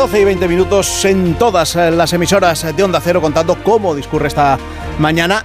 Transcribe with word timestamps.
12 0.00 0.18
y 0.18 0.24
20 0.24 0.48
minutos 0.48 1.04
en 1.04 1.34
todas 1.34 1.76
eh, 1.76 1.90
las 1.90 2.10
emisoras 2.14 2.74
de 2.74 2.82
Onda 2.82 3.02
Cero 3.04 3.20
contando 3.20 3.62
cómo 3.62 3.94
discurre 3.94 4.28
esta 4.28 4.56
mañana 4.98 5.44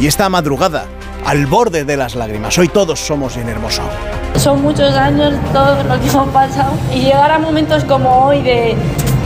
y 0.00 0.06
esta 0.06 0.30
madrugada 0.30 0.86
al 1.26 1.44
borde 1.44 1.84
de 1.84 1.94
las 1.98 2.14
lágrimas. 2.14 2.56
Hoy 2.56 2.68
todos 2.68 2.98
somos 2.98 3.36
bien 3.36 3.50
hermoso. 3.50 3.82
Son 4.36 4.62
muchos 4.62 4.94
años 4.94 5.34
todo 5.52 5.82
lo 5.82 6.00
que 6.00 6.08
hemos 6.08 6.28
pasado 6.28 6.72
y 6.90 7.02
llegar 7.02 7.30
a 7.30 7.38
momentos 7.38 7.84
como 7.84 8.24
hoy 8.24 8.40
de, 8.40 8.74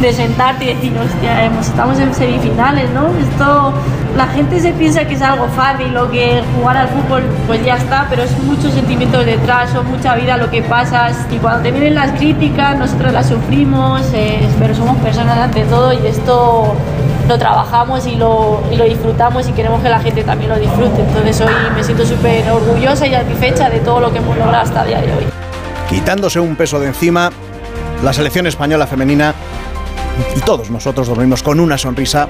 de 0.00 0.12
sentarte 0.12 0.64
y 0.64 0.74
decir, 0.74 0.98
hostia, 0.98 1.44
estamos 1.44 2.00
en 2.00 2.12
semifinales, 2.12 2.90
¿no? 2.90 3.06
Esto, 3.20 3.72
la 4.16 4.26
gente 4.26 4.60
se 4.60 4.72
piensa 4.72 5.04
que 5.06 5.14
es 5.14 5.22
algo 5.22 5.48
fácil 5.48 5.96
o 5.96 6.10
que 6.10 6.42
jugar 6.56 6.76
al 6.76 6.88
fútbol 6.88 7.22
pues 7.46 7.64
ya 7.64 7.76
está, 7.76 8.06
pero 8.10 8.22
es 8.22 8.38
muchos 8.42 8.72
sentimientos 8.72 9.24
detrás, 9.24 9.70
son 9.70 9.90
mucha 9.90 10.14
vida 10.14 10.36
lo 10.36 10.50
que 10.50 10.62
pasas 10.62 11.26
y 11.30 11.36
cuando 11.36 11.62
te 11.62 11.70
vienen 11.70 11.94
las 11.94 12.10
críticas 12.12 12.78
nosotros 12.78 13.12
las 13.12 13.28
sufrimos, 13.28 14.02
pero 14.58 14.74
somos 14.74 14.96
personas 14.98 15.38
ante 15.38 15.62
todo 15.64 15.92
y 15.92 16.06
esto 16.06 16.74
lo 17.28 17.38
trabajamos 17.38 18.06
y 18.06 18.16
lo, 18.16 18.62
y 18.72 18.76
lo 18.76 18.84
disfrutamos 18.84 19.48
y 19.48 19.52
queremos 19.52 19.80
que 19.82 19.88
la 19.88 20.00
gente 20.00 20.24
también 20.24 20.50
lo 20.50 20.58
disfrute. 20.58 21.00
Entonces 21.00 21.40
hoy 21.40 21.52
me 21.74 21.84
siento 21.84 22.04
súper 22.04 22.50
orgullosa 22.50 23.06
y 23.06 23.12
satisfecha 23.12 23.70
de 23.70 23.78
todo 23.80 24.00
lo 24.00 24.12
que 24.12 24.18
hemos 24.18 24.36
logrado 24.36 24.64
hasta 24.64 24.82
el 24.82 24.88
día 24.88 25.00
de 25.00 25.12
hoy. 25.12 25.24
Quitándose 25.88 26.40
un 26.40 26.56
peso 26.56 26.80
de 26.80 26.88
encima, 26.88 27.30
la 28.02 28.12
selección 28.12 28.46
española 28.46 28.86
femenina 28.86 29.34
y 30.36 30.40
todos 30.40 30.70
nosotros 30.70 31.08
dormimos 31.08 31.42
con 31.42 31.60
una 31.60 31.78
sonrisa. 31.78 32.28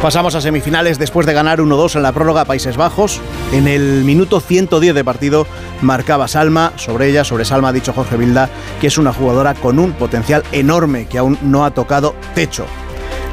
Pasamos 0.00 0.34
a 0.34 0.40
semifinales 0.40 0.98
después 0.98 1.26
de 1.26 1.32
ganar 1.32 1.60
1-2 1.60 1.96
en 1.96 2.02
la 2.02 2.12
prórroga 2.12 2.42
a 2.42 2.44
Países 2.44 2.76
Bajos. 2.76 3.20
En 3.52 3.68
el 3.68 4.04
minuto 4.04 4.40
110 4.40 4.94
de 4.94 5.04
partido 5.04 5.46
marcaba 5.82 6.28
Salma. 6.28 6.72
Sobre 6.76 7.08
ella, 7.08 7.24
sobre 7.24 7.44
Salma 7.44 7.68
ha 7.68 7.72
dicho 7.72 7.92
Jorge 7.92 8.16
Vilda 8.16 8.50
que 8.80 8.88
es 8.88 8.98
una 8.98 9.12
jugadora 9.12 9.54
con 9.54 9.78
un 9.78 9.92
potencial 9.92 10.42
enorme 10.52 11.06
que 11.06 11.18
aún 11.18 11.38
no 11.42 11.64
ha 11.64 11.72
tocado 11.72 12.14
techo. 12.34 12.66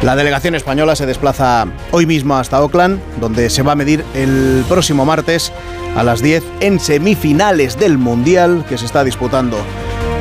La 0.01 0.15
delegación 0.15 0.55
española 0.55 0.95
se 0.95 1.05
desplaza 1.05 1.67
hoy 1.91 2.07
mismo 2.07 2.35
hasta 2.35 2.57
Auckland, 2.57 2.99
donde 3.19 3.51
se 3.51 3.61
va 3.61 3.73
a 3.73 3.75
medir 3.75 4.03
el 4.15 4.65
próximo 4.67 5.05
martes 5.05 5.51
a 5.95 6.03
las 6.03 6.23
10 6.23 6.43
en 6.59 6.79
semifinales 6.79 7.77
del 7.77 7.99
Mundial 7.99 8.65
que 8.67 8.79
se 8.79 8.85
está 8.85 9.03
disputando 9.03 9.57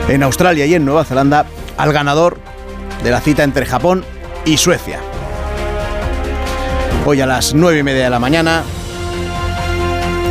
en 0.09 0.23
Australia 0.23 0.67
y 0.67 0.75
en 0.75 0.85
Nueva 0.85 1.05
Zelanda 1.05 1.47
al 1.79 1.95
ganador 1.95 2.39
de 3.03 3.11
la 3.11 3.21
cita 3.21 3.45
entre 3.45 3.67
Japón 3.67 4.05
y 4.45 4.57
Suecia. 4.57 5.01
Hoy 7.07 7.21
a 7.21 7.27
las 7.27 7.55
9 7.55 7.79
y 7.79 7.83
media 7.83 8.05
de 8.05 8.11
la 8.11 8.19
mañana 8.19 8.63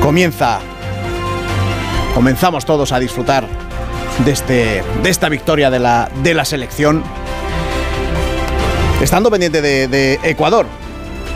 comienza, 0.01 0.59
comenzamos 2.13 2.65
todos 2.65 2.91
a 2.91 2.99
disfrutar 2.99 3.47
de, 4.25 4.31
este, 4.31 4.83
de 5.03 5.09
esta 5.09 5.29
victoria 5.29 5.69
de 5.69 5.79
la, 5.79 6.09
de 6.23 6.33
la 6.33 6.45
selección 6.45 7.03
Estando 9.01 9.31
pendiente 9.31 9.61
de, 9.61 9.87
de 9.87 10.19
Ecuador, 10.23 10.65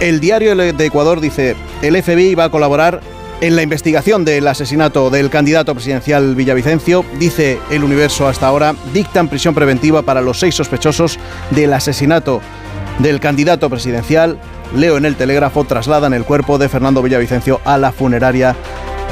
el 0.01 0.19
diario 0.19 0.53
de 0.53 0.85
Ecuador 0.85 1.21
dice, 1.21 1.55
el 1.81 2.01
FBI 2.03 2.35
va 2.35 2.45
a 2.45 2.49
colaborar 2.49 2.99
en 3.41 3.55
la 3.55 3.61
investigación 3.61 4.25
del 4.25 4.47
asesinato 4.47 5.09
del 5.09 5.29
candidato 5.29 5.73
presidencial 5.73 6.35
Villavicencio, 6.35 7.03
dice 7.19 7.59
el 7.69 7.83
Universo 7.83 8.27
hasta 8.27 8.47
ahora, 8.47 8.75
dictan 8.93 9.27
prisión 9.27 9.53
preventiva 9.53 10.01
para 10.01 10.21
los 10.21 10.39
seis 10.39 10.55
sospechosos 10.55 11.19
del 11.51 11.73
asesinato 11.73 12.41
del 12.99 13.19
candidato 13.19 13.69
presidencial. 13.69 14.37
Leo 14.75 14.97
en 14.97 15.05
el 15.05 15.15
telégrafo, 15.15 15.65
trasladan 15.65 16.13
el 16.13 16.23
cuerpo 16.23 16.57
de 16.57 16.69
Fernando 16.69 17.01
Villavicencio 17.01 17.61
a 17.65 17.77
la 17.77 17.91
funeraria 17.91 18.55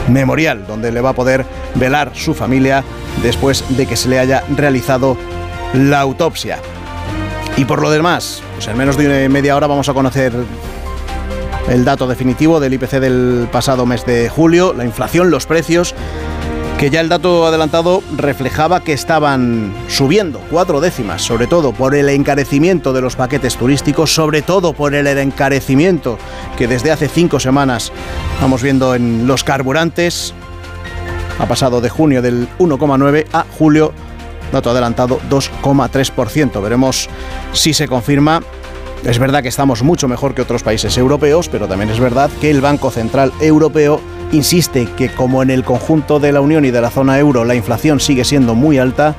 memorial, 0.09 0.66
donde 0.68 0.91
le 0.91 1.01
va 1.01 1.09
a 1.12 1.13
poder 1.13 1.45
velar 1.75 2.12
su 2.16 2.34
familia 2.34 2.84
después 3.22 3.63
de 3.69 3.85
que 3.85 3.95
se 3.95 4.09
le 4.09 4.19
haya 4.19 4.44
realizado 4.56 5.18
la 5.74 6.00
autopsia. 6.00 6.59
Y 7.57 7.66
por 7.66 7.81
lo 7.81 7.91
demás, 7.91 8.41
pues 8.56 8.68
en 8.68 8.78
menos 8.78 8.97
de 8.97 9.29
media 9.29 9.56
hora 9.56 9.68
vamos 9.68 9.90
a 9.90 9.94
conocer 9.94 10.34
el 11.69 11.85
dato 11.85 12.07
definitivo 12.07 12.59
del 12.59 12.73
IPC 12.73 12.99
del 12.99 13.47
pasado 13.51 13.85
mes 13.85 14.05
de 14.05 14.29
julio, 14.29 14.73
la 14.73 14.85
inflación, 14.85 15.31
los 15.31 15.45
precios, 15.45 15.95
que 16.77 16.89
ya 16.89 17.01
el 17.01 17.09
dato 17.09 17.45
adelantado 17.45 18.01
reflejaba 18.17 18.83
que 18.83 18.94
estaban 18.94 19.73
subiendo 19.88 20.41
cuatro 20.50 20.81
décimas, 20.81 21.21
sobre 21.21 21.47
todo 21.47 21.73
por 21.73 21.94
el 21.94 22.09
encarecimiento 22.09 22.91
de 22.91 23.01
los 23.01 23.16
paquetes 23.16 23.55
turísticos, 23.55 24.13
sobre 24.13 24.41
todo 24.41 24.73
por 24.73 24.95
el 24.95 25.05
encarecimiento 25.05 26.17
que 26.57 26.67
desde 26.67 26.91
hace 26.91 27.07
cinco 27.07 27.39
semanas 27.39 27.91
vamos 28.41 28.63
viendo 28.63 28.95
en 28.95 29.27
los 29.27 29.44
carburantes. 29.44 30.33
Ha 31.39 31.45
pasado 31.45 31.81
de 31.81 31.89
junio 31.89 32.21
del 32.21 32.47
1,9 32.57 33.27
a 33.31 33.45
julio 33.57 33.94
dato 34.51 34.69
adelantado 34.69 35.19
2,3%. 35.29 36.61
Veremos 36.61 37.09
si 37.53 37.73
se 37.73 37.88
confirma. 37.88 38.41
Es 39.06 39.17
verdad 39.17 39.41
que 39.41 39.50
estamos 39.50 39.81
mucho 39.81 40.07
mejor 40.07 40.35
que 40.35 40.44
otros 40.44 40.62
países 40.62 40.95
europeos, 40.95 41.50
pero 41.50 41.67
también 41.67 41.89
es 41.89 42.00
verdad 42.00 42.29
que 42.39 42.51
el 42.51 42.62
Banco 42.62 42.91
Central 42.91 43.34
Europeo 43.41 44.00
insiste 44.31 44.88
que 44.95 45.09
como 45.09 45.41
en 45.41 45.50
el 45.50 45.63
conjunto 45.63 46.19
de 46.19 46.31
la 46.31 46.39
Unión 46.39 46.66
y 46.66 46.72
de 46.72 46.81
la 46.81 46.91
zona 46.91 47.17
euro 47.17 47.44
la 47.44 47.56
inflación 47.56 48.00
sigue 48.00 48.23
siendo 48.23 48.53
muy 48.53 48.78
alta, 48.78 49.16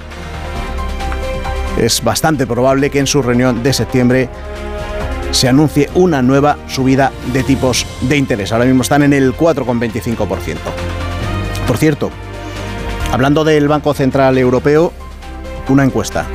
es 1.78 2.03
bastante 2.04 2.47
probable 2.47 2.91
que 2.91 3.00
en 3.00 3.09
su 3.09 3.22
reunión 3.22 3.65
de 3.65 3.72
septiembre 3.72 4.28
se 5.32 5.48
anuncie 5.48 5.91
una 5.94 6.22
nueva 6.22 6.59
subida 6.69 7.10
de 7.32 7.43
tipos 7.43 7.84
de 8.03 8.16
interés. 8.16 8.53
Ahora 8.53 8.66
mismo 8.66 8.82
están 8.82 9.03
en 9.03 9.12
el 9.12 9.34
4,25%. 9.37 10.59
Por 11.66 11.76
cierto, 11.76 12.10
hablando 13.10 13.43
del 13.43 13.66
Banco 13.66 13.94
Central 13.94 14.38
Europeo, 14.38 14.93
una 15.69 15.82
encuesta. 15.82 16.26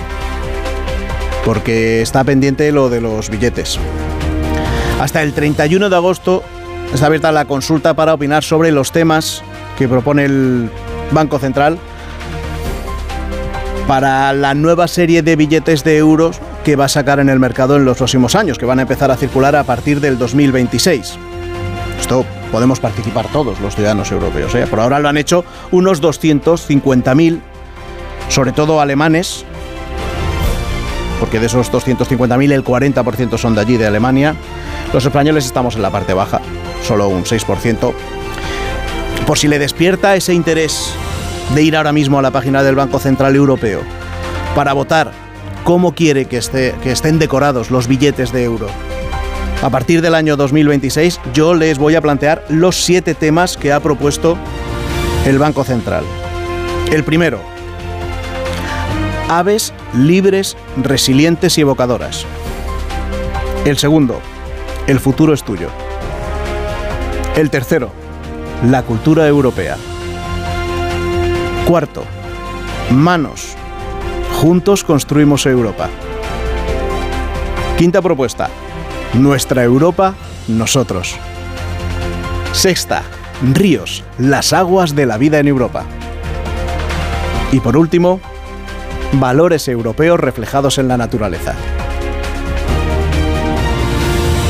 Porque 1.47 2.01
está 2.01 2.25
pendiente 2.25 2.73
lo 2.73 2.89
de 2.89 2.99
los 2.99 3.29
billetes. 3.29 3.79
Hasta 4.99 5.23
el 5.23 5.31
31 5.31 5.89
de 5.89 5.95
agosto 5.95 6.43
está 6.93 7.05
abierta 7.05 7.31
la 7.31 7.45
consulta 7.45 7.93
para 7.93 8.13
opinar 8.13 8.43
sobre 8.43 8.73
los 8.73 8.91
temas 8.91 9.41
que 9.77 9.87
propone 9.87 10.25
el 10.25 10.69
Banco 11.11 11.39
Central 11.39 11.79
para 13.87 14.33
la 14.33 14.55
nueva 14.55 14.89
serie 14.89 15.21
de 15.21 15.37
billetes 15.37 15.85
de 15.85 15.95
euros 15.95 16.41
que 16.65 16.75
va 16.75 16.83
a 16.83 16.89
sacar 16.89 17.21
en 17.21 17.29
el 17.29 17.39
mercado 17.39 17.77
en 17.77 17.85
los 17.85 17.95
próximos 17.95 18.35
años, 18.35 18.57
que 18.57 18.65
van 18.65 18.79
a 18.79 18.81
empezar 18.81 19.09
a 19.09 19.15
circular 19.15 19.55
a 19.55 19.63
partir 19.63 20.01
del 20.01 20.17
2026. 20.17 21.17
Esto 21.97 22.25
podemos 22.51 22.81
participar 22.81 23.25
todos 23.31 23.61
los 23.61 23.73
ciudadanos 23.73 24.11
europeos. 24.11 24.53
¿eh? 24.53 24.67
Por 24.69 24.81
ahora 24.81 24.99
lo 24.99 25.07
han 25.07 25.15
hecho 25.15 25.45
unos 25.71 26.01
250.000 26.01 27.39
sobre 28.29 28.51
todo 28.51 28.81
alemanes, 28.81 29.45
porque 31.19 31.39
de 31.39 31.47
esos 31.47 31.71
250.000 31.71 32.51
el 32.51 32.63
40% 32.63 33.37
son 33.37 33.55
de 33.55 33.61
allí, 33.61 33.77
de 33.77 33.87
Alemania. 33.87 34.35
Los 34.93 35.05
españoles 35.05 35.45
estamos 35.45 35.75
en 35.75 35.81
la 35.81 35.91
parte 35.91 36.13
baja, 36.13 36.41
solo 36.83 37.07
un 37.07 37.23
6%. 37.23 37.93
Por 39.25 39.37
si 39.37 39.47
le 39.47 39.59
despierta 39.59 40.15
ese 40.15 40.33
interés 40.33 40.93
de 41.53 41.63
ir 41.63 41.75
ahora 41.75 41.93
mismo 41.93 42.19
a 42.19 42.21
la 42.21 42.31
página 42.31 42.63
del 42.63 42.75
Banco 42.75 42.99
Central 42.99 43.35
Europeo 43.35 43.81
para 44.55 44.73
votar 44.73 45.11
cómo 45.63 45.93
quiere 45.93 46.25
que, 46.25 46.37
esté, 46.37 46.75
que 46.81 46.91
estén 46.91 47.19
decorados 47.19 47.71
los 47.71 47.87
billetes 47.87 48.31
de 48.31 48.43
euro. 48.43 48.67
A 49.61 49.69
partir 49.69 50.01
del 50.01 50.15
año 50.15 50.37
2026 50.37 51.19
yo 51.33 51.53
les 51.53 51.77
voy 51.77 51.95
a 51.95 52.01
plantear 52.01 52.45
los 52.49 52.75
siete 52.77 53.15
temas 53.15 53.57
que 53.57 53.73
ha 53.73 53.79
propuesto 53.79 54.37
el 55.25 55.39
Banco 55.39 55.63
Central. 55.63 56.03
El 56.91 57.03
primero, 57.03 57.41
aves 59.27 59.73
libres, 59.93 60.57
resilientes 60.81 61.57
y 61.57 61.61
evocadoras. 61.61 62.25
El 63.65 63.77
segundo, 63.77 64.21
el 64.87 64.99
futuro 64.99 65.33
es 65.33 65.43
tuyo. 65.43 65.69
El 67.35 67.49
tercero, 67.49 67.91
la 68.65 68.83
cultura 68.83 69.27
europea. 69.27 69.77
Cuarto, 71.67 72.03
manos. 72.91 73.55
Juntos 74.41 74.83
construimos 74.83 75.45
Europa. 75.45 75.89
Quinta 77.77 78.01
propuesta, 78.01 78.49
nuestra 79.13 79.63
Europa, 79.63 80.15
nosotros. 80.47 81.15
Sexta, 82.53 83.03
ríos, 83.53 84.03
las 84.17 84.53
aguas 84.53 84.95
de 84.95 85.05
la 85.05 85.17
vida 85.17 85.39
en 85.39 85.47
Europa. 85.47 85.83
Y 87.51 87.59
por 87.59 87.77
último, 87.77 88.19
valores 89.13 89.67
europeos 89.67 90.19
reflejados 90.19 90.77
en 90.77 90.87
la 90.87 90.97
naturaleza. 90.97 91.55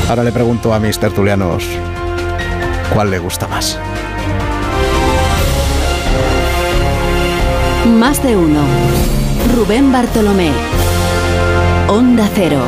Ahora 0.09 0.23
le 0.23 0.31
pregunto 0.31 0.73
a 0.73 0.79
mis 0.79 0.97
tertulianos, 0.99 1.63
¿cuál 2.93 3.11
le 3.11 3.19
gusta 3.19 3.47
más? 3.47 3.77
Más 7.99 8.23
de 8.23 8.35
uno. 8.35 8.61
Rubén 9.55 9.91
Bartolomé. 9.91 10.51
Onda 11.87 12.29
Cero. 12.33 12.61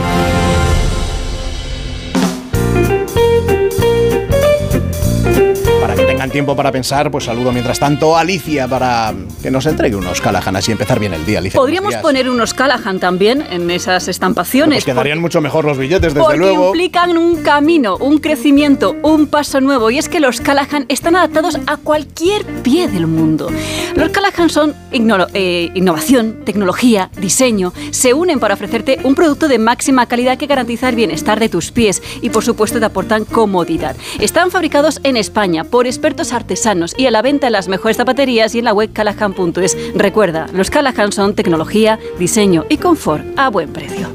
Tengan 6.20 6.32
tiempo 6.32 6.54
para 6.54 6.70
pensar, 6.70 7.10
pues 7.10 7.24
saludo 7.24 7.54
mientras 7.54 7.80
tanto 7.80 8.18
a 8.18 8.20
Alicia 8.20 8.68
para 8.68 9.14
que 9.42 9.50
nos 9.50 9.66
entregue 9.66 9.96
unos 9.96 10.20
Callahan 10.20 10.54
así 10.58 10.70
empezar 10.70 11.00
bien 11.00 11.14
el 11.14 11.26
día. 11.26 11.40
Alicia, 11.40 11.58
Podríamos 11.58 11.96
poner 11.96 12.30
unos 12.30 12.54
Callahan 12.54 13.00
también 13.00 13.42
en 13.50 13.72
esas 13.72 14.10
estampaciones. 14.10 14.84
Pues 14.84 14.94
quedarían 14.94 15.22
mucho 15.22 15.40
mejor 15.40 15.64
los 15.64 15.78
billetes, 15.78 16.14
desde 16.14 16.20
porque 16.20 16.38
luego. 16.38 16.66
implican 16.66 17.18
un 17.18 17.42
camino, 17.42 17.96
un 17.96 18.18
crecimiento, 18.18 18.98
un 19.02 19.28
paso 19.28 19.62
nuevo. 19.62 19.92
Y 19.92 19.98
es 19.98 20.10
que 20.10 20.20
los 20.20 20.42
Callahan 20.42 20.88
están 20.90 21.16
adaptados 21.16 21.58
a 21.68 21.78
cualquier 21.78 22.46
pie 22.64 22.90
del 22.90 23.08
mundo. 23.08 23.50
Los 23.96 24.10
Callahan 24.10 24.50
son 24.50 24.76
eh, 24.92 25.72
innovación, 25.74 26.44
tecnología, 26.44 27.12
diseño. 27.16 27.72
Se 27.92 28.14
unen 28.14 28.42
para 28.42 28.56
ofrecerte 28.56 29.00
un 29.06 29.16
producto 29.16 29.48
de 29.48 29.58
máxima 29.58 30.06
calidad 30.08 30.38
que 30.38 30.48
garantiza 30.48 30.90
el 30.90 30.98
bienestar 30.98 31.40
de 31.40 31.48
tus 31.48 31.72
pies 31.72 32.04
y, 32.22 32.30
por 32.30 32.44
supuesto, 32.44 32.78
te 32.78 32.86
aportan 32.86 33.24
comodidad. 33.24 33.96
Están 34.20 34.52
fabricados 34.52 35.00
en 35.04 35.16
España 35.16 35.64
por 35.64 35.88
expertos 35.88 36.09
artesanos 36.32 36.94
y 36.98 37.06
a 37.06 37.12
la 37.12 37.22
venta 37.22 37.48
en 37.48 37.54
las 37.54 37.68
mejores 37.68 37.98
zapaterías 37.98 38.56
y 38.56 38.60
en 38.60 38.66
la 38.66 38.74
web 38.74 38.92
callahan.es. 38.94 39.78
Recuerda, 39.96 40.48
los 40.54 40.70
Callahan 40.70 41.12
son 41.12 41.36
tecnología, 41.36 42.00
diseño 42.18 42.66
y 42.70 42.78
confort 42.78 43.26
a 43.38 43.50
buen 43.50 43.72
precio. 43.72 44.10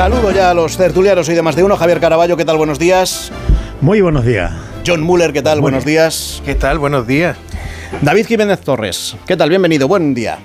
Saludo 0.00 0.32
ya 0.32 0.48
a 0.48 0.54
los 0.54 0.78
tertulianos 0.78 1.28
y 1.28 1.34
demás 1.34 1.56
de 1.56 1.62
uno. 1.62 1.76
Javier 1.76 2.00
Caraballo, 2.00 2.34
¿qué 2.34 2.46
tal? 2.46 2.56
Buenos 2.56 2.78
días. 2.78 3.30
Muy 3.82 4.00
buenos 4.00 4.24
días. 4.24 4.50
John 4.86 5.02
Muller, 5.02 5.30
¿qué 5.30 5.42
tal? 5.42 5.60
buenos 5.60 5.84
días. 5.84 6.40
¿Qué 6.42 6.54
tal? 6.54 6.78
Buenos 6.78 7.06
días. 7.06 7.36
David 8.00 8.26
Jiménez 8.26 8.60
Torres, 8.60 9.14
¿qué 9.26 9.36
tal? 9.36 9.50
Bienvenido, 9.50 9.88
buen 9.88 10.14
día. 10.14 10.38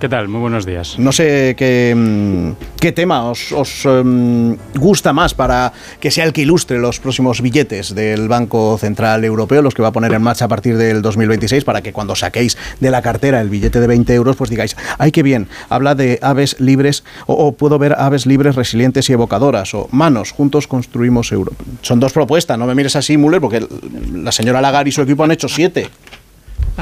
¿Qué 0.00 0.08
tal? 0.08 0.28
Muy 0.28 0.40
buenos 0.40 0.64
días. 0.64 0.96
No 0.96 1.10
sé 1.10 1.56
qué, 1.58 1.92
mm, 1.92 2.92
tema 2.94 3.28
os, 3.28 3.52
em, 3.84 4.56
gusta 4.76 5.12
más 5.12 5.34
para 5.34 5.72
que 5.98 6.12
sea 6.12 6.24
el 6.24 6.32
que 6.32 6.42
ilustre 6.42 6.78
los 6.78 7.00
próximos 7.00 7.42
billetes 7.42 7.96
del 7.96 8.28
Banco 8.28 8.78
Central 8.78 9.24
Europeo, 9.24 9.60
los 9.60 9.74
que 9.74 9.82
va 9.82 9.88
a 9.88 9.92
poner 9.92 10.12
en 10.12 10.22
marcha 10.22 10.44
a 10.44 10.48
partir 10.48 10.76
del 10.76 11.02
2026, 11.02 11.64
para 11.64 11.82
que 11.82 11.92
cuando 11.92 12.14
saquéis 12.14 12.56
de 12.78 12.92
la 12.92 13.02
cartera 13.02 13.40
el 13.40 13.50
billete 13.50 13.80
de 13.80 13.88
20 13.88 14.14
euros, 14.14 14.36
pues 14.36 14.50
digáis, 14.50 14.76
ay, 14.98 15.10
qué 15.10 15.24
bien, 15.24 15.48
habla 15.68 15.96
de 15.96 16.20
aves 16.22 16.60
libres, 16.60 17.02
o, 17.26 17.50
puedo 17.50 17.80
ver 17.80 17.96
aves 17.98 18.24
libres, 18.24 18.54
resilientes 18.54 19.10
y 19.10 19.14
evocadoras, 19.14 19.74
o 19.74 19.88
manos, 19.90 20.30
juntos 20.30 20.68
construimos 20.68 21.32
Europa. 21.32 21.64
Son 21.82 21.98
dos 21.98 22.12
propuestas, 22.12 22.56
no 22.56 22.66
me 22.66 22.76
mires 22.76 22.94
así, 22.94 23.16
Müller, 23.16 23.40
porque 23.40 23.66
la 24.12 24.30
señora 24.30 24.60
Lagarde 24.60 24.90
y 24.90 24.92
su 24.92 25.02
equipo 25.02 25.24
han 25.24 25.32
hecho 25.32 25.48
siete. 25.48 25.88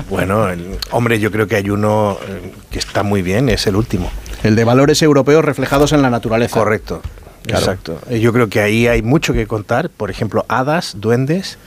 Bueno, 0.09 0.47
hombre, 0.91 1.19
yo 1.19 1.31
creo 1.31 1.47
que 1.47 1.57
hay 1.57 1.71
uno 1.71 2.19
eh, 2.29 2.53
que 2.71 2.79
está 2.79 3.03
muy 3.03 3.23
bien, 3.23 3.49
es 3.49 3.67
el 3.67 3.77
último. 3.77 4.11
El 4.43 4.57
de 4.57 4.65
valores 4.65 5.03
europeos 5.03 5.45
reflejados 5.45 5.93
en 5.93 6.03
la 6.03 6.11
naturaleza. 6.11 6.59
Correcto. 6.59 7.03
Exacto. 7.47 7.99
Eh, 8.09 8.21
yo 8.21 8.33
creo 8.33 8.49
que 8.49 8.61
ahí 8.61 8.87
hay 8.87 9.03
mucho 9.03 9.33
que 9.33 9.47
contar. 9.47 9.91
Por 9.91 10.11
ejemplo, 10.11 10.45
hadas, 10.49 10.97
duendes, 10.99 11.59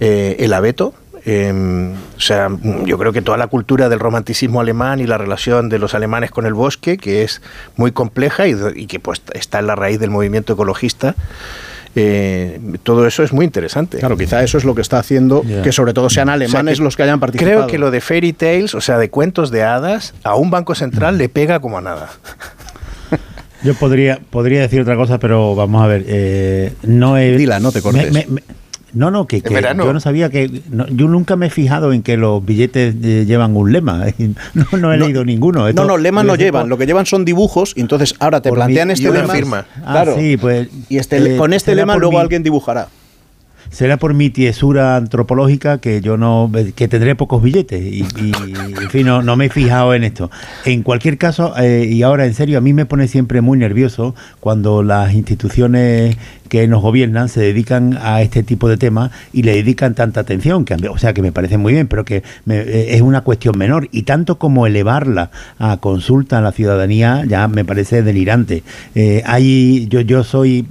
eh, 0.00 0.36
el 0.40 0.52
abeto. 0.52 0.94
Em, 1.24 1.94
o 1.94 2.20
sea, 2.20 2.48
yo 2.84 2.98
creo 2.98 3.12
que 3.12 3.20
toda 3.20 3.36
la 3.36 3.48
cultura 3.48 3.88
del 3.88 3.98
romanticismo 3.98 4.60
alemán 4.60 5.00
y 5.00 5.06
la 5.06 5.18
relación 5.18 5.68
de 5.68 5.80
los 5.80 5.94
alemanes 5.94 6.30
con 6.30 6.46
el 6.46 6.54
bosque, 6.54 6.98
que 6.98 7.24
es 7.24 7.42
muy 7.76 7.90
compleja 7.90 8.46
y, 8.46 8.54
y 8.76 8.86
que 8.86 9.00
pues 9.00 9.22
está 9.34 9.58
en 9.58 9.66
la 9.66 9.74
raíz 9.74 9.98
del 9.98 10.10
movimiento 10.10 10.52
ecologista, 10.52 11.16
eh, 11.98 12.60
todo 12.82 13.06
eso 13.06 13.22
es 13.22 13.32
muy 13.32 13.44
interesante. 13.44 13.98
Claro, 13.98 14.16
quizá 14.16 14.42
eso 14.42 14.58
es 14.58 14.64
lo 14.64 14.74
que 14.74 14.82
está 14.82 14.98
haciendo 14.98 15.42
que 15.62 15.72
sobre 15.72 15.94
todo 15.94 16.10
sean 16.10 16.28
alemanes 16.28 16.78
los 16.78 16.96
que 16.96 17.02
hayan 17.02 17.20
participado. 17.20 17.56
Creo 17.56 17.66
que 17.66 17.78
lo 17.78 17.90
de 17.90 18.00
fairy 18.00 18.32
tales, 18.32 18.74
o 18.74 18.80
sea, 18.80 18.98
de 18.98 19.10
cuentos 19.10 19.50
de 19.50 19.62
hadas, 19.62 20.14
a 20.22 20.36
un 20.36 20.50
banco 20.50 20.74
central 20.74 21.16
le 21.18 21.28
pega 21.28 21.58
como 21.60 21.78
a 21.78 21.80
nada. 21.80 22.10
Yo 23.62 23.74
podría, 23.74 24.20
podría 24.30 24.60
decir 24.60 24.80
otra 24.80 24.94
cosa, 24.96 25.18
pero 25.18 25.54
vamos 25.54 25.82
a 25.82 25.86
ver. 25.86 26.04
Eh, 26.06 26.74
no 26.82 27.16
he, 27.16 27.36
Dila, 27.36 27.58
no 27.58 27.72
te 27.72 27.80
cortes. 27.80 28.26
No, 28.96 29.10
no, 29.10 29.26
que, 29.26 29.42
yo 29.42 29.92
no 29.92 30.00
sabía 30.00 30.30
que. 30.30 30.62
yo 30.70 31.06
nunca 31.06 31.36
me 31.36 31.48
he 31.48 31.50
fijado 31.50 31.92
en 31.92 32.02
que 32.02 32.16
los 32.16 32.44
billetes 32.44 32.94
eh, 33.02 33.24
llevan 33.26 33.54
un 33.54 33.70
lema. 33.70 34.06
No, 34.54 34.78
no 34.78 34.92
he 34.92 34.96
leído 34.96 35.24
ninguno. 35.24 35.70
no, 35.72 35.84
no, 35.84 35.98
lema 35.98 36.22
no 36.22 36.34
llevan. 36.34 36.70
Lo 36.70 36.78
que 36.78 36.86
llevan 36.86 37.04
son 37.04 37.26
dibujos 37.26 37.74
y 37.76 37.82
entonces 37.82 38.14
ahora 38.20 38.40
te 38.40 38.50
plantean 38.50 38.90
este 38.90 39.10
lema. 39.10 39.34
Firma. 39.34 39.66
Ah, 39.84 39.92
claro. 39.92 40.16
sí, 40.16 40.38
pues. 40.38 40.68
Y 40.88 40.96
este, 40.96 41.18
eh, 41.18 41.36
con 41.36 41.52
este 41.52 41.74
lema 41.74 41.96
luego 41.96 42.18
alguien 42.18 42.42
dibujará 42.42 42.88
será 43.70 43.96
por 43.96 44.14
mi 44.14 44.30
tiesura 44.30 44.96
antropológica 44.96 45.78
que 45.78 46.00
yo 46.00 46.16
no 46.16 46.50
que 46.74 46.88
tendré 46.88 47.14
pocos 47.14 47.42
billetes 47.42 47.82
y, 47.82 48.00
en 48.00 48.90
fin 48.90 49.06
no, 49.06 49.36
me 49.36 49.46
he 49.46 49.48
fijado 49.50 49.94
en 49.94 50.04
esto 50.04 50.30
en 50.64 50.82
cualquier 50.82 51.18
caso 51.18 51.54
eh, 51.58 51.86
y 51.90 52.02
ahora 52.02 52.26
en 52.26 52.34
serio 52.34 52.58
a 52.58 52.60
mí 52.60 52.72
me 52.72 52.86
pone 52.86 53.08
siempre 53.08 53.40
muy 53.40 53.58
nervioso 53.58 54.14
cuando 54.40 54.82
las 54.82 55.14
instituciones 55.14 56.16
que 56.46 56.66
nos 56.68 56.82
gobiernan 56.82 57.28
se 57.28 57.40
dedican 57.40 57.98
a 58.00 58.22
este 58.22 58.42
tipo 58.42 58.68
de 58.68 58.76
temas 58.76 59.10
y 59.32 59.42
le 59.42 59.54
dedican 59.54 59.94
tanta 59.94 60.20
atención, 60.20 60.64
que, 60.64 60.74
o 60.88 60.98
sea, 60.98 61.12
que 61.12 61.22
me 61.22 61.32
parece 61.32 61.58
muy 61.58 61.72
bien, 61.72 61.86
pero 61.86 62.04
que 62.04 62.22
eh, 62.48 62.86
es 62.90 63.00
una 63.00 63.22
cuestión 63.22 63.58
menor. 63.58 63.88
Y 63.92 64.02
tanto 64.02 64.38
como 64.38 64.66
elevarla 64.66 65.30
a 65.58 65.76
consulta 65.78 66.38
a 66.38 66.40
la 66.40 66.52
ciudadanía 66.52 67.24
ya 67.26 67.48
me 67.48 67.64
parece 67.64 68.02
delirante. 68.02 68.62
Eh, 68.94 69.22
hay, 69.26 69.86
yo, 69.88 70.00
yo 70.00 70.24
soy 70.24 70.66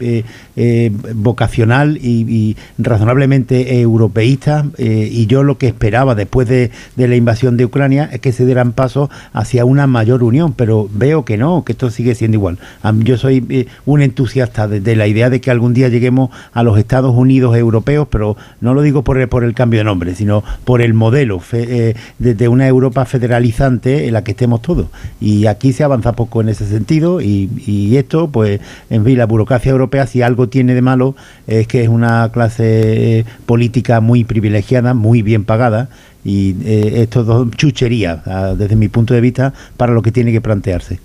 eh, 0.55 0.91
vocacional 1.13 1.97
y, 1.97 2.55
razonablemente 2.77 3.79
europeísta 3.79 4.65
y 4.77 5.25
yo 5.27 5.43
lo 5.43 5.57
que 5.57 5.67
esperaba 5.67 6.15
después 6.15 6.47
de, 6.47 6.71
la 6.95 7.15
invasión 7.15 7.57
de 7.57 7.65
Ucrania 7.65 8.09
es 8.11 8.19
que 8.19 8.31
se 8.31 8.45
dieran 8.45 8.73
pasos 8.73 9.09
hacia 9.33 9.65
una 9.65 9.87
mayor 9.87 10.23
unión, 10.23 10.53
pero 10.53 10.87
veo 10.91 11.25
que 11.25 11.37
no, 11.37 11.63
que 11.63 11.73
esto 11.73 11.89
sigue 11.89 12.15
siendo 12.15 12.35
igual. 12.35 12.57
Yo 13.03 13.17
soy 13.17 13.67
un 13.85 14.01
entusiasta 14.01 14.67
de, 14.67 14.95
la 14.95 15.07
idea 15.07 15.29
de 15.29 15.41
que 15.41 15.51
algún 15.65 15.71
un 15.71 15.73
día 15.73 15.89
lleguemos 15.89 16.29
a 16.53 16.63
los 16.63 16.77
Estados 16.77 17.15
Unidos 17.15 17.57
europeos, 17.57 18.07
pero 18.09 18.37
no 18.61 18.73
lo 18.73 18.81
digo 18.83 19.03
por 19.03 19.17
el, 19.17 19.27
por 19.27 19.43
el 19.43 19.53
cambio 19.53 19.79
de 19.79 19.83
nombre, 19.83 20.13
sino 20.13 20.43
por 20.63 20.81
el 20.81 20.93
modelo 20.93 21.41
eh, 21.53 21.95
de, 22.19 22.47
una 22.47 22.67
Europa 22.67 23.03
federalizante 23.05 24.07
en 24.07 24.13
la 24.13 24.23
que 24.23 24.31
estemos 24.31 24.61
todos. 24.61 24.87
Y 25.19 25.47
aquí 25.47 25.73
se 25.73 25.83
avanza 25.83 26.13
poco 26.13 26.41
en 26.41 26.49
ese 26.49 26.67
sentido 26.67 27.19
y, 27.19 27.97
esto, 27.97 28.29
pues, 28.29 28.59
en 28.89 29.03
fin, 29.03 29.17
la 29.17 29.25
burocracia 29.25 29.71
europea, 29.71 30.05
si 30.05 30.21
algo 30.21 30.47
tiene 30.47 30.75
de 30.75 30.81
malo, 30.81 31.15
es 31.47 31.67
que 31.67 31.81
es 31.83 31.89
una 31.89 32.29
clase 32.31 33.19
eh, 33.19 33.25
política 33.45 34.01
muy 34.01 34.23
privilegiada, 34.23 34.93
muy 34.93 35.23
bien 35.23 35.45
pagada, 35.45 35.89
y 36.23 36.55
eh, 36.63 37.01
esto 37.01 37.21
es 37.21 37.27
dos 37.27 37.51
chucherías, 37.51 38.19
ah, 38.27 38.53
desde 38.57 38.75
mi 38.75 38.87
punto 38.87 39.13
de 39.13 39.21
vista, 39.21 39.53
para 39.77 39.93
lo 39.93 40.01
que 40.01 40.11
tiene 40.11 40.31
que 40.31 40.41
plantearse. 40.41 40.99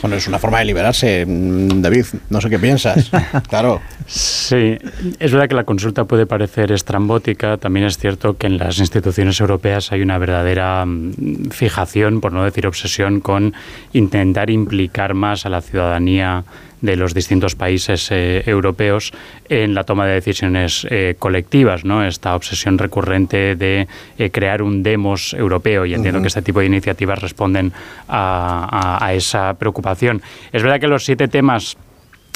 Bueno, 0.00 0.16
es 0.16 0.28
una 0.28 0.38
forma 0.38 0.60
de 0.60 0.66
liberarse, 0.66 1.26
mm, 1.26 1.82
David. 1.82 2.06
No 2.30 2.40
sé 2.40 2.48
qué 2.48 2.58
piensas. 2.58 3.10
claro. 3.48 3.80
Sí, 4.06 4.78
es 5.18 5.32
verdad 5.32 5.48
que 5.48 5.54
la 5.54 5.64
consulta 5.64 6.04
puede 6.04 6.26
parecer 6.26 6.70
estrambótica. 6.72 7.56
También 7.56 7.86
es 7.86 7.98
cierto 7.98 8.36
que 8.36 8.46
en 8.46 8.58
las 8.58 8.78
instituciones 8.78 9.40
europeas 9.40 9.90
hay 9.90 10.02
una 10.02 10.18
verdadera 10.18 10.84
mm, 10.86 11.50
fijación, 11.50 12.20
por 12.20 12.32
no 12.32 12.44
decir 12.44 12.66
obsesión, 12.66 13.20
con 13.20 13.54
intentar 13.92 14.50
implicar 14.50 15.14
más 15.14 15.46
a 15.46 15.48
la 15.48 15.60
ciudadanía 15.60 16.44
de 16.80 16.96
los 16.96 17.14
distintos 17.14 17.54
países 17.54 18.08
eh, 18.10 18.42
europeos 18.46 19.12
en 19.48 19.74
la 19.74 19.84
toma 19.84 20.06
de 20.06 20.14
decisiones 20.14 20.86
eh, 20.90 21.16
colectivas, 21.18 21.84
¿no? 21.84 22.04
Esta 22.04 22.34
obsesión 22.34 22.78
recurrente 22.78 23.56
de 23.56 23.88
eh, 24.18 24.30
crear 24.30 24.62
un 24.62 24.82
demos 24.82 25.34
europeo 25.34 25.86
y 25.86 25.94
entiendo 25.94 26.20
que 26.20 26.28
este 26.28 26.42
tipo 26.42 26.60
de 26.60 26.66
iniciativas 26.66 27.20
responden 27.20 27.72
a, 28.08 29.10
esa 29.12 29.54
preocupación. 29.54 30.22
Es 30.52 30.62
verdad 30.62 30.80
que 30.80 30.88
los 30.88 31.04
siete 31.04 31.28
temas 31.28 31.76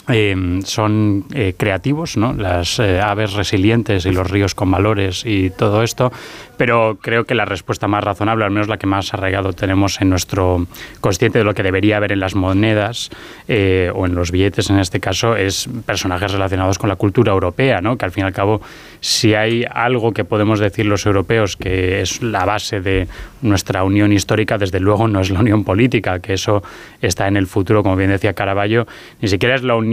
eh, 0.09 0.61
son 0.64 1.26
eh, 1.32 1.54
creativos, 1.56 2.16
¿no? 2.16 2.32
las 2.32 2.80
eh, 2.80 3.00
aves 3.00 3.35
resilientes 3.35 4.04
y 4.04 4.11
los 4.11 4.28
ríos 4.28 4.52
con 4.56 4.68
valores 4.68 5.23
y 5.25 5.50
todo 5.50 5.85
esto, 5.85 6.12
pero 6.56 6.99
creo 7.00 7.25
que 7.25 7.37
la 7.37 7.44
respuesta 7.44 7.87
más 7.87 8.02
razonable, 8.02 8.44
al 8.44 8.50
menos 8.50 8.66
la 8.66 8.78
que 8.78 8.88
más 8.88 9.14
arraigado 9.14 9.52
tenemos 9.52 10.00
en 10.00 10.11
nuestro 10.11 10.66
consciente 11.00 11.38
de 11.38 11.44
lo 11.44 11.54
que 11.54 11.62
debería 11.62 11.99
haber 11.99 12.11
en 12.11 12.18
las 12.18 12.35
monedas 12.35 13.11
o 13.49 14.06
en 14.06 14.14
los 14.14 14.30
billetes 14.30 14.71
en 14.71 14.78
este 14.78 14.99
caso, 14.99 15.37
es 15.37 15.68
personajes 15.87 16.32
relacionados 16.32 16.78
con 16.78 16.88
la 16.88 16.97
cultura 16.97 17.32
europea, 17.32 17.80
¿no? 17.80 17.97
que 17.97 18.04
al 18.04 18.11
fin 18.11 18.25
y 18.25 18.26
al 18.26 18.32
cabo, 18.32 18.61
si 19.00 19.35
hay 19.35 19.64
algo 19.71 20.12
que 20.12 20.25
podemos 20.25 20.59
decir 20.59 20.87
los 20.87 21.06
europeos 21.06 21.56
que 21.56 22.00
es 22.00 22.23
la 22.23 22.44
base 22.44 22.80
de 22.80 23.09
nuestra 23.40 23.85
unión 23.85 24.12
histórica, 24.12 24.59
desde 24.59 24.80
luego 24.80 25.09
no 25.09 25.21
es 25.21 25.30
la 25.30 25.40
unión 25.40 25.64
política, 25.64 26.21
que 26.21 26.35
eso 26.35 26.62
está 27.00 27.28
en 27.28 27.37
el 27.37 27.47
futuro, 27.47 27.82
como 27.82 27.97
bien 27.97 28.11
decía 28.11 28.35
Caraballo, 28.35 28.87
ni 29.21 29.28
siquiera 29.28 29.54
es 29.56 29.62
la 29.62 29.75
unión 29.75 29.91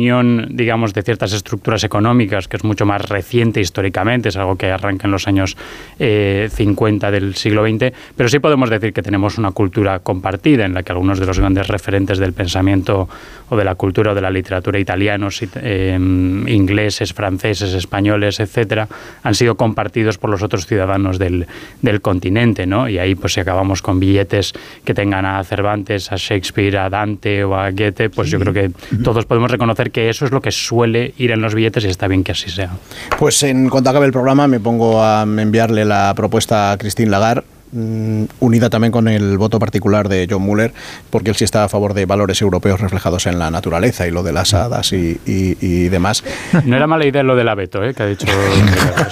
digamos, 0.50 0.94
de 0.94 1.02
ciertas 1.02 1.34
estructuras 1.34 1.84
económicas, 1.84 2.48
que 2.48 2.58
es 2.58 2.64
mucho 2.64 2.86
más 2.86 3.08
reciente 3.08 3.62
históricamente, 3.62 4.30
es 4.30 4.38
algo 4.38 4.56
que 4.56 4.72
arranca 4.72 5.08
en 5.08 5.12
los 5.12 5.28
años 5.28 5.58
50 5.98 7.08
eh, 7.08 7.12
del 7.12 7.36
siglo 7.36 7.64
XX, 7.64 7.94
pero 8.16 8.30
sí 8.30 8.40
podemos 8.40 8.70
decir 8.70 8.94
que 8.94 9.02
tenemos 9.02 9.38
una 9.38 9.52
cultura 9.52 10.00
compartida 10.00 10.66
en 10.66 10.74
la 10.74 10.84
que 10.84 10.92
algunos 10.92 11.20
de 11.20 11.26
los 11.26 11.40
grandes 11.40 11.68
referentes 11.68 12.18
del 12.18 12.34
pensamiento 12.34 13.08
o 13.50 13.58
de 13.58 13.64
la 13.64 13.76
cultura 13.76 14.12
o 14.12 14.16
de 14.16 14.22
la 14.22 14.30
literatura 14.30 14.80
italianos, 14.80 15.42
em, 15.56 16.48
ingleses, 16.48 17.14
franceses, 17.14 17.74
españoles, 17.74 18.40
etcétera, 18.40 18.88
han 19.24 19.36
sido 19.36 19.56
compartidos 19.56 20.18
por 20.18 20.30
los 20.30 20.42
otros 20.44 20.66
ciudadanos 20.66 21.18
del, 21.18 21.48
del 21.82 22.02
continente, 22.02 22.66
¿no? 22.66 22.88
Y 22.88 23.00
ahí, 23.00 23.16
pues 23.16 23.34
si 23.34 23.40
acabamos 23.40 23.82
con 23.82 24.00
billetes 24.00 24.54
que 24.86 24.94
tengan 24.94 25.26
a 25.26 25.44
Cervantes, 25.44 26.12
a 26.12 26.16
Shakespeare, 26.16 26.78
a 26.78 26.90
Dante 26.90 27.44
o 27.44 27.56
a 27.56 27.72
Goethe, 27.72 28.10
pues 28.10 28.30
yo 28.30 28.40
creo 28.40 28.54
que 28.54 28.72
todos 29.04 29.26
podemos 29.26 29.50
reconocer 29.50 29.89
que 29.92 30.10
eso 30.10 30.26
es 30.26 30.32
lo 30.32 30.42
que 30.42 30.52
suele 30.52 31.14
ir 31.18 31.32
en 31.32 31.42
los 31.42 31.56
billetes 31.56 31.84
y 31.86 31.88
está 31.88 32.08
bien 32.08 32.24
que 32.24 32.32
así 32.32 32.50
sea. 32.50 32.72
Pues 33.18 33.44
en 33.44 33.70
cuanto 33.70 33.90
acabe 33.90 34.06
el 34.06 34.12
programa 34.12 34.48
me 34.48 34.60
pongo 34.60 35.04
a 35.04 35.24
enviarle 35.24 35.86
la 35.86 36.14
propuesta 36.16 36.72
a 36.72 36.78
Christine 36.78 37.10
Lagarde 37.10 37.44
mm, 37.72 38.24
unida 38.40 38.70
también 38.70 38.92
con 38.92 39.08
el 39.08 39.38
voto 39.38 39.60
particular 39.60 40.10
de 40.10 40.28
John 40.30 40.42
Muller, 40.42 40.74
porque 41.10 41.30
él 41.30 41.36
sí 41.36 41.44
está 41.44 41.64
a 41.64 41.70
favor 41.70 41.94
de 41.94 42.06
valores 42.06 42.42
europeos 42.42 42.80
reflejados 42.80 43.28
en 43.28 43.40
la 43.40 43.52
naturaleza 43.52 44.08
y 44.08 44.12
lo 44.12 44.24
de 44.24 44.34
las 44.34 44.54
hadas 44.54 44.92
y, 44.94 45.90
demás. 45.90 46.24
No 46.66 46.76
era 46.76 46.88
mala 46.88 47.06
idea 47.06 47.24
lo 47.24 47.36
del 47.36 47.50
abeto, 47.50 47.84
¿eh? 47.84 47.94
que 47.94 48.04
ha 48.04 48.08
dicho. 48.08 48.28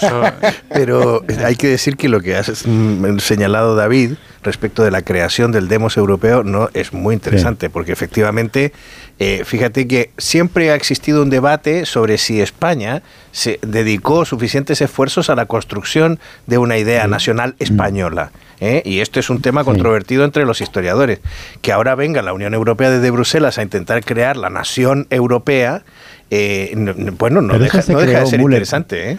Pero 0.69 1.23
hay 1.43 1.55
que 1.55 1.67
decir 1.67 1.97
que 1.97 2.09
lo 2.09 2.21
que 2.21 2.35
has 2.35 2.65
mm, 2.65 3.19
señalado 3.19 3.75
David 3.75 4.13
respecto 4.43 4.83
de 4.83 4.91
la 4.91 5.01
creación 5.01 5.51
del 5.51 5.67
demos 5.67 5.97
europeo 5.97 6.43
no 6.43 6.69
es 6.73 6.93
muy 6.93 7.13
interesante, 7.13 7.69
porque 7.69 7.91
efectivamente 7.91 8.71
eh, 9.19 9.43
fíjate 9.45 9.87
que 9.87 10.11
siempre 10.17 10.71
ha 10.71 10.75
existido 10.75 11.23
un 11.23 11.29
debate 11.29 11.85
sobre 11.85 12.17
si 12.17 12.39
España 12.41 13.01
se 13.31 13.59
dedicó 13.61 14.25
suficientes 14.25 14.81
esfuerzos 14.81 15.29
a 15.29 15.35
la 15.35 15.45
construcción 15.45 16.19
de 16.45 16.57
una 16.57 16.77
idea 16.77 17.07
nacional 17.07 17.55
mm. 17.59 17.63
española. 17.63 18.31
¿eh? 18.59 18.81
Y 18.85 18.99
esto 18.99 19.19
es 19.19 19.29
un 19.29 19.41
tema 19.41 19.63
controvertido 19.63 20.23
entre 20.23 20.45
los 20.45 20.61
historiadores. 20.61 21.19
Que 21.61 21.71
ahora 21.71 21.95
venga 21.95 22.21
la 22.21 22.33
Unión 22.33 22.53
Europea 22.53 22.89
desde 22.89 23.09
Bruselas 23.11 23.57
a 23.57 23.63
intentar 23.63 24.03
crear 24.03 24.37
la 24.37 24.49
nación 24.49 25.07
europea, 25.09 25.83
eh, 26.29 26.73
bueno, 27.17 27.41
no 27.41 27.57
deja, 27.57 27.81
no 27.87 27.99
deja, 27.99 28.19
de 28.21 28.27
ser 28.27 28.41
interesante. 28.41 29.11
¿eh? 29.11 29.17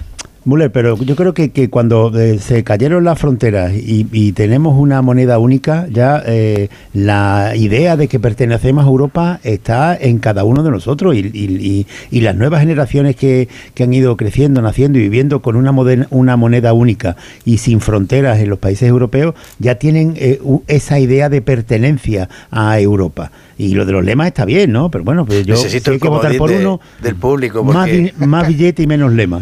Mule, 0.49 0.71
pero 0.71 0.97
yo 0.97 1.15
creo 1.15 1.35
que, 1.35 1.51
que 1.51 1.69
cuando 1.69 2.11
eh, 2.19 2.39
se 2.39 2.65
cayeron 2.65 3.05
las 3.05 3.19
fronteras 3.19 3.73
y, 3.75 4.33
tenemos 4.33 4.79
una 4.79 5.03
moneda 5.03 5.39
única, 5.39 5.87
ya 5.91 6.23
eh, 6.25 6.69
la 6.95 7.53
idea 7.55 7.97
de 7.97 8.09
que 8.09 8.19
pertenecemos 8.19 8.85
a 8.85 8.89
Europa 8.89 9.41
está 9.43 9.95
en 9.95 10.19
cada 10.21 10.45
uno 10.45 10.63
de 10.63 10.71
nosotros 10.71 11.15
y, 11.15 11.87
y, 12.11 12.21
las 12.21 12.35
nuevas 12.35 12.61
generaciones 12.61 13.15
que, 13.15 13.49
que, 13.75 13.83
han 13.85 13.93
ido 13.93 14.17
creciendo, 14.17 14.63
naciendo 14.63 14.99
y 14.99 15.03
viviendo 15.03 15.43
con 15.43 15.55
una, 15.55 15.71
una 16.11 16.37
moneda 16.37 16.73
única 16.73 17.17
y 17.45 17.59
sin 17.59 17.81
fronteras 17.81 18.39
en 18.41 18.49
los 18.49 18.59
países 18.59 18.89
europeos, 18.89 19.35
ya 19.59 19.75
tienen 19.75 20.15
eh, 20.17 20.41
esa 20.67 20.99
idea 20.99 21.29
de 21.29 21.43
pertenencia 21.43 22.31
a 22.51 22.81
Europa. 22.81 23.31
Y 23.59 23.75
lo 23.75 23.85
de 23.85 23.91
los 23.91 24.05
lemas 24.05 24.29
está 24.29 24.45
bien, 24.45 24.71
¿no? 24.71 24.89
Pero 24.89 25.03
bueno, 25.03 25.27
pues 25.27 25.45
yo 25.45 25.55
Necesito 25.55 25.91
hay 25.91 25.99
que 25.99 26.09
votar 26.09 26.37
por 26.37 26.53
uno 26.53 26.81
del 27.03 27.17
público. 27.17 27.65
Más, 27.65 27.91
más, 28.17 28.47
billete 28.47 28.85
y 28.85 28.87
menos 28.87 29.13
lema. 29.13 29.41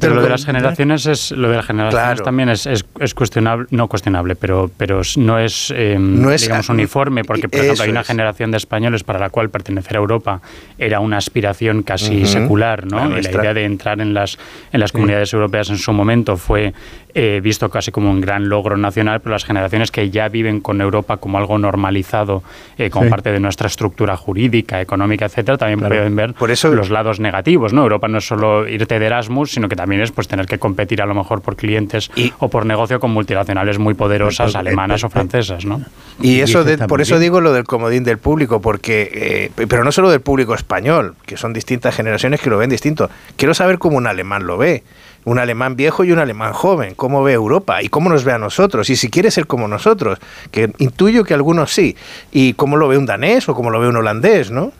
Pero 0.00 0.14
lo 0.14 0.22
de 0.22 0.28
las 0.28 0.46
generaciones 0.46 1.06
es 1.06 1.32
lo 1.32 1.50
de 1.50 1.56
las 1.56 1.66
generaciones 1.66 2.22
también 2.22 2.48
es, 2.48 2.66
es, 2.66 3.14
cuestionable, 3.14 3.66
no 3.70 3.88
cuestionable, 3.88 4.36
pero 4.36 4.70
pero 4.76 5.02
no 5.16 5.40
es, 5.40 5.72
em, 5.76 6.22
no 6.22 6.30
es 6.30 6.42
digamos 6.42 6.68
uniforme, 6.68 7.24
porque 7.24 7.48
por 7.48 7.60
ejemplo 7.60 7.82
hay 7.82 7.90
una 7.90 8.04
generación 8.04 8.52
de 8.52 8.58
españoles 8.58 9.02
para 9.02 9.18
la 9.18 9.30
cual 9.30 9.50
pertenecer 9.50 9.96
a 9.96 10.00
Europa 10.00 10.40
era 10.78 11.00
una 11.00 11.16
aspiración 11.16 11.82
casi 11.82 12.24
secular, 12.24 12.86
¿no? 12.86 13.18
y 13.18 13.22
la 13.22 13.30
idea 13.32 13.52
de 13.52 13.64
entrar 13.64 14.00
en 14.00 14.14
las 14.14 14.38
en 14.72 14.78
las 14.78 14.92
comunidades 14.92 15.32
europeas 15.32 15.70
en 15.70 15.78
su 15.78 15.92
momento 15.92 16.36
fue 16.36 16.72
eh, 17.18 17.40
visto 17.42 17.70
casi 17.70 17.90
como 17.90 18.10
un 18.10 18.20
gran 18.20 18.50
logro 18.50 18.76
nacional, 18.76 19.20
pero 19.20 19.32
las 19.32 19.46
generaciones 19.46 19.90
que 19.90 20.10
ya 20.10 20.28
viven 20.28 20.60
con 20.60 20.82
Europa 20.82 21.16
como 21.16 21.38
algo 21.38 21.56
normalizado, 21.56 22.42
eh, 22.76 22.90
como 22.90 23.08
parte 23.08 23.32
de 23.32 23.40
nuestra 23.40 23.55
estructura 23.64 24.16
jurídica, 24.16 24.82
económica, 24.82 25.24
etcétera, 25.24 25.56
también 25.56 25.80
pueden 25.80 26.14
ver 26.14 26.34
Por 26.34 26.50
eso, 26.50 26.68
los 26.74 26.90
lados 26.90 27.18
negativos. 27.18 27.72
¿no? 27.72 27.82
Europa 27.82 28.08
no 28.08 28.18
es 28.18 28.26
solo 28.26 28.68
irte 28.68 28.98
de 28.98 29.06
Erasmus, 29.06 29.52
sino 29.52 29.68
que 29.68 29.76
también 29.76 30.02
es 30.02 30.12
pues 30.12 30.28
tener 30.28 30.46
que 30.46 30.58
competir 30.58 31.00
a 31.00 31.06
lo 31.06 31.14
mejor 31.14 31.40
por 31.40 31.56
clientes 31.56 32.10
o 32.38 32.48
por 32.50 32.66
negocio 32.66 33.00
con 33.00 33.12
multinacionales 33.12 33.78
muy 33.78 33.94
poderosas, 33.94 34.54
alemanas 34.54 35.02
o 35.04 35.08
francesas. 35.08 35.64
¿no? 35.64 35.80
Y 36.20 36.40
eso 36.40 36.64
por 36.86 37.00
eso 37.00 37.18
digo 37.18 37.40
lo 37.40 37.54
del 37.54 37.64
comodín 37.64 38.04
del 38.04 38.18
público, 38.18 38.60
porque 38.60 39.50
eh, 39.56 39.66
pero 39.68 39.84
no 39.84 39.92
solo 39.92 40.10
del 40.10 40.20
público 40.20 40.54
español, 40.54 41.14
que 41.24 41.36
son 41.36 41.52
distintas 41.52 41.94
generaciones 41.94 42.40
que 42.40 42.50
lo 42.50 42.58
ven 42.58 42.70
distinto. 42.70 43.08
Quiero 43.36 43.54
saber 43.54 43.78
cómo 43.78 43.96
un 43.96 44.06
alemán 44.06 44.46
lo 44.46 44.58
ve 44.58 44.82
un 45.26 45.40
alemán 45.40 45.74
viejo 45.74 46.04
y 46.04 46.12
un 46.12 46.20
alemán 46.20 46.52
joven, 46.52 46.94
cómo 46.94 47.22
ve 47.24 47.32
Europa 47.32 47.82
y 47.82 47.88
cómo 47.88 48.08
nos 48.08 48.22
ve 48.22 48.32
a 48.32 48.38
nosotros, 48.38 48.88
y 48.90 48.96
si 48.96 49.10
quiere 49.10 49.32
ser 49.32 49.48
como 49.48 49.66
nosotros, 49.66 50.20
que 50.52 50.72
intuyo 50.78 51.24
que 51.24 51.34
algunos 51.34 51.72
sí, 51.72 51.96
y 52.30 52.52
cómo 52.54 52.76
lo 52.76 52.86
ve 52.86 52.96
un 52.96 53.06
danés 53.06 53.48
o 53.48 53.54
cómo 53.54 53.70
lo 53.70 53.80
ve 53.80 53.88
un 53.88 53.96
holandés, 53.96 54.52
¿no? 54.52 54.72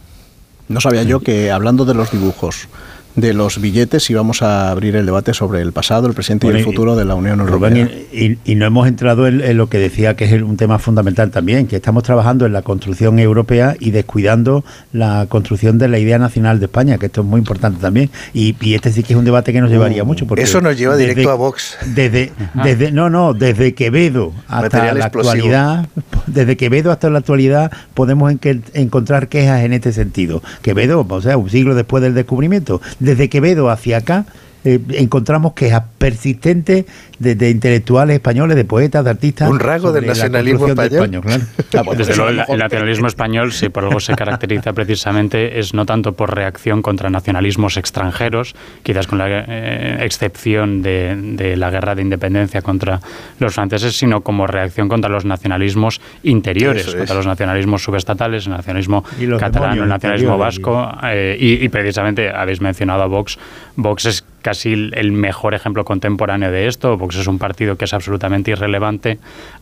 No 0.68 0.80
sabía 0.80 1.02
yo 1.02 1.18
que 1.18 1.50
hablando 1.50 1.84
de 1.84 1.94
los 1.94 2.12
dibujos 2.12 2.68
de 3.16 3.32
los 3.32 3.60
billetes 3.60 4.08
y 4.10 4.14
vamos 4.14 4.42
a 4.42 4.70
abrir 4.70 4.94
el 4.94 5.06
debate 5.06 5.32
sobre 5.34 5.62
el 5.62 5.72
pasado, 5.72 6.06
el 6.06 6.14
presente 6.14 6.46
y 6.46 6.50
el 6.50 6.62
futuro 6.62 6.96
de 6.96 7.04
la 7.04 7.14
Unión 7.14 7.40
Europea. 7.40 7.88
y, 8.12 8.54
no 8.56 8.66
hemos 8.66 8.88
entrado 8.88 9.26
en, 9.26 9.56
lo 9.56 9.68
que 9.68 9.78
decía 9.78 10.16
que 10.16 10.24
es 10.24 10.42
un 10.42 10.56
tema 10.56 10.78
fundamental 10.78 11.30
también, 11.30 11.66
que 11.66 11.76
estamos 11.76 12.02
trabajando 12.02 12.46
en 12.46 12.52
la 12.52 12.62
construcción 12.62 13.18
europea 13.18 13.76
y 13.80 13.90
descuidando 13.90 14.64
la 14.92 15.26
construcción 15.28 15.78
de 15.78 15.88
la 15.88 15.98
idea 15.98 16.18
nacional 16.18 16.58
de 16.58 16.66
España, 16.66 16.98
que 16.98 17.06
esto 17.06 17.22
es 17.22 17.26
muy 17.26 17.38
importante 17.38 17.80
también. 17.80 18.10
Y, 18.32 18.54
este 18.74 18.92
sí 18.92 19.02
que 19.02 19.14
es 19.14 19.18
un 19.18 19.24
debate 19.24 19.52
que 19.52 19.60
nos 19.60 19.70
llevaría 19.70 20.02
uh, 20.02 20.06
mucho. 20.06 20.26
Porque 20.26 20.44
eso 20.44 20.60
nos 20.60 20.76
lleva 20.76 20.96
directo 20.96 21.30
a 21.30 21.34
Vox. 21.34 21.78
Desde, 21.94 22.32
desde, 22.54 22.92
no, 22.92 23.08
no, 23.08 23.32
desde 23.32 23.74
Quevedo 23.74 24.32
hasta 24.48 24.92
la 24.92 25.06
actualidad, 25.06 25.88
desde 26.26 26.56
Quevedo 26.56 26.90
hasta 26.90 27.08
la 27.08 27.18
actualidad 27.20 27.70
podemos 27.94 28.32
encontrar 28.74 29.28
quejas 29.28 29.62
en 29.62 29.72
este 29.72 29.92
sentido. 29.92 30.42
Quevedo, 30.62 31.06
o 31.08 31.22
sea, 31.22 31.38
un 31.38 31.48
siglo 31.48 31.74
después 31.74 32.02
del 32.02 32.14
descubrimiento 32.14 32.80
desde 33.06 33.28
Quevedo 33.28 33.70
hacia 33.70 33.98
acá 33.98 34.26
eh, 34.66 34.80
encontramos 34.94 35.52
quejas 35.52 35.84
persistentes 35.96 36.86
de, 37.20 37.50
intelectuales 37.50 38.14
españoles, 38.14 38.56
de 38.56 38.64
poetas, 38.64 39.04
de 39.04 39.10
artistas. 39.10 39.48
Un 39.48 39.60
rasgo 39.60 39.92
del 39.92 40.06
nacionalismo 40.06 40.66
español. 40.66 41.22
Ah, 41.24 41.82
Desde 41.96 42.16
luego, 42.16 42.42
el, 42.48 42.58
nacionalismo 42.58 43.06
español, 43.06 43.52
si 43.52 43.68
por 43.68 43.84
algo 43.84 44.00
se 44.00 44.16
caracteriza 44.16 44.72
precisamente, 44.72 45.60
es 45.60 45.72
no 45.72 45.86
tanto 45.86 46.14
por 46.14 46.34
reacción 46.34 46.82
contra 46.82 47.10
nacionalismos 47.10 47.76
extranjeros, 47.76 48.56
quizás 48.82 49.06
con 49.06 49.18
la 49.18 49.26
eh, 49.28 49.98
excepción 50.00 50.82
de, 50.82 51.54
la 51.56 51.70
guerra 51.70 51.94
de 51.94 52.02
independencia 52.02 52.60
contra 52.60 53.00
los 53.38 53.54
franceses, 53.54 53.96
sino 53.96 54.22
como 54.22 54.48
reacción 54.48 54.88
contra 54.88 55.08
los 55.08 55.24
nacionalismos 55.24 56.00
interiores, 56.24 56.92
contra 56.92 57.14
los 57.14 57.26
nacionalismos 57.26 57.84
subestatales, 57.84 58.46
el 58.46 58.52
nacionalismo 58.52 59.04
catalán, 59.38 59.78
el 59.78 59.88
nacionalismo 59.88 60.36
vasco, 60.36 60.90
eh, 61.04 61.36
y, 61.38 61.64
y 61.64 61.68
precisamente 61.68 62.30
habéis 62.30 62.60
mencionado 62.60 63.04
a 63.04 63.06
Vox. 63.06 63.38
Vox 63.76 64.06
es 64.06 64.24
casi 64.46 64.90
el 64.92 65.10
mejor 65.10 65.54
ejemplo 65.54 65.84
contemporáneo 65.84 66.52
de 66.52 66.68
esto. 66.68 66.96
Vox 66.96 67.16
es 67.16 67.26
un 67.26 67.36
partido 67.36 67.74
que 67.76 67.84
es 67.84 67.92
absolutamente 67.92 68.52
irrelevante 68.52 69.18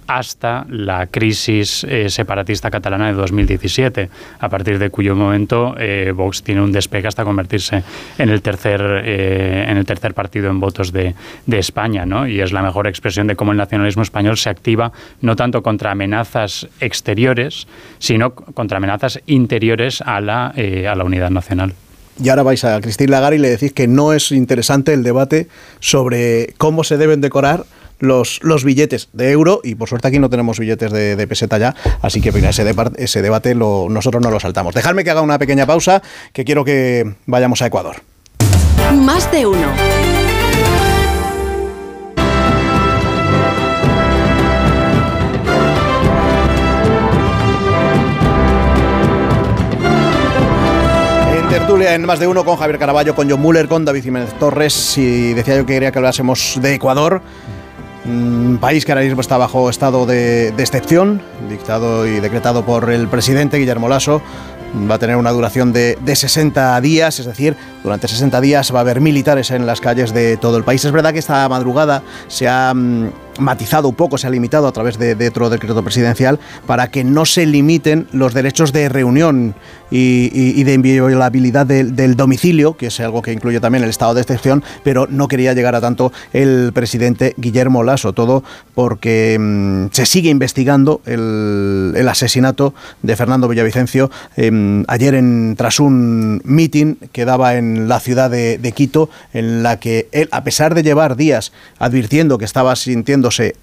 hasta 0.06 0.66
la 0.68 1.06
crisis 1.06 1.84
eh, 1.84 2.10
separatista 2.10 2.70
catalana 2.70 3.06
de 3.06 3.14
2017, 3.14 4.10
a 4.40 4.48
partir 4.50 4.78
de 4.78 4.90
cuyo 4.90 5.16
momento 5.16 5.74
eh, 5.78 6.12
Vox 6.14 6.42
tiene 6.42 6.60
un 6.60 6.70
despegue 6.70 7.08
hasta 7.08 7.24
convertirse 7.24 7.82
en 8.18 8.28
el 8.28 8.42
tercer, 8.42 8.82
eh, 9.06 9.64
en 9.66 9.78
el 9.78 9.86
tercer 9.86 10.12
partido 10.12 10.50
en 10.50 10.60
votos 10.60 10.92
de, 10.92 11.14
de 11.46 11.58
España. 11.58 12.04
¿no? 12.04 12.28
Y 12.28 12.42
es 12.42 12.52
la 12.52 12.60
mejor 12.60 12.86
expresión 12.86 13.26
de 13.26 13.36
cómo 13.36 13.52
el 13.52 13.56
nacionalismo 13.56 14.02
español 14.02 14.36
se 14.36 14.50
activa 14.50 14.92
no 15.22 15.34
tanto 15.34 15.62
contra 15.62 15.92
amenazas 15.92 16.68
exteriores, 16.80 17.66
sino 17.98 18.34
contra 18.34 18.76
amenazas 18.76 19.18
interiores 19.24 20.02
a 20.02 20.20
la, 20.20 20.48
a 20.48 20.94
la 20.94 21.04
unidad 21.04 21.30
nacional. 21.30 21.72
Y 22.22 22.28
ahora 22.28 22.42
vais 22.42 22.64
a 22.64 22.80
Cristín 22.80 23.10
Lagarde 23.10 23.36
y 23.36 23.40
le 23.40 23.50
decís 23.50 23.72
que 23.72 23.88
no 23.88 24.12
es 24.12 24.30
interesante 24.32 24.92
el 24.92 25.02
debate 25.02 25.48
sobre 25.80 26.54
cómo 26.58 26.84
se 26.84 26.96
deben 26.96 27.20
decorar 27.20 27.64
los, 27.98 28.40
los 28.42 28.64
billetes 28.64 29.08
de 29.12 29.30
euro 29.30 29.60
y 29.64 29.74
por 29.74 29.88
suerte 29.88 30.08
aquí 30.08 30.18
no 30.18 30.30
tenemos 30.30 30.58
billetes 30.58 30.92
de, 30.92 31.26
peseta 31.26 31.58
ya, 31.58 31.74
así 32.02 32.20
que 32.20 32.30
ese, 32.30 32.74
ese 32.96 33.22
debate 33.22 33.54
lo, 33.54 33.88
nosotros 33.88 34.22
no 34.22 34.30
lo 34.30 34.40
saltamos. 34.40 34.74
Dejadme 34.74 35.04
que 35.04 35.10
haga 35.10 35.22
una 35.22 35.38
pequeña 35.38 35.66
pausa, 35.66 36.02
que 36.32 36.44
quiero 36.44 36.64
que 36.64 37.14
vayamos 37.26 37.62
a 37.62 37.66
Ecuador. 37.66 38.02
Más 38.92 39.30
de 39.32 39.46
uno. 39.46 40.23
En 51.92 52.04
más 52.06 52.18
de 52.18 52.26
uno 52.26 52.44
con 52.44 52.56
Javier 52.56 52.78
Caraballo, 52.78 53.14
con 53.14 53.28
John 53.28 53.40
Muller, 53.40 53.68
con 53.68 53.84
David 53.84 54.04
Jiménez 54.04 54.32
Torres. 54.38 54.96
Y 54.96 55.34
decía 55.34 55.56
yo 55.56 55.66
que 55.66 55.74
quería 55.74 55.92
que 55.92 55.98
hablásemos 55.98 56.58
de 56.60 56.74
Ecuador, 56.74 57.20
un 58.04 58.58
país 58.60 58.84
que 58.84 58.92
ahora 58.92 59.04
mismo 59.04 59.20
está 59.20 59.36
bajo 59.36 59.68
estado 59.68 60.06
de, 60.06 60.48
excepción, 60.58 61.20
dictado 61.48 62.06
y 62.06 62.20
decretado 62.20 62.64
por 62.64 62.90
el 62.90 63.08
presidente 63.08 63.58
Guillermo 63.58 63.88
Lasso 63.88 64.22
va 64.90 64.96
a 64.96 64.98
tener 64.98 65.16
una 65.16 65.30
duración 65.30 65.72
de, 65.72 65.96
60 66.04 66.80
días, 66.80 67.20
es 67.20 67.26
decir, 67.26 67.56
durante 67.84 68.08
60 68.08 68.40
días 68.40 68.74
va 68.74 68.78
a 68.78 68.80
haber 68.80 69.00
militares 69.00 69.50
en 69.50 69.66
las 69.66 69.80
calles 69.80 70.14
de 70.14 70.38
todo 70.38 70.56
el 70.56 70.64
país. 70.64 70.84
Es 70.84 70.90
verdad 70.90 71.12
que 71.12 71.18
esta 71.18 71.46
madrugada 71.50 72.02
se 72.28 72.48
ha 72.48 72.72
mm, 72.74 73.10
matizado 73.38 73.88
un 73.88 73.94
poco, 73.94 74.16
se 74.16 74.26
ha 74.26 74.30
limitado 74.30 74.66
a 74.66 74.72
través 74.72 74.98
de, 74.98 75.14
de, 75.14 75.28
otro 75.28 75.50
decreto 75.50 75.82
presidencial 75.84 76.40
para 76.66 76.90
que 76.90 77.04
no 77.04 77.26
se 77.26 77.44
limiten 77.44 78.08
los 78.12 78.32
derechos 78.32 78.72
de 78.72 78.88
reunión 78.88 79.54
y, 79.94 80.64
de 80.64 80.74
inviolabilidad 80.74 81.66
del 81.66 82.16
domicilio, 82.16 82.76
que 82.76 82.86
es 82.86 82.98
algo 83.00 83.22
que 83.22 83.32
incluye 83.32 83.60
también 83.60 83.84
el 83.84 83.90
estado 83.90 84.14
de 84.14 84.22
excepción, 84.22 84.64
pero 84.82 85.06
no 85.08 85.28
quería 85.28 85.52
llegar 85.52 85.74
a 85.74 85.80
tanto 85.80 86.12
el 86.32 86.72
presidente 86.74 87.34
Guillermo 87.36 87.84
Lasso, 87.84 88.12
todo 88.12 88.42
porque 88.74 89.36
mm, 89.38 89.86
se 89.92 90.06
sigue 90.06 90.30
investigando 90.30 91.00
el, 91.06 92.06
asesinato 92.08 92.74
de 93.02 93.16
Fernando 93.16 93.48
Villavicencio 93.48 94.10
em, 94.36 94.84
ayer 94.88 95.14
en, 95.14 95.54
tras 95.56 95.80
un 95.80 96.42
meeting 96.44 96.96
que 97.12 97.24
daba 97.24 97.54
en 97.54 97.73
la 97.88 98.00
ciudad 98.00 98.30
de, 98.30 98.58
de 98.58 98.72
Quito, 98.72 99.10
en 99.32 99.62
la 99.62 99.78
que 99.78 100.08
él, 100.12 100.28
a 100.32 100.44
pesar 100.44 100.74
de 100.74 100.82
llevar 100.82 101.16
días 101.16 101.52
advirtiendo 101.78 102.38
que 102.38 102.44
estaba 102.44 102.76
sintiéndose 102.76 103.54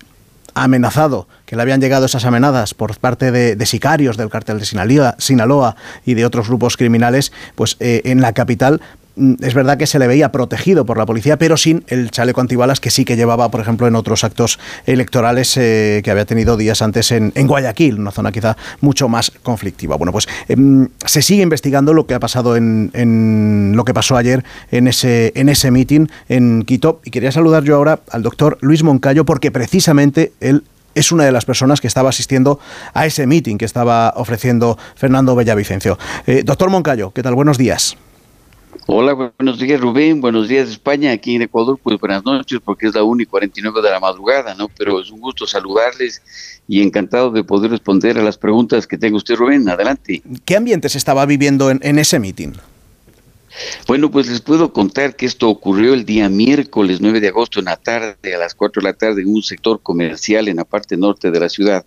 amenazado, 0.54 1.28
que 1.46 1.56
le 1.56 1.62
habían 1.62 1.82
llegado 1.82 2.06
esas 2.06 2.26
amenazas 2.26 2.74
por 2.74 2.98
parte 2.98 3.32
de, 3.32 3.66
sicarios 3.66 4.18
del 4.18 4.30
cartel 4.30 4.60
de 4.60 4.66
Sinaloa, 4.66 5.76
y 6.06 6.14
de 6.14 6.26
otros 6.26 6.48
grupos 6.48 6.78
criminales, 6.78 7.32
pues 7.56 7.78
eh, 7.80 8.02
en 8.06 8.22
la 8.22 8.34
capital 8.34 8.82
es 9.16 9.54
verdad 9.54 9.78
que 9.78 9.88
se 9.88 10.00
le 10.00 10.08
veía 10.08 10.32
protegido 10.32 10.86
por 10.86 10.98
la 10.98 11.06
policía, 11.06 11.38
pero 11.38 11.58
sin 11.58 11.84
el 11.88 12.12
chaleco 12.12 12.42
antibalas 12.42 12.80
que 12.80 12.90
sí 12.90 13.06
que 13.06 13.16
llevaba, 13.16 13.50
por 13.50 13.62
ejemplo, 13.62 13.88
en 13.88 13.96
otros 13.96 14.24
actos 14.24 14.60
electorales 14.86 15.58
eh, 15.58 16.02
que 16.04 16.12
había 16.12 16.26
tenido 16.26 16.58
días 16.58 16.82
antes 16.82 17.12
en, 17.12 17.32
Guayaquil, 17.36 18.00
una 18.00 18.12
zona 18.12 18.32
quizá 18.32 18.56
mucho 18.80 19.10
más 19.10 19.32
conflictiva. 19.44 19.98
Bueno, 19.98 20.12
pues 20.12 20.28
em, 20.48 20.88
se 21.06 21.22
sigue 21.22 21.44
investigando 21.44 21.94
lo 21.94 22.06
que 22.06 22.14
ha 22.14 22.20
pasado 22.20 22.56
en, 22.56 23.74
lo 23.76 23.86
que 23.86 23.94
pasó 23.94 24.16
ayer 24.16 24.44
en 24.72 24.88
ese 24.88 25.32
en 25.36 25.50
ese 25.50 25.72
meeting 25.72 26.08
en 26.30 26.64
Quito 26.64 27.02
y 27.04 27.12
quería 27.12 27.32
saludar 27.32 27.64
yo 27.64 27.76
ahora 27.76 28.00
al 28.10 28.24
doctor 28.24 28.58
Luis 28.62 28.84
Moncayo 28.84 29.26
porque 29.26 29.52
precisamente 29.52 30.34
él 30.40 30.64
es 30.96 31.12
una 31.12 31.24
de 31.24 31.32
las 31.32 31.46
personas 31.46 31.82
que 31.82 31.88
estaba 31.88 32.10
asistiendo 32.10 32.60
a 32.94 33.06
ese 33.06 33.28
meeting 33.28 33.58
que 33.58 33.66
estaba 33.66 34.14
ofreciendo 34.16 34.78
Fernando 34.96 35.36
Bellavicencio. 35.36 35.98
Eh, 36.28 36.44
doctor 36.46 36.70
Moncayo, 36.70 37.12
¿qué 37.12 37.24
tal? 37.24 37.36
Buenos 37.36 37.58
días. 37.58 37.98
Hola, 38.88 39.14
buenos 39.14 39.60
días 39.60 39.80
Rubén, 39.80 40.22
buenos 40.22 40.48
días 40.48 40.70
España, 40.70 41.12
aquí 41.12 41.36
en 41.36 41.44
Ecuador, 41.44 41.80
pues 41.82 42.00
buenas 42.00 42.24
noches, 42.26 42.60
porque 42.64 42.88
es 42.88 42.96
la 42.96 43.04
1 43.04 43.24
y 43.24 43.26
49 43.26 43.82
de 43.82 43.90
la 43.90 44.00
madrugada, 44.00 44.56
¿no? 44.56 44.70
Pero 44.78 45.00
es 45.00 45.12
un 45.12 45.20
gusto 45.20 45.46
saludarles 45.46 46.22
y 46.68 46.82
encantado 46.82 47.32
de 47.32 47.44
poder 47.44 47.72
responder 47.72 48.18
a 48.18 48.24
las 48.24 48.38
preguntas 48.38 48.88
que 48.88 48.98
tenga 48.98 49.18
usted 49.18 49.36
Rubén, 49.36 49.68
adelante. 49.70 50.22
¿Qué 50.46 50.56
ambiente 50.56 50.90
se 50.90 50.98
estaba 50.98 51.26
viviendo 51.26 51.70
en, 51.70 52.00
ese 52.00 52.20
mitin? 52.20 52.56
Bueno, 53.88 54.10
pues 54.10 54.28
les 54.28 54.42
puedo 54.42 54.72
contar 54.72 55.16
que 55.16 55.26
esto 55.26 55.50
ocurrió 55.50 55.94
el 55.94 56.06
día 56.06 56.30
miércoles 56.30 57.02
9 57.02 57.20
de 57.20 57.28
agosto 57.28 57.60
en 57.60 57.66
la 57.66 57.78
tarde, 57.78 58.36
a 58.36 58.38
las 58.38 58.56
4 58.56 58.82
de 58.82 58.88
la 58.88 58.94
tarde, 58.94 59.22
en 59.22 59.28
un 59.28 59.44
sector 59.44 59.82
comercial 59.82 60.48
en 60.48 60.58
la 60.58 60.66
parte 60.66 60.96
norte 60.98 61.30
de 61.30 61.40
la 61.40 61.50
ciudad 61.50 61.86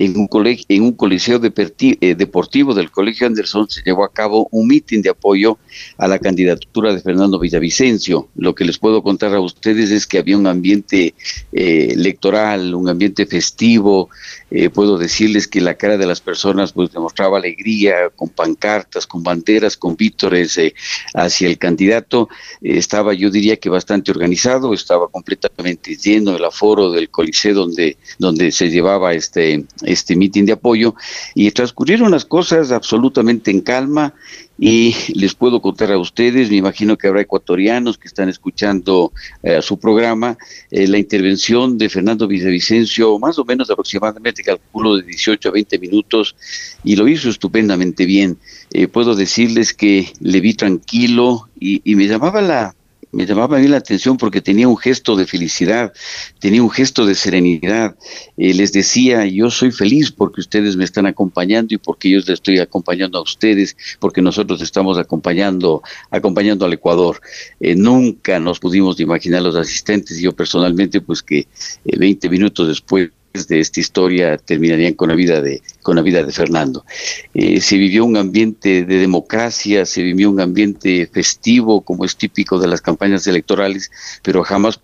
en 0.00 0.16
un, 0.16 0.28
colegio, 0.28 0.64
en 0.68 0.82
un 0.82 0.92
coliseo 0.92 1.40
eh, 1.42 2.14
deportivo 2.14 2.72
del 2.72 2.90
Colegio 2.90 3.26
Anderson 3.26 3.68
se 3.68 3.82
llevó 3.84 4.04
a 4.04 4.12
cabo 4.12 4.48
un 4.52 4.68
mitin 4.68 5.02
de 5.02 5.10
apoyo 5.10 5.58
a 5.96 6.06
la 6.06 6.20
candidatura 6.20 6.94
de 6.94 7.00
Fernando 7.00 7.40
Villavicencio. 7.40 8.28
Lo 8.36 8.54
que 8.54 8.64
les 8.64 8.78
puedo 8.78 9.02
contar 9.02 9.34
a 9.34 9.40
ustedes 9.40 9.90
es 9.90 10.06
que 10.06 10.18
había 10.18 10.38
un 10.38 10.46
ambiente 10.46 11.14
eh, 11.52 11.88
electoral, 11.90 12.76
un 12.76 12.88
ambiente 12.88 13.26
festivo. 13.26 14.08
Eh, 14.50 14.70
puedo 14.70 14.98
decirles 14.98 15.46
que 15.46 15.60
la 15.60 15.74
cara 15.74 15.96
de 15.96 16.06
las 16.06 16.20
personas 16.20 16.72
pues 16.72 16.92
demostraba 16.92 17.38
alegría, 17.38 18.10
con 18.14 18.28
pancartas, 18.28 19.06
con 19.06 19.22
banderas, 19.22 19.76
con 19.76 19.96
vítores 19.96 20.58
hacia 21.14 21.48
el 21.48 21.58
candidato. 21.58 22.28
estaba, 22.62 23.12
yo 23.14 23.30
diría 23.30 23.56
que 23.56 23.68
bastante 23.68 24.10
organizado, 24.10 24.72
estaba 24.72 25.08
completamente 25.08 25.96
lleno 25.96 26.36
el 26.36 26.44
aforo 26.44 26.90
del 26.90 27.10
coliseo 27.10 27.54
donde, 27.54 27.96
donde 28.18 28.52
se 28.52 28.70
llevaba 28.70 29.14
este 29.14 29.64
este 29.82 30.16
mitin 30.16 30.46
de 30.46 30.52
apoyo 30.52 30.94
y 31.34 31.50
transcurrieron 31.50 32.10
las 32.10 32.24
cosas 32.24 32.72
absolutamente 32.72 33.50
en 33.50 33.60
calma 33.60 34.14
y 34.58 34.94
les 35.14 35.34
puedo 35.34 35.62
contar 35.62 35.92
a 35.92 35.98
ustedes, 35.98 36.50
me 36.50 36.56
imagino 36.56 36.98
que 36.98 37.06
habrá 37.06 37.20
ecuatorianos 37.20 37.96
que 37.96 38.08
están 38.08 38.28
escuchando 38.28 39.12
eh, 39.44 39.62
su 39.62 39.78
programa, 39.78 40.36
eh, 40.70 40.88
la 40.88 40.98
intervención 40.98 41.78
de 41.78 41.88
Fernando 41.88 42.26
Villavicencio, 42.26 43.18
más 43.20 43.38
o 43.38 43.44
menos 43.44 43.70
aproximadamente, 43.70 44.42
calculo, 44.42 44.96
de 44.96 45.04
18 45.04 45.48
a 45.48 45.52
20 45.52 45.78
minutos, 45.78 46.34
y 46.82 46.96
lo 46.96 47.06
hizo 47.06 47.28
estupendamente 47.28 48.04
bien. 48.04 48.36
Eh, 48.72 48.88
puedo 48.88 49.14
decirles 49.14 49.72
que 49.72 50.12
le 50.20 50.40
vi 50.40 50.54
tranquilo 50.54 51.48
y, 51.60 51.80
y 51.84 51.94
me 51.94 52.08
llamaba 52.08 52.42
la, 52.42 52.74
me 53.12 53.26
llamaba 53.26 53.58
mí 53.58 53.68
la 53.68 53.78
atención 53.78 54.16
porque 54.16 54.40
tenía 54.40 54.68
un 54.68 54.76
gesto 54.76 55.16
de 55.16 55.26
felicidad, 55.26 55.92
tenía 56.40 56.62
un 56.62 56.70
gesto 56.70 57.06
de 57.06 57.14
serenidad. 57.14 57.96
Eh, 58.36 58.54
les 58.54 58.72
decía, 58.72 59.26
yo 59.26 59.50
soy 59.50 59.72
feliz 59.72 60.12
porque 60.12 60.40
ustedes 60.40 60.76
me 60.76 60.84
están 60.84 61.06
acompañando 61.06 61.74
y 61.74 61.78
porque 61.78 62.10
yo 62.10 62.18
les 62.18 62.28
estoy 62.28 62.58
acompañando 62.58 63.18
a 63.18 63.22
ustedes, 63.22 63.76
porque 63.98 64.20
nosotros 64.20 64.60
estamos 64.60 64.98
acompañando, 64.98 65.82
acompañando 66.10 66.64
al 66.66 66.72
Ecuador. 66.72 67.20
Eh, 67.60 67.74
nunca 67.74 68.38
nos 68.38 68.60
pudimos 68.60 69.00
imaginar 69.00 69.42
los 69.42 69.56
asistentes, 69.56 70.18
yo 70.18 70.32
personalmente, 70.32 71.00
pues 71.00 71.22
que 71.22 71.46
20 71.84 72.26
eh, 72.26 72.30
minutos 72.30 72.68
después 72.68 73.10
de 73.32 73.60
esta 73.60 73.80
historia 73.80 74.36
terminarían 74.36 74.94
con 74.94 75.08
la 75.08 75.14
vida 75.14 75.40
de, 75.40 75.62
con 75.82 75.96
la 75.96 76.02
vida 76.02 76.22
de 76.22 76.32
Fernando. 76.32 76.84
Eh, 77.34 77.60
se 77.60 77.76
vivió 77.76 78.04
un 78.04 78.16
ambiente 78.16 78.84
de 78.84 78.98
democracia, 78.98 79.86
se 79.86 80.02
vivió 80.02 80.30
un 80.30 80.40
ambiente 80.40 81.08
festivo, 81.12 81.82
como 81.82 82.04
es 82.04 82.16
típico 82.16 82.58
de 82.58 82.68
las 82.68 82.80
campañas 82.80 83.26
electorales, 83.26 83.90
pero 84.22 84.42
jamás 84.42 84.80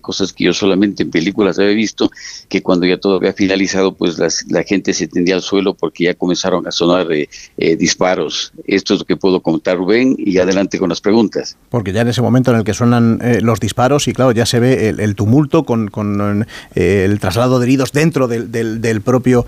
cosas 0.00 0.32
que 0.32 0.44
yo 0.44 0.52
solamente 0.52 1.02
en 1.02 1.10
películas 1.10 1.58
había 1.58 1.74
visto, 1.74 2.10
que 2.48 2.62
cuando 2.62 2.86
ya 2.86 2.98
todo 2.98 3.16
había 3.16 3.32
finalizado, 3.32 3.94
pues 3.94 4.18
la 4.18 4.62
gente 4.62 4.92
se 4.92 5.08
tendía 5.08 5.36
al 5.36 5.42
suelo 5.42 5.74
porque 5.74 6.04
ya 6.04 6.14
comenzaron 6.14 6.66
a 6.66 6.70
sonar 6.70 7.10
eh, 7.12 7.28
eh, 7.56 7.76
disparos. 7.76 8.52
Esto 8.66 8.94
es 8.94 9.00
lo 9.00 9.06
que 9.06 9.16
puedo 9.16 9.40
contar, 9.40 9.78
Rubén, 9.78 10.14
y 10.18 10.38
adelante 10.38 10.78
con 10.78 10.88
las 10.88 11.00
preguntas. 11.00 11.56
Porque 11.70 11.92
ya 11.92 12.02
en 12.02 12.08
ese 12.08 12.22
momento 12.22 12.50
en 12.50 12.58
el 12.58 12.64
que 12.64 12.74
suenan 12.74 13.20
eh, 13.22 13.40
los 13.40 13.60
disparos, 13.60 14.08
y 14.08 14.12
claro, 14.12 14.32
ya 14.32 14.46
se 14.46 14.60
ve 14.60 14.88
el, 14.88 15.14
tumulto 15.14 15.64
con, 15.64 15.88
con 15.88 16.46
el 16.74 17.20
traslado 17.20 17.58
de 17.58 17.66
heridos 17.66 17.92
dentro 17.92 18.28
del, 18.28 18.50
del, 18.52 19.00
propio 19.00 19.46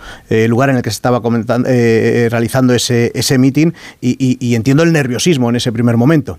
lugar 0.49 0.71
en 0.71 0.77
el 0.77 0.83
que 0.83 0.91
se 0.91 0.95
estaba 0.95 1.23
comentando, 1.23 1.69
realizando 1.69 2.75
ese, 2.75 3.13
ese 3.15 3.39
meeting, 3.39 3.73
y, 4.01 4.37
y 4.41 4.55
entiendo 4.55 4.83
el 4.83 4.93
nerviosismo 4.93 5.51
en 5.51 5.57
ese 5.57 5.73
primer 5.73 5.97
momento. 5.97 6.39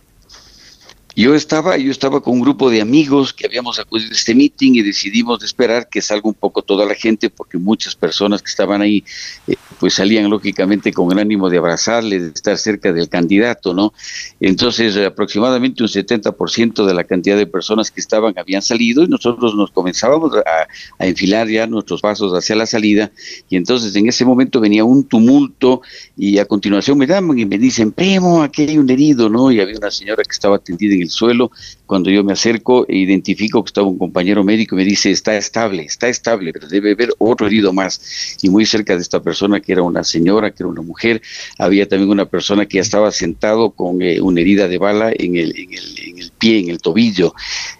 Yo 1.21 1.35
estaba, 1.35 1.77
yo 1.77 1.91
estaba 1.91 2.19
con 2.19 2.33
un 2.33 2.41
grupo 2.41 2.71
de 2.71 2.81
amigos 2.81 3.31
que 3.31 3.45
habíamos 3.45 3.77
acudido 3.77 4.09
a 4.09 4.15
este 4.15 4.33
meeting 4.33 4.71
y 4.73 4.81
decidimos 4.81 5.43
esperar 5.43 5.87
que 5.87 6.01
salga 6.01 6.27
un 6.27 6.33
poco 6.33 6.63
toda 6.63 6.83
la 6.83 6.95
gente 6.95 7.29
porque 7.29 7.59
muchas 7.59 7.93
personas 7.93 8.41
que 8.41 8.49
estaban 8.49 8.81
ahí 8.81 9.03
eh, 9.47 9.53
pues 9.79 9.93
salían 9.93 10.31
lógicamente 10.31 10.91
con 10.91 11.11
el 11.11 11.19
ánimo 11.19 11.47
de 11.47 11.59
abrazarle, 11.59 12.19
de 12.19 12.27
estar 12.29 12.57
cerca 12.57 12.91
del 12.91 13.07
candidato, 13.07 13.71
¿no? 13.75 13.93
Entonces 14.39 14.97
aproximadamente 14.97 15.83
un 15.83 15.89
70% 15.89 16.87
de 16.87 16.93
la 16.95 17.03
cantidad 17.03 17.37
de 17.37 17.45
personas 17.45 17.91
que 17.91 18.01
estaban 18.01 18.33
habían 18.39 18.63
salido 18.63 19.03
y 19.03 19.07
nosotros 19.07 19.53
nos 19.53 19.69
comenzábamos 19.69 20.33
a, 20.37 20.67
a 20.97 21.05
enfilar 21.05 21.47
ya 21.47 21.67
nuestros 21.67 22.01
pasos 22.01 22.33
hacia 22.33 22.55
la 22.55 22.65
salida 22.65 23.11
y 23.47 23.57
entonces 23.57 23.95
en 23.95 24.09
ese 24.09 24.25
momento 24.25 24.59
venía 24.59 24.83
un 24.83 25.03
tumulto 25.03 25.83
y 26.17 26.39
a 26.39 26.45
continuación 26.45 26.97
me 26.97 27.05
llaman 27.05 27.37
y 27.37 27.45
me 27.45 27.59
dicen, 27.59 27.91
primo, 27.91 28.41
aquí 28.41 28.63
hay 28.63 28.79
un 28.79 28.89
herido, 28.89 29.29
¿no? 29.29 29.51
Y 29.51 29.59
había 29.59 29.77
una 29.77 29.91
señora 29.91 30.23
que 30.23 30.31
estaba 30.31 30.55
atendida 30.55 30.95
en 30.95 31.03
el 31.03 31.10
suelo. 31.11 31.51
Cuando 31.85 32.09
yo 32.09 32.23
me 32.23 32.33
acerco 32.33 32.87
e 32.87 32.97
identifico 32.97 33.63
que 33.63 33.67
estaba 33.67 33.87
un 33.87 33.97
compañero 33.97 34.43
médico, 34.43 34.75
me 34.75 34.85
dice, 34.85 35.11
está 35.11 35.35
estable, 35.35 35.83
está 35.83 36.07
estable, 36.07 36.53
pero 36.53 36.67
debe 36.67 36.91
haber 36.91 37.09
otro 37.17 37.47
herido 37.47 37.73
más. 37.73 38.37
Y 38.41 38.49
muy 38.49 38.65
cerca 38.65 38.95
de 38.95 39.01
esta 39.01 39.21
persona, 39.21 39.59
que 39.59 39.73
era 39.73 39.81
una 39.81 40.03
señora, 40.03 40.51
que 40.51 40.63
era 40.63 40.69
una 40.69 40.81
mujer, 40.81 41.21
había 41.57 41.87
también 41.87 42.09
una 42.09 42.25
persona 42.25 42.65
que 42.65 42.77
ya 42.77 42.81
estaba 42.81 43.11
sentado 43.11 43.71
con 43.71 44.01
eh, 44.01 44.21
una 44.21 44.41
herida 44.41 44.67
de 44.67 44.77
bala 44.77 45.11
en 45.11 45.35
el, 45.35 45.57
en 45.57 45.73
el, 45.73 45.99
en 45.99 46.19
el 46.19 46.31
pie, 46.31 46.59
en 46.59 46.69
el 46.69 46.79
tobillo. 46.79 47.33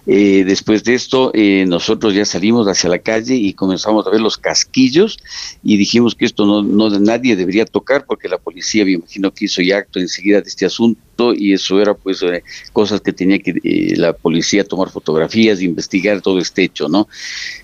Eh, 0.06 0.44
después 0.46 0.84
de 0.84 0.94
esto, 0.94 1.30
eh, 1.34 1.64
nosotros 1.66 2.14
ya 2.14 2.24
salimos 2.24 2.66
hacia 2.66 2.90
la 2.90 2.98
calle 2.98 3.34
y 3.34 3.54
comenzamos 3.54 4.06
a 4.06 4.10
ver 4.10 4.20
los 4.20 4.36
casquillos 4.36 5.18
y 5.62 5.76
dijimos 5.76 6.14
que 6.14 6.24
esto 6.24 6.44
no, 6.44 6.62
no 6.62 6.90
nadie 6.98 7.36
debería 7.36 7.64
tocar 7.64 8.04
porque 8.06 8.28
la 8.28 8.38
policía, 8.38 8.84
me 8.84 8.92
imagino 8.92 9.32
que 9.32 9.46
hizo 9.46 9.62
ya 9.62 9.78
acto 9.78 9.98
enseguida 9.98 10.40
de 10.40 10.48
este 10.48 10.66
asunto 10.66 11.00
y 11.34 11.52
eso 11.52 11.80
era 11.80 11.94
pues 11.94 12.22
eh, 12.22 12.42
cosas 12.72 13.00
que 13.00 13.12
tenía 13.12 13.38
que 13.38 13.54
eh, 13.62 13.94
la 13.96 14.12
policía 14.12 14.64
tomar 14.64 14.90
fotografías, 14.90 15.62
investigar 15.62 16.20
todo 16.20 16.38
este 16.38 16.64
hecho, 16.64 16.88
¿no? 16.88 17.08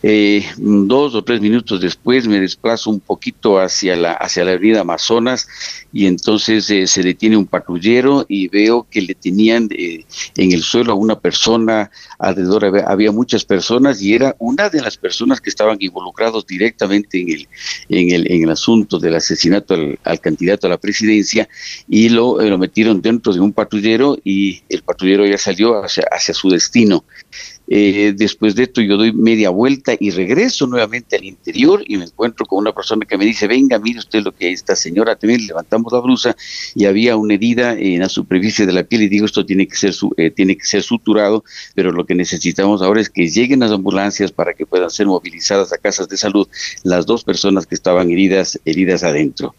Eh, 0.03 0.45
dos 0.59 1.15
o 1.15 1.23
tres 1.23 1.41
minutos 1.41 1.81
después 1.81 2.29
me 2.29 2.41
desplazo 2.41 2.91
un 2.91 3.01
poquito 3.01 3.59
hacia 3.59 3.97
la 3.97 4.13
hacia 4.13 4.45
la 4.45 4.53
avenida 4.53 4.81
Amazonas 4.81 5.49
y 5.93 6.07
entonces 6.07 6.67
se 6.67 7.03
detiene 7.03 7.37
un 7.37 7.47
patrullero 7.47 8.27
y 8.29 8.49
veo 8.49 8.87
que 8.89 9.01
le 9.01 9.15
tenían 9.15 9.69
en 9.71 10.53
el 10.53 10.63
suelo 10.63 10.93
a 10.93 10.97
una 10.97 11.19
persona, 11.19 11.91
alrededor 12.19 12.67
había, 12.87 13.11
muchas 13.11 13.45
personas 13.45 14.03
y 14.03 14.15
era 14.15 14.37
una 14.39 14.69
de 14.69 14.83
las 14.83 14.99
personas 14.99 15.41
que 15.41 15.49
estaban 15.51 15.79
involucrados 15.81 16.47
directamente 16.47 17.21
en 17.21 17.31
el 17.31 17.49
en 17.89 18.11
el, 18.11 18.31
en 18.31 18.45
el 18.45 18.51
asunto 18.51 18.99
del 18.99 19.15
asesinato 19.15 19.75
al, 19.75 20.21
candidato 20.21 20.67
a 20.67 20.71
la 20.71 20.77
presidencia 20.77 21.49
y 21.89 22.11
lo, 22.11 22.41
lo 22.41 22.59
metieron 22.59 23.01
dentro 23.01 23.33
de 23.33 23.38
un 23.41 23.53
patrullero 23.53 24.17
y 24.25 24.63
el 24.69 24.83
patrullero 24.83 25.27
ya 25.27 25.39
salió 25.39 25.85
hacia, 25.85 26.05
hacia 26.11 26.35
su 26.35 26.49
destino. 26.49 27.05
Eh, 27.71 28.15
después 28.17 28.55
de 28.55 28.63
esto 28.65 28.81
yo 28.81 28.97
doy 28.97 29.13
media 29.13 29.51
vuelta 29.51 29.93
y 29.99 30.11
regreso 30.11 30.67
nuevamente 30.67 31.17
al 31.17 31.25
interior 31.25 31.83
y 31.87 31.99
me 31.99 32.05
encuentro 32.05 32.47
con 32.47 32.61
una 32.61 32.73
persona 32.73 33.05
que 33.07 33.19
me 33.19 33.27
dice, 33.27 33.47
venga, 33.47 33.79
mire 33.79 33.99
usted 33.99 34.23
lo 34.23 34.33
que 34.33 34.51
esta 34.51 34.75
señora 34.75 35.17
también 35.17 35.47
levantamos 35.47 35.93
la 35.93 36.01
blusa 36.01 36.37
y 36.75 36.87
había 36.87 37.17
una 37.17 37.35
herida 37.35 37.75
en 37.79 38.01
la 38.01 38.09
superficie 38.09 38.65
de 38.65 38.73
la 38.73 38.85
piel 38.85 39.03
y 39.03 39.09
digo, 39.09 39.27
esto 39.27 39.45
tiene 39.45 39.67
que 39.67 39.77
ser, 39.77 39.93
su, 39.93 40.13
eh, 40.17 40.31
tiene 40.31 40.57
que 40.57 40.65
ser 40.65 40.83
suturado, 40.83 41.45
pero 41.75 41.93
lo 41.93 42.07
que 42.07 42.15
necesitamos 42.15 42.81
ahora 42.81 43.01
es 43.01 43.11
que 43.11 43.29
lleguen 43.29 43.61
las 43.61 43.71
ambulancias 43.71 44.33
para 44.33 44.55
que 44.55 44.65
puedan 44.65 44.91
ser 44.91 45.07
movilizadas 45.07 45.73
a 45.73 45.79
casas 45.79 46.09
de 46.09 46.17
salud 46.17 46.49
las 46.85 47.05
dos 47.05 47.25
personas 47.25 47.67
que 47.67 47.75
estaban 47.75 48.11
heridas, 48.11 48.59
heridas 48.65 49.03
adentro. 49.03 49.55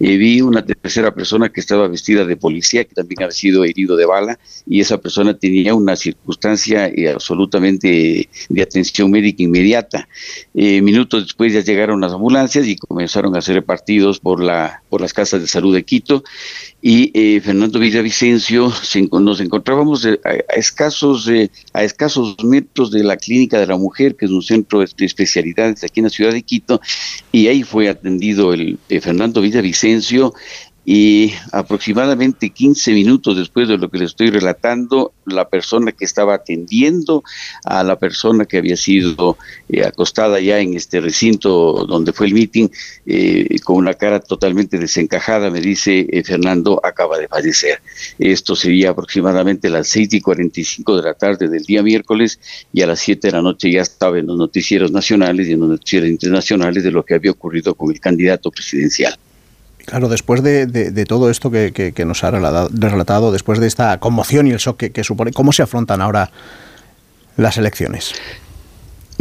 Eh, 0.00 0.16
vi 0.16 0.40
una 0.40 0.64
tercera 0.64 1.14
persona 1.14 1.48
que 1.48 1.60
estaba 1.60 1.86
vestida 1.86 2.24
de 2.24 2.36
policía, 2.36 2.84
que 2.84 2.94
también 2.94 3.22
había 3.22 3.32
sido 3.32 3.64
herido 3.64 3.96
de 3.96 4.06
bala 4.06 4.38
y 4.66 4.80
esa 4.80 4.98
persona 4.98 5.38
tenía 5.38 5.74
una 5.74 5.94
circunstancia 5.94 6.90
absoluta 7.58 7.88
de 8.48 8.62
atención 8.62 9.10
médica 9.10 9.42
inmediata. 9.42 10.08
Eh, 10.54 10.80
minutos 10.82 11.24
después 11.24 11.52
ya 11.52 11.60
llegaron 11.60 12.00
las 12.00 12.12
ambulancias 12.12 12.66
y 12.66 12.76
comenzaron 12.76 13.36
a 13.36 13.42
ser 13.42 13.56
repartidos 13.56 14.18
por, 14.18 14.42
la, 14.42 14.82
por 14.88 15.00
las 15.00 15.12
casas 15.12 15.40
de 15.40 15.46
salud 15.46 15.74
de 15.74 15.84
Quito 15.84 16.22
y 16.80 17.10
eh, 17.14 17.40
Fernando 17.40 17.78
Villavicencio 17.78 18.72
nos 19.20 19.40
encontrábamos 19.40 20.04
a, 20.06 20.16
escasos 20.56 21.30
a 21.72 21.84
escasos 21.84 22.36
metros 22.42 22.90
de 22.90 23.04
la 23.04 23.16
clínica 23.16 23.58
de 23.58 23.66
la 23.66 23.76
mujer 23.76 24.16
que 24.16 24.26
es 24.26 24.30
un 24.30 24.42
centro 24.42 24.80
de 24.80 25.06
especialidades 25.06 25.84
aquí 25.84 26.00
en 26.00 26.04
la 26.04 26.10
ciudad 26.10 26.32
de 26.32 26.42
Quito 26.42 26.80
y 27.30 27.46
ahí 27.46 27.62
fue 27.62 27.88
atendido 27.88 28.52
el 28.52 28.78
eh, 28.88 29.00
Fernando 29.00 29.40
Villavicencio 29.40 30.34
y 30.84 31.32
aproximadamente 31.52 32.50
15 32.50 32.92
minutos 32.92 33.36
después 33.36 33.68
de 33.68 33.78
lo 33.78 33.88
que 33.88 33.98
le 33.98 34.04
estoy 34.06 34.30
relatando, 34.30 35.12
la 35.26 35.48
persona 35.48 35.92
que 35.92 36.04
estaba 36.04 36.34
atendiendo 36.34 37.22
a 37.64 37.84
la 37.84 37.96
persona 37.96 38.46
que 38.46 38.58
había 38.58 38.76
sido 38.76 39.38
eh, 39.68 39.84
acostada 39.84 40.40
ya 40.40 40.58
en 40.58 40.74
este 40.74 41.00
recinto 41.00 41.86
donde 41.86 42.12
fue 42.12 42.26
el 42.26 42.34
meeting, 42.34 42.68
eh, 43.06 43.56
con 43.62 43.76
una 43.76 43.94
cara 43.94 44.18
totalmente 44.18 44.78
desencajada, 44.78 45.50
me 45.50 45.60
dice 45.60 46.06
eh, 46.10 46.24
Fernando 46.24 46.80
acaba 46.82 47.18
de 47.18 47.28
fallecer. 47.28 47.80
Esto 48.18 48.56
sería 48.56 48.90
aproximadamente 48.90 49.70
las 49.70 49.86
6 49.88 50.14
y 50.14 50.20
45 50.20 50.96
de 50.96 51.02
la 51.02 51.14
tarde 51.14 51.48
del 51.48 51.62
día 51.62 51.82
miércoles 51.82 52.40
y 52.72 52.82
a 52.82 52.88
las 52.88 52.98
7 53.00 53.28
de 53.28 53.32
la 53.32 53.42
noche 53.42 53.70
ya 53.70 53.82
estaba 53.82 54.18
en 54.18 54.26
los 54.26 54.36
noticieros 54.36 54.90
nacionales 54.90 55.46
y 55.46 55.52
en 55.52 55.60
los 55.60 55.68
noticieros 55.68 56.08
internacionales 56.08 56.82
de 56.82 56.90
lo 56.90 57.04
que 57.04 57.14
había 57.14 57.30
ocurrido 57.30 57.74
con 57.74 57.92
el 57.92 58.00
candidato 58.00 58.50
presidencial. 58.50 59.16
Claro, 59.84 60.08
después 60.08 60.42
de, 60.42 61.04
todo 61.06 61.30
esto 61.30 61.50
que, 61.50 62.04
nos 62.06 62.24
ha 62.24 62.30
relatado, 62.30 63.32
después 63.32 63.58
de 63.58 63.66
esta 63.66 63.98
conmoción 63.98 64.46
y 64.46 64.50
el 64.50 64.58
shock 64.58 64.76
que 64.76 65.04
supone, 65.04 65.32
¿cómo 65.32 65.52
se 65.52 65.62
afrontan 65.62 66.00
ahora 66.00 66.30
las 67.36 67.56
elecciones? 67.56 68.14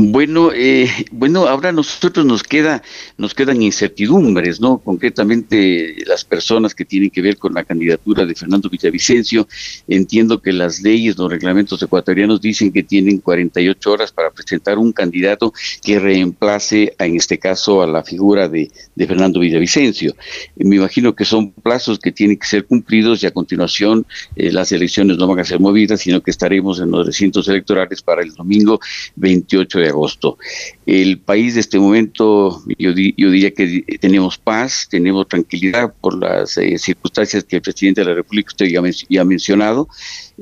Bueno, 0.03 0.51
eh, 0.51 0.89
bueno, 1.11 1.47
ahora 1.47 1.71
nosotros 1.71 2.25
nos 2.25 2.41
queda, 2.41 2.81
nos 3.17 3.35
quedan 3.35 3.61
incertidumbres, 3.61 4.59
¿no? 4.59 4.79
Concretamente 4.79 5.95
las 6.07 6.25
personas 6.25 6.73
que 6.73 6.85
tienen 6.85 7.11
que 7.11 7.21
ver 7.21 7.37
con 7.37 7.53
la 7.53 7.63
candidatura 7.63 8.25
de 8.25 8.33
Fernando 8.33 8.67
Villavicencio. 8.67 9.47
Entiendo 9.87 10.41
que 10.41 10.53
las 10.53 10.81
leyes, 10.81 11.19
los 11.19 11.29
reglamentos 11.29 11.83
ecuatorianos 11.83 12.41
dicen 12.41 12.71
que 12.71 12.81
tienen 12.81 13.19
48 13.19 13.91
horas 13.91 14.11
para 14.11 14.31
presentar 14.31 14.79
un 14.79 14.91
candidato 14.91 15.53
que 15.83 15.99
reemplace, 15.99 16.95
en 16.97 17.15
este 17.15 17.37
caso, 17.37 17.83
a 17.83 17.87
la 17.87 18.03
figura 18.03 18.49
de, 18.49 18.71
Fernando 18.97 19.39
Villavicencio. 19.39 20.15
Me 20.55 20.77
imagino 20.77 21.13
que 21.13 21.25
son 21.25 21.51
plazos 21.51 21.99
que 21.99 22.11
tienen 22.11 22.37
que 22.37 22.47
ser 22.47 22.65
cumplidos 22.65 23.21
y 23.21 23.27
a 23.27 23.31
continuación 23.31 24.07
eh, 24.35 24.51
las 24.51 24.71
elecciones 24.71 25.17
no 25.17 25.27
van 25.27 25.39
a 25.39 25.43
ser 25.43 25.59
movidas, 25.59 26.01
sino 26.01 26.21
que 26.21 26.31
estaremos 26.31 26.79
en 26.79 26.89
los 26.89 27.05
recintos 27.05 27.47
electorales 27.47 28.01
para 28.01 28.23
el 28.23 28.33
domingo 28.33 28.79
28 29.15 29.79
de 29.79 29.90
agosto. 29.91 30.37
El 30.85 31.19
país 31.19 31.53
de 31.53 31.61
este 31.61 31.79
momento, 31.79 32.61
yo, 32.77 32.93
diría 32.93 33.51
que 33.51 33.83
tenemos 33.99 34.37
paz, 34.37 34.87
tenemos 34.89 35.27
tranquilidad 35.27 35.93
por 36.01 36.19
las 36.19 36.57
eh, 36.57 36.77
circunstancias 36.77 37.43
que 37.43 37.57
el 37.57 37.61
presidente 37.61 38.01
de 38.01 38.07
la 38.07 38.15
República 38.15 38.49
usted 38.49 38.65
ya, 38.65 39.21
ha 39.21 39.25
mencionado. 39.25 39.87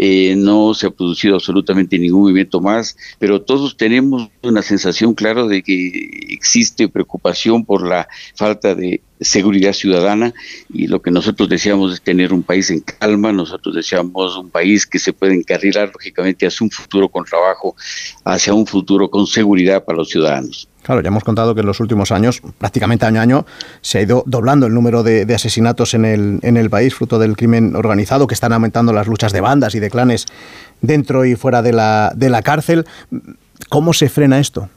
Eh, 0.02 0.34
no 0.38 0.74
se 0.74 0.88
ha 0.88 0.92
producido 0.92 1.36
absolutamente 1.36 2.00
ningún 2.00 2.22
movimiento 2.22 2.62
más, 2.62 2.96
pero 3.20 3.42
todos 3.42 3.76
tenemos 3.76 4.30
una 4.42 4.62
sensación 4.62 5.14
clara 5.14 5.46
de 5.46 5.62
que 5.62 6.10
existe 6.30 6.88
preocupación 6.88 7.66
por 7.66 7.86
la 7.86 8.08
falta 8.34 8.76
de 8.76 9.02
seguridad 9.20 9.74
ciudadana 9.74 10.34
y 10.74 10.88
lo 10.88 11.02
que 11.02 11.12
nosotros 11.12 11.50
deseamos 11.50 11.92
es 11.92 12.02
tener 12.02 12.32
un 12.32 12.44
país 12.44 12.72
en 12.72 12.80
calma, 12.80 13.34
nosotros 13.34 13.76
deseamos 13.76 14.38
un 14.38 14.50
país 14.50 14.88
que 14.88 15.00
se 15.00 15.12
pueda 15.12 15.34
encarrilar 15.34 15.92
lógicamente 15.92 16.48
hacia 16.48 16.64
un 16.64 16.72
futuro 16.72 17.10
con 17.10 17.26
trabajo, 17.26 17.76
hacia 18.24 18.54
un 18.54 18.66
futuro 18.66 19.12
con 19.12 19.28
seguridad 19.28 19.84
para 19.84 19.98
los 19.98 20.08
ciudadanos. 20.08 20.69
Claro, 20.90 21.04
ya 21.04 21.10
hemos 21.10 21.24
contado 21.24 21.54
que 21.54 21.62
en 21.62 21.68
los 21.68 21.80
últimos 21.82 22.12
años, 22.12 22.42
prácticamente 22.58 23.06
año 23.06 23.20
a 23.20 23.22
año, 23.22 23.46
se 23.82 24.00
ha 24.00 24.02
ido 24.02 24.24
doblando 24.26 24.66
el 24.66 24.74
número 24.74 25.04
de, 25.04 25.22
asesinatos 25.36 25.94
en 25.94 26.04
el, 26.04 26.40
en 26.42 26.58
el 26.58 26.72
país, 26.72 26.96
fruto 26.96 27.20
del 27.20 27.38
crimen 27.38 27.76
organizado, 27.76 28.26
que 28.26 28.34
están 28.34 28.54
aumentando 28.54 28.92
las 28.92 29.06
luchas 29.06 29.32
de 29.32 29.40
bandas 29.40 29.76
y 29.76 29.80
de 29.80 29.92
clanes 29.92 30.26
dentro 30.82 31.26
y 31.26 31.36
fuera 31.36 31.62
de 31.62 31.74
la, 31.74 32.12
de 32.16 32.32
la 32.32 32.42
cárcel. 32.42 32.88
¿Cómo 33.70 33.94
se 33.94 34.10
frena 34.10 34.40
esto? 34.40 34.68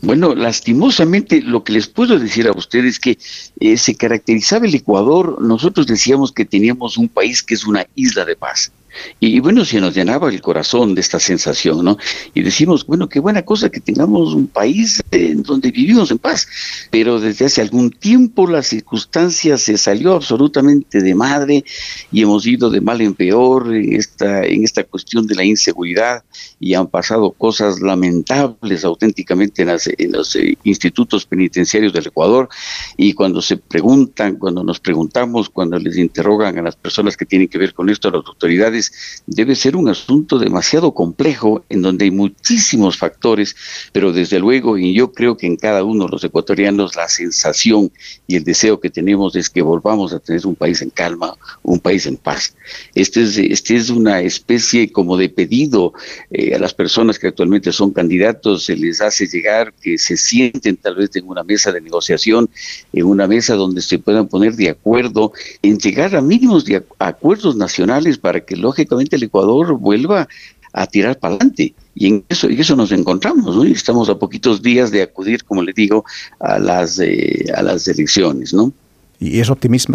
Bueno, 0.00 0.36
lastimosamente 0.36 1.42
lo 1.42 1.64
que 1.64 1.72
les 1.72 1.88
puedo 1.88 2.20
decir 2.20 2.46
a 2.46 2.52
ustedes 2.52 2.94
es 2.94 3.00
que 3.00 3.18
eh, 3.58 3.76
se 3.76 3.96
caracterizaba 3.96 4.64
el 4.64 4.76
Ecuador, 4.76 5.42
nosotros 5.42 5.88
decíamos 5.88 6.30
que 6.30 6.44
teníamos 6.44 6.96
un 6.98 7.08
país 7.08 7.42
que 7.42 7.54
es 7.54 7.66
una 7.66 7.84
isla 7.96 8.24
de 8.24 8.36
paz. 8.36 8.70
Y, 9.20 9.40
bueno, 9.40 9.64
se 9.64 9.80
nos 9.80 9.94
llenaba 9.94 10.28
el 10.28 10.40
corazón 10.40 10.94
de 10.94 11.00
esta 11.00 11.20
sensación, 11.20 11.84
¿no? 11.84 11.98
Y 12.34 12.42
decimos, 12.42 12.86
bueno, 12.86 13.08
qué 13.08 13.20
buena 13.20 13.42
cosa 13.42 13.70
que 13.70 13.80
tengamos 13.80 14.34
un 14.34 14.46
país 14.46 15.02
en 15.10 15.42
donde 15.42 15.70
vivimos 15.70 16.10
en 16.10 16.18
paz. 16.18 16.46
Pero 16.90 17.20
desde 17.20 17.46
hace 17.46 17.60
algún 17.60 17.90
tiempo 17.90 18.46
la 18.46 18.62
circunstancia 18.62 19.58
se 19.58 19.78
salió 19.78 20.14
absolutamente 20.14 21.02
de 21.02 21.14
madre 21.14 21.64
y 22.10 22.22
hemos 22.22 22.46
ido 22.46 22.70
de 22.70 22.80
mal 22.80 23.00
en 23.00 23.14
peor 23.14 23.74
en 23.74 23.94
esta, 23.94 24.44
en 24.44 24.64
esta 24.64 24.84
cuestión 24.84 25.26
de 25.26 25.34
la 25.34 25.44
inseguridad 25.44 26.24
y 26.60 26.74
han 26.74 26.86
pasado 26.86 27.32
cosas 27.32 27.80
lamentables 27.80 28.84
auténticamente 28.84 29.62
en, 29.62 29.70
en 29.98 30.12
los 30.12 30.36
eh, 30.36 30.56
institutos 30.64 31.26
penitenciarios 31.26 31.92
del 31.92 32.06
Ecuador. 32.06 32.48
Y 32.96 33.12
cuando 33.14 33.42
se 33.42 33.56
preguntan, 33.56 34.36
cuando 34.36 34.62
nos 34.62 34.80
preguntamos, 34.80 35.48
cuando 35.50 35.78
les 35.78 35.96
interrogan 35.96 36.58
a 36.58 36.62
las 36.62 36.76
personas 36.76 37.16
que 37.16 37.26
tienen 37.26 37.48
que 37.48 37.58
ver 37.58 37.74
con 37.74 37.90
esto, 37.90 38.08
a 38.08 38.12
las 38.12 38.26
autoridades, 38.26 38.81
debe 39.26 39.54
ser 39.54 39.76
un 39.76 39.88
asunto 39.88 40.38
demasiado 40.38 40.94
complejo 40.94 41.64
en 41.68 41.82
donde 41.82 42.06
hay 42.06 42.10
muchísimos 42.10 42.96
factores, 42.96 43.54
pero 43.92 44.12
desde 44.12 44.38
luego, 44.38 44.78
y 44.78 44.94
yo 44.94 45.12
creo 45.12 45.36
que 45.36 45.46
en 45.46 45.56
cada 45.56 45.84
uno 45.84 46.06
de 46.06 46.10
los 46.10 46.24
ecuatorianos 46.24 46.96
la 46.96 47.08
sensación 47.08 47.92
y 48.26 48.36
el 48.36 48.44
deseo 48.44 48.80
que 48.80 48.90
tenemos 48.90 49.36
es 49.36 49.50
que 49.50 49.62
volvamos 49.62 50.12
a 50.12 50.18
tener 50.18 50.46
un 50.46 50.54
país 50.54 50.82
en 50.82 50.90
calma, 50.90 51.36
un 51.62 51.78
país 51.78 52.06
en 52.06 52.16
paz. 52.16 52.54
Este 52.94 53.22
es, 53.22 53.36
este 53.38 53.76
es 53.76 53.90
una 53.90 54.20
especie 54.20 54.90
como 54.90 55.16
de 55.16 55.28
pedido 55.28 55.92
eh, 56.30 56.54
a 56.54 56.58
las 56.58 56.74
personas 56.74 57.18
que 57.18 57.28
actualmente 57.28 57.72
son 57.72 57.92
candidatos, 57.92 58.64
se 58.64 58.76
les 58.76 59.00
hace 59.00 59.26
llegar 59.26 59.72
que 59.80 59.98
se 59.98 60.16
sienten 60.16 60.76
tal 60.76 60.96
vez 60.96 61.14
en 61.16 61.28
una 61.28 61.42
mesa 61.42 61.72
de 61.72 61.80
negociación, 61.80 62.48
en 62.92 63.04
una 63.04 63.26
mesa 63.26 63.54
donde 63.54 63.82
se 63.82 63.98
puedan 63.98 64.28
poner 64.28 64.54
de 64.54 64.70
acuerdo 64.70 65.32
en 65.62 65.78
llegar 65.78 66.14
a 66.16 66.20
mínimos 66.20 66.64
acuerdos 66.98 67.56
nacionales 67.56 68.18
para 68.18 68.40
que 68.40 68.56
lógicamente 68.72 69.16
el 69.16 69.24
Ecuador 69.24 69.78
vuelva 69.78 70.26
a 70.72 70.86
tirar 70.86 71.18
para 71.18 71.34
adelante. 71.34 71.74
Y 71.94 72.06
en 72.06 72.24
eso, 72.28 72.48
y 72.48 72.58
eso 72.58 72.74
nos 72.74 72.90
encontramos. 72.92 73.66
Y 73.66 73.72
estamos 73.72 74.08
a 74.08 74.18
poquitos 74.18 74.62
días 74.62 74.90
de 74.90 75.02
acudir, 75.02 75.44
como 75.44 75.62
le 75.62 75.72
digo, 75.72 76.04
a 76.40 76.58
las, 76.58 76.98
eh, 76.98 77.44
a 77.54 77.62
las 77.62 77.86
elecciones, 77.88 78.54
¿no? 78.54 78.72
y 79.20 79.38
es 79.38 79.50
optimista, 79.50 79.92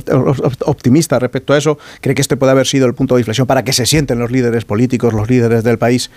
optimista 0.66 1.20
respecto 1.20 1.52
a 1.52 1.58
eso, 1.58 1.78
cree 2.00 2.16
que 2.16 2.22
este 2.22 2.38
puede 2.38 2.54
haber 2.54 2.66
sido 2.66 2.86
el 2.86 2.94
punto 2.94 3.16
de 3.16 3.22
inflexión 3.22 3.46
para 3.46 3.62
que 3.66 3.74
se 3.74 3.86
sienten 3.86 4.20
los 4.20 4.32
líderes 4.32 4.64
políticos, 4.64 5.14
los 5.14 5.30
líderes 5.30 5.66
del 5.66 5.78
país 5.78 6.10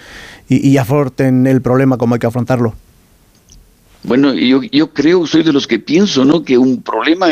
y, 0.49 0.65
y 0.65 0.79
afronten 0.79 1.49
el 1.49 1.61
problema 1.61 1.99
como 1.99 2.15
hay 2.15 2.21
que 2.21 2.29
afrontarlo. 2.29 2.77
Bueno, 4.03 4.33
yo, 4.33 4.63
yo 4.63 4.93
creo, 4.95 5.27
soy 5.27 5.43
de 5.43 5.53
los 5.53 5.67
que 5.67 5.79
pienso, 5.79 6.25
¿no? 6.25 6.43
Que 6.43 6.57
un 6.57 6.83
problema 6.83 7.27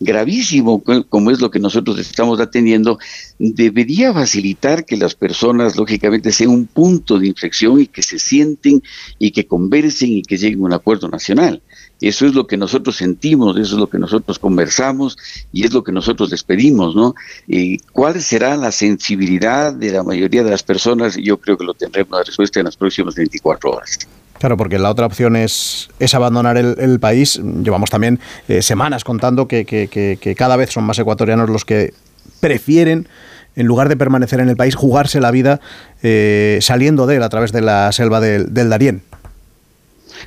gravísimo, 0.00 0.82
como 1.08 1.30
es 1.30 1.40
lo 1.40 1.50
que 1.50 1.58
nosotros 1.58 1.98
estamos 1.98 2.40
atendiendo, 2.40 2.98
debería 3.38 4.14
facilitar 4.14 4.86
que 4.86 4.96
las 4.96 5.14
personas, 5.14 5.76
lógicamente, 5.76 6.32
sean 6.32 6.50
un 6.50 6.66
punto 6.66 7.18
de 7.18 7.26
inflexión 7.26 7.80
y 7.80 7.86
que 7.86 8.02
se 8.02 8.18
sienten 8.18 8.82
y 9.18 9.30
que 9.30 9.46
conversen 9.46 10.10
y 10.10 10.22
que 10.22 10.38
lleguen 10.38 10.60
a 10.60 10.64
un 10.64 10.72
acuerdo 10.72 11.08
nacional. 11.08 11.60
Eso 12.00 12.26
es 12.26 12.34
lo 12.34 12.46
que 12.46 12.56
nosotros 12.56 12.96
sentimos, 12.96 13.58
eso 13.58 13.74
es 13.74 13.80
lo 13.80 13.88
que 13.88 13.98
nosotros 13.98 14.38
conversamos 14.38 15.18
y 15.52 15.64
es 15.64 15.72
lo 15.72 15.84
que 15.84 15.92
nosotros 15.92 16.30
les 16.30 16.44
pedimos, 16.44 16.94
¿no? 16.94 17.14
Eh, 17.48 17.78
¿Cuál 17.92 18.22
será 18.22 18.56
la 18.56 18.72
sensibilidad 18.72 19.74
de 19.74 19.92
la 19.92 20.02
mayoría 20.02 20.44
de 20.44 20.50
las 20.50 20.62
personas? 20.62 21.16
Yo 21.16 21.38
creo 21.38 21.58
que 21.58 21.64
lo 21.64 21.74
tendremos 21.74 22.18
la 22.18 22.24
respuesta 22.24 22.60
en 22.60 22.66
las 22.66 22.76
próximas 22.76 23.14
24 23.14 23.70
horas. 23.70 23.98
Claro, 24.38 24.56
porque 24.56 24.78
la 24.78 24.90
otra 24.90 25.06
opción 25.06 25.36
es, 25.36 25.88
es 25.98 26.14
abandonar 26.14 26.56
el, 26.56 27.00
país. 27.00 27.40
Llevamos 27.62 27.90
también 27.90 28.20
eh, 28.48 28.62
semanas 28.62 29.04
contando 29.04 29.48
que, 29.48 29.64
que, 29.64 30.34
cada 30.36 30.56
vez 30.56 30.70
son 30.70 30.84
más 30.84 30.98
ecuatorianos 30.98 31.48
los 31.48 31.64
que 31.64 31.94
prefieren 32.40 33.08
en 33.54 33.66
lugar 33.66 33.88
de 33.88 33.96
permanecer 33.96 34.40
en 34.40 34.50
el 34.50 34.56
país, 34.56 34.74
jugarse 34.74 35.20
la 35.20 35.30
vida 35.30 35.60
eh, 36.02 36.58
saliendo 36.60 37.06
de 37.06 37.16
él 37.16 37.22
a 37.22 37.28
través 37.30 37.52
de 37.52 37.62
la 37.62 37.90
selva 37.92 38.20
del, 38.20 38.52
del 38.52 38.68
Darién. 38.68 39.02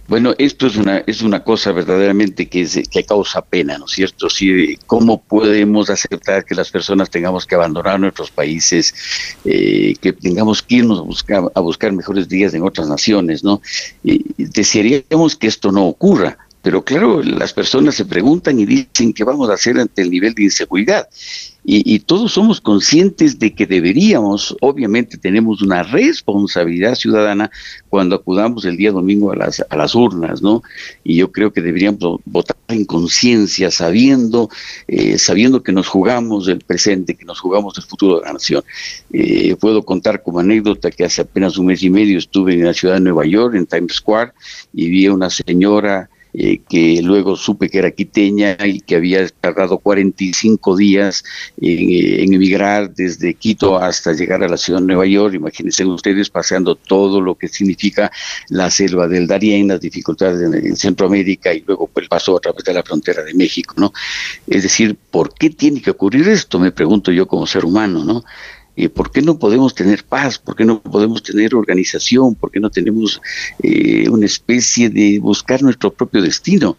Bueno, 0.07 0.33
esto 0.37 0.67
es 0.67 0.75
una, 0.75 0.99
es 1.05 1.21
una 1.21 1.43
cosa 1.43 1.71
verdaderamente 1.71 2.47
que, 2.47 2.67
que 2.89 3.03
causa 3.03 3.41
pena, 3.41 3.77
¿no 3.77 3.85
es 3.85 3.91
cierto? 3.91 4.27
¿Cómo 4.85 5.21
podemos 5.21 5.89
aceptar 5.89 6.45
que 6.45 6.55
las 6.55 6.69
personas 6.69 7.09
tengamos 7.09 7.45
que 7.45 7.55
abandonar 7.55 7.99
nuestros 7.99 8.31
países, 8.31 8.93
eh, 9.45 9.95
que 10.01 10.13
tengamos 10.13 10.61
que 10.61 10.75
irnos 10.75 10.99
a 10.99 11.03
buscar, 11.03 11.43
a 11.53 11.59
buscar 11.59 11.91
mejores 11.91 12.27
días 12.27 12.53
en 12.53 12.63
otras 12.63 12.87
naciones, 12.87 13.43
¿no? 13.43 13.61
desearíamos 14.37 15.35
que 15.35 15.47
esto 15.47 15.71
no 15.71 15.87
ocurra, 15.87 16.37
pero 16.61 16.83
claro, 16.83 17.23
las 17.23 17.53
personas 17.53 17.95
se 17.95 18.05
preguntan 18.05 18.59
y 18.59 18.65
dicen 18.65 19.13
qué 19.13 19.23
vamos 19.23 19.49
a 19.49 19.53
hacer 19.53 19.79
ante 19.79 20.01
el 20.01 20.11
nivel 20.11 20.33
de 20.33 20.43
inseguridad. 20.43 21.07
Y, 21.65 21.99
todos 21.99 22.31
somos 22.31 22.61
conscientes 22.61 23.37
de 23.37 23.53
que 23.53 23.67
deberíamos, 23.67 24.55
obviamente 24.61 25.17
tenemos 25.17 25.61
una 25.61 25.83
responsabilidad 25.83 26.95
ciudadana 26.95 27.51
cuando 27.89 28.15
acudamos 28.15 28.65
el 28.65 28.77
día 28.77 28.91
domingo 28.91 29.31
a 29.31 29.35
las, 29.35 29.63
a 29.69 29.75
las 29.75 29.93
urnas, 29.93 30.41
¿no? 30.41 30.63
Y 31.03 31.17
yo 31.17 31.31
creo 31.31 31.51
que 31.51 31.61
deberíamos 31.61 32.21
votar 32.25 32.57
en 32.69 32.85
conciencia, 32.85 33.69
sabiendo, 33.71 34.49
eh, 34.87 35.19
sabiendo 35.19 35.61
que 35.61 35.71
nos 35.71 35.87
jugamos 35.87 36.47
el 36.47 36.59
presente, 36.61 37.15
que 37.15 37.25
nos 37.25 37.39
jugamos 37.39 37.77
el 37.77 37.83
futuro 37.83 38.19
de 38.19 38.25
la 38.25 38.33
nación. 38.33 38.63
Eh, 39.11 39.55
puedo 39.59 39.83
contar 39.83 40.23
como 40.23 40.39
anécdota 40.39 40.89
que 40.89 41.05
hace 41.05 41.21
apenas 41.21 41.57
un 41.57 41.67
mes 41.67 41.83
y 41.83 41.89
medio 41.89 42.17
estuve 42.17 42.53
en 42.53 42.65
la 42.65 42.73
ciudad 42.73 42.95
de 42.95 43.01
Nueva 43.01 43.25
York, 43.25 43.53
en 43.55 43.67
Times 43.67 43.95
Square, 43.95 44.31
y 44.73 44.89
vi 44.89 45.05
a 45.07 45.13
una 45.13 45.29
señora 45.29 46.09
eh, 46.33 46.61
que 46.69 47.01
luego 47.01 47.35
supe 47.35 47.69
que 47.69 47.79
era 47.79 47.91
quiteña 47.91 48.57
y 48.63 48.81
que 48.81 48.95
había 48.95 49.27
tardado 49.29 49.79
45 49.79 50.77
días 50.77 51.23
en, 51.59 51.89
en, 52.21 52.33
emigrar 52.33 52.93
desde 52.93 53.33
Quito 53.33 53.77
hasta 53.77 54.13
llegar 54.13 54.43
a 54.43 54.47
la 54.47 54.57
ciudad 54.57 54.79
de 54.79 54.85
Nueva 54.85 55.05
York. 55.05 55.33
Imagínense 55.33 55.85
ustedes 55.85 56.29
paseando 56.29 56.75
todo 56.75 57.19
lo 57.21 57.35
que 57.35 57.47
significa 57.47 58.11
la 58.49 58.69
selva 58.69 59.07
del 59.07 59.27
Darién, 59.27 59.67
las 59.67 59.81
dificultades 59.81 60.41
en, 60.41 60.75
Centroamérica 60.75 61.53
y 61.53 61.63
luego 61.65 61.89
el 61.95 62.07
paso 62.07 62.37
a 62.37 62.39
través 62.39 62.63
de 62.63 62.73
la 62.73 62.83
frontera 62.83 63.23
de 63.23 63.33
México, 63.33 63.75
¿no? 63.77 63.91
Es 64.47 64.63
decir, 64.63 64.95
¿por 65.11 65.33
qué 65.33 65.49
tiene 65.49 65.81
que 65.81 65.91
ocurrir 65.91 66.27
esto? 66.29 66.59
Me 66.59 66.71
pregunto 66.71 67.11
yo 67.11 67.27
como 67.27 67.47
ser 67.47 67.65
humano, 67.65 68.05
¿no? 68.05 68.23
¿Por 68.87 69.11
qué 69.11 69.21
no 69.21 69.37
podemos 69.37 69.75
tener 69.75 70.05
paz? 70.05 70.37
¿Por 70.37 70.55
qué 70.55 70.63
no 70.63 70.81
podemos 70.81 71.21
tener 71.21 71.53
organización? 71.53 72.35
¿Por 72.35 72.49
qué 72.49 72.61
no 72.61 72.69
tenemos 72.69 73.21
eh, 73.61 74.07
una 74.09 74.25
especie 74.25 74.89
de 74.89 75.19
buscar 75.19 75.61
nuestro 75.61 75.91
propio 75.91 76.21
destino? 76.21 76.77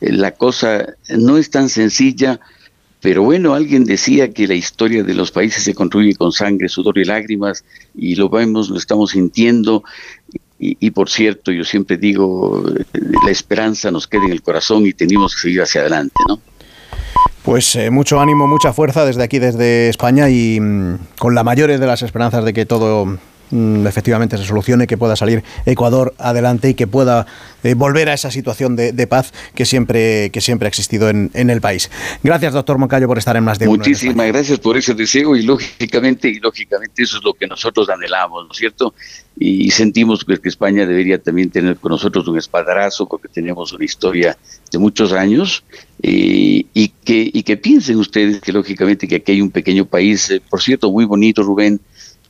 Eh, 0.00 0.12
la 0.12 0.30
cosa 0.32 0.94
no 1.08 1.38
es 1.38 1.50
tan 1.50 1.68
sencilla, 1.68 2.38
pero 3.00 3.22
bueno, 3.22 3.54
alguien 3.54 3.84
decía 3.84 4.32
que 4.32 4.46
la 4.46 4.54
historia 4.54 5.02
de 5.02 5.14
los 5.14 5.32
países 5.32 5.64
se 5.64 5.74
construye 5.74 6.14
con 6.14 6.30
sangre, 6.30 6.68
sudor 6.68 6.98
y 6.98 7.04
lágrimas, 7.04 7.64
y 7.96 8.14
lo 8.14 8.28
vemos, 8.28 8.70
lo 8.70 8.76
estamos 8.76 9.10
sintiendo. 9.10 9.82
Y, 10.58 10.76
y, 10.78 10.90
por 10.90 11.08
cierto, 11.08 11.50
yo 11.50 11.64
siempre 11.64 11.96
digo, 11.96 12.62
eh, 12.68 12.84
la 13.24 13.30
esperanza 13.30 13.90
nos 13.90 14.06
queda 14.06 14.26
en 14.26 14.32
el 14.32 14.42
corazón 14.42 14.86
y 14.86 14.92
tenemos 14.92 15.34
que 15.34 15.40
seguir 15.40 15.62
hacia 15.62 15.80
adelante, 15.80 16.14
¿no? 16.28 16.40
Pues 17.42 17.74
eh, 17.76 17.90
mucho 17.90 18.20
ánimo, 18.20 18.46
mucha 18.46 18.72
fuerza 18.72 19.04
desde 19.04 19.22
aquí, 19.22 19.38
desde 19.38 19.88
España 19.88 20.28
y 20.28 20.60
mm, 20.60 20.98
con 21.18 21.34
la 21.34 21.42
mayor 21.42 21.70
de 21.70 21.86
las 21.86 22.02
esperanzas 22.02 22.44
de 22.44 22.52
que 22.52 22.66
todo 22.66 23.18
efectivamente 23.52 24.36
se 24.36 24.44
solucione, 24.44 24.86
que 24.86 24.96
pueda 24.96 25.16
salir 25.16 25.42
Ecuador 25.66 26.14
adelante 26.18 26.70
y 26.70 26.74
que 26.74 26.86
pueda 26.86 27.26
eh, 27.62 27.74
volver 27.74 28.08
a 28.08 28.14
esa 28.14 28.30
situación 28.30 28.76
de, 28.76 29.06
paz 29.06 29.32
que 29.54 29.64
siempre, 29.64 30.30
que 30.30 30.40
siempre 30.40 30.66
ha 30.66 30.68
existido 30.68 31.08
en, 31.08 31.30
el 31.34 31.60
país. 31.60 31.90
Gracias, 32.22 32.52
doctor 32.52 32.78
Moncayo, 32.78 33.08
por 33.08 33.18
estar 33.18 33.36
en 33.36 33.44
más 33.44 33.58
de 33.58 33.66
uno. 33.66 33.78
Muchísimas 33.78 34.26
gracias 34.28 34.58
por 34.58 34.76
ese 34.76 34.94
deseo 34.94 35.36
y 35.36 35.42
lógicamente, 35.42 36.28
y 36.28 36.38
lógicamente 36.38 37.02
eso 37.02 37.18
es 37.18 37.24
lo 37.24 37.34
que 37.34 37.46
nosotros 37.46 37.88
anhelamos, 37.88 38.46
¿no 38.46 38.52
es 38.52 38.58
cierto? 38.58 38.94
Y 39.38 39.70
sentimos 39.70 40.24
que 40.24 40.48
España 40.48 40.86
debería 40.86 41.18
también 41.18 41.50
tener 41.50 41.76
con 41.76 41.90
nosotros 41.90 42.28
un 42.28 42.38
espaldarazo 42.38 43.06
porque 43.06 43.28
tenemos 43.28 43.72
una 43.72 43.84
historia 43.84 44.36
de 44.70 44.78
muchos 44.78 45.12
años 45.12 45.64
y, 46.02 46.88
que, 47.04 47.30
y 47.32 47.42
que 47.42 47.56
piensen 47.56 47.96
ustedes 47.96 48.40
que 48.40 48.52
lógicamente 48.52 49.08
que 49.08 49.16
aquí 49.16 49.32
hay 49.32 49.40
un 49.40 49.50
pequeño 49.50 49.84
país, 49.84 50.30
eh, 50.30 50.40
por 50.48 50.62
cierto, 50.62 50.90
muy 50.90 51.04
bonito, 51.04 51.42
Rubén, 51.42 51.80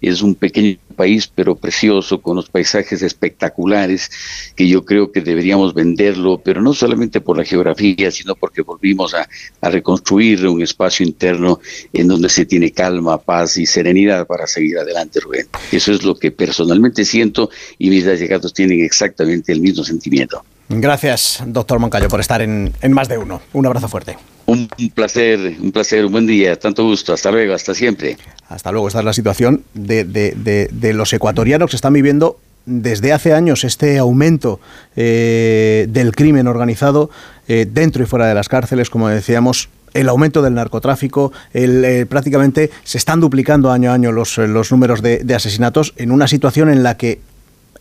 es 0.01 0.23
un 0.23 0.35
pequeño 0.35 0.77
país 0.97 1.31
pero 1.35 1.57
precioso, 1.57 2.21
con 2.21 2.37
los 2.37 2.49
paisajes 2.49 3.03
espectaculares, 3.03 4.11
que 4.55 4.69
yo 4.69 4.85
creo 4.85 5.13
que 5.13 5.21
deberíamos 5.21 5.75
venderlo, 5.75 6.41
pero 6.45 6.61
no 6.61 6.75
solamente 6.75 7.21
por 7.21 7.39
la 7.39 7.45
geografía, 7.45 8.11
sino 8.11 8.35
porque 8.35 8.63
volvimos 8.63 9.15
a, 9.15 9.29
reconstruir 9.63 10.47
un 10.49 10.63
espacio 10.63 11.07
interno 11.07 11.61
en 11.93 12.09
donde 12.09 12.29
se 12.29 12.45
tiene 12.45 12.73
calma, 12.73 13.19
paz 13.19 13.57
y 13.57 13.67
serenidad 13.67 14.27
para 14.27 14.47
seguir 14.47 14.79
adelante, 14.79 15.21
Rubén. 15.21 15.47
Eso 15.71 15.93
es 15.93 16.03
lo 16.03 16.17
que 16.17 16.33
personalmente 16.33 17.05
siento 17.05 17.51
y 17.79 17.89
mis 17.89 18.07
allegados 18.07 18.53
tienen 18.53 18.85
exactamente 18.85 19.53
el 19.53 19.61
mismo 19.61 19.85
sentimiento. 19.85 20.45
Gracias, 20.73 21.43
doctor 21.47 21.81
Moncayo, 21.81 22.09
por 22.09 22.21
estar 22.21 22.43
en, 22.43 22.73
Más 22.91 23.09
de 23.09 23.19
Uno. 23.19 23.43
Un 23.53 23.67
abrazo 23.67 23.89
fuerte. 23.89 24.17
Un, 24.51 24.69
placer, 24.93 25.57
un 25.61 25.71
placer, 25.71 26.05
un 26.05 26.11
buen 26.11 26.27
día, 26.27 26.59
tanto 26.59 26.83
gusto. 26.83 27.13
Hasta 27.13 27.31
luego, 27.31 27.55
hasta 27.55 27.73
siempre. 27.73 28.17
Hasta 28.49 28.73
luego. 28.73 28.89
Esta 28.89 28.99
es 28.99 29.05
la 29.05 29.13
situación 29.13 29.63
de, 29.75 30.93
los 30.93 31.13
ecuatorianos 31.13 31.71
que 31.71 31.77
están 31.77 31.93
viviendo 31.93 32.41
desde 32.67 33.13
hace 33.13 33.33
años 33.33 33.63
este 33.63 33.99
aumento 33.99 34.59
eh, 34.97 35.87
del 35.89 36.17
crimen 36.17 36.49
organizado 36.49 37.11
eh, 37.47 37.65
dentro 37.71 38.03
y 38.03 38.07
fuera 38.07 38.27
de 38.27 38.35
las 38.35 38.49
cárceles, 38.49 38.91
como 38.91 39.09
decíamos, 39.09 39.69
el 39.95 40.09
aumento 40.09 40.43
del 40.43 40.55
narcotráfico, 40.55 41.33
el, 41.53 41.85
eh, 41.85 42.07
prácticamente 42.07 42.71
se 42.83 42.99
están 42.99 43.21
duplicando 43.21 43.71
año 43.71 43.93
a 43.93 43.95
año 43.95 44.11
los, 44.11 44.37
los 44.39 44.73
números 44.73 45.01
de, 45.01 45.19
de, 45.19 45.35
asesinatos 45.35 45.95
en 45.97 46.11
una 46.11 46.27
situación 46.27 46.71
en 46.71 46.83
la 46.83 46.97
que 46.97 47.21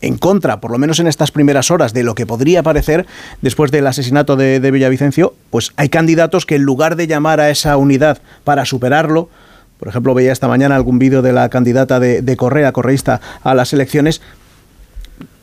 en 0.01 0.17
contra, 0.17 0.62
por 0.62 0.71
lo 0.71 0.77
menos 0.77 0.99
en 0.99 1.07
estas 1.07 1.31
primeras 1.31 1.71
horas, 1.71 1.93
de 1.93 2.03
lo 2.03 2.15
que 2.15 2.25
podría 2.25 2.63
parecer 2.63 3.05
después 3.41 3.71
del 3.71 3.88
asesinato 3.88 4.35
de, 4.35 4.71
Villavicencio, 4.71 5.33
pues 5.49 5.71
hay 5.75 5.89
candidatos 5.89 6.45
que 6.45 6.55
en 6.55 6.63
lugar 6.63 6.95
de 6.95 7.07
llamar 7.07 7.39
a 7.39 7.49
esa 7.49 7.75
unidad 7.77 8.19
para 8.43 8.65
superarlo, 8.65 9.29
por 9.79 9.88
ejemplo, 9.88 10.13
veía 10.13 10.31
esta 10.31 10.47
mañana 10.47 10.75
algún 10.75 10.99
vídeo 10.99 11.21
de 11.21 11.31
la 11.31 11.49
candidata 11.49 11.99
de, 11.99 12.38
Correa, 12.38 12.71
correísta, 12.73 13.21
a 13.43 13.53
las 13.55 13.71
elecciones, 13.71 14.21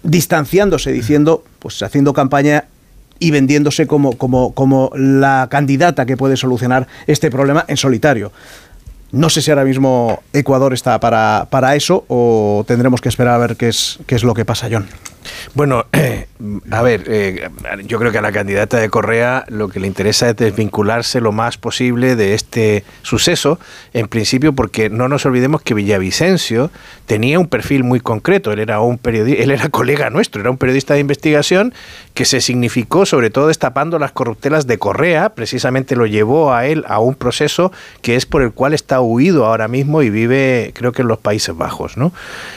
distanciándose, 0.02 0.92
diciendo, 0.92 1.42
pues 1.58 1.82
haciendo 1.82 2.12
campaña 2.12 2.64
y 3.18 3.30
vendiéndose 3.30 3.86
como, 3.86 4.18
como, 4.18 4.52
como 4.52 4.90
la 4.94 5.48
candidata 5.50 6.04
que 6.04 6.18
puede 6.18 6.36
solucionar 6.36 6.86
este 7.06 7.30
problema 7.30 7.64
en 7.66 7.78
solitario. 7.78 8.30
No 9.12 9.30
sé 9.30 9.40
si 9.40 9.50
ahora 9.50 9.64
mismo 9.64 10.22
Ecuador 10.32 10.72
está 10.72 10.98
para, 11.00 11.46
para 11.50 11.76
eso 11.76 12.04
o 12.08 12.64
tendremos 12.66 13.00
que 13.00 13.08
esperar 13.08 13.34
a 13.34 13.38
ver 13.38 13.56
qué 13.56 13.68
es, 13.68 13.98
qué 14.06 14.14
es 14.14 14.24
lo 14.24 14.34
que 14.34 14.44
pasa, 14.44 14.68
John. 14.70 14.86
Bueno, 15.54 15.86
a 16.70 16.82
ver, 16.82 17.04
eh, 17.06 17.48
yo 17.84 17.98
creo 17.98 18.12
que 18.12 18.18
a 18.18 18.22
la 18.22 18.32
candidata 18.32 18.78
de 18.78 18.88
Correa 18.88 19.44
lo 19.48 19.68
que 19.68 19.80
le 19.80 19.86
interesa 19.86 20.30
es 20.30 20.36
desvincularse 20.36 21.20
lo 21.20 21.32
más 21.32 21.58
posible 21.58 22.16
de 22.16 22.34
este 22.34 22.84
suceso, 23.02 23.58
en 23.92 24.08
principio 24.08 24.52
porque 24.52 24.90
no 24.90 25.08
nos 25.08 25.26
olvidemos 25.26 25.62
que 25.62 25.74
Villavicencio 25.74 26.70
tenía 27.06 27.38
un 27.38 27.46
perfil 27.46 27.84
muy 27.84 28.00
concreto, 28.00 28.52
él 28.52 28.58
era 28.58 28.80
un 28.80 28.98
periodista, 28.98 29.42
él 29.42 29.50
era 29.50 29.68
colega 29.68 30.10
nuestro, 30.10 30.40
era 30.40 30.50
un 30.50 30.58
periodista 30.58 30.94
de 30.94 31.00
investigación 31.00 31.74
que 32.14 32.24
se 32.24 32.40
significó 32.40 33.06
sobre 33.06 33.30
todo 33.30 33.48
destapando 33.48 33.98
las 33.98 34.12
corruptelas 34.12 34.66
de 34.66 34.78
Correa, 34.78 35.30
precisamente 35.30 35.96
lo 35.96 36.06
llevó 36.06 36.52
a 36.52 36.66
él 36.66 36.84
a 36.88 36.98
un 36.98 37.14
proceso 37.14 37.72
que 38.02 38.16
es 38.16 38.26
por 38.26 38.42
el 38.42 38.52
cual 38.52 38.74
está 38.74 39.00
huido 39.00 39.46
ahora 39.46 39.68
mismo 39.68 40.02
y 40.02 40.10
vive 40.10 40.72
creo 40.74 40.92
que 40.92 41.02
en 41.02 41.08
los 41.08 41.18
Países 41.18 41.56
Bajos, 41.56 41.96
¿no? 41.96 42.12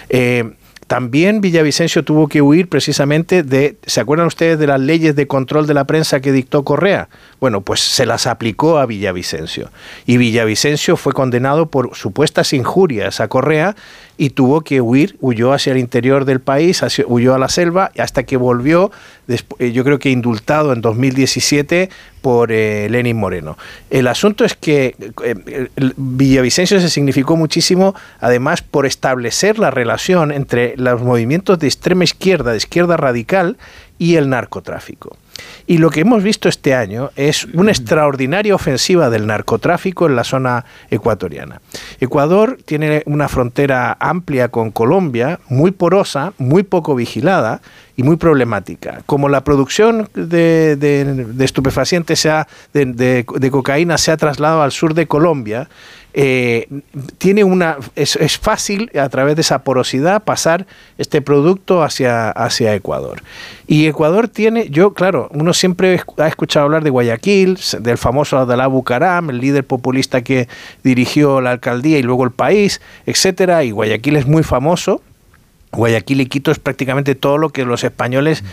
Eh, 0.09 0.51
también 0.89 1.39
Villavicencio 1.39 2.03
tuvo 2.03 2.27
que 2.27 2.41
huir 2.41 2.67
precisamente 2.67 3.43
de, 3.43 3.77
¿se 3.85 4.01
acuerdan 4.01 4.25
ustedes 4.25 4.57
de 4.57 4.65
las 4.65 4.79
leyes 4.79 5.15
de 5.15 5.27
control 5.27 5.67
de 5.67 5.75
la 5.75 5.85
prensa 5.85 6.19
que 6.19 6.31
dictó 6.31 6.63
Correa? 6.63 7.09
Bueno, 7.39 7.61
pues 7.61 7.79
se 7.79 8.07
las 8.07 8.25
aplicó 8.25 8.79
a 8.79 8.87
Villavicencio. 8.87 9.69
Y 10.07 10.17
Villavicencio 10.17 10.97
fue 10.97 11.13
condenado 11.13 11.67
por 11.67 11.95
supuestas 11.95 12.53
injurias 12.53 13.19
a 13.19 13.27
Correa 13.27 13.75
y 14.19 14.31
tuvo 14.31 14.61
que 14.61 14.81
huir, 14.81 15.15
huyó 15.21 15.53
hacia 15.53 15.71
el 15.71 15.77
interior 15.77 16.25
del 16.25 16.41
país, 16.41 16.83
huyó 17.07 17.33
a 17.33 17.39
la 17.39 17.47
selva, 17.47 17.89
hasta 17.97 18.23
que 18.23 18.35
volvió, 18.35 18.91
eh, 19.29 19.71
yo 19.71 19.85
creo 19.85 19.97
que 19.97 20.09
indultado 20.09 20.73
en 20.73 20.81
2017 20.81 21.89
por 22.21 22.51
eh, 22.51 22.89
Lenin 22.89 23.15
Moreno. 23.15 23.57
El 23.89 24.07
asunto 24.07 24.43
es 24.43 24.55
que 24.55 24.93
eh, 25.23 25.69
Villavicencio 25.95 26.81
se 26.81 26.89
significó 26.89 27.37
muchísimo, 27.37 27.95
además, 28.19 28.61
por 28.61 28.85
establecer 28.85 29.57
la 29.57 29.71
relación 29.71 30.33
entre 30.33 30.75
los 30.75 31.01
movimientos 31.01 31.57
de 31.57 31.67
extrema 31.67 32.03
izquierda, 32.03 32.51
de 32.51 32.57
izquierda 32.57 32.97
radical, 32.97 33.55
y 33.99 34.15
el 34.15 34.27
narcotráfico. 34.27 35.15
Y 35.67 35.77
lo 35.77 35.89
que 35.89 36.01
hemos 36.01 36.23
visto 36.23 36.49
este 36.49 36.73
año 36.73 37.11
es 37.15 37.45
una 37.53 37.71
extraordinaria 37.71 38.55
ofensiva 38.55 39.09
del 39.09 39.27
narcotráfico 39.27 40.07
en 40.07 40.15
la 40.15 40.23
zona 40.23 40.65
ecuatoriana. 40.89 41.61
Ecuador 41.99 42.57
tiene 42.65 43.03
una 43.05 43.27
frontera 43.27 43.95
amplia 43.99 44.49
con 44.49 44.71
Colombia, 44.71 45.39
muy 45.47 45.71
porosa, 45.71 46.33
muy 46.37 46.63
poco 46.63 46.95
vigilada 46.95 47.61
y 47.95 48.03
muy 48.03 48.15
problemática. 48.15 49.01
Como 49.05 49.29
la 49.29 49.43
producción 49.43 50.09
de, 50.13 51.27
estupefacientes 51.39 52.27
de, 52.73 53.25
de 53.25 53.51
cocaína 53.51 53.97
se 53.97 54.11
ha 54.11 54.17
trasladado 54.17 54.63
al 54.63 54.71
sur 54.71 54.93
de 54.93 55.05
Colombia, 55.05 55.69
eh, 56.13 56.67
tiene 57.17 57.43
una 57.43 57.77
es, 57.95 58.17
fácil 58.39 58.91
a 58.99 59.07
través 59.09 59.35
de 59.35 59.41
esa 59.41 59.63
porosidad 59.63 60.23
pasar 60.23 60.65
este 60.97 61.21
producto 61.21 61.83
hacia, 61.83 62.31
hacia 62.31 62.73
Ecuador. 62.73 63.21
Y 63.67 63.87
Ecuador 63.87 64.27
tiene, 64.27 64.69
yo 64.69 64.93
claro, 64.93 65.29
uno 65.33 65.53
siempre 65.53 66.01
ha 66.17 66.27
escuchado 66.27 66.65
hablar 66.65 66.83
de 66.83 66.89
Guayaquil, 66.89 67.59
del 67.79 67.97
famoso 67.97 68.37
Adalá 68.37 68.67
Bucaram, 68.67 69.29
el 69.29 69.39
líder 69.39 69.65
populista 69.65 70.21
que 70.23 70.47
dirigió 70.83 71.41
la 71.41 71.51
alcaldía 71.51 71.99
y 71.99 72.03
luego 72.03 72.23
el 72.23 72.31
país, 72.31 72.81
etcétera, 73.05 73.63
y 73.63 73.71
Guayaquil 73.71 74.15
es 74.15 74.25
muy 74.25 74.43
famoso 74.43 75.01
Guayaquil 75.71 76.21
y 76.21 76.25
Quito 76.25 76.51
es 76.51 76.59
prácticamente 76.59 77.15
todo 77.15 77.37
lo 77.37 77.49
que 77.49 77.63
los 77.63 77.83
españoles 77.83 78.43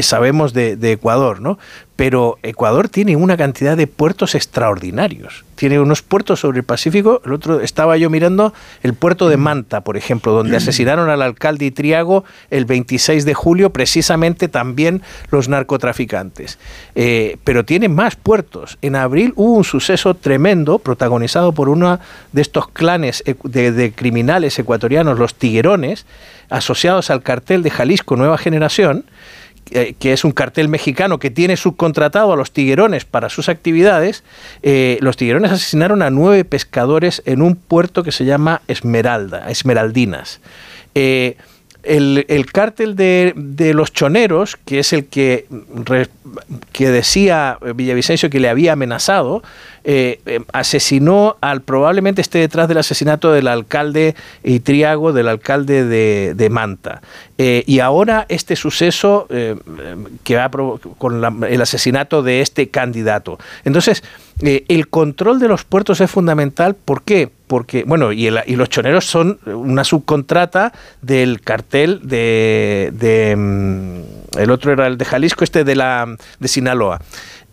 sabemos 0.00 0.52
de, 0.52 0.92
Ecuador, 0.92 1.40
¿no? 1.40 1.58
Pero 1.96 2.38
Ecuador 2.42 2.88
tiene 2.88 3.14
una 3.14 3.36
cantidad 3.36 3.76
de 3.76 3.86
puertos 3.86 4.34
extraordinarios. 4.34 5.44
Tiene 5.54 5.78
unos 5.78 6.02
puertos 6.02 6.40
sobre 6.40 6.58
el 6.58 6.64
Pacífico. 6.64 7.22
El 7.24 7.32
otro 7.32 7.60
estaba 7.60 7.96
yo 7.96 8.10
mirando 8.10 8.52
el 8.82 8.94
puerto 8.94 9.28
de 9.28 9.36
Manta, 9.36 9.82
por 9.82 9.96
ejemplo, 9.96 10.32
donde 10.32 10.56
asesinaron 10.56 11.08
al 11.08 11.22
alcalde 11.22 11.66
Itriago 11.66 12.24
el 12.50 12.64
26 12.64 13.24
de 13.24 13.34
julio, 13.34 13.70
precisamente 13.70 14.48
también 14.48 15.02
los 15.30 15.48
narcotraficantes. 15.48 16.58
Eh, 16.96 17.36
pero 17.44 17.64
tiene 17.64 17.88
más 17.88 18.16
puertos. 18.16 18.76
En 18.82 18.96
abril 18.96 19.32
hubo 19.36 19.52
un 19.52 19.64
suceso 19.64 20.14
tremendo 20.14 20.80
protagonizado 20.80 21.52
por 21.52 21.68
uno 21.68 22.00
de 22.32 22.42
estos 22.42 22.68
clanes 22.68 23.22
de, 23.44 23.70
de 23.70 23.92
criminales 23.92 24.58
ecuatorianos, 24.58 25.18
los 25.18 25.36
tiguerones, 25.36 26.06
asociados 26.50 27.10
al 27.10 27.22
cartel 27.22 27.62
de 27.62 27.70
Jalisco 27.70 28.16
Nueva 28.16 28.38
Generación, 28.38 29.04
que 29.64 30.12
es 30.12 30.24
un 30.24 30.32
cartel 30.32 30.68
mexicano 30.68 31.18
que 31.18 31.30
tiene 31.30 31.56
subcontratado 31.56 32.32
a 32.32 32.36
los 32.36 32.52
tiguerones 32.52 33.04
para 33.04 33.28
sus 33.28 33.48
actividades, 33.48 34.22
eh, 34.62 34.98
los 35.00 35.16
tiguerones 35.16 35.52
asesinaron 35.52 36.02
a 36.02 36.10
nueve 36.10 36.44
pescadores 36.44 37.22
en 37.26 37.42
un 37.42 37.56
puerto 37.56 38.02
que 38.02 38.12
se 38.12 38.24
llama 38.24 38.62
Esmeralda, 38.68 39.50
Esmeraldinas. 39.50 40.40
Eh, 40.94 41.36
el, 41.84 42.24
el 42.28 42.46
cártel 42.46 42.96
de, 42.96 43.72
los 43.74 43.92
choneros, 43.92 44.56
que 44.64 44.78
es 44.78 44.92
el 44.92 45.06
que, 45.06 45.46
que 46.72 46.88
decía 46.90 47.58
Villavicencio 47.74 48.30
que 48.30 48.40
le 48.40 48.48
había 48.48 48.72
amenazado, 48.72 49.42
eh, 49.86 50.20
eh, 50.24 50.40
asesinó 50.54 51.36
al 51.42 51.60
probablemente 51.60 52.22
esté 52.22 52.38
detrás 52.38 52.68
del 52.68 52.78
asesinato 52.78 53.32
del 53.32 53.48
alcalde 53.48 54.14
Itriago, 54.42 55.12
del 55.12 55.28
alcalde 55.28 55.84
de, 55.84 56.50
Manta. 56.50 57.02
Eh, 57.36 57.64
y 57.66 57.80
ahora 57.80 58.24
este 58.28 58.56
suceso 58.56 59.26
que 59.28 60.36
va 60.36 60.50
con 60.98 61.44
el 61.44 61.60
asesinato 61.60 62.22
de 62.22 62.40
este 62.40 62.70
candidato. 62.70 63.38
Entonces, 63.64 64.02
el 64.40 64.88
control 64.88 65.38
de 65.38 65.48
los 65.48 65.64
puertos 65.64 66.00
es 66.00 66.10
fundamental. 66.10 66.74
¿Por 66.74 67.02
qué? 67.02 67.30
Porque, 67.46 67.84
bueno, 67.84 68.12
y, 68.12 68.30
los 68.30 68.68
choneros 68.68 69.06
son 69.06 69.38
una 69.46 69.84
subcontrata 69.84 70.72
del 71.02 71.40
cartel 71.40 72.00
de, 72.02 72.90
de, 72.92 73.36
mm, 73.36 74.38
el 74.38 74.50
otro 74.50 74.72
era 74.72 74.86
el 74.86 74.98
de 74.98 75.04
Jalisco, 75.04 75.44
este 75.44 75.64
de 75.64 75.76
la 75.76 76.16
de 76.38 76.48
Sinaloa. 76.48 77.00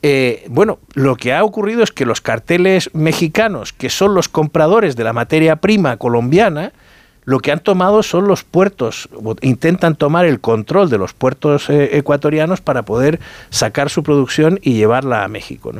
Eh, 0.04 0.46
bueno, 0.50 0.80
lo 0.94 1.15
que 1.15 1.34
ha 1.34 1.44
ocurrido 1.44 1.84
es 1.84 1.91
que 1.91 2.06
los 2.06 2.22
carteles 2.22 2.89
mexicanos, 2.94 3.72
que 3.72 3.89
son 3.89 4.15
los 4.15 4.30
compradores 4.30 4.96
de 4.96 5.04
la 5.04 5.13
materia 5.13 5.58
prima 5.58 5.98
colombiana, 5.98 6.74
lo 7.23 7.39
que 7.39 7.51
han 7.51 7.60
tomado 7.60 8.01
son 8.03 8.27
los 8.27 8.43
puertos, 8.43 9.07
intentan 9.41 9.95
tomar 9.95 10.25
el 10.25 10.39
control 10.39 10.89
de 10.89 10.97
los 10.97 11.13
puertos 11.13 11.69
eh, 11.69 11.97
ecuatorianos 11.97 12.62
para 12.62 12.84
poder 12.84 13.19
sacar 13.49 13.89
su 13.89 14.01
producción 14.03 14.60
y 14.63 14.73
llevarla 14.73 15.23
a 15.23 15.27
México. 15.27 15.71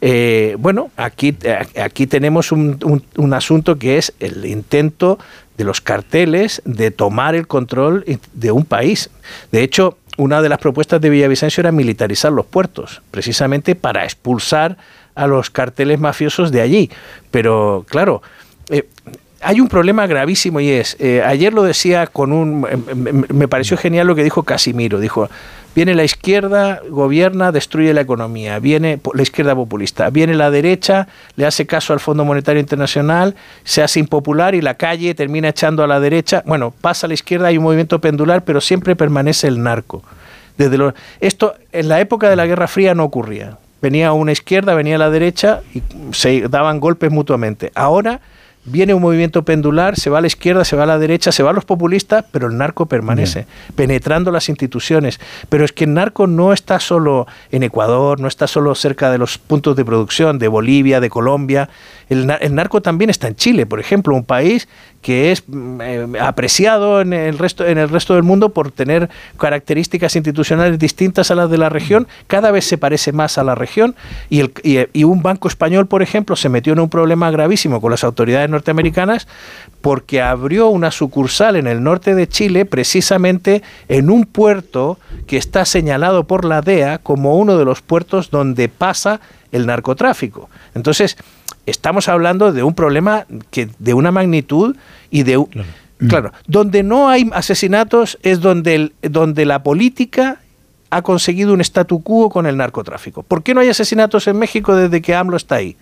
Eh, 0.00 0.56
bueno, 0.58 0.90
aquí, 0.96 1.36
aquí 1.80 2.06
tenemos 2.06 2.50
un, 2.50 3.02
un 3.16 3.34
asunto 3.34 3.78
que 3.78 3.98
es 3.98 4.12
el 4.18 4.44
intento 4.44 5.18
de 5.56 5.64
los 5.64 5.80
carteles 5.80 6.62
de 6.64 6.90
tomar 6.90 7.34
el 7.34 7.46
control 7.46 8.04
de 8.32 8.52
un 8.52 8.64
país. 8.64 9.10
De 9.52 9.62
hecho, 9.62 9.98
una 10.16 10.42
de 10.42 10.48
las 10.48 10.58
propuestas 10.58 11.00
de 11.00 11.10
Villavicencio 11.10 11.60
era 11.60 11.72
militarizar 11.72 12.32
los 12.32 12.46
puertos, 12.46 13.02
precisamente 13.10 13.74
para 13.74 14.04
expulsar 14.04 14.76
a 15.14 15.26
los 15.26 15.50
carteles 15.50 16.00
mafiosos 16.00 16.52
de 16.52 16.60
allí. 16.60 16.90
Pero 17.30 17.84
claro, 17.88 18.22
eh, 18.68 18.86
hay 19.42 19.60
un 19.60 19.68
problema 19.68 20.06
gravísimo 20.06 20.60
y 20.60 20.70
es, 20.70 20.96
eh, 20.98 21.22
ayer 21.24 21.52
lo 21.52 21.62
decía 21.62 22.06
con 22.06 22.32
un, 22.32 22.66
me 23.28 23.48
pareció 23.48 23.76
genial 23.76 24.06
lo 24.06 24.14
que 24.14 24.24
dijo 24.24 24.42
Casimiro, 24.44 25.00
dijo, 25.00 25.28
viene 25.74 25.94
la 25.94 26.04
izquierda, 26.04 26.80
gobierna, 26.88 27.52
destruye 27.52 27.92
la 27.94 28.02
economía, 28.02 28.58
viene 28.58 29.00
la 29.14 29.22
izquierda 29.22 29.54
populista, 29.54 30.10
viene 30.10 30.34
la 30.34 30.50
derecha, 30.50 31.08
le 31.36 31.46
hace 31.46 31.66
caso 31.66 31.92
al 31.92 32.00
Fondo 32.00 32.24
Monetario 32.24 32.60
Internacional, 32.60 33.34
se 33.64 33.82
hace 33.82 34.00
impopular 34.00 34.54
y 34.54 34.60
la 34.60 34.74
calle 34.74 35.14
termina 35.14 35.48
echando 35.48 35.82
a 35.82 35.86
la 35.86 36.00
derecha, 36.00 36.42
bueno, 36.46 36.72
pasa 36.80 37.06
a 37.06 37.08
la 37.08 37.14
izquierda, 37.14 37.48
hay 37.48 37.58
un 37.58 37.64
movimiento 37.64 38.00
pendular, 38.00 38.44
pero 38.44 38.60
siempre 38.60 38.96
permanece 38.96 39.48
el 39.48 39.62
narco. 39.62 40.02
Desde 40.58 40.92
esto 41.20 41.54
en 41.72 41.88
la 41.88 42.00
época 42.00 42.28
de 42.28 42.36
la 42.36 42.46
Guerra 42.46 42.68
Fría 42.68 42.94
no 42.94 43.04
ocurría. 43.04 43.58
Venía 43.80 44.12
una 44.12 44.30
izquierda, 44.30 44.74
venía 44.74 44.96
la 44.96 45.10
derecha 45.10 45.60
y 45.74 45.82
se 46.12 46.42
daban 46.48 46.78
golpes 46.78 47.10
mutuamente. 47.10 47.72
Ahora 47.74 48.20
viene 48.64 48.94
un 48.94 49.02
movimiento 49.02 49.44
pendular, 49.44 49.96
se 49.96 50.10
va 50.10 50.18
a 50.18 50.20
la 50.20 50.26
izquierda, 50.26 50.64
se 50.64 50.76
va 50.76 50.84
a 50.84 50.86
la 50.86 50.98
derecha, 50.98 51.32
se 51.32 51.42
van 51.42 51.54
los 51.54 51.64
populistas, 51.64 52.24
pero 52.30 52.46
el 52.46 52.56
narco 52.56 52.86
permanece, 52.86 53.46
penetrando 53.74 54.30
las 54.30 54.48
instituciones. 54.48 55.20
Pero 55.48 55.64
es 55.64 55.72
que 55.72 55.84
el 55.84 55.94
narco 55.94 56.26
no 56.26 56.52
está 56.52 56.78
solo 56.78 57.26
en 57.50 57.62
Ecuador, 57.62 58.20
no 58.20 58.28
está 58.28 58.46
solo 58.46 58.74
cerca 58.74 59.10
de 59.10 59.18
los 59.18 59.38
puntos 59.38 59.76
de 59.76 59.84
producción 59.84 60.38
de 60.38 60.48
Bolivia, 60.48 61.00
de 61.00 61.10
Colombia. 61.10 61.68
El, 62.12 62.30
el 62.40 62.54
narco 62.54 62.82
también 62.82 63.10
está 63.10 63.28
en 63.28 63.36
Chile, 63.36 63.66
por 63.66 63.80
ejemplo, 63.80 64.14
un 64.14 64.24
país 64.24 64.68
que 65.02 65.32
es 65.32 65.42
mm, 65.46 65.80
eh, 65.80 66.06
apreciado 66.20 67.00
en 67.00 67.12
el, 67.12 67.38
resto, 67.38 67.66
en 67.66 67.76
el 67.76 67.88
resto 67.88 68.14
del 68.14 68.22
mundo 68.22 68.50
por 68.50 68.70
tener 68.70 69.10
características 69.36 70.16
institucionales 70.16 70.78
distintas 70.78 71.30
a 71.30 71.34
las 71.34 71.50
de 71.50 71.58
la 71.58 71.68
región, 71.68 72.06
cada 72.28 72.50
vez 72.50 72.64
se 72.64 72.78
parece 72.78 73.12
más 73.12 73.36
a 73.36 73.44
la 73.44 73.54
región 73.54 73.96
y, 74.30 74.40
el, 74.40 74.52
y, 74.62 75.04
un 75.04 75.22
banco 75.22 75.48
español, 75.48 75.88
por 75.88 76.02
ejemplo, 76.02 76.36
se 76.36 76.48
metió 76.48 76.72
en 76.72 76.80
un 76.80 76.88
problema 76.88 77.30
gravísimo 77.30 77.80
con 77.80 77.90
las 77.90 78.04
autoridades 78.04 78.48
norteamericanas 78.48 79.26
porque 79.80 80.22
abrió 80.22 80.68
una 80.68 80.92
sucursal 80.92 81.56
en 81.56 81.66
el 81.66 81.82
norte 81.82 82.14
de 82.14 82.28
Chile 82.28 82.64
precisamente 82.64 83.62
en 83.88 84.08
un 84.08 84.24
puerto 84.24 84.98
que 85.26 85.36
está 85.36 85.64
señalado 85.64 86.24
por 86.24 86.44
la 86.44 86.62
DEA 86.62 86.98
como 86.98 87.36
uno 87.36 87.58
de 87.58 87.64
los 87.64 87.82
puertos 87.82 88.30
donde 88.30 88.68
pasa 88.68 89.20
el 89.50 89.66
narcotráfico. 89.66 90.48
Entonces, 90.74 91.16
estamos 91.66 92.08
hablando 92.08 92.52
de 92.52 92.62
un 92.62 92.74
problema 92.74 93.26
que 93.50 93.68
de 93.78 93.94
una 93.94 94.10
magnitud 94.10 94.76
y 95.10 95.22
de 95.22 95.44
claro. 96.08 96.32
donde 96.46 96.82
no 96.82 97.08
hay 97.08 97.30
asesinatos 97.32 98.18
es 98.22 98.40
donde 98.40 98.92
donde 99.02 99.44
la 99.44 99.62
política 99.62 100.40
ha 100.90 101.02
conseguido 101.02 101.54
un 101.54 101.60
statu 101.62 102.02
quo 102.02 102.28
con 102.28 102.46
el 102.46 102.56
narcotráfico. 102.56 103.22
¿Por 103.22 103.42
qué 103.42 103.54
no 103.54 103.60
hay 103.60 103.68
asesinatos 103.70 104.26
en 104.26 104.38
México 104.38 104.76
desde 104.76 105.00
que 105.00 105.14
AMLO 105.14 105.38
está 105.38 105.54
ahí? 105.56 105.76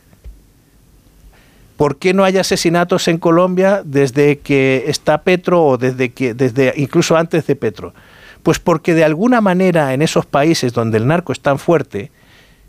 ¿Por 1.76 1.96
qué 1.96 2.14
no 2.14 2.24
hay 2.24 2.36
asesinatos 2.36 3.08
en 3.08 3.18
Colombia 3.18 3.82
desde 3.84 4.38
que 4.38 4.84
está 4.86 5.22
Petro 5.22 5.64
o 5.64 5.78
desde 5.78 6.10
que 6.10 6.34
desde 6.34 6.74
incluso 6.76 7.16
antes 7.16 7.46
de 7.46 7.56
Petro? 7.56 7.94
Pues 8.42 8.58
porque 8.58 8.94
de 8.94 9.02
alguna 9.02 9.40
manera 9.40 9.94
en 9.94 10.02
esos 10.02 10.26
países 10.26 10.72
donde 10.72 10.98
el 10.98 11.06
narco 11.06 11.32
es 11.32 11.40
tan 11.40 11.58
fuerte, 11.58 12.10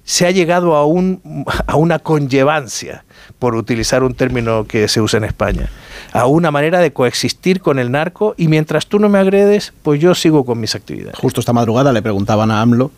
se 0.04 0.26
ha 0.26 0.32
llegado 0.32 0.76
a, 0.76 0.86
un, 0.86 1.46
a 1.68 1.76
una 1.76 2.00
conllevancia, 2.00 3.04
por 3.40 3.56
utilizar 3.56 4.04
un 4.04 4.14
término 4.14 4.66
que 4.66 4.88
se 4.88 5.02
usa 5.02 5.18
en 5.18 5.24
España, 5.24 5.70
a 6.14 6.28
una 6.28 6.52
manera 6.52 6.80
de 6.80 6.94
coexistir 6.94 7.62
con 7.62 7.80
el 7.80 7.92
narco 7.92 8.36
y 8.38 8.48
mientras 8.48 8.88
tú 8.88 9.00
no 9.00 9.10
me 9.10 9.20
agredes, 9.20 9.74
pues 9.82 10.00
yo 10.00 10.14
sigo 10.14 10.45
con 10.45 10.60
mis 10.60 10.76
actividades. 10.76 11.18
Justo 11.18 11.39
esta 11.39 11.54
madrugada 11.54 11.91
le 11.91 12.02
preguntaban 12.02 12.52
a 12.52 12.62
AMLO 12.62 12.91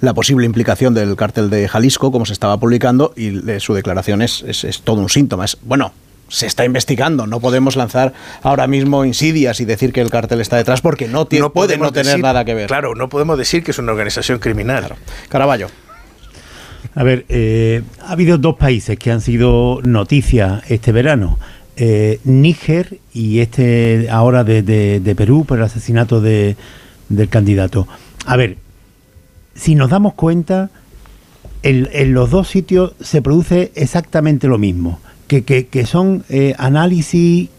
la 0.00 0.14
posible 0.14 0.46
implicación 0.46 0.94
del 0.94 1.16
cártel 1.16 1.50
de 1.50 1.68
Jalisco, 1.68 2.10
como 2.12 2.24
se 2.24 2.32
estaba 2.32 2.58
publicando, 2.58 3.12
y 3.16 3.40
su 3.60 3.74
declaración 3.74 4.22
es, 4.22 4.42
es, 4.42 4.80
todo 4.82 5.00
un 5.00 5.10
síntoma. 5.10 5.44
Es, 5.44 5.58
bueno, 5.62 5.92
se 6.28 6.46
está 6.46 6.64
investigando. 6.64 7.26
No 7.26 7.40
podemos 7.40 7.76
lanzar 7.76 8.14
ahora 8.42 8.66
mismo 8.66 9.04
insidias 9.04 9.60
y 9.60 9.64
decir 9.64 9.92
que 9.92 10.00
el 10.00 10.10
cártel 10.10 10.40
está 10.40 10.56
detrás 10.56 10.80
porque 10.80 11.08
no, 11.08 11.28
no 11.30 11.52
puede 11.52 11.76
no 11.76 11.92
tener 11.92 12.20
nada 12.20 12.44
que 12.44 12.54
ver. 12.54 12.68
Claro, 12.68 12.94
no 12.94 13.08
podemos 13.08 13.36
decir 13.36 13.62
que 13.62 13.72
es 13.72 13.78
una 13.78 13.92
organización 13.92 14.38
criminal. 14.38 14.94
Caraballo. 15.28 15.68
A 16.94 17.02
ver, 17.02 17.24
eh, 17.28 17.82
ha 18.02 18.12
habido 18.12 18.38
dos 18.38 18.56
países 18.56 18.98
que 18.98 19.10
han 19.10 19.20
sido 19.20 19.80
noticias 19.84 20.62
este 20.68 20.92
verano. 20.92 21.38
Eh, 21.76 22.20
Níger 22.24 22.98
y 23.14 23.38
este 23.38 24.08
ahora 24.10 24.44
de, 24.44 25.14
Perú 25.16 25.44
por 25.46 25.58
el 25.58 25.64
asesinato 25.64 26.20
de, 26.20 26.56
del 27.08 27.28
candidato. 27.28 27.86
A 28.26 28.36
ver, 28.36 28.58
si 29.54 29.74
nos 29.74 29.90
damos 29.90 30.14
cuenta, 30.14 30.70
en, 31.62 32.12
los 32.12 32.30
dos 32.30 32.48
sitios 32.48 32.94
se 33.00 33.22
produce 33.22 33.72
exactamente 33.74 34.48
lo 34.48 34.58
mismo. 34.58 35.00
Que, 35.28 35.44
que, 35.44 35.86
son 35.86 36.24
eh, 36.28 36.56
análisis 36.58 37.50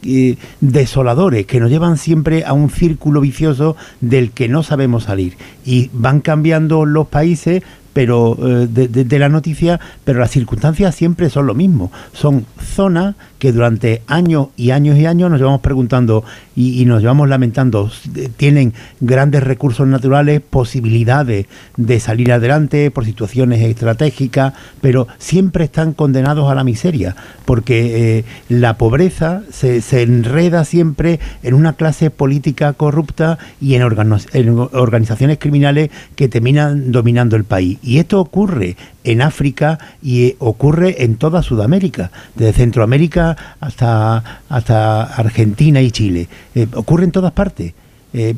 desoladores 0.59 1.45
que 1.45 1.61
nos 1.61 1.69
llevan 1.69 1.97
siempre 1.97 2.43
a 2.43 2.51
un 2.51 2.69
círculo 2.69 3.21
vicioso 3.21 3.77
del 4.01 4.31
que 4.31 4.49
no 4.49 4.61
sabemos 4.61 5.05
salir. 5.05 5.37
Y 5.63 5.89
van 5.93 6.19
cambiando 6.19 6.83
los 6.85 7.07
países 7.07 7.63
pero 7.93 8.37
eh, 8.41 8.67
de, 8.67 9.19
la 9.19 9.29
noticia, 9.29 9.79
pero 10.03 10.19
las 10.19 10.31
circunstancias 10.31 10.95
siempre 10.95 11.29
son 11.29 11.47
lo 11.47 11.53
mismo. 11.53 11.91
Son 12.13 12.45
zonas 12.59 13.15
que 13.41 13.51
durante 13.51 14.03
años 14.05 14.49
y 14.55 14.69
años 14.69 14.99
y 14.99 15.07
años 15.07 15.31
nos 15.31 15.39
llevamos 15.39 15.61
preguntando 15.61 16.23
y, 16.55 16.85
nos 16.85 17.01
llevamos 17.01 17.27
lamentando. 17.27 17.89
Tienen 18.37 18.71
grandes 18.99 19.41
recursos 19.41 19.87
naturales, 19.87 20.41
posibilidades 20.47 21.47
de 21.75 21.99
salir 21.99 22.31
adelante 22.31 22.91
por 22.91 23.03
situaciones 23.03 23.61
estratégicas, 23.61 24.53
pero 24.79 25.07
siempre 25.17 25.63
están 25.63 25.93
condenados 25.93 26.51
a 26.51 26.53
la 26.53 26.63
miseria, 26.63 27.15
porque 27.45 28.19
eh, 28.19 28.25
la 28.47 28.77
pobreza 28.77 29.41
se, 29.49 29.81
enreda 30.03 30.63
siempre 30.63 31.19
en 31.41 31.55
una 31.55 31.73
clase 31.73 32.11
política 32.11 32.73
corrupta 32.73 33.39
y 33.59 33.73
en 33.73 33.81
organizaciones 33.81 35.39
criminales 35.39 35.89
que 36.15 36.27
terminan 36.27 36.91
dominando 36.91 37.37
el 37.37 37.45
país. 37.45 37.79
Y 37.81 37.97
esto 37.97 38.19
ocurre 38.19 38.77
en 39.03 39.21
África 39.21 39.79
y 40.01 40.25
eh, 40.25 40.35
ocurre 40.39 41.03
en 41.03 41.15
toda 41.15 41.43
Sudamérica, 41.43 42.11
desde 42.35 42.53
Centroamérica 42.53 43.55
hasta, 43.59 44.41
hasta 44.49 45.03
Argentina 45.03 45.81
y 45.81 45.91
Chile. 45.91 46.27
Eh, 46.55 46.67
ocurre 46.73 47.05
en 47.05 47.11
todas 47.11 47.31
partes. 47.31 47.73
Eh, 48.13 48.35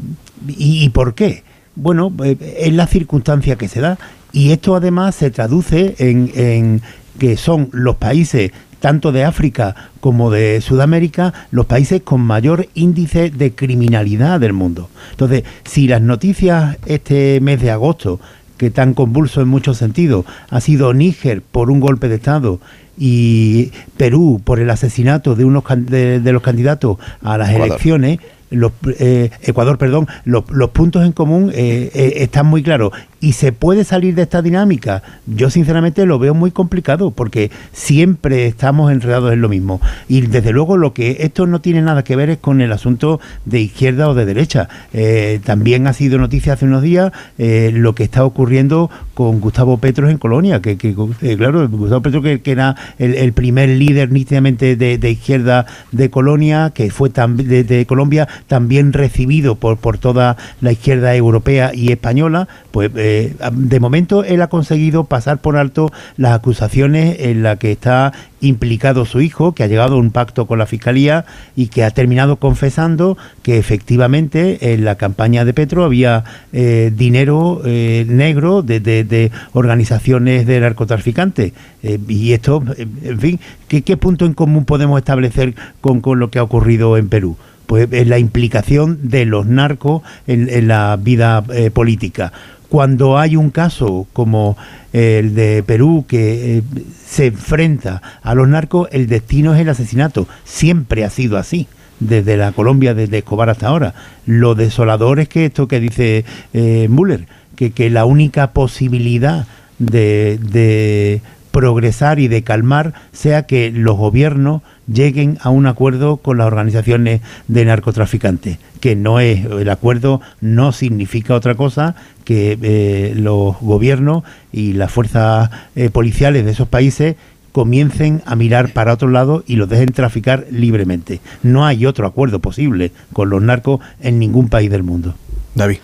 y, 0.48 0.90
por 0.90 1.16
qué? 1.16 1.44
Bueno, 1.76 2.14
es 2.24 2.74
la 2.74 2.88
circunstancia 2.88 3.56
que 3.56 3.68
se 3.68 3.82
da. 3.82 3.98
Y 4.32 4.52
esto 4.52 4.76
además 4.76 5.16
se 5.16 5.32
traduce 5.32 5.96
en, 6.00 6.32
en 6.36 6.82
que 7.20 7.38
son 7.38 7.70
los 7.72 7.96
países 7.96 8.52
tanto 8.84 9.14
de 9.14 9.24
África 9.24 9.90
como 10.02 10.30
de 10.30 10.60
Sudamérica, 10.60 11.34
los 11.52 11.68
países 11.68 12.02
con 12.02 12.20
mayor 12.20 12.68
índice 12.74 13.30
de 13.30 13.56
criminalidad 13.56 14.42
del 14.42 14.52
mundo. 14.52 14.90
Entonces, 15.12 15.44
si 15.64 15.88
las 15.88 16.02
noticias 16.02 16.78
este 16.86 17.40
mes 17.40 17.62
de 17.62 17.72
agosto 17.72 18.20
que 18.58 18.70
tan 18.70 18.94
convulso 18.94 19.42
en 19.42 19.48
muchos 19.48 19.78
sentidos. 19.78 20.26
Ha 20.50 20.62
sido 20.62 20.94
Níger 20.94 21.42
por 21.42 21.72
un 21.72 21.80
golpe 21.80 22.08
de 22.08 22.16
Estado 22.16 22.60
y 22.98 23.72
Perú 23.98 24.42
por 24.44 24.60
el 24.60 24.70
asesinato 24.70 25.36
de 25.36 25.46
unos 25.46 25.64
de, 25.78 26.32
los 26.32 26.42
candidatos 26.42 26.98
a 27.24 27.38
las 27.38 27.50
elecciones, 27.50 28.20
los, 28.52 28.72
eh, 29.00 29.32
Ecuador, 29.42 29.78
perdón, 29.78 30.08
los, 30.26 30.44
puntos 30.72 31.04
en 31.04 31.12
común 31.12 31.52
eh, 31.54 31.90
eh, 31.94 32.14
están 32.18 32.46
muy 32.46 32.62
claros 32.62 32.94
y 33.24 33.32
se 33.32 33.54
puede 33.54 33.86
salir 33.86 34.16
de 34.16 34.24
esta 34.24 34.42
dinámica. 34.42 35.02
Yo 35.26 35.50
sinceramente 35.50 36.06
lo 36.06 36.20
veo 36.20 36.34
muy 36.34 36.52
complicado 36.52 37.12
porque 37.12 37.52
siempre 37.72 38.48
estamos 38.48 38.92
enredados 38.92 39.32
en 39.32 39.40
lo 39.40 39.48
mismo. 39.48 39.80
Y 40.10 40.20
desde 40.28 40.52
luego 40.52 40.76
lo 40.76 40.94
que 40.94 41.20
esto 41.22 41.48
no 41.48 41.62
tiene 41.62 41.82
nada 41.82 42.04
que 42.04 42.18
ver 42.18 42.30
es 42.32 42.40
con 42.40 42.60
el 42.60 42.74
asunto 42.74 43.22
de 43.46 43.62
izquierda 43.62 44.10
o 44.10 44.14
de 44.14 44.26
derecha. 44.26 44.68
Eh, 44.92 45.40
también 45.42 45.88
ha 45.88 45.94
sido 45.94 46.18
noticia 46.18 46.52
hace 46.52 46.66
unos 46.66 46.82
días 46.82 47.14
eh, 47.38 47.72
lo 47.74 47.96
que 47.96 48.04
está 48.04 48.26
ocurriendo 48.26 48.92
con 49.14 49.40
Gustavo 49.40 49.78
Petro 49.78 50.10
en 50.10 50.18
Colonia, 50.18 50.62
que, 50.62 50.72
eh, 50.72 51.38
claro, 51.38 51.70
Gustavo 51.70 52.02
Petro 52.02 52.22
que, 52.22 52.42
era 52.44 52.76
el, 52.98 53.32
primer 53.32 53.70
líder 53.70 54.12
nítidamente 54.12 54.76
de, 54.76 55.10
izquierda 55.10 55.66
de 55.94 56.10
Colonia, 56.10 56.72
que 56.76 56.92
fue 56.92 57.10
de, 57.10 57.64
de, 57.64 57.86
Colombia, 57.86 58.28
también 58.48 58.92
recibido 58.92 59.56
por, 59.56 59.78
por 59.78 59.98
toda 59.98 60.36
la 60.60 60.74
izquierda 60.74 61.16
europea 61.16 61.72
y 61.74 61.92
española, 61.92 62.50
pues 62.72 62.92
eh, 63.22 63.36
de 63.52 63.80
momento 63.80 64.24
él 64.24 64.42
ha 64.42 64.48
conseguido 64.48 65.06
pasar 65.06 65.40
por 65.40 65.58
alto 65.58 65.92
las 66.18 66.34
acusaciones 66.34 67.18
en 67.20 67.44
las 67.44 67.58
que 67.58 67.72
está 67.72 68.14
implicado 68.42 69.06
su 69.06 69.22
hijo, 69.22 69.54
que 69.54 69.64
ha 69.64 69.68
llegado 69.68 69.96
a 69.96 70.00
un 70.00 70.12
pacto 70.12 70.46
con 70.46 70.60
la 70.60 70.66
Fiscalía 70.66 71.26
y 71.56 71.68
que 71.68 71.84
ha 71.84 71.92
terminado 71.92 72.38
confesando 72.38 73.18
que 73.42 73.58
efectivamente 73.58 74.74
en 74.74 74.84
la 74.84 74.96
campaña 74.96 75.46
de 75.46 75.54
Petro 75.54 75.84
había 75.84 76.24
eh, 76.52 76.92
dinero 76.96 77.62
eh, 77.66 78.06
negro 78.08 78.62
de, 78.62 79.32
organizaciones 79.54 80.46
de 80.46 80.60
narcotraficantes. 80.60 81.54
y 81.82 82.34
esto, 82.34 82.64
en 82.78 83.20
fin, 83.20 83.40
¿qué, 83.68 83.98
punto 83.98 84.26
en 84.26 84.34
común 84.34 84.66
podemos 84.66 84.98
establecer 84.98 85.56
con, 85.82 86.02
lo 86.20 86.30
que 86.30 86.40
ha 86.40 86.44
ocurrido 86.44 86.98
en 86.98 87.10
Perú? 87.10 87.38
Pues 87.66 87.88
la 88.08 88.20
implicación 88.20 89.00
de 89.04 89.26
los 89.26 89.46
narcos 89.46 90.04
en, 90.28 90.68
la 90.68 90.98
vida 91.02 91.44
política 91.74 92.34
cuando 92.74 93.20
hay 93.20 93.36
un 93.36 93.52
caso 93.52 94.08
como 94.14 94.58
el 94.94 95.36
de 95.36 95.62
Perú 95.62 96.06
que 96.08 96.58
eh, 96.58 96.64
se 97.06 97.28
enfrenta 97.28 98.02
a 98.24 98.34
los 98.34 98.48
narcos, 98.48 98.90
el 98.92 99.06
destino 99.06 99.54
es 99.54 99.62
el 99.62 99.70
asesinato. 99.70 100.28
Siempre 100.44 101.06
ha 101.06 101.12
sido 101.12 101.38
así 101.38 101.68
desde 102.00 102.36
la 102.36 102.52
Colombia, 102.52 102.96
desde 102.96 103.20
Escobar 103.20 103.52
hasta 103.52 103.68
ahora. 103.68 103.94
Lo 104.26 104.56
desolador 104.56 105.20
es 105.20 105.30
que 105.30 105.46
esto 105.46 105.68
que 105.68 105.80
dice 105.80 106.26
eh, 106.56 106.88
Müller, 106.90 107.28
que, 107.56 107.70
que, 107.70 107.92
la 107.92 108.06
única 108.06 108.54
posibilidad 108.54 109.46
de, 109.78 110.40
de, 110.42 111.22
progresar 111.52 112.18
y 112.18 112.28
de 112.28 112.42
calmar 112.42 112.96
sea 113.12 113.44
que 113.44 113.70
los 113.70 113.98
gobiernos 113.98 114.64
lleguen 114.88 115.38
a 115.42 115.50
un 115.50 115.66
acuerdo 115.66 116.18
con 116.18 116.38
las 116.38 116.48
organizaciones 116.48 117.22
de 117.48 117.66
narcotraficantes, 117.66 118.58
que 118.80 118.96
no 118.96 119.20
es, 119.20 119.46
el 119.46 119.70
acuerdo 119.70 120.22
no 120.42 120.72
significa 120.72 121.36
otra 121.36 121.56
cosa 121.56 121.96
que 122.26 122.58
eh, 122.62 123.14
los 123.16 123.60
gobiernos 123.60 124.24
y 124.52 124.74
las 124.74 124.92
fuerzas 124.92 125.50
eh, 125.76 125.90
policiales 125.90 126.46
de 126.46 126.52
esos 126.52 126.68
países 126.68 127.16
comiencen 127.52 128.24
a 128.26 128.36
mirar 128.36 128.74
para 128.74 128.94
otro 128.94 129.10
lado 129.10 129.44
y 129.46 129.56
los 129.58 129.70
dejen 129.70 129.94
traficar 129.94 130.46
libremente. 130.50 131.22
No 131.44 131.66
hay 131.66 131.86
otro 131.86 132.08
acuerdo 132.08 132.40
posible 132.40 132.92
con 133.14 133.30
los 133.30 133.42
narcos 133.42 133.80
en 134.02 134.20
ningún 134.20 134.50
país 134.50 134.72
del 134.72 134.84
mundo. 134.84 135.14
David. 135.56 135.78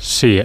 Sí, 0.00 0.40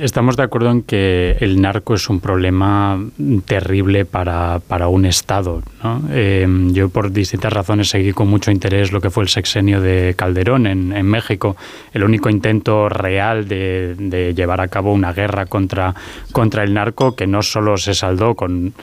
estamos 0.00 0.36
de 0.36 0.44
acuerdo 0.44 0.70
en 0.70 0.82
que 0.82 1.36
el 1.40 1.60
narco 1.60 1.94
es 1.94 2.08
un 2.08 2.20
problema 2.20 3.04
terrible 3.44 4.04
para, 4.04 4.60
para 4.60 4.86
un 4.86 5.04
Estado. 5.04 5.62
Eh, 6.10 6.46
yo 6.70 6.88
por 6.90 7.10
distintas 7.10 7.52
razones 7.52 7.88
seguí 7.88 8.12
con 8.12 8.28
mucho 8.28 8.52
interés 8.52 8.92
lo 8.92 9.00
que 9.00 9.10
fue 9.10 9.24
el 9.24 9.28
sexenio 9.28 9.80
de 9.80 10.14
Calderón 10.16 10.68
en, 10.68 10.92
en 10.92 11.06
México, 11.06 11.56
el 11.92 12.04
único 12.04 12.30
intento 12.30 12.88
real 12.88 13.48
de, 13.48 13.96
de, 13.98 14.32
llevar 14.32 14.60
a 14.60 14.68
cabo 14.68 14.92
una 14.92 15.12
guerra 15.12 15.46
contra, 15.46 15.94
contra 16.30 16.62
el 16.62 16.72
narco 16.72 17.16
que 17.16 17.26
no 17.26 17.42
solo 17.42 17.76
se 17.76 17.94
saldó 17.94 18.36
con 18.36 18.74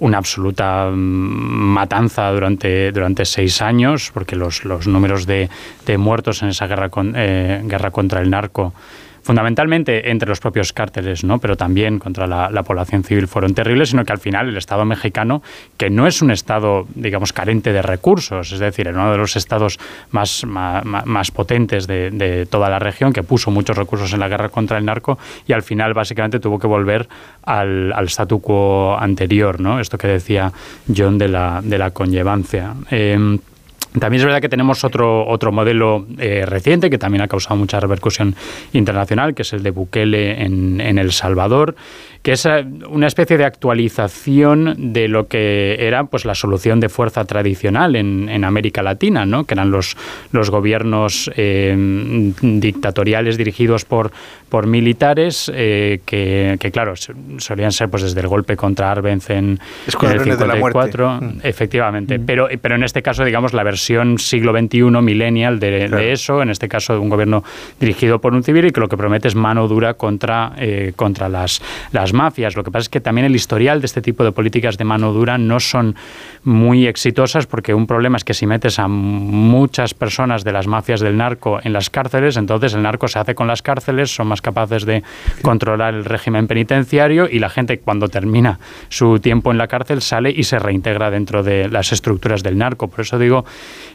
una 0.00 0.18
absoluta 0.18 0.90
mm, 0.90 0.96
matanza 0.96 2.30
durante, 2.32 2.90
durante 2.90 3.24
seis 3.24 3.62
años, 3.62 4.10
porque 4.12 4.34
los, 4.34 4.64
los 4.64 4.88
números 4.88 5.26
de, 5.26 5.48
de 5.86 5.98
muertos 5.98 6.42
en 6.42 6.48
esa 6.48 6.66
guerra, 6.66 6.88
con, 6.88 7.12
eh, 7.16 7.62
guerra 7.64 7.92
contra 7.92 8.20
el 8.20 8.30
narco 8.30 8.74
fundamentalmente 9.22 10.10
entre 10.10 10.28
los 10.28 10.40
propios 10.40 10.72
cárteles, 10.72 11.24
¿no? 11.24 11.38
pero 11.38 11.56
también 11.56 11.98
contra 11.98 12.26
la, 12.26 12.62
población 12.62 13.02
civil 13.02 13.26
fueron 13.26 13.54
terribles, 13.54 13.90
sino 13.90 14.04
que 14.04 14.12
al 14.12 14.18
final 14.18 14.48
el 14.48 14.56
Estado 14.56 14.84
mexicano, 14.84 15.42
que 15.76 15.90
no 15.90 16.06
es 16.06 16.22
un 16.22 16.30
Estado, 16.30 16.86
digamos, 16.94 17.32
carente 17.32 17.72
de 17.72 17.82
recursos, 17.82 18.52
es 18.52 18.58
decir, 18.58 18.86
era 18.86 19.00
uno 19.00 19.10
de 19.12 19.18
los 19.18 19.34
estados 19.36 19.78
más, 20.10 20.44
más, 20.46 21.30
potentes 21.30 21.86
de, 21.86 22.46
toda 22.50 22.68
la 22.68 22.78
región, 22.78 23.12
que 23.12 23.22
puso 23.22 23.50
muchos 23.50 23.76
recursos 23.76 24.12
en 24.12 24.20
la 24.20 24.28
guerra 24.28 24.48
contra 24.48 24.78
el 24.78 24.84
narco 24.84 25.18
y 25.46 25.52
al 25.52 25.62
final 25.62 25.94
básicamente 25.94 26.38
tuvo 26.38 26.58
que 26.58 26.66
volver 26.66 27.08
al, 27.42 27.92
al 27.92 28.06
statu 28.06 28.40
quo 28.40 28.96
anterior, 28.98 29.60
¿no? 29.60 29.80
esto 29.80 29.98
que 29.98 30.08
decía 30.08 30.52
John 30.94 31.18
de 31.18 31.28
la, 31.28 31.60
de 31.62 31.78
la 31.78 31.90
conllevancia. 31.90 32.74
Em, 32.90 33.38
También 33.98 34.20
es 34.20 34.24
verdad 34.24 34.40
que 34.40 34.48
tenemos 34.48 34.84
otro, 34.84 35.26
otro 35.26 35.50
modelo 35.50 36.06
eh, 36.18 36.44
reciente 36.46 36.90
que 36.90 36.98
también 36.98 37.22
ha 37.22 37.28
causado 37.28 37.56
mucha 37.56 37.80
repercusión 37.80 38.36
internacional, 38.72 39.34
que 39.34 39.42
es 39.42 39.52
el 39.52 39.64
de 39.64 39.70
Bukele 39.70 40.44
en, 40.44 40.80
en 40.80 40.98
El 40.98 41.10
Salvador, 41.10 41.74
que 42.22 42.32
es 42.32 42.46
eh, 42.46 42.64
una 42.88 43.08
especie 43.08 43.36
de 43.36 43.44
actualización 43.44 44.92
de 44.92 45.08
lo 45.08 45.26
que 45.26 45.76
era 45.80 46.04
pues 46.04 46.24
la 46.24 46.36
solución 46.36 46.78
de 46.78 46.88
fuerza 46.88 47.24
tradicional 47.24 47.96
en, 47.96 48.28
en 48.28 48.44
América 48.44 48.82
Latina, 48.82 49.26
¿no? 49.26 49.44
que 49.44 49.54
eran 49.54 49.72
los, 49.72 49.96
los 50.30 50.50
gobiernos 50.50 51.28
eh, 51.34 51.74
dictatoriales 52.42 53.36
dirigidos 53.36 53.84
por, 53.84 54.12
por 54.48 54.68
militares 54.68 55.50
eh, 55.52 56.00
que, 56.04 56.58
que, 56.60 56.70
claro, 56.70 56.94
solían 57.38 57.72
ser 57.72 57.88
pues 57.88 58.04
desde 58.04 58.20
el 58.20 58.28
golpe 58.28 58.56
contra 58.56 58.92
Arbenz 58.92 59.30
en, 59.30 59.58
en 60.00 60.10
el 60.10 60.20
54, 60.20 61.20
mm. 61.20 61.38
efectivamente, 61.42 62.18
mm. 62.18 62.26
pero, 62.26 62.48
pero 62.60 62.76
en 62.76 62.84
este 62.84 63.02
caso, 63.02 63.24
digamos, 63.24 63.52
la 63.52 63.64
versión 63.64 63.79
siglo 64.18 64.52
XXI, 64.52 64.82
millennial 65.02 65.58
de, 65.58 65.86
claro. 65.88 65.96
de, 65.96 66.12
eso, 66.12 66.42
en 66.42 66.50
este 66.50 66.68
caso 66.68 66.92
de 66.92 66.98
un 66.98 67.08
gobierno 67.08 67.42
dirigido 67.78 68.20
por 68.20 68.34
un 68.34 68.42
civil 68.42 68.66
y 68.66 68.70
que 68.70 68.80
lo 68.80 68.88
que 68.88 68.96
promete 68.96 69.28
es 69.28 69.34
mano 69.34 69.68
dura 69.68 69.94
contra, 69.94 70.52
eh, 70.58 70.92
contra 70.96 71.28
las, 71.28 71.62
las 71.92 72.12
mafias. 72.12 72.56
Lo 72.56 72.64
que 72.64 72.70
pasa 72.70 72.82
es 72.82 72.88
que 72.88 73.00
también 73.00 73.26
el 73.26 73.34
historial 73.34 73.80
de 73.80 73.86
este 73.86 74.02
tipo 74.02 74.24
de 74.24 74.32
políticas 74.32 74.76
de 74.76 74.84
mano 74.84 75.12
dura 75.12 75.38
no 75.38 75.60
son 75.60 75.96
muy 76.44 76.86
exitosas 76.86 77.46
porque 77.46 77.74
un 77.74 77.86
problema 77.86 78.16
es 78.16 78.24
que 78.24 78.34
si 78.34 78.46
metes 78.46 78.78
a 78.78 78.88
muchas 78.88 79.94
personas 79.94 80.44
de 80.44 80.52
las 80.52 80.66
mafias 80.66 81.00
del 81.00 81.16
narco 81.16 81.60
en 81.62 81.72
las 81.72 81.90
cárceles, 81.90 82.36
entonces 82.36 82.74
el 82.74 82.82
narco 82.82 83.08
se 83.08 83.18
hace 83.18 83.34
con 83.34 83.46
las 83.46 83.62
cárceles, 83.62 84.14
son 84.14 84.28
más 84.28 84.40
capaces 84.40 84.84
de 84.84 85.02
controlar 85.42 85.94
el 85.94 86.04
régimen 86.04 86.46
penitenciario 86.46 87.28
y 87.30 87.38
la 87.38 87.48
gente 87.48 87.78
cuando 87.78 88.08
termina 88.08 88.58
su 88.88 89.18
tiempo 89.20 89.50
en 89.50 89.58
la 89.58 89.66
cárcel 89.66 90.02
sale 90.02 90.30
y 90.30 90.44
se 90.44 90.58
reintegra 90.58 91.10
dentro 91.10 91.42
de 91.42 91.68
las 91.68 91.92
estructuras 91.92 92.42
del 92.42 92.58
narco. 92.58 92.88
Por 92.88 93.00
eso 93.00 93.18
digo, 93.18 93.44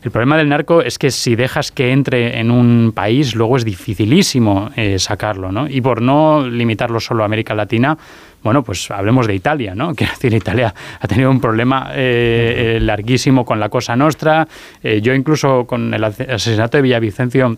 el 0.03 0.11
problema 0.11 0.37
del 0.37 0.49
narco 0.49 0.81
es 0.81 0.97
que 0.97 1.11
si 1.11 1.35
dejas 1.35 1.71
que 1.71 1.91
entre 1.91 2.39
en 2.39 2.51
un 2.51 2.91
país, 2.93 3.35
luego 3.35 3.57
es 3.57 3.65
dificilísimo 3.65 4.69
eh, 4.75 4.99
sacarlo, 4.99 5.51
¿no? 5.51 5.67
Y 5.67 5.81
por 5.81 6.01
no 6.01 6.47
limitarlo 6.47 6.99
solo 6.99 7.23
a 7.23 7.25
América 7.25 7.55
Latina, 7.55 7.97
bueno, 8.43 8.63
pues 8.63 8.91
hablemos 8.91 9.25
de 9.25 9.33
Italia, 9.33 9.73
¿no? 9.73 9.93
Quiero 9.95 10.13
decir, 10.13 10.33
Italia 10.33 10.73
ha 10.99 11.07
tenido 11.07 11.31
un 11.31 11.41
problema 11.41 11.89
eh, 11.93 12.77
larguísimo 12.81 13.43
con 13.43 13.59
la 13.59 13.69
Cosa 13.69 13.95
Nostra. 13.95 14.47
Eh, 14.83 15.01
yo 15.01 15.13
incluso 15.15 15.65
con 15.65 15.93
el 15.93 16.03
asesinato 16.03 16.77
de 16.77 16.83
Villavicencio 16.83 17.57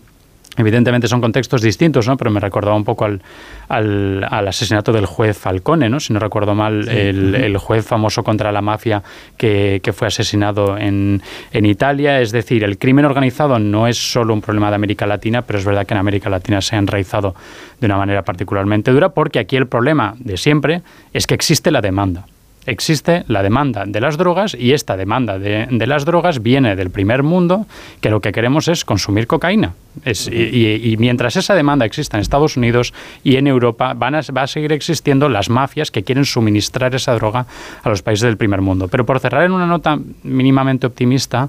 Evidentemente 0.58 1.06
son 1.06 1.20
contextos 1.20 1.62
distintos, 1.62 2.08
¿no? 2.08 2.16
pero 2.16 2.32
me 2.32 2.40
recordaba 2.40 2.76
un 2.76 2.84
poco 2.84 3.04
al, 3.04 3.22
al, 3.68 4.26
al 4.28 4.48
asesinato 4.48 4.92
del 4.92 5.06
juez 5.06 5.38
Falcone, 5.38 5.88
¿no? 5.88 6.00
si 6.00 6.12
no 6.12 6.18
recuerdo 6.18 6.54
mal, 6.54 6.84
sí. 6.84 6.90
el, 6.90 7.34
el, 7.36 7.56
juez 7.58 7.86
famoso 7.86 8.24
contra 8.24 8.50
la 8.50 8.60
mafia 8.60 9.02
que, 9.36 9.80
que 9.82 9.92
fue 9.92 10.08
asesinado 10.08 10.76
en, 10.76 11.22
en, 11.52 11.64
Italia. 11.64 12.20
Es 12.20 12.32
decir, 12.32 12.64
el 12.64 12.76
crimen 12.76 13.04
organizado 13.04 13.60
no 13.60 13.86
es 13.86 13.96
solo 13.96 14.34
un 14.34 14.40
problema 14.40 14.68
de 14.70 14.74
América 14.74 15.06
Latina, 15.06 15.42
pero 15.42 15.60
es 15.60 15.64
verdad 15.64 15.86
que 15.86 15.94
en 15.94 16.00
América 16.00 16.28
Latina 16.28 16.60
se 16.60 16.74
ha 16.74 16.80
enraizado 16.80 17.36
de 17.80 17.86
una 17.86 17.96
manera 17.96 18.22
particularmente 18.22 18.90
dura, 18.90 19.10
porque 19.10 19.38
aquí 19.38 19.56
el 19.56 19.68
problema 19.68 20.14
de 20.18 20.36
siempre 20.36 20.82
es 21.12 21.28
que 21.28 21.34
existe 21.34 21.70
la 21.70 21.80
demanda 21.80 22.26
existe 22.68 23.24
la 23.28 23.42
demanda 23.42 23.84
de 23.86 24.00
las 24.00 24.16
drogas 24.16 24.54
y 24.54 24.72
esta 24.72 24.96
demanda 24.96 25.38
de, 25.38 25.66
de, 25.70 25.86
las 25.86 26.04
drogas 26.04 26.42
viene 26.42 26.76
del 26.76 26.90
primer 26.90 27.22
mundo, 27.22 27.66
que 28.00 28.10
lo 28.10 28.20
que 28.20 28.30
queremos 28.32 28.68
es 28.68 28.84
consumir 28.84 29.26
cocaína. 29.26 29.74
Es, 30.04 30.28
y, 30.28 30.92
y, 30.92 30.96
mientras 30.98 31.34
esa 31.36 31.54
demanda 31.54 31.84
exista 31.84 32.16
en 32.16 32.20
Estados 32.20 32.56
Unidos 32.56 32.94
y 33.24 33.36
en 33.36 33.46
Europa, 33.46 33.94
van 33.94 34.14
a, 34.14 34.20
va 34.36 34.42
a 34.42 34.46
seguir 34.46 34.72
existiendo 34.72 35.28
las 35.28 35.50
mafias 35.50 35.90
que 35.90 36.04
quieren 36.04 36.24
suministrar 36.24 36.94
esa 36.94 37.14
droga 37.14 37.46
a 37.82 37.88
los 37.88 38.02
países 38.02 38.26
del 38.26 38.36
primer 38.36 38.60
mundo. 38.60 38.86
Pero 38.88 39.04
por 39.04 39.18
cerrar 39.18 39.44
en 39.44 39.52
una 39.52 39.66
nota 39.66 39.98
mínimamente 40.22 40.86
optimista, 40.86 41.48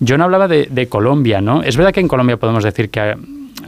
yo 0.00 0.18
no 0.18 0.24
hablaba 0.24 0.48
de, 0.48 0.66
de 0.66 0.88
Colombia, 0.88 1.40
¿no? 1.40 1.62
Es 1.62 1.76
verdad 1.76 1.92
que 1.92 2.00
en 2.00 2.08
Colombia 2.08 2.38
podemos 2.38 2.64
decir 2.64 2.90
que 2.90 3.16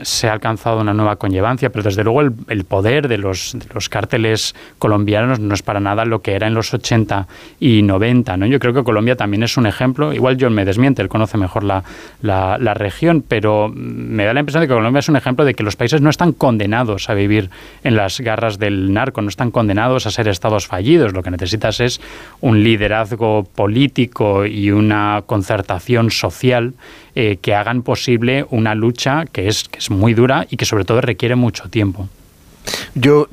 se 0.01 0.29
ha 0.29 0.33
alcanzado 0.33 0.79
una 0.79 0.93
nueva 0.93 1.15
conllevancia, 1.15 1.69
pero 1.69 1.83
desde 1.83 2.03
luego 2.03 2.21
el, 2.21 2.63
poder 2.63 3.07
de 3.07 3.17
los, 3.17 3.53
de 3.53 3.65
los, 3.73 3.89
cárteles 3.89 4.55
colombianos 4.77 5.39
no 5.39 5.53
es 5.53 5.63
para 5.63 5.79
nada 5.79 6.05
lo 6.05 6.21
que 6.21 6.33
era 6.33 6.47
en 6.47 6.53
los 6.53 6.73
80 6.73 7.27
y 7.59 7.81
90. 7.81 8.37
¿no? 8.37 8.45
Yo 8.45 8.59
creo 8.59 8.73
que 8.73 8.83
Colombia 8.83 9.15
también 9.15 9.43
es 9.43 9.57
un 9.57 9.65
ejemplo, 9.65 10.13
igual 10.13 10.37
John 10.39 10.53
me 10.53 10.65
desmiente, 10.65 11.01
él 11.01 11.09
conoce 11.09 11.37
mejor 11.37 11.63
la, 11.63 11.83
la, 12.21 12.57
la, 12.59 12.73
región, 12.73 13.23
pero 13.27 13.71
me 13.73 14.25
da 14.25 14.33
la 14.33 14.41
impresión 14.41 14.61
de 14.61 14.67
que 14.67 14.73
Colombia 14.73 14.99
es 14.99 15.09
un 15.09 15.15
ejemplo 15.15 15.43
de 15.43 15.53
que 15.53 15.63
los 15.63 15.75
países 15.75 16.01
no 16.01 16.09
están 16.09 16.33
condenados 16.33 17.09
a 17.09 17.13
vivir 17.13 17.49
en 17.83 17.95
las 17.95 18.19
garras 18.19 18.59
del 18.59 18.93
narco, 18.93 19.21
no 19.21 19.29
están 19.29 19.51
condenados 19.51 20.05
a 20.05 20.11
ser 20.11 20.27
estados 20.27 20.67
fallidos, 20.67 21.13
lo 21.13 21.23
que 21.23 21.31
necesitas 21.31 21.79
es 21.79 21.99
un 22.41 22.63
liderazgo 22.63 23.43
político 23.43 24.45
y 24.45 24.71
una 24.71 25.23
concertación 25.25 26.11
social 26.11 26.73
eh, 27.15 27.37
que 27.41 27.55
hagan 27.55 27.81
posible 27.81 28.45
una 28.49 28.75
lucha 28.75 29.25
que 29.25 29.47
es, 29.47 29.67
que 29.69 29.79
es 29.79 29.89
muy 29.89 30.13
dura 30.13 30.47
y 30.49 30.57
que 30.57 30.65
sobre 30.65 30.85
todo 30.85 31.01
requiere 31.01 31.35
mucho 31.35 31.69
tiempo. 31.69 32.07
Yo, 32.95 33.27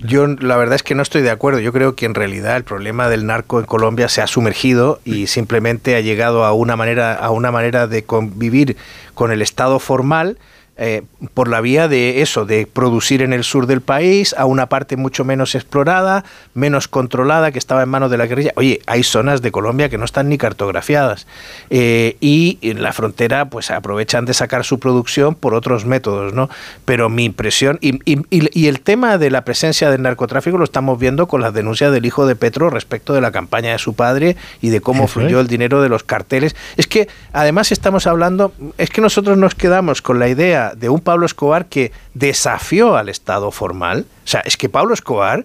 yo 0.00 0.26
la 0.26 0.56
verdad 0.56 0.76
es 0.76 0.82
que 0.82 0.94
no 0.94 1.02
estoy 1.02 1.22
de 1.22 1.30
acuerdo. 1.30 1.60
Yo 1.60 1.72
creo 1.72 1.94
que 1.94 2.06
en 2.06 2.14
realidad 2.14 2.56
el 2.56 2.64
problema 2.64 3.08
del 3.08 3.26
narco 3.26 3.60
en 3.60 3.66
Colombia 3.66 4.08
se 4.08 4.22
ha 4.22 4.26
sumergido 4.26 5.00
y 5.04 5.26
simplemente 5.26 5.96
ha 5.96 6.00
llegado 6.00 6.44
a 6.44 6.52
una 6.52 6.76
manera, 6.76 7.14
a 7.14 7.30
una 7.30 7.50
manera 7.50 7.86
de 7.86 8.04
convivir 8.04 8.76
con 9.14 9.32
el 9.32 9.42
Estado 9.42 9.78
formal 9.78 10.38
eh, 10.76 11.02
por 11.34 11.48
la 11.48 11.60
vía 11.60 11.86
de 11.86 12.22
eso, 12.22 12.44
de 12.44 12.66
producir 12.66 13.22
en 13.22 13.32
el 13.32 13.44
sur 13.44 13.66
del 13.66 13.80
país, 13.82 14.34
a 14.38 14.46
una 14.46 14.66
parte 14.66 14.96
mucho 14.96 15.24
menos 15.24 15.54
explorada, 15.54 16.24
menos 16.54 16.88
controlada, 16.88 17.52
que 17.52 17.58
estaba 17.58 17.82
en 17.82 17.88
manos 17.88 18.10
de 18.10 18.16
la 18.16 18.26
guerrilla. 18.26 18.52
Oye, 18.56 18.80
hay 18.86 19.02
zonas 19.02 19.42
de 19.42 19.52
Colombia 19.52 19.88
que 19.88 19.98
no 19.98 20.04
están 20.04 20.28
ni 20.28 20.38
cartografiadas 20.38 21.26
eh, 21.70 22.16
y 22.20 22.58
en 22.62 22.82
la 22.82 22.92
frontera 22.92 23.46
pues 23.46 23.70
aprovechan 23.70 24.24
de 24.24 24.34
sacar 24.34 24.64
su 24.64 24.78
producción 24.78 25.34
por 25.34 25.54
otros 25.54 25.84
métodos, 25.84 26.32
¿no? 26.32 26.48
Pero 26.84 27.08
mi 27.08 27.24
impresión, 27.24 27.78
y, 27.80 28.00
y, 28.10 28.22
y 28.30 28.66
el 28.66 28.80
tema 28.80 29.18
de 29.18 29.30
la 29.30 29.44
presencia 29.44 29.90
del 29.90 30.02
narcotráfico 30.02 30.58
lo 30.58 30.64
estamos 30.64 30.98
viendo 30.98 31.28
con 31.28 31.40
las 31.40 31.52
denuncias 31.52 31.92
del 31.92 32.06
hijo 32.06 32.26
de 32.26 32.34
Petro 32.36 32.70
respecto 32.70 33.12
de 33.12 33.20
la 33.20 33.30
campaña 33.30 33.72
de 33.72 33.78
su 33.78 33.94
padre 33.94 34.36
y 34.60 34.70
de 34.70 34.80
cómo 34.80 35.04
Eso 35.04 35.14
fluyó 35.14 35.38
es. 35.38 35.42
el 35.42 35.48
dinero 35.48 35.82
de 35.82 35.88
los 35.88 36.02
carteles. 36.02 36.56
Es 36.76 36.86
que 36.86 37.08
además 37.32 37.72
estamos 37.72 38.06
hablando, 38.06 38.52
es 38.78 38.90
que 38.90 39.00
nosotros 39.00 39.36
nos 39.36 39.54
quedamos 39.54 40.02
con 40.02 40.18
la 40.18 40.28
de 40.70 40.88
un 40.88 41.00
Pablo 41.00 41.26
Escobar 41.26 41.66
que 41.66 41.92
desafió 42.14 42.96
al 42.96 43.08
Estado 43.08 43.50
formal. 43.50 44.06
O 44.24 44.28
sea, 44.28 44.40
es 44.40 44.56
que 44.56 44.68
Pablo 44.68 44.94
Escobar 44.94 45.44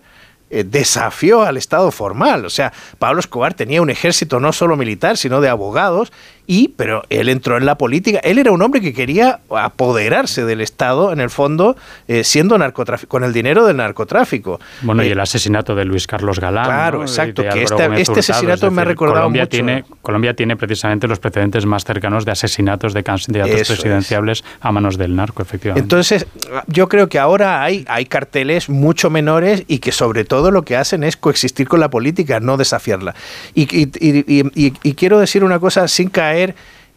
eh, 0.49 0.63
desafió 0.63 1.43
al 1.43 1.57
Estado 1.57 1.91
formal. 1.91 2.45
O 2.45 2.49
sea, 2.49 2.71
Pablo 2.99 3.19
Escobar 3.19 3.53
tenía 3.53 3.81
un 3.81 3.89
ejército 3.89 4.39
no 4.39 4.53
solo 4.53 4.77
militar, 4.77 5.17
sino 5.17 5.41
de 5.41 5.49
abogados 5.49 6.13
y, 6.47 6.69
pero 6.69 7.03
él 7.09 7.27
entró 7.27 7.57
en 7.57 7.65
la 7.65 7.77
política. 7.77 8.19
Él 8.23 8.39
era 8.39 8.53
un 8.53 8.61
hombre 8.61 8.79
que 8.79 8.93
quería 8.93 9.41
apoderarse 9.49 10.45
del 10.45 10.61
Estado, 10.61 11.11
en 11.11 11.19
el 11.19 11.29
fondo, 11.29 11.75
eh, 12.07 12.23
siendo 12.23 12.57
narcotráfico, 12.57 13.09
con 13.09 13.25
el 13.25 13.33
dinero 13.33 13.65
del 13.67 13.75
narcotráfico. 13.75 14.57
Bueno, 14.81 15.01
eh, 15.01 15.09
y 15.09 15.11
el 15.11 15.19
asesinato 15.19 15.75
de 15.75 15.83
Luis 15.83 16.07
Carlos 16.07 16.39
Galán. 16.39 16.65
Claro, 16.65 16.99
¿no? 16.99 17.03
exacto. 17.03 17.43
Que 17.43 17.63
este, 17.63 18.01
este, 18.01 18.19
asesinato 18.21 18.67
decir, 18.67 18.71
me 18.71 18.81
ha 18.81 18.85
recordado 18.85 19.19
Colombia 19.23 19.43
mucho. 19.43 19.49
Tiene, 19.49 19.83
Colombia 20.01 20.33
tiene 20.33 20.55
precisamente 20.55 21.05
los 21.07 21.19
precedentes 21.19 21.65
más 21.65 21.83
cercanos 21.83 22.23
de 22.23 22.31
asesinatos 22.31 22.93
de 22.93 23.03
candidatos 23.03 23.61
Eso 23.61 23.73
presidenciables 23.73 24.39
es. 24.39 24.45
a 24.61 24.71
manos 24.71 24.97
del 24.97 25.17
narco, 25.17 25.41
efectivamente. 25.41 25.83
Entonces, 25.83 26.27
yo 26.67 26.87
creo 26.87 27.09
que 27.09 27.19
ahora 27.19 27.61
hay, 27.61 27.83
hay 27.89 28.05
carteles 28.05 28.69
mucho 28.69 29.09
menores 29.09 29.65
y 29.67 29.79
que 29.79 29.91
sobre 29.91 30.23
todo 30.23 30.51
lo 30.51 30.61
que 30.61 30.77
hacen 30.77 31.03
es 31.03 31.17
coexistir 31.17 31.67
con 31.67 31.81
la 31.81 31.89
política, 31.89 32.39
no 32.39 32.55
desafiarla. 32.55 33.15
Y, 33.53 33.63
y, 33.63 33.89
y, 33.99 34.73
y 34.81 34.93
quiero 34.93 35.19
decir 35.19 35.43
una 35.43 35.59
cosa 35.59 35.89
sin 35.89 36.09
caer 36.09 36.36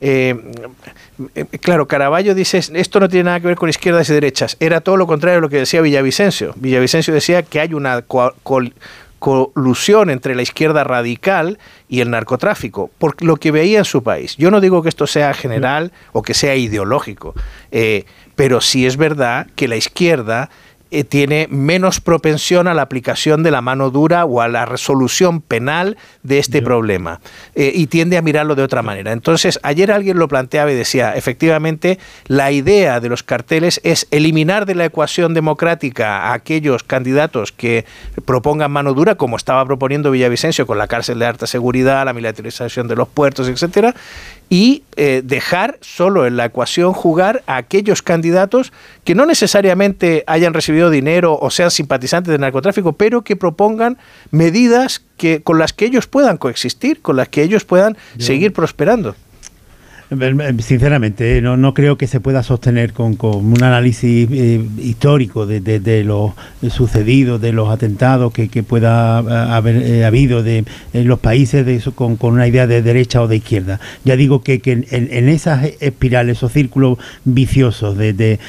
eh, 0.01 0.35
claro, 1.61 1.87
Caraballo 1.87 2.35
dice, 2.35 2.59
esto 2.59 3.01
no 3.01 3.09
tiene 3.09 3.25
nada 3.25 3.41
que 3.41 3.49
ver 3.49 3.57
con 3.57 3.69
izquierdas 3.69 4.09
y 4.09 4.15
derechas. 4.15 4.57
Era 4.61 4.81
todo 4.81 4.97
lo 4.97 5.07
contrario 5.07 5.39
a 5.39 5.41
lo 5.43 5.49
que 5.49 5.59
decía 5.59 5.83
Villavicencio. 5.83 6.55
Villavicencio 6.57 7.13
decía 7.13 7.43
que 7.43 7.61
hay 7.61 7.75
una 7.75 8.03
co 8.03 8.35
col 8.43 8.73
colusión 9.21 10.09
entre 10.11 10.35
la 10.35 10.43
izquierda 10.43 10.83
radical 10.83 11.59
y 11.89 12.01
el 12.01 12.11
narcotráfico, 12.11 12.91
por 12.99 13.23
lo 13.23 13.37
que 13.37 13.53
veía 13.53 13.79
en 13.79 13.85
su 13.85 14.03
país. 14.03 14.35
Yo 14.39 14.51
no 14.51 14.61
digo 14.61 14.83
que 14.83 14.89
esto 14.89 15.07
sea 15.07 15.35
general 15.35 15.93
o 16.13 16.23
que 16.23 16.33
sea 16.33 16.57
ideológico, 16.57 17.35
eh, 17.71 18.07
pero 18.35 18.63
sí 18.63 18.87
es 18.87 18.97
verdad 18.97 19.47
que 19.55 19.69
la 19.69 19.77
izquierda 19.77 20.49
eh, 20.91 21.05
tiene 21.05 21.47
menos 21.51 22.01
propensión 22.01 22.67
a 22.67 22.75
la 22.75 22.83
aplicación 22.83 23.43
de 23.43 23.51
la 23.51 23.61
mano 23.61 23.91
dura 23.91 24.25
o 24.25 24.41
a 24.41 24.49
la 24.49 24.65
resolución 24.65 25.41
penal 25.41 25.97
de 26.23 26.39
este 26.39 26.63
problema 26.63 27.21
eh, 27.55 27.73
y 27.75 27.87
tiende 27.87 28.17
a 28.17 28.23
mirarlo 28.23 28.55
de 28.55 28.63
otra 28.63 28.83
manera. 28.83 29.13
Entonces, 29.13 29.61
ayer 29.63 29.93
alguien 29.93 30.19
lo 30.19 30.29
planteaba 30.29 30.73
y 30.73 30.75
decía, 30.75 31.15
efectivamente, 31.15 31.99
la 32.27 32.51
idea 32.53 33.01
de 33.01 33.09
los 33.09 33.23
carteles 33.23 33.81
es 33.85 34.07
eliminar 34.11 34.67
de 34.67 34.75
la 34.75 34.85
ecuación 34.85 35.35
democrática 35.35 36.25
a 36.25 36.33
aquellos 36.33 36.83
candidatos 36.83 37.53
que 37.53 37.85
propongan 38.25 38.71
mano 38.71 38.95
dura, 38.95 39.15
como 39.15 39.37
estaba 39.37 39.65
proponiendo 39.65 40.11
Villavicencio 40.11 40.67
con 40.67 40.79
la 40.79 40.89
cárcel 40.89 41.19
de 41.19 41.27
alta 41.27 41.47
seguridad, 41.47 42.05
la 42.05 42.13
militarización 42.13 42.89
de 42.89 42.97
los 42.97 43.09
puertos, 43.09 43.49
etcétera, 43.49 43.95
y 44.49 44.83
eh, 44.97 45.23
dejar 45.25 45.79
solo 45.81 46.27
en 46.27 46.37
la 46.37 46.47
ecuación 46.47 46.93
jugar 46.93 47.43
a 47.47 47.57
aquellos 47.57 48.03
candidatos 48.03 48.73
que 49.05 49.15
no 49.15 49.25
necesariamente 49.25 50.25
hayan 50.27 50.55
recibido 50.55 50.80
dinero 50.89 51.37
o 51.39 51.51
sean 51.51 51.71
simpatizantes 51.71 52.31
del 52.31 52.41
narcotráfico, 52.41 52.95
pero 52.95 53.23
que 53.23 53.37
propongan 53.37 53.99
medidas 54.31 55.03
que, 55.19 55.43
con 55.43 55.59
las 55.59 55.73
que 55.73 55.85
ellos 55.85 56.07
puedan 56.07 56.39
coexistir, 56.39 57.03
con 57.03 57.17
las 57.17 57.29
que 57.29 57.43
ellos 57.43 57.65
puedan 57.65 57.99
Yo. 58.17 58.25
seguir 58.25 58.53
prosperando. 58.53 59.17
Sinceramente, 60.59 61.41
no, 61.41 61.57
no 61.57 61.73
creo 61.73 61.97
que 61.97 62.09
se 62.09 62.19
pueda 62.19 62.43
sostener 62.43 62.93
con, 62.93 63.17
un 63.21 63.63
análisis 63.63 64.29
eh, 64.33 64.61
histórico 64.79 65.47
de, 65.47 65.61
de, 65.61 66.03
lo 66.03 66.35
sucedido, 66.69 67.39
de 67.39 67.53
los 67.53 67.69
atentados 67.71 68.33
que, 68.33 68.49
pueda 68.65 69.19
haber 69.55 69.77
eh, 69.77 70.05
habido 70.05 70.43
de, 70.43 70.65
en 70.93 71.07
los 71.07 71.21
países 71.21 71.65
de 71.65 71.77
eso, 71.77 71.95
con, 71.95 72.19
una 72.21 72.49
idea 72.49 72.67
de 72.67 72.83
derecha 72.83 73.23
o 73.23 73.29
de 73.29 73.37
izquierda. 73.37 73.79
Ya 74.05 74.17
digo 74.17 74.43
que, 74.43 74.61
en, 74.65 75.29
esas 75.29 75.65
espirales 75.79 76.43
o 76.43 76.49
círculos 76.49 76.99
viciosos 77.25 77.97
de, 77.97 78.41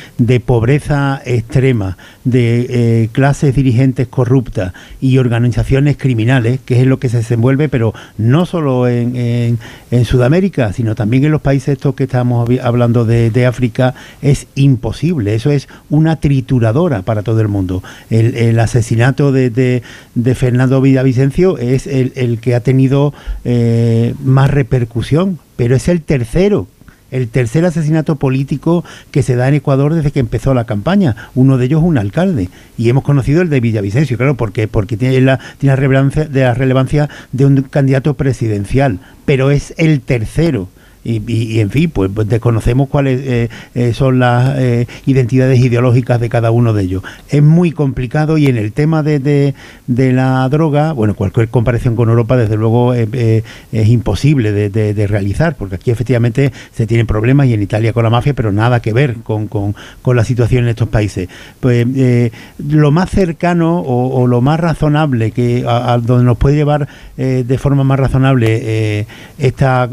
pobreza 0.43 1.21
extrema, 1.23 1.95
de 2.23 3.07
clases 3.11 3.55
dirigentes 3.55 4.07
corruptas 4.07 4.73
y 4.99 5.19
organizaciones 5.19 5.95
criminales, 5.95 6.59
que 6.65 6.81
es 6.81 6.87
lo 6.87 6.97
que 6.97 7.09
se 7.09 7.17
desenvuelve, 7.17 7.69
pero 7.69 7.93
no 8.17 8.47
solo 8.47 8.87
en, 8.87 9.59
en 9.91 10.05
Sudamérica, 10.05 10.73
sino 10.73 10.95
también 10.95 11.25
en 11.25 11.31
los 11.31 11.41
países 11.41 11.50
estos 11.55 11.95
que 11.95 12.03
estamos 12.03 12.49
hablando 12.61 13.05
de, 13.05 13.45
África, 13.45 13.93
es 14.21 14.47
imposible. 14.55 15.35
Eso 15.35 15.51
es 15.51 15.67
una 15.89 16.17
trituradora 16.17 17.01
para 17.01 17.23
todo 17.23 17.41
el 17.41 17.47
mundo. 17.47 17.83
El, 18.09 18.59
asesinato 18.59 19.31
de, 19.31 19.83
Fernando 20.35 20.81
Villavicencio 20.81 21.57
es 21.57 21.87
el, 21.87 22.39
que 22.39 22.55
ha 22.55 22.61
tenido 22.61 23.13
eh, 23.43 24.13
más 24.23 24.49
repercusión, 24.51 25.39
pero 25.55 25.75
es 25.75 25.87
el 25.87 26.01
tercero 26.01 26.67
el 27.11 27.27
tercer 27.27 27.65
asesinato 27.65 28.15
político 28.15 28.83
que 29.11 29.21
se 29.21 29.35
da 29.35 29.47
en 29.47 29.55
Ecuador 29.55 29.93
desde 29.93 30.11
que 30.11 30.19
empezó 30.19 30.53
la 30.53 30.65
campaña. 30.65 31.15
Uno 31.35 31.57
de 31.57 31.65
ellos 31.65 31.83
un 31.83 31.97
alcalde. 31.97 32.49
Y 32.77 32.89
hemos 32.89 33.03
conocido 33.03 33.41
el 33.41 33.49
de 33.49 33.59
Villavicencio, 33.59 34.17
claro, 34.17 34.35
porque, 34.35 34.67
porque 34.67 34.97
tiene, 34.97 35.21
la, 35.21 35.39
tiene 35.59 35.75
relevancia, 35.75 36.25
de 36.25 36.41
la 36.41 36.53
relevancia 36.53 37.09
de 37.31 37.45
un 37.45 37.61
candidato 37.63 38.15
presidencial. 38.15 38.99
Pero 39.25 39.51
es 39.51 39.73
el 39.77 40.01
tercero 40.01 40.69
y, 41.03 41.59
en 41.59 41.71
fin, 41.71 41.89
pues, 41.89 42.11
pues 42.13 42.27
desconocemos 42.27 42.87
cuáles 42.87 43.21
eh, 43.23 43.49
eh, 43.73 43.93
son 43.93 44.19
las 44.19 44.57
eh, 44.59 44.87
identidades 45.07 45.59
ideológicas 45.59 46.19
de 46.19 46.29
cada 46.29 46.51
uno 46.51 46.73
de 46.73 46.83
ellos. 46.83 47.03
Es 47.29 47.41
muy 47.41 47.71
complicado 47.71 48.37
y 48.37 48.45
en 48.45 48.57
el 48.57 48.71
tema 48.71 49.01
de, 49.01 49.19
de, 49.19 50.11
la 50.11 50.47
droga, 50.49 50.91
bueno, 50.91 51.15
cualquier 51.15 51.47
comparación 51.47 51.95
con 51.95 52.09
Europa 52.09 52.37
desde 52.37 52.55
luego 52.55 52.93
es 52.93 53.43
imposible 53.71 54.51
de, 54.51 55.07
realizar, 55.07 55.55
porque 55.55 55.75
aquí 55.75 55.89
efectivamente 55.89 56.51
se 56.73 56.85
tienen 56.85 57.07
problemas 57.07 57.47
y 57.47 57.53
en 57.53 57.63
Italia 57.63 57.93
con 57.93 58.03
la 58.03 58.09
mafia, 58.09 58.33
pero 58.33 58.51
nada 58.51 58.81
que 58.81 58.93
ver 58.93 59.15
con, 59.23 59.47
con, 59.47 59.73
la 60.15 60.23
situación 60.23 60.65
en 60.65 60.69
estos 60.69 60.89
países. 60.89 61.29
Pues 61.59 61.87
lo 62.67 62.91
más 62.91 63.09
cercano 63.09 63.81
o, 63.81 64.27
lo 64.27 64.41
más 64.41 64.59
razonable 64.59 65.31
que 65.31 65.65
a, 65.67 65.97
donde 65.97 66.25
nos 66.25 66.37
puede 66.37 66.55
llevar 66.55 66.87
de 67.17 67.57
forma 67.57 67.83
más 67.83 67.99
razonable 67.99 69.07
esta 69.39 69.89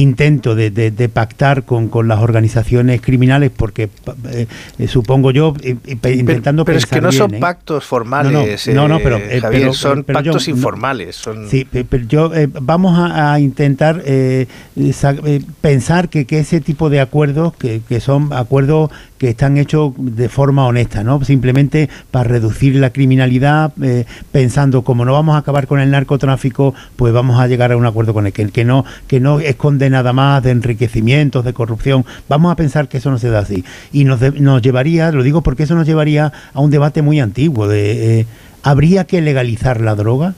intento 0.00 0.54
de, 0.54 0.70
de, 0.70 1.08
pactar 1.08 1.64
con, 1.64 1.88
con, 1.88 2.08
las 2.08 2.20
organizaciones 2.20 3.00
criminales, 3.00 3.50
porque 3.54 3.88
eh, 4.30 4.46
eh, 4.78 4.88
supongo 4.88 5.30
yo, 5.30 5.54
intentando 5.62 6.64
pero, 6.64 6.76
pero 6.76 6.78
es 6.78 6.86
que 6.86 7.00
no 7.00 7.12
son 7.12 7.32
pactos 7.40 7.84
formales, 7.84 8.66
no, 8.68 8.88
no, 8.88 8.98
pero, 9.00 9.72
son 9.72 10.04
pactos 10.04 10.48
informales. 10.48 11.22
Sí, 11.48 11.66
pero 11.66 12.04
yo 12.04 12.32
vamos 12.60 12.98
a, 12.98 13.38
intentar 13.40 14.02
pensar 15.60 16.08
que, 16.08 16.24
que, 16.24 16.40
ese 16.40 16.60
tipo 16.60 16.90
de 16.90 17.00
acuerdos, 17.00 17.54
que, 17.54 17.80
que 17.88 18.00
son 18.00 18.32
acuerdos 18.32 18.90
que 19.20 19.28
están 19.28 19.58
hechos 19.58 19.92
de 19.98 20.30
forma 20.30 20.66
honesta, 20.66 21.04
¿no? 21.04 21.22
Simplemente 21.22 21.90
para 22.10 22.26
reducir 22.26 22.76
la 22.76 22.88
criminalidad, 22.88 23.70
eh, 23.82 24.06
pensando 24.32 24.80
como 24.80 25.04
no 25.04 25.12
vamos 25.12 25.34
a 25.34 25.40
acabar 25.40 25.66
con 25.66 25.78
el 25.78 25.90
narcotráfico, 25.90 26.72
pues 26.96 27.12
vamos 27.12 27.38
a 27.38 27.46
llegar 27.46 27.70
a 27.70 27.76
un 27.76 27.84
acuerdo 27.84 28.14
con 28.14 28.26
el 28.26 28.32
que, 28.32 28.64
no 28.64 28.86
que 29.08 29.20
no 29.20 29.38
esconde 29.38 29.90
nada 29.90 30.14
más 30.14 30.42
de 30.42 30.52
enriquecimientos, 30.52 31.44
de 31.44 31.52
corrupción. 31.52 32.06
Vamos 32.30 32.50
a 32.50 32.56
pensar 32.56 32.88
que 32.88 32.96
eso 32.96 33.10
no 33.10 33.18
se 33.18 33.28
da 33.28 33.40
así 33.40 33.62
y 33.92 34.04
nos, 34.04 34.22
nos 34.40 34.62
llevaría, 34.62 35.12
lo 35.12 35.22
digo 35.22 35.42
porque 35.42 35.64
eso 35.64 35.74
nos 35.74 35.86
llevaría 35.86 36.32
a 36.54 36.60
un 36.60 36.70
debate 36.70 37.02
muy 37.02 37.20
antiguo 37.20 37.68
de 37.68 38.20
eh, 38.20 38.26
¿habría 38.62 39.04
que 39.04 39.20
legalizar 39.20 39.82
la 39.82 39.96
droga? 39.96 40.32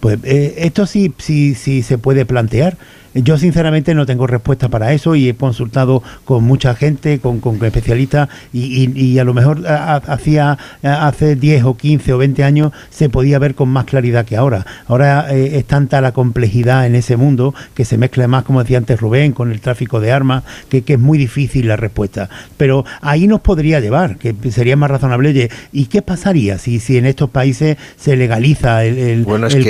Pues 0.00 0.18
eh, 0.24 0.54
esto 0.58 0.84
sí, 0.84 1.14
sí, 1.16 1.54
sí 1.54 1.82
se 1.82 1.96
puede 1.96 2.26
plantear. 2.26 2.76
Yo 3.22 3.38
sinceramente 3.38 3.94
no 3.94 4.06
tengo 4.06 4.26
respuesta 4.26 4.68
para 4.68 4.92
eso 4.92 5.14
y 5.14 5.28
he 5.28 5.34
consultado 5.34 6.02
con 6.24 6.44
mucha 6.44 6.74
gente, 6.74 7.18
con, 7.18 7.40
con 7.40 7.62
especialistas 7.64 8.28
y, 8.52 9.18
a 9.18 9.24
lo 9.24 9.34
mejor 9.34 9.64
hacía 9.66 10.58
hace 10.82 11.34
10 11.34 11.64
o 11.64 11.76
15 11.76 12.12
o 12.12 12.18
20 12.18 12.44
años 12.44 12.72
se 12.90 13.08
podía 13.08 13.38
ver 13.38 13.54
con 13.54 13.68
más 13.68 13.84
claridad 13.84 14.24
que 14.24 14.36
ahora. 14.36 14.64
Ahora 14.86 15.26
eh, 15.34 15.58
es 15.58 15.64
tanta 15.64 16.00
la 16.00 16.12
complejidad 16.12 16.86
en 16.86 16.94
ese 16.94 17.16
mundo 17.16 17.54
que 17.74 17.84
se 17.84 17.98
mezcla 17.98 18.28
más, 18.28 18.44
como 18.44 18.62
decía 18.62 18.78
antes 18.78 19.00
Rubén, 19.00 19.32
con 19.32 19.50
el 19.50 19.60
tráfico 19.60 20.00
de 20.00 20.12
armas, 20.12 20.44
que, 20.68 20.84
es 20.86 20.98
muy 20.98 21.18
difícil 21.18 21.68
la 21.68 21.76
respuesta. 21.76 22.28
Pero 22.56 22.84
ahí 23.00 23.26
nos 23.26 23.40
podría 23.40 23.80
llevar, 23.80 24.16
que 24.16 24.34
sería 24.50 24.76
más 24.76 24.90
razonable. 24.90 25.50
¿Y 25.72 25.86
qué 25.86 26.02
pasaría 26.02 26.58
si, 26.58 26.80
si 26.80 26.96
en 26.96 27.06
estos 27.06 27.30
países 27.30 27.76
se 27.96 28.16
legaliza 28.16 28.84
el, 28.84 29.24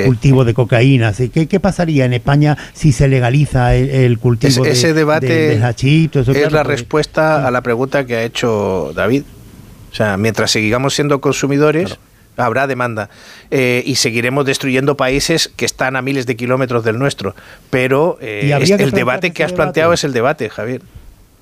cultivo 0.05 0.45
de 0.45 0.53
cocaína? 0.53 1.13
¿Qué, 1.13 1.47
¿Qué 1.47 1.59
pasaría 1.59 2.05
en 2.05 2.13
España 2.13 2.57
si 2.73 2.91
se 2.91 3.07
legaliza 3.07 3.38
el, 3.43 4.19
cultivo 4.19 4.65
ese 4.65 4.87
de, 4.87 4.93
debate 4.93 5.53
es 5.53 6.51
la 6.51 6.63
respuesta 6.63 7.47
a 7.47 7.51
la 7.51 7.61
pregunta 7.61 8.05
que 8.05 8.15
ha 8.15 8.23
hecho 8.23 8.91
David. 8.95 9.23
O 9.91 9.95
sea, 9.95 10.17
mientras 10.17 10.51
sigamos 10.51 10.93
siendo 10.93 11.19
consumidores, 11.19 11.97
habrá 12.37 12.67
demanda 12.67 13.09
eh, 13.51 13.83
y 13.85 13.95
seguiremos 13.95 14.45
destruyendo 14.45 14.95
países 14.95 15.49
que 15.55 15.65
están 15.65 15.95
a 15.95 16.01
miles 16.01 16.25
de 16.25 16.35
kilómetros 16.35 16.83
del 16.83 16.97
nuestro. 16.97 17.35
Pero 17.69 18.17
eh, 18.21 18.51
el 18.79 18.91
debate 18.91 19.31
que 19.31 19.43
has 19.43 19.53
planteado 19.53 19.93
es 19.93 20.03
el 20.03 20.13
debate, 20.13 20.49
Javier. 20.49 20.81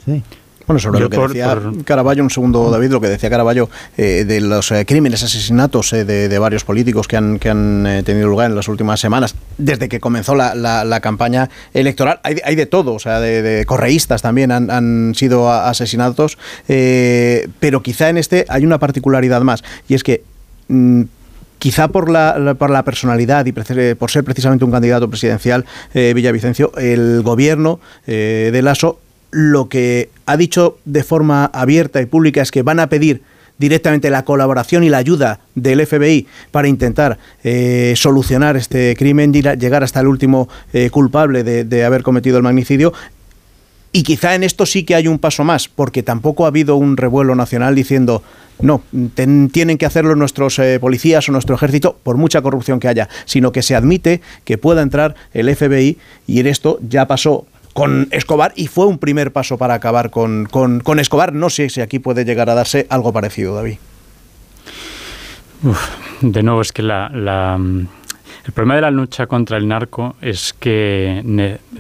Sí. 0.05 0.23
Bueno, 0.67 0.81
sobre 0.81 0.99
lo 0.99 1.09
que 1.09 1.17
decía 1.17 1.57
Caraballo, 1.85 2.23
un 2.23 2.29
segundo, 2.29 2.69
David, 2.69 2.91
lo 2.91 2.99
que 2.99 3.07
decía 3.07 3.29
Caraballo 3.29 3.69
eh, 3.95 4.25
de 4.27 4.41
los 4.41 4.69
eh, 4.71 4.85
crímenes, 4.85 5.23
asesinatos 5.23 5.93
eh, 5.93 6.03
de, 6.03 6.39
varios 6.39 6.65
políticos 6.65 7.07
que 7.07 7.15
han, 7.15 7.39
que 7.39 7.49
han 7.49 8.03
tenido 8.03 8.27
lugar 8.27 8.49
en 8.49 8.55
las 8.57 8.67
últimas 8.67 8.99
semanas, 8.99 9.33
desde 9.57 9.87
que 9.87 10.01
comenzó 10.01 10.35
la, 10.35 10.99
campaña 11.01 11.49
electoral. 11.73 12.19
Hay, 12.23 12.55
de 12.55 12.65
todo, 12.65 12.95
o 12.95 12.99
sea, 12.99 13.21
de, 13.21 13.63
correístas 13.65 14.21
también 14.21 14.51
han, 14.51 15.15
sido 15.15 15.49
asesinatos, 15.49 16.37
pero 16.67 17.81
quizá 17.81 18.09
en 18.09 18.17
este 18.17 18.45
hay 18.49 18.65
una 18.65 18.77
particularidad 18.77 19.41
más, 19.41 19.63
y 19.87 19.93
es 19.93 20.03
que 20.03 20.23
mm, 20.67 21.03
quizá 21.59 21.87
por 21.87 22.09
la, 22.09 22.55
por 22.59 22.71
la 22.71 22.83
personalidad 22.83 23.45
y 23.45 23.53
por 23.53 24.11
ser 24.11 24.23
precisamente 24.25 24.65
un 24.65 24.71
candidato 24.71 25.09
presidencial, 25.09 25.63
Villavicencio, 25.93 26.73
el 26.75 27.21
gobierno 27.23 27.79
de 28.05 28.61
Lasso 28.61 28.99
lo 29.31 29.69
que 29.69 30.09
ha 30.25 30.37
dicho 30.37 30.77
de 30.85 31.03
forma 31.03 31.45
abierta 31.45 32.01
y 32.01 32.05
pública 32.05 32.41
es 32.41 32.51
que 32.51 32.63
van 32.63 32.79
a 32.79 32.89
pedir 32.89 33.21
directamente 33.57 34.09
la 34.09 34.23
colaboración 34.23 34.83
y 34.83 34.89
la 34.89 34.97
ayuda 34.97 35.39
del 35.55 35.85
FBI 35.85 36.27
para 36.51 36.67
intentar 36.67 37.17
eh, 37.43 37.93
solucionar 37.95 38.55
este 38.55 38.95
crimen, 38.95 39.33
llegar 39.33 39.83
hasta 39.83 39.99
el 39.99 40.07
último 40.07 40.47
eh, 40.73 40.89
culpable 40.89 41.43
de, 41.43 41.85
haber 41.85 42.03
cometido 42.03 42.37
el 42.37 42.43
magnicidio. 42.43 42.93
Y 43.91 44.03
quizá 44.03 44.35
en 44.35 44.43
esto 44.43 44.65
sí 44.65 44.83
que 44.83 44.95
hay 44.95 45.07
un 45.07 45.17
paso 45.17 45.43
más, 45.43 45.69
porque 45.69 46.03
tampoco 46.03 46.45
ha 46.45 46.49
habido 46.49 46.75
un 46.75 46.97
revuelo 46.97 47.35
nacional 47.35 47.73
diciendo, 47.73 48.21
no, 48.59 48.81
tienen 49.51 49.77
que 49.77 49.85
hacerlo 49.85 50.15
nuestros 50.15 50.59
eh, 50.59 50.77
policías 50.79 51.27
o 51.29 51.31
nuestro 51.31 51.55
ejército, 51.55 51.97
por 52.03 52.17
mucha 52.17 52.41
corrupción 52.41 52.79
que 52.79 52.89
haya, 52.89 53.09
sino 53.25 53.51
que 53.51 53.63
se 53.63 53.75
admite 53.75 54.21
que 54.43 54.57
pueda 54.57 54.81
entrar 54.81 55.15
el 55.33 55.55
FBI 55.55 55.97
y 56.27 56.39
en 56.39 56.47
esto 56.47 56.79
ya 56.87 57.07
pasó 57.07 57.47
con 57.77 58.07
Escobar 58.09 58.53
y 58.55 58.65
fue 58.65 58.87
un 58.87 58.97
primer 58.97 59.31
paso 59.31 59.59
para 59.59 59.75
acabar 59.75 60.09
con, 60.09 60.47
con, 60.47 60.99
Escobar. 60.99 61.31
No 61.33 61.51
sé 61.51 61.69
si 61.69 61.79
aquí 61.79 61.99
puede 61.99 62.25
llegar 62.25 62.49
a 62.49 62.55
darse 62.55 62.87
algo 62.89 63.13
parecido, 63.13 63.53
David. 63.53 63.77
de 66.21 66.41
nuevo, 66.41 66.61
es 66.61 66.71
que 66.71 66.81
la, 66.81 67.59
el 68.47 68.53
problema 68.53 68.75
de 68.75 68.81
la 68.81 68.91
lucha 68.91 69.27
contra 69.27 69.57
el 69.57 69.67
narco 69.67 70.15
es 70.21 70.55
que 70.57 71.21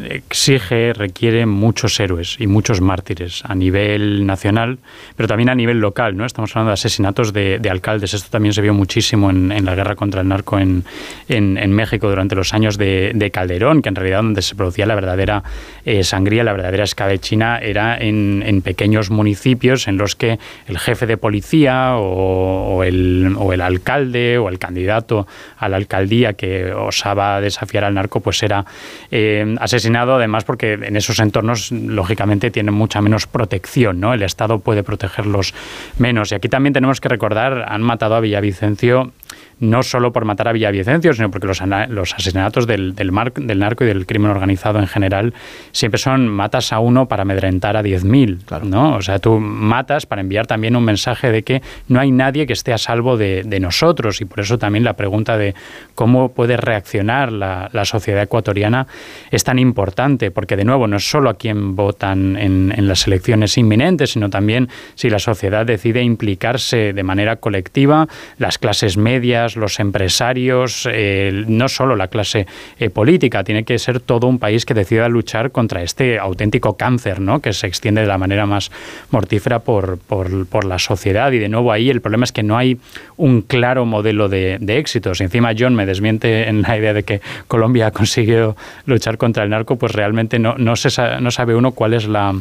exige, 0.09 0.91
requiere 0.91 1.45
muchos 1.45 1.97
héroes 1.97 2.35
y 2.39 2.47
muchos 2.47 2.81
mártires 2.81 3.41
a 3.45 3.55
nivel 3.55 4.25
nacional, 4.25 4.77
pero 5.15 5.29
también 5.29 5.47
a 5.47 5.55
nivel 5.55 5.79
local. 5.79 6.17
¿no? 6.17 6.25
Estamos 6.25 6.53
hablando 6.53 6.71
de 6.71 6.73
asesinatos 6.73 7.31
de, 7.31 7.65
alcaldes. 7.71 8.13
Esto 8.13 8.29
también 8.29 8.53
se 8.53 8.61
vio 8.61 8.73
muchísimo 8.73 9.29
en, 9.29 9.63
la 9.63 9.75
guerra 9.75 9.95
contra 9.95 10.19
el 10.19 10.27
narco 10.27 10.59
en, 10.59 10.83
en, 11.29 11.71
México 11.71 12.09
durante 12.09 12.35
los 12.35 12.53
años 12.53 12.77
de, 12.77 13.31
Calderón, 13.33 13.81
que 13.81 13.87
en 13.87 13.95
realidad 13.95 14.17
donde 14.17 14.41
se 14.41 14.55
producía 14.55 14.85
la 14.85 14.95
verdadera 14.95 15.43
eh, 15.85 16.03
sangría, 16.03 16.43
la 16.43 16.51
verdadera 16.51 16.83
escabechina, 16.83 17.59
era 17.59 17.97
en, 17.97 18.61
pequeños 18.61 19.09
municipios 19.09 19.87
en 19.87 19.97
los 19.97 20.17
que 20.17 20.37
el 20.67 20.77
jefe 20.79 21.05
de 21.05 21.15
policía 21.15 21.95
o, 21.95 22.83
el, 22.83 23.35
o 23.37 23.53
el 23.53 23.61
alcalde 23.61 24.37
o 24.37 24.49
el 24.49 24.59
candidato 24.59 25.27
a 25.57 25.69
la 25.69 25.77
alcaldía 25.77 26.33
que 26.33 26.56
osaba 26.65 27.41
desafiar 27.41 27.83
al 27.83 27.93
narco, 27.93 28.19
pues 28.19 28.41
era 28.43 28.65
eh, 29.11 29.55
asesinado, 29.59 30.15
además 30.15 30.43
porque 30.43 30.73
en 30.73 30.95
esos 30.95 31.19
entornos, 31.19 31.71
lógicamente, 31.71 32.51
tienen 32.51 32.73
mucha 32.73 33.01
menos 33.01 33.27
protección, 33.27 33.99
¿no? 33.99 34.13
El 34.13 34.23
Estado 34.23 34.59
puede 34.59 34.83
protegerlos 34.83 35.53
menos. 35.97 36.31
Y 36.31 36.35
aquí 36.35 36.49
también 36.49 36.73
tenemos 36.73 37.01
que 37.01 37.09
recordar, 37.09 37.65
han 37.67 37.81
matado 37.81 38.15
a 38.15 38.19
Villavicencio 38.19 39.11
no 39.59 39.83
solo 39.83 40.11
por 40.11 40.25
matar 40.25 40.47
a 40.47 40.51
Villavicencio, 40.51 41.13
sino 41.13 41.31
porque 41.31 41.47
los, 41.47 41.61
los 41.89 42.13
asesinatos 42.13 42.67
del, 42.67 42.95
del, 42.95 43.11
del, 43.35 43.59
narco 43.59 43.83
y 43.83 43.87
del 43.87 44.05
crimen 44.05 44.31
organizado 44.31 44.79
en 44.79 44.87
general 44.87 45.33
siempre 45.71 45.97
son 45.97 46.27
matas 46.27 46.71
a 46.73 46.79
uno 46.79 47.07
para 47.07 47.23
amedrentar 47.23 47.77
a 47.77 47.83
10.000, 47.83 48.63
¿no? 48.63 48.95
O 48.95 49.01
sea, 49.01 49.19
tú 49.19 49.39
matas 49.39 50.05
para 50.05 50.21
enviar 50.21 50.47
también 50.47 50.75
un 50.75 50.83
mensaje 50.83 51.31
de 51.31 51.43
que 51.43 51.61
no 51.87 51.99
hay 51.99 52.11
nadie 52.11 52.45
que 52.45 52.53
esté 52.53 52.73
a 52.73 52.77
salvo 52.77 53.17
de, 53.17 53.57
nosotros 53.57 54.21
y 54.21 54.25
por 54.25 54.41
eso 54.41 54.59
también 54.59 54.83
la 54.83 54.93
pregunta 54.93 55.35
de 55.35 55.55
cómo 55.95 56.29
puede 56.29 56.57
reaccionar 56.57 57.31
la, 57.31 57.85
sociedad 57.85 58.21
ecuatoriana 58.21 58.85
es 59.31 59.43
tan 59.43 59.57
importante, 59.57 60.29
porque 60.29 60.55
de 60.55 60.65
nuevo 60.65 60.87
no 60.87 60.97
es 60.97 61.09
solo 61.09 61.29
a 61.29 61.35
quien 61.35 61.75
votan 61.75 62.35
en, 62.37 62.73
en 62.75 62.87
las 62.87 63.07
elecciones 63.07 63.57
inminentes, 63.57 64.11
sino 64.11 64.29
también 64.29 64.69
si 64.95 65.09
la 65.09 65.19
sociedad 65.19 65.65
decide 65.65 66.03
implicarse 66.03 66.93
de 66.93 67.03
manera 67.03 67.37
colectiva, 67.37 68.07
las 68.37 68.57
clases 68.57 68.97
medias, 68.97 69.46
los 69.55 69.79
empresarios, 69.79 70.87
eh, 70.91 71.45
no 71.47 71.69
solo 71.69 71.95
la 71.95 72.07
clase 72.07 72.47
eh, 72.79 72.89
política, 72.89 73.43
tiene 73.43 73.63
que 73.63 73.79
ser 73.79 73.99
todo 73.99 74.27
un 74.27 74.39
país 74.39 74.65
que 74.65 74.73
decida 74.73 75.07
luchar 75.09 75.51
contra 75.51 75.83
este 75.83 76.19
auténtico 76.19 76.77
cáncer, 76.77 77.19
¿no? 77.19 77.39
que 77.39 77.53
se 77.53 77.67
extiende 77.67 78.01
de 78.01 78.07
la 78.07 78.17
manera 78.17 78.45
más 78.45 78.71
mortífera 79.11 79.59
por, 79.59 79.97
por, 79.99 80.65
la 80.65 80.79
sociedad. 80.79 81.31
Y 81.31 81.39
de 81.39 81.49
nuevo 81.49 81.71
ahí 81.71 81.89
el 81.89 82.01
problema 82.01 82.25
es 82.25 82.31
que 82.31 82.43
no 82.43 82.57
hay 82.57 82.77
un 83.15 83.41
claro 83.41 83.85
modelo 83.85 84.27
de, 84.27 84.57
de 84.59 84.77
éxitos. 84.79 85.21
Encima 85.21 85.53
John 85.57 85.75
me 85.75 85.85
desmiente 85.85 86.49
en 86.49 86.63
la 86.63 86.77
idea 86.77 86.93
de 86.93 87.03
que 87.03 87.21
Colombia 87.47 87.87
ha 87.87 87.91
conseguido 87.91 88.57
luchar 88.85 89.17
contra 89.17 89.43
el 89.43 89.49
narco, 89.49 89.77
pues 89.77 89.93
realmente 89.93 90.39
no, 90.39 90.55
no, 90.57 90.75
se, 90.75 90.89
no 91.21 91.31
sabe 91.31 91.55
uno 91.55 91.71
cuál 91.71 91.93
es 91.93 92.07
la 92.07 92.33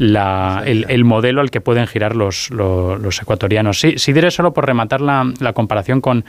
la, 0.00 0.62
el, 0.64 1.04
modelo 1.04 1.42
al 1.42 1.50
que 1.50 1.60
pueden 1.60 1.86
girar 1.86 2.16
los, 2.16 2.48
los, 2.50 3.20
ecuatorianos. 3.20 3.78
Sí, 3.78 3.98
sí 3.98 4.14
diré 4.14 4.30
solo 4.30 4.54
por 4.54 4.64
rematar 4.64 5.02
la, 5.02 5.30
la 5.40 5.52
comparación 5.52 6.00
con, 6.00 6.24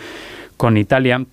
con 0.57 0.75
Italia. 0.75 1.23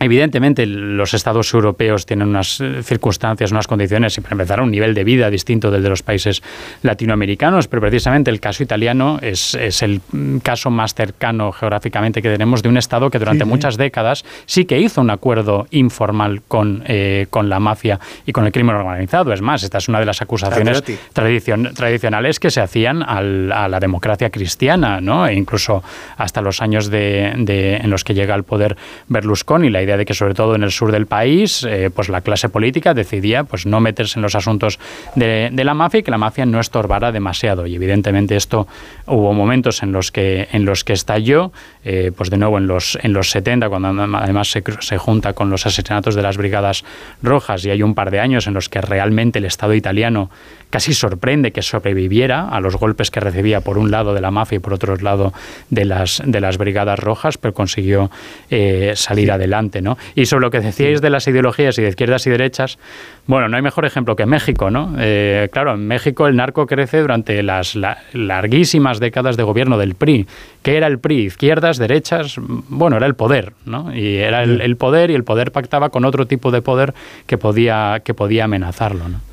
Evidentemente, 0.00 0.64
los 0.64 1.12
estados 1.12 1.52
europeos 1.52 2.06
tienen 2.06 2.28
unas 2.28 2.58
eh, 2.60 2.82
circunstancias, 2.82 3.52
unas 3.52 3.66
condiciones, 3.66 4.16
y 4.16 4.22
para 4.22 4.32
empezar, 4.32 4.62
un 4.62 4.70
nivel 4.70 4.94
de 4.94 5.04
vida 5.04 5.28
distinto 5.28 5.70
del 5.70 5.82
de 5.82 5.90
los 5.90 6.02
países 6.02 6.42
latinoamericanos, 6.82 7.68
pero 7.68 7.82
precisamente 7.82 8.30
el 8.30 8.40
caso 8.40 8.62
italiano 8.62 9.18
es, 9.20 9.54
es 9.54 9.82
el 9.82 10.00
caso 10.42 10.70
más 10.70 10.94
cercano 10.94 11.52
geográficamente 11.52 12.22
que 12.22 12.30
tenemos 12.30 12.62
de 12.62 12.70
un 12.70 12.78
estado 12.78 13.10
que 13.10 13.18
durante 13.18 13.44
muchas 13.44 13.76
décadas 13.76 14.24
sí 14.46 14.64
que 14.64 14.78
hizo 14.78 15.00
un 15.02 15.10
acuerdo 15.10 15.66
informal 15.70 16.40
con, 16.48 16.82
eh, 16.86 17.26
con 17.28 17.48
la 17.48 17.60
mafia 17.60 18.00
y 18.24 18.32
con 18.32 18.46
el 18.46 18.52
crimen 18.52 18.76
organizado. 18.76 19.32
Es 19.32 19.42
más, 19.42 19.62
esta 19.62 19.78
es 19.78 19.88
una 19.88 20.00
de 20.00 20.06
las 20.06 20.22
acusaciones 20.22 20.82
tradicionales 21.12 22.40
que 22.40 22.50
se 22.50 22.60
hacían 22.60 23.02
al, 23.02 23.52
a 23.52 23.68
la 23.68 23.80
democracia 23.80 24.30
cristiana, 24.30 25.00
¿no? 25.00 25.26
E 25.26 25.34
incluso 25.34 25.82
hasta 26.16 26.40
los 26.40 26.62
años 26.62 26.88
de, 26.88 27.34
de, 27.36 27.76
en 27.76 27.90
los 27.90 28.02
que 28.02 28.14
llega 28.14 28.34
al 28.34 28.44
poder 28.44 28.76
Berlusconi. 29.08 29.68
La 29.68 29.82
idea 29.82 29.89
de 29.96 30.04
que 30.04 30.14
sobre 30.14 30.34
todo 30.34 30.54
en 30.54 30.62
el 30.62 30.70
sur 30.70 30.92
del 30.92 31.06
país, 31.06 31.64
eh, 31.68 31.90
pues 31.94 32.08
la 32.08 32.20
clase 32.20 32.48
política 32.48 32.94
decidía 32.94 33.44
pues 33.44 33.66
no 33.66 33.80
meterse 33.80 34.18
en 34.18 34.22
los 34.22 34.34
asuntos 34.34 34.78
de, 35.14 35.50
la 35.52 35.74
mafia 35.74 36.00
y 36.00 36.02
que 36.02 36.10
la 36.10 36.18
mafia 36.18 36.46
no 36.46 36.60
estorbara 36.60 37.12
demasiado. 37.12 37.66
Y 37.66 37.74
evidentemente 37.74 38.36
esto 38.36 38.66
hubo 39.06 39.32
momentos 39.32 39.82
en 39.82 39.92
los 39.92 40.10
que 40.10 40.48
en 40.52 40.64
los 40.64 40.84
que 40.84 40.92
estalló, 40.92 41.52
eh, 41.84 42.12
pues 42.16 42.30
de 42.30 42.36
nuevo 42.36 42.58
en 42.58 42.66
los 42.66 42.98
en 43.02 43.12
los 43.12 43.30
70 43.30 43.68
cuando 43.68 43.88
además 44.16 44.50
se, 44.50 44.62
se 44.80 44.98
junta 44.98 45.32
con 45.32 45.50
los 45.50 45.66
asesinatos 45.66 46.14
de 46.14 46.22
las 46.22 46.36
brigadas 46.36 46.84
rojas 47.22 47.64
y 47.64 47.70
hay 47.70 47.82
un 47.82 47.94
par 47.94 48.10
de 48.10 48.20
años 48.20 48.46
en 48.46 48.54
los 48.54 48.68
que 48.68 48.80
realmente 48.80 49.38
el 49.38 49.44
Estado 49.44 49.74
italiano 49.74 50.30
casi 50.70 50.94
sorprende 50.94 51.50
que 51.50 51.62
sobreviviera 51.62 52.48
a 52.48 52.60
los 52.60 52.76
golpes 52.76 53.10
que 53.10 53.20
recibía 53.20 53.60
por 53.60 53.76
un 53.76 53.90
lado 53.90 54.14
de 54.14 54.20
la 54.20 54.30
mafia 54.30 54.56
y 54.56 54.58
por 54.60 54.72
otro 54.72 54.96
lado 54.96 55.32
de 55.68 55.84
las, 55.84 56.22
de 56.24 56.40
las 56.40 56.58
brigadas 56.58 56.98
rojas, 56.98 57.36
pero 57.38 57.52
consiguió 57.52 58.10
eh, 58.50 58.92
salir 58.94 59.32
adelante. 59.32 59.82
¿no? 59.82 59.98
Y 60.14 60.26
sobre 60.26 60.46
lo 60.46 60.50
que 60.50 60.60
decíais 60.60 61.00
de 61.00 61.10
las 61.10 61.26
ideologías 61.26 61.78
y 61.78 61.82
de 61.82 61.88
izquierdas 61.88 62.26
y 62.26 62.30
derechas, 62.30 62.78
bueno, 63.26 63.48
no 63.48 63.56
hay 63.56 63.62
mejor 63.62 63.84
ejemplo 63.84 64.16
que 64.16 64.26
México. 64.26 64.70
¿no? 64.70 64.94
Eh, 64.98 65.48
claro, 65.52 65.74
en 65.74 65.86
México 65.86 66.26
el 66.26 66.36
narco 66.36 66.66
crece 66.66 67.00
durante 67.00 67.42
las 67.42 67.76
larguísimas 68.12 69.00
décadas 69.00 69.36
de 69.36 69.42
gobierno 69.42 69.76
del 69.76 69.94
PRI. 69.94 70.26
¿Qué 70.62 70.76
era 70.76 70.86
el 70.86 70.98
PRI? 70.98 71.24
Izquierdas, 71.26 71.78
derechas, 71.78 72.36
bueno, 72.38 72.96
era 72.96 73.06
el 73.06 73.14
poder, 73.14 73.54
¿no? 73.64 73.94
Y 73.94 74.16
era 74.16 74.42
el, 74.42 74.60
el 74.60 74.76
poder 74.76 75.10
y 75.10 75.14
el 75.14 75.24
poder 75.24 75.52
pactaba 75.52 75.88
con 75.88 76.04
otro 76.04 76.26
tipo 76.26 76.50
de 76.50 76.60
poder 76.60 76.94
que 77.26 77.38
podía, 77.38 78.02
que 78.04 78.14
podía 78.14 78.44
amenazarlo. 78.44 79.08
¿no? 79.08 79.29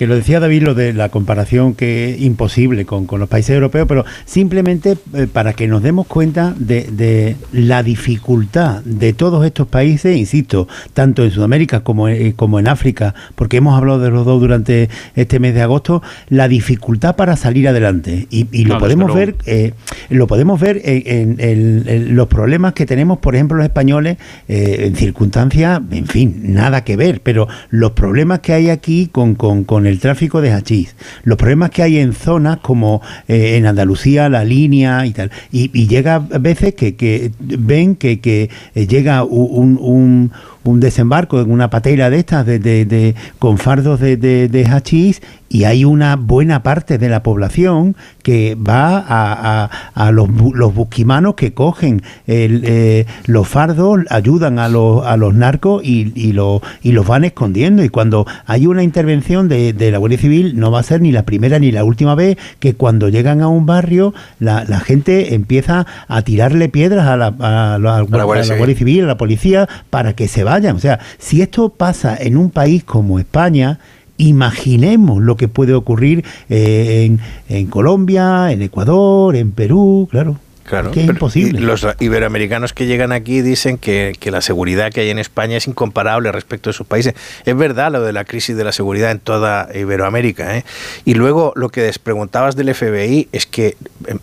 Que 0.00 0.06
lo 0.06 0.14
decía 0.14 0.40
David, 0.40 0.62
lo 0.62 0.74
de 0.74 0.94
la 0.94 1.10
comparación 1.10 1.74
que 1.74 2.14
es 2.14 2.22
imposible 2.22 2.86
con, 2.86 3.06
los 3.06 3.28
países 3.28 3.50
europeos, 3.50 3.86
pero 3.86 4.06
simplemente 4.24 4.96
eh, 5.12 5.26
para 5.30 5.52
que 5.52 5.68
nos 5.68 5.82
demos 5.82 6.06
cuenta 6.06 6.54
de, 6.58 7.36
la 7.52 7.82
dificultad 7.82 8.82
de 8.82 9.12
todos 9.12 9.44
estos 9.44 9.66
países, 9.66 10.16
insisto, 10.16 10.68
tanto 10.94 11.22
en 11.22 11.30
Sudamérica 11.30 11.80
como, 11.80 12.08
eh, 12.08 12.32
como 12.34 12.58
en 12.58 12.68
África, 12.68 13.14
porque 13.34 13.58
hemos 13.58 13.76
hablado 13.76 13.98
de 13.98 14.08
los 14.08 14.24
dos 14.24 14.40
durante 14.40 14.88
este 15.16 15.38
mes 15.38 15.52
de 15.52 15.60
agosto, 15.60 16.02
la 16.30 16.48
dificultad 16.48 17.14
para 17.14 17.36
salir 17.36 17.68
adelante. 17.68 18.26
Y, 18.30 18.64
lo, 18.64 18.78
podemos 18.78 19.14
ver, 19.14 19.36
eh, 19.44 19.74
lo 20.08 20.26
podemos 20.26 20.58
ver 20.58 20.80
en, 20.82 22.16
los 22.16 22.26
problemas 22.28 22.72
que 22.72 22.86
tenemos, 22.86 23.18
por 23.18 23.34
ejemplo, 23.34 23.58
los 23.58 23.66
españoles, 23.66 24.16
en 24.48 24.96
circunstancias, 24.96 25.78
en 25.90 26.06
fin, 26.06 26.54
nada 26.54 26.84
que 26.84 26.96
ver, 26.96 27.20
pero 27.22 27.48
los 27.68 27.92
problemas 27.92 28.40
que 28.40 28.54
hay 28.54 28.70
aquí 28.70 29.10
con, 29.12 29.34
con, 29.34 29.64
con 29.64 29.89
el 29.89 29.89
tráfico 29.98 30.40
de 30.40 30.52
hachís, 30.52 30.94
los 31.24 31.36
problemas 31.36 31.70
que 31.70 31.82
hay 31.82 31.98
en 31.98 32.12
zonas 32.12 32.58
como 32.58 33.02
eh, 33.28 33.56
en 33.56 33.66
Andalucía, 33.66 34.28
la 34.28 34.44
línea 34.44 35.04
y 35.06 35.12
tal. 35.12 35.30
Y, 35.50 35.70
llega 35.90 36.16
a 36.16 36.38
veces 36.38 36.74
que, 36.74 36.94
que 36.94 37.32
ven 37.40 37.96
que, 37.96 38.20
que 38.20 38.50
eh, 38.74 38.86
llega 38.86 39.24
un 39.24 40.30
un 40.64 40.80
desembarco 40.80 41.40
en 41.40 41.50
una 41.50 41.70
patera 41.70 42.10
de 42.10 42.18
estas 42.18 42.46
de, 42.46 42.58
de, 42.58 43.14
con 43.38 43.58
fardos 43.58 44.00
de, 44.00 44.16
de, 44.16 44.66
hachís 44.66 45.22
y 45.48 45.64
hay 45.64 45.84
una 45.84 46.14
buena 46.16 46.62
parte 46.62 46.96
de 46.96 47.08
la 47.08 47.22
población 47.22 47.96
que 48.22 48.54
va 48.54 49.04
a, 49.06 49.68
a, 49.94 50.12
los, 50.12 50.28
los, 50.54 50.72
busquimanos 50.72 51.34
que 51.34 51.54
cogen 51.54 52.02
eh, 52.28 53.04
los 53.26 53.48
fardos, 53.48 54.00
ayudan 54.10 54.60
a 54.60 54.68
los, 54.68 55.04
a 55.04 55.16
los 55.16 55.34
narcos 55.34 55.82
y, 55.84 56.12
y, 56.14 56.32
lo, 56.32 56.62
y 56.82 56.92
los 56.92 57.04
van 57.06 57.24
escondiendo. 57.24 57.82
Y 57.82 57.88
cuando 57.88 58.26
hay 58.46 58.66
una 58.66 58.84
intervención 58.84 59.48
de, 59.48 59.74
la 59.90 59.98
Guardia 59.98 60.18
Civil, 60.18 60.58
no 60.58 60.70
va 60.70 60.80
a 60.80 60.84
ser 60.84 61.00
ni 61.00 61.10
la 61.10 61.24
primera 61.24 61.58
ni 61.58 61.72
la 61.72 61.82
última 61.82 62.14
vez 62.14 62.38
que 62.60 62.74
cuando 62.74 63.08
llegan 63.08 63.40
a 63.40 63.48
un 63.48 63.66
barrio, 63.66 64.14
la, 64.38 64.64
la 64.64 64.78
gente 64.78 65.34
empieza 65.34 65.84
a 66.06 66.22
tirarle 66.22 66.68
piedras 66.68 67.08
a 67.08 67.16
la, 67.16 67.26
a 67.40 67.78
la, 67.78 68.02
Guardia, 68.02 68.76
Civil, 68.76 69.04
a 69.04 69.06
la 69.08 69.16
policía, 69.16 69.68
para 69.90 70.12
que 70.12 70.28
se 70.28 70.44
O 70.74 70.78
sea, 70.80 70.98
si 71.18 71.42
esto 71.42 71.68
pasa 71.68 72.16
en 72.16 72.36
un 72.36 72.50
país 72.50 72.82
como 72.82 73.18
España, 73.18 73.78
imaginemos 74.16 75.22
lo 75.22 75.36
que 75.36 75.48
puede 75.48 75.74
ocurrir 75.74 76.24
eh, 76.48 77.16
en, 77.48 77.66
Colombia, 77.66 78.50
en 78.52 78.62
Ecuador, 78.62 79.36
en 79.36 79.52
Perú, 79.52 80.08
claro. 80.10 80.36
Claro, 80.70 80.92
es 80.94 80.96
imposible. 80.98 81.58
los 81.58 81.84
iberoamericanos 81.98 82.72
que 82.72 82.86
llegan 82.86 83.10
aquí 83.10 83.42
dicen 83.42 83.76
que, 83.76 84.14
que, 84.20 84.30
la 84.30 84.40
seguridad 84.40 84.92
que 84.92 85.00
hay 85.00 85.10
en 85.10 85.18
España 85.18 85.56
es 85.56 85.66
incomparable 85.66 86.30
respecto 86.30 86.70
a 86.70 86.72
sus 86.72 86.86
países. 86.86 87.14
Es 87.44 87.56
verdad 87.56 87.90
lo 87.90 88.02
de 88.02 88.12
la 88.12 88.24
crisis 88.24 88.56
de 88.56 88.62
la 88.62 88.70
seguridad 88.70 89.10
en 89.10 89.18
toda 89.18 89.68
Iberoamérica. 89.74 90.56
¿eh? 90.56 90.64
Y 91.04 91.14
luego 91.14 91.52
lo 91.56 91.70
que 91.70 91.80
les 91.80 91.98
preguntabas 91.98 92.54
del 92.54 92.72
FBI 92.72 93.28
es 93.32 93.46
que 93.46 93.76
em, 94.06 94.20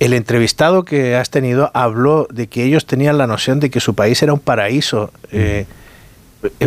el 0.00 0.14
entrevistado 0.14 0.84
que 0.84 1.14
has 1.14 1.30
tenido 1.30 1.70
habló 1.74 2.26
de 2.28 2.48
que 2.48 2.64
ellos 2.64 2.86
tenían 2.86 3.16
la 3.16 3.28
noción 3.28 3.60
de 3.60 3.70
que 3.70 3.78
su 3.78 3.94
país 3.94 4.20
era 4.20 4.32
un 4.32 4.40
paraíso. 4.40 5.12
Eh, 5.30 5.66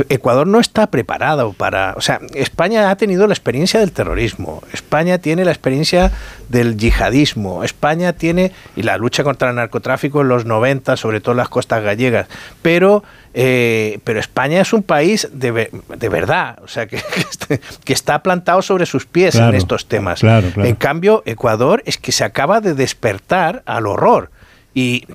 Ecuador 0.10 0.48
no 0.48 0.60
está 0.60 0.88
preparado 0.88 1.54
para... 1.54 1.94
O 1.98 2.02
sea, 2.02 2.20
España 2.34 2.90
ha 2.90 2.96
tenido 2.98 3.28
la 3.28 3.34
experiencia 3.34 3.80
del 3.80 3.92
terrorismo, 3.92 4.64
España 4.74 5.20
tiene 5.20 5.46
la 5.46 5.52
experiencia 5.52 6.12
del 6.50 6.78
yihadismo, 6.78 7.64
España 7.64 8.14
tiene... 8.14 8.52
y 8.76 8.84
la 8.84 8.98
lucha 8.98 9.24
contra 9.24 9.50
el 9.50 9.56
narcotráfico 9.56 10.22
en 10.22 10.30
los 10.30 10.46
90, 10.46 10.98
sobre 10.98 11.22
todo 11.22 11.34
en 11.34 11.38
las 11.38 11.50
costas 11.50 11.84
gallegas, 11.84 12.28
pero... 12.62 13.04
Eh, 13.40 14.00
pero 14.04 14.20
España 14.20 14.62
es 14.62 14.74
un 14.74 14.82
país 14.82 15.30
de, 15.32 15.70
de 15.96 16.10
verdad, 16.10 16.58
o 16.64 16.68
sea, 16.68 16.88
que, 16.88 17.00
que, 17.84 17.94
está 17.94 18.24
plantado 18.24 18.64
sobre 18.64 18.88
sus 18.88 19.06
pies 19.06 19.36
en 19.36 19.54
estos 19.54 19.88
temas. 19.88 20.24
En 20.24 20.76
cambio, 20.76 21.22
Ecuador 21.24 21.84
es 21.86 22.00
que 22.00 22.12
se 22.12 22.24
acaba 22.24 22.62
de 22.62 22.74
despertar 22.74 23.62
al 23.68 23.86
horror. 23.86 24.32
Y 24.74 25.06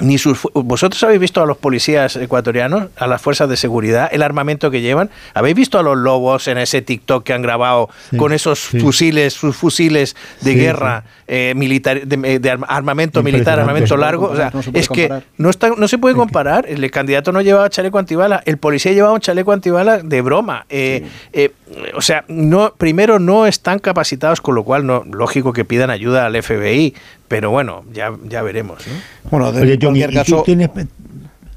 ni 0.00 0.16
vosotros 0.54 1.02
habéis 1.02 1.20
visto 1.20 1.42
a 1.42 1.46
los 1.46 1.56
policías 1.56 2.16
ecuatorianos, 2.16 2.88
a 2.96 3.06
las 3.06 3.20
fuerzas 3.20 3.48
de 3.48 3.56
seguridad, 3.56 4.08
el 4.12 4.22
armamento 4.22 4.70
que 4.70 4.80
llevan. 4.80 5.10
¿Habéis 5.34 5.56
visto 5.56 5.78
a 5.78 5.82
los 5.82 5.96
lobos 5.96 6.48
en 6.48 6.58
ese 6.58 6.82
TikTok 6.82 7.24
que 7.24 7.32
han 7.32 7.42
grabado 7.42 7.88
con 8.16 8.32
esos 8.32 8.60
fusiles, 8.60 9.34
sus 9.34 9.56
fusiles 9.56 10.16
de 10.40 10.54
guerra 10.54 11.04
eh, 11.28 11.52
militar, 11.56 12.06
de, 12.06 12.58
armamento 12.68 13.22
militar, 13.22 13.60
armamento 13.60 13.96
largo? 13.96 14.30
O 14.30 14.36
sea, 14.36 14.52
es 14.72 14.88
que 14.88 15.10
no 15.36 15.50
está, 15.50 15.70
no 15.76 15.88
se 15.88 15.98
puede 15.98 16.14
comparar. 16.14 16.66
El 16.68 16.90
candidato 16.90 17.32
no 17.32 17.40
llevaba 17.40 17.70
chaleco 17.70 17.98
antibala, 17.98 18.42
el 18.46 18.58
policía 18.58 18.92
llevaba 18.92 19.14
un 19.14 19.20
chaleco 19.20 19.52
antibala 19.52 19.98
de 19.98 20.20
broma. 20.20 20.66
Eh, 20.68 21.06
eh, 21.32 21.52
o 21.94 22.02
sea, 22.02 22.24
no, 22.28 22.74
primero 22.76 23.18
no 23.18 23.46
están 23.46 23.78
capacitados, 23.78 24.40
con 24.40 24.54
lo 24.54 24.64
cual 24.64 24.86
no 24.86 25.04
lógico 25.10 25.52
que 25.52 25.64
pidan 25.64 25.90
ayuda 25.90 26.26
al 26.26 26.40
FBI, 26.42 26.94
pero 27.28 27.50
bueno, 27.50 27.84
ya, 27.92 28.12
ya 28.24 28.42
veremos. 28.42 28.82
Bueno, 29.30 29.52
de 29.52 29.78
cualquier 29.78 30.12
caso. 30.12 30.44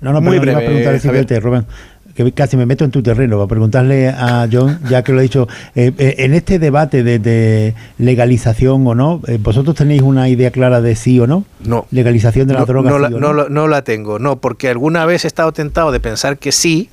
No, 0.02 0.12
no, 0.12 0.22
muy 0.22 0.38
breve, 0.40 0.66
preguntar 0.66 1.42
Rubén 1.42 1.66
que 2.14 2.32
casi 2.32 2.58
me 2.58 2.66
meto 2.66 2.86
en 2.86 2.92
tu 2.92 3.02
terreno, 3.02 3.38
para 3.38 3.48
preguntarle 3.48 4.10
a 4.10 4.48
John, 4.52 4.80
ya 4.90 5.04
que 5.04 5.14
lo 5.14 5.20
he 5.20 5.24
dicho, 5.24 5.48
eh, 5.76 5.92
eh, 5.98 6.16
en 6.20 6.34
este 6.34 6.60
debate 6.60 7.04
de, 7.04 7.74
legalización 7.98 8.86
o 8.86 8.96
no, 8.96 9.22
eh, 9.28 9.38
¿vosotros 9.42 9.76
tenéis 9.76 10.02
una 10.02 10.30
idea 10.30 10.52
clara 10.52 10.82
de 10.82 10.96
sí 10.96 11.20
o 11.20 11.28
no? 11.28 11.46
No. 11.64 11.88
¿Legalización 11.92 12.48
de 12.48 12.54
la 12.54 12.66
droga? 12.66 12.90
No, 12.90 13.00
la, 13.00 13.10
no? 13.10 13.34
no, 13.34 13.68
la 13.68 13.82
tengo, 13.84 14.20
no, 14.20 14.38
porque 14.38 14.70
alguna 14.70 15.06
vez 15.06 15.26
he 15.26 15.28
estado 15.28 15.52
tentado 15.54 15.92
de 15.92 16.00
pensar 16.00 16.38
que 16.38 16.52
sí, 16.52 16.90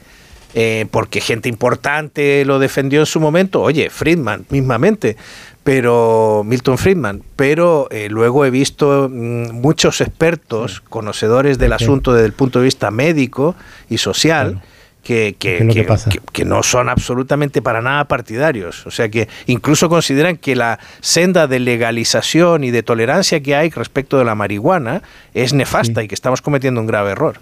porque 0.91 1.21
gente 1.21 1.49
importante 1.49 2.45
lo 2.45 2.59
defendió 2.59 3.01
en 3.01 3.07
su 3.07 3.21
momento, 3.21 3.61
oye, 3.61 3.89
Friedman 3.91 4.47
mismamente, 4.51 5.17
pero 5.65 6.43
Milton 6.45 6.79
Friedman, 6.79 7.23
pero 7.37 7.89
eh, 7.91 8.09
luego 8.09 8.45
he 8.45 8.51
visto 8.51 9.09
mm, 9.11 9.53
muchos 9.53 10.01
expertos, 10.01 10.81
conocedores 10.81 11.59
del 11.59 11.73
asunto 11.73 12.13
desde 12.13 12.27
el 12.27 12.33
punto 12.33 12.61
de 12.61 12.67
vista 12.67 12.91
médico 12.91 13.55
y 13.89 13.99
social. 13.99 14.63
Que, 15.03 15.35
que, 15.37 16.45
no 16.45 16.63
son 16.63 16.89
absolutamente 16.89 17.63
para 17.63 17.83
nada 17.83 18.05
partidarios. 18.05 18.87
O 18.87 18.93
sea 18.93 19.09
que 19.09 19.29
incluso 19.47 19.89
consideran 19.89 20.37
que 20.37 20.55
la 20.55 20.79
senda 21.01 21.49
de 21.49 21.59
legalización 21.59 22.63
y 22.63 22.71
de 22.71 22.85
tolerancia 22.85 23.43
que 23.43 23.57
hay 23.57 23.71
respecto 23.71 24.19
de 24.19 24.25
la 24.25 24.37
marihuana 24.37 25.03
es 25.35 25.53
nefasta 25.53 26.05
y 26.05 26.07
que 26.07 26.15
estamos 26.15 26.43
cometiendo 26.43 26.81
un 26.81 26.87
grave 26.87 27.11
error. 27.11 27.41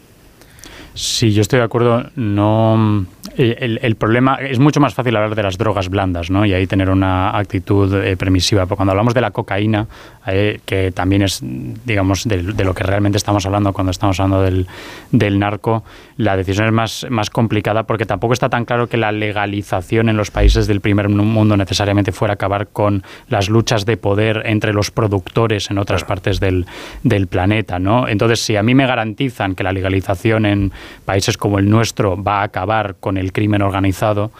Sí, 0.98 1.32
yo 1.32 1.42
estoy 1.42 1.60
de 1.60 1.64
acuerdo. 1.64 2.10
No, 2.16 3.06
el, 3.36 3.94
problema 3.94 4.34
es 4.34 4.58
mucho 4.58 4.80
más 4.80 4.94
fácil 4.94 5.14
hablar 5.14 5.36
de 5.36 5.44
las 5.44 5.56
drogas 5.56 5.88
blandas, 5.88 6.28
¿no? 6.28 6.44
Y 6.44 6.52
ahí 6.52 6.66
tener 6.66 6.90
una 6.90 7.38
actitud 7.38 8.02
eh, 8.02 8.16
permisiva. 8.16 8.66
Pero 8.66 8.74
cuando 8.74 8.90
hablamos 8.90 9.14
de 9.14 9.20
la 9.20 9.30
cocaína, 9.30 9.86
eh, 10.32 10.60
que 10.64 10.92
también 10.92 11.22
es, 11.22 11.40
digamos, 11.42 12.24
de, 12.24 12.42
lo 12.42 12.74
que 12.74 12.84
realmente 12.84 13.18
estamos 13.18 13.46
hablando 13.46 13.72
cuando 13.72 13.90
estamos 13.90 14.18
hablando 14.20 14.42
del, 14.42 14.66
del, 15.10 15.38
narco, 15.38 15.84
la 16.16 16.36
decisión 16.36 16.66
es 16.66 16.72
más, 16.72 17.06
más 17.10 17.30
complicada 17.30 17.84
porque 17.84 18.06
tampoco 18.06 18.32
está 18.32 18.48
tan 18.48 18.64
claro 18.64 18.88
que 18.88 18.96
la 18.96 19.12
legalización 19.12 20.08
en 20.08 20.16
los 20.16 20.30
países 20.30 20.66
del 20.66 20.80
primer 20.80 21.08
mundo 21.08 21.56
necesariamente 21.56 22.12
fuera 22.12 22.32
a 22.32 22.34
acabar 22.34 22.68
con 22.68 23.02
las 23.28 23.48
luchas 23.48 23.86
de 23.86 23.96
poder 23.96 24.42
entre 24.46 24.72
los 24.72 24.90
productores 24.90 25.70
en 25.70 25.78
otras 25.78 26.04
partes 26.04 26.40
del, 26.40 26.66
del 27.02 27.26
planeta, 27.26 27.78
¿no? 27.78 28.08
Entonces, 28.08 28.40
si 28.40 28.56
a 28.56 28.62
mí 28.62 28.74
me 28.74 28.86
garantizan 28.86 29.54
que 29.54 29.64
la 29.64 29.72
legalización 29.72 30.46
en 30.46 30.72
países 31.04 31.36
como 31.36 31.58
el 31.58 31.68
nuestro 31.68 32.22
va 32.22 32.40
a 32.40 32.44
acabar 32.44 32.96
con 33.00 33.16
el 33.16 33.32
crimen 33.32 33.62
organizado, 33.62 34.30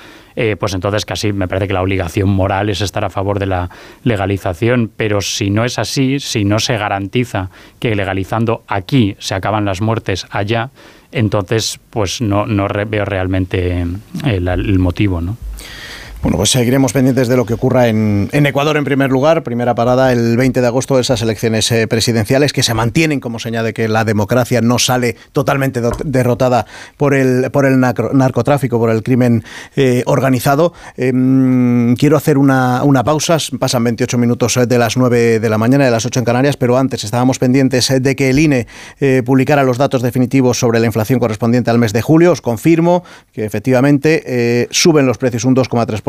eh, 0.41 0.55
pues 0.55 0.73
entonces 0.73 1.05
casi 1.05 1.33
me 1.33 1.49
parece 1.49 1.67
que 1.67 1.75
la 1.75 1.83
obligación 1.83 2.29
moral 2.29 2.71
es 2.71 2.81
estar 2.81 3.05
a 3.05 3.11
favor 3.11 3.41
de 3.41 3.47
la 3.47 3.71
legalización. 4.05 4.89
Pero 4.97 5.21
si 5.21 5.51
no 5.51 5.65
es 5.65 5.81
así, 5.81 6.21
si 6.21 6.45
no 6.45 6.61
se 6.61 6.79
garantiza 6.79 7.51
que 7.81 7.97
legalizando 7.97 8.63
aquí 8.69 9.17
se 9.19 9.35
acaban 9.35 9.65
las 9.65 9.81
muertes 9.81 10.29
allá, 10.31 10.71
entonces 11.11 11.81
pues 11.91 12.21
no, 12.21 12.47
no 12.47 12.69
veo 12.69 13.05
realmente 13.05 13.85
el, 14.25 14.47
el 14.47 14.79
motivo, 14.79 15.21
¿no? 15.21 15.37
Bueno, 16.21 16.37
pues 16.37 16.51
seguiremos 16.51 16.93
pendientes 16.93 17.29
de 17.29 17.37
lo 17.37 17.47
que 17.47 17.55
ocurra 17.55 17.87
en, 17.87 18.29
Ecuador 18.33 18.77
en 18.77 18.83
primer 18.83 19.09
lugar. 19.09 19.45
Primera 19.45 19.77
parada 19.77 20.13
el 20.13 20.37
20 20.37 20.61
de 20.61 20.67
agosto 20.67 20.97
de 20.97 21.03
esas 21.03 21.23
elecciones 21.23 21.71
eh, 21.71 21.87
presidenciales 21.87 22.53
que 22.53 22.65
se 22.65 22.75
mantienen 22.75 23.21
como 23.21 23.39
señal 23.39 23.65
de 23.65 23.73
que 23.73 23.87
la 23.87 24.05
democracia 24.05 24.61
no 24.61 24.81
sale 24.81 25.15
totalmente 25.31 25.81
derrotada 26.05 26.67
por 26.97 27.15
el, 27.15 27.53
por 27.53 27.67
el 27.67 27.79
narcotráfico, 27.79 28.81
por 28.81 28.91
el 28.91 29.05
crimen 29.05 29.45
eh, 29.77 30.03
organizado. 30.07 30.73
Em, 30.97 31.95
quiero 31.95 32.17
hacer 32.17 32.37
una, 32.37 32.83
una, 32.83 33.05
pausa. 33.05 33.39
Pasan 33.61 33.85
28 33.85 34.19
minutos 34.19 34.57
eh, 34.57 34.67
de 34.67 34.77
las 34.77 34.97
9 34.97 35.39
de 35.39 35.49
la 35.49 35.57
mañana, 35.57 35.85
de 35.85 35.93
las 35.93 36.05
8 36.05 36.19
en 36.19 36.25
Canarias, 36.25 36.57
pero 36.57 36.79
antes 36.79 37.05
estábamos 37.05 37.39
pendientes 37.39 37.93
de 38.03 38.17
que 38.17 38.31
el 38.31 38.41
INE 38.41 38.67
publicara 39.25 39.63
los 39.63 39.79
datos 39.79 40.03
definitivos 40.03 40.59
sobre 40.59 40.81
la 40.81 40.87
inflación 40.87 41.21
correspondiente 41.21 41.71
al 41.71 41.79
mes 41.79 41.93
de 41.93 42.03
julio. 42.03 42.33
Os 42.33 42.41
confirmo 42.41 43.05
que 43.33 43.45
efectivamente 43.45 44.67
suben 44.73 45.07
los 45.07 45.19
precios 45.19 45.45
un 45.45 45.55
2,3% 45.55 46.08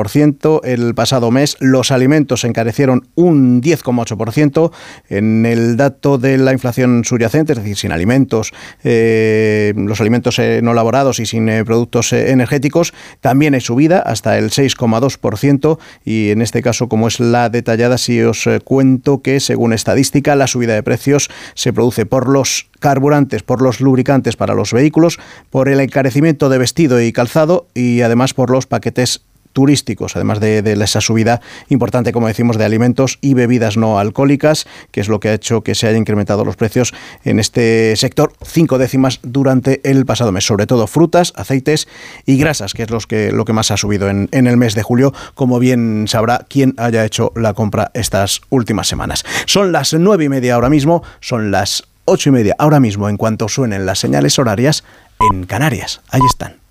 el 0.63 0.95
pasado 0.95 1.31
mes. 1.31 1.57
Los 1.59 1.91
alimentos 1.91 2.41
se 2.41 2.47
encarecieron 2.47 3.07
un 3.15 3.61
10,8%. 3.61 4.71
En 5.09 5.45
el 5.45 5.77
dato 5.77 6.17
de 6.17 6.37
la 6.37 6.53
inflación 6.53 7.03
subyacente, 7.03 7.53
es 7.53 7.59
decir, 7.59 7.77
sin 7.77 7.91
alimentos, 7.91 8.51
eh, 8.83 9.73
los 9.75 9.99
alimentos 10.01 10.39
eh, 10.39 10.61
no 10.63 10.71
elaborados 10.71 11.19
y 11.19 11.25
sin 11.25 11.49
eh, 11.49 11.65
productos 11.65 12.13
energéticos, 12.13 12.93
también 13.21 13.53
hay 13.53 13.61
subida 13.61 13.99
hasta 13.99 14.37
el 14.37 14.51
6,2%. 14.51 15.79
Y 16.05 16.29
en 16.29 16.41
este 16.41 16.61
caso, 16.61 16.87
como 16.89 17.07
es 17.07 17.19
la 17.19 17.49
detallada, 17.49 17.97
si 17.97 18.21
os 18.21 18.47
cuento 18.63 19.21
que 19.21 19.39
según 19.39 19.73
estadística, 19.73 20.35
la 20.35 20.47
subida 20.47 20.73
de 20.73 20.83
precios 20.83 21.29
se 21.55 21.73
produce 21.73 22.05
por 22.05 22.29
los 22.29 22.69
carburantes, 22.79 23.43
por 23.43 23.61
los 23.61 23.81
lubricantes 23.81 24.35
para 24.35 24.53
los 24.53 24.73
vehículos, 24.73 25.19
por 25.49 25.69
el 25.69 25.79
encarecimiento 25.79 26.49
de 26.49 26.57
vestido 26.57 27.01
y 27.01 27.11
calzado 27.11 27.67
y 27.73 28.01
además 28.01 28.33
por 28.33 28.49
los 28.49 28.65
paquetes 28.65 29.21
turísticos, 29.59 30.15
además 30.15 30.39
de, 30.39 30.59
esa 30.81 31.01
subida 31.01 31.41
importante, 31.67 32.13
como 32.13 32.27
decimos, 32.27 32.57
de 32.57 32.63
alimentos 32.63 33.19
y 33.19 33.33
bebidas 33.33 33.75
no 33.75 33.99
alcohólicas, 33.99 34.65
que 34.91 35.01
es 35.01 35.09
lo 35.09 35.19
que 35.19 35.27
ha 35.27 35.33
hecho 35.33 35.63
que 35.63 35.75
se 35.75 35.85
hayan 35.85 35.99
incrementado 35.99 36.45
los 36.45 36.55
precios 36.55 36.93
en 37.25 37.41
este 37.41 37.93
sector 37.97 38.31
cinco 38.41 38.77
décimas 38.77 39.19
durante 39.21 39.81
el 39.83 40.05
pasado 40.05 40.31
mes, 40.31 40.45
sobre 40.45 40.65
todo 40.65 40.87
frutas, 40.87 41.33
aceites 41.35 41.89
y 42.25 42.37
grasas, 42.37 42.73
que 42.73 42.83
es 42.83 42.89
los 42.89 43.05
que, 43.05 43.33
lo 43.33 43.43
que 43.43 43.51
más 43.51 43.69
ha 43.71 43.75
subido 43.75 44.07
en, 44.09 44.29
en 44.31 44.47
el 44.47 44.55
mes 44.55 44.75
de 44.75 44.83
julio, 44.83 45.13
como 45.35 45.59
bien 45.59 46.05
sabrá 46.07 46.45
quien 46.47 46.73
haya 46.77 47.03
hecho 47.03 47.33
la 47.35 47.53
compra 47.53 47.91
estas 47.93 48.39
últimas 48.49 48.87
semanas. 48.87 49.25
Son 49.45 49.73
las 49.73 49.93
nueve 49.93 50.23
y 50.23 50.29
media 50.29 50.55
ahora 50.55 50.69
mismo, 50.69 51.03
son 51.19 51.51
las 51.51 51.83
ocho 52.05 52.29
y 52.29 52.31
media 52.31 52.55
ahora 52.59 52.79
mismo 52.79 53.09
en 53.09 53.17
cuanto 53.17 53.49
suenen 53.49 53.85
las 53.85 53.99
señales 53.99 54.39
horarias 54.39 54.85
en 55.29 55.45
Canarias. 55.45 55.99
Ahí 56.11 56.21
están. 56.25 56.68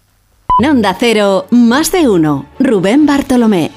Onda 0.60 0.96
Cero, 0.98 1.46
más 1.50 1.92
de 1.92 2.08
uno. 2.08 2.46
Rubén 2.58 3.06
Bartolomé. 3.06 3.70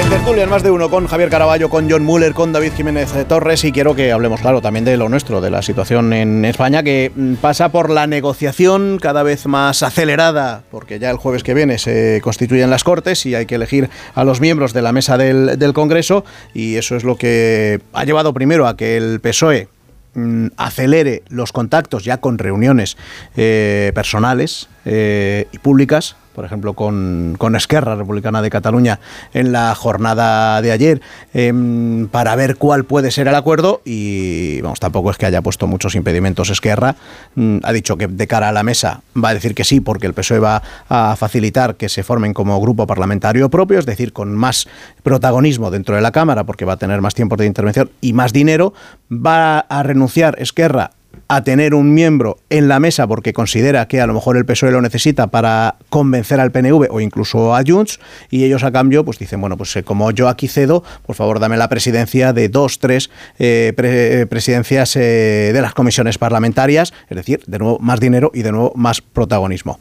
En 0.00 0.08
tertulia 0.08 0.46
más 0.46 0.62
de 0.62 0.70
uno 0.70 0.88
con 0.88 1.06
Javier 1.06 1.28
Caraballo, 1.28 1.68
con 1.68 1.90
John 1.90 2.04
Muller, 2.04 2.32
con 2.32 2.54
David 2.54 2.72
Jiménez 2.74 3.12
Torres 3.28 3.64
y 3.64 3.70
quiero 3.70 3.94
que 3.94 4.12
hablemos, 4.12 4.40
claro, 4.40 4.62
también 4.62 4.86
de 4.86 4.96
lo 4.96 5.10
nuestro, 5.10 5.42
de 5.42 5.50
la 5.50 5.60
situación 5.60 6.14
en 6.14 6.46
España 6.46 6.82
que 6.82 7.12
mm, 7.14 7.34
pasa 7.34 7.70
por 7.70 7.90
la 7.90 8.06
negociación 8.06 8.98
cada 8.98 9.22
vez 9.22 9.46
más 9.46 9.82
acelerada, 9.82 10.62
porque 10.70 10.98
ya 10.98 11.10
el 11.10 11.18
jueves 11.18 11.42
que 11.42 11.52
viene 11.52 11.76
se 11.76 12.20
constituyen 12.22 12.70
las 12.70 12.82
Cortes 12.82 13.26
y 13.26 13.34
hay 13.34 13.44
que 13.44 13.56
elegir 13.56 13.90
a 14.14 14.24
los 14.24 14.40
miembros 14.40 14.72
de 14.72 14.80
la 14.80 14.92
mesa 14.92 15.18
del, 15.18 15.58
del 15.58 15.74
Congreso 15.74 16.24
y 16.54 16.76
eso 16.76 16.96
es 16.96 17.04
lo 17.04 17.16
que 17.16 17.80
ha 17.92 18.04
llevado 18.04 18.32
primero 18.32 18.66
a 18.66 18.74
que 18.74 18.96
el 18.96 19.20
PSOE 19.20 19.68
Mm, 20.12 20.48
acelere 20.56 21.22
los 21.28 21.52
contactos 21.52 22.04
ya 22.04 22.16
con 22.16 22.38
reuniones 22.38 22.96
eh, 23.36 23.92
personales 23.94 24.68
eh, 24.84 25.46
y 25.52 25.58
públicas 25.58 26.16
por 26.40 26.46
ejemplo, 26.46 26.72
con, 26.72 27.34
con, 27.36 27.54
Esquerra 27.54 27.96
Republicana 27.96 28.40
de 28.40 28.48
Cataluña 28.48 28.98
en 29.34 29.52
la 29.52 29.74
jornada 29.74 30.62
de 30.62 30.72
ayer, 30.72 31.02
em, 31.34 32.08
para 32.08 32.34
ver 32.34 32.56
cuál 32.56 32.84
puede 32.84 33.10
ser 33.10 33.28
el 33.28 33.34
acuerdo. 33.34 33.82
Y 33.84 34.58
vamos, 34.62 34.80
tampoco 34.80 35.10
es 35.10 35.18
que 35.18 35.26
haya 35.26 35.42
puesto 35.42 35.66
muchos 35.66 35.94
impedimentos 35.96 36.48
Esquerra. 36.48 36.96
Mm, 37.34 37.58
ha 37.62 37.74
dicho 37.74 37.98
que 37.98 38.06
de 38.06 38.26
cara 38.26 38.48
a 38.48 38.52
la 38.52 38.62
mesa 38.62 39.02
va 39.22 39.28
a 39.28 39.34
decir 39.34 39.54
que 39.54 39.64
sí, 39.64 39.80
porque 39.80 40.06
el 40.06 40.14
PSOE 40.14 40.38
va 40.38 40.62
a 40.88 41.14
facilitar 41.14 41.74
que 41.74 41.90
se 41.90 42.02
formen 42.02 42.32
como 42.32 42.58
grupo 42.58 42.86
parlamentario 42.86 43.50
propio, 43.50 43.78
es 43.78 43.84
decir, 43.84 44.14
con 44.14 44.34
más 44.34 44.66
protagonismo 45.02 45.70
dentro 45.70 45.94
de 45.94 46.00
la 46.00 46.10
Cámara, 46.10 46.44
porque 46.44 46.64
va 46.64 46.72
a 46.72 46.78
tener 46.78 47.02
más 47.02 47.14
tiempo 47.14 47.36
de 47.36 47.44
intervención 47.44 47.90
y 48.00 48.14
más 48.14 48.32
dinero. 48.32 48.72
Va 49.12 49.58
a 49.58 49.82
renunciar 49.82 50.40
Esquerra 50.40 50.92
a 51.30 51.44
tener 51.44 51.76
un 51.76 51.94
miembro 51.94 52.38
en 52.50 52.66
la 52.66 52.80
mesa 52.80 53.06
porque 53.06 53.32
considera 53.32 53.86
que 53.86 54.00
a 54.00 54.06
lo 54.08 54.14
mejor 54.14 54.36
el 54.36 54.44
PSOE 54.44 54.72
lo 54.72 54.82
necesita 54.82 55.28
para 55.28 55.76
convencer 55.88 56.40
al 56.40 56.50
PNV 56.50 56.88
o 56.90 57.00
incluso 57.00 57.54
a 57.54 57.62
Junts 57.64 58.00
y 58.30 58.42
ellos 58.42 58.64
a 58.64 58.72
cambio 58.72 59.04
pues 59.04 59.20
dicen, 59.20 59.40
bueno, 59.40 59.56
pues 59.56 59.76
eh, 59.76 59.84
como 59.84 60.10
yo 60.10 60.28
aquí 60.28 60.48
cedo, 60.48 60.82
por 61.06 61.14
favor 61.14 61.38
dame 61.38 61.56
la 61.56 61.68
presidencia 61.68 62.32
de 62.32 62.48
dos, 62.48 62.80
tres 62.80 63.10
eh, 63.38 63.72
eh, 63.78 64.26
presidencias 64.28 64.94
de 64.94 65.58
las 65.62 65.72
comisiones 65.72 66.18
parlamentarias, 66.18 66.92
es 67.08 67.16
decir, 67.16 67.44
de 67.46 67.60
nuevo 67.60 67.78
más 67.78 68.00
dinero 68.00 68.32
y 68.34 68.42
de 68.42 68.50
nuevo 68.50 68.72
más 68.74 69.00
protagonismo. 69.00 69.78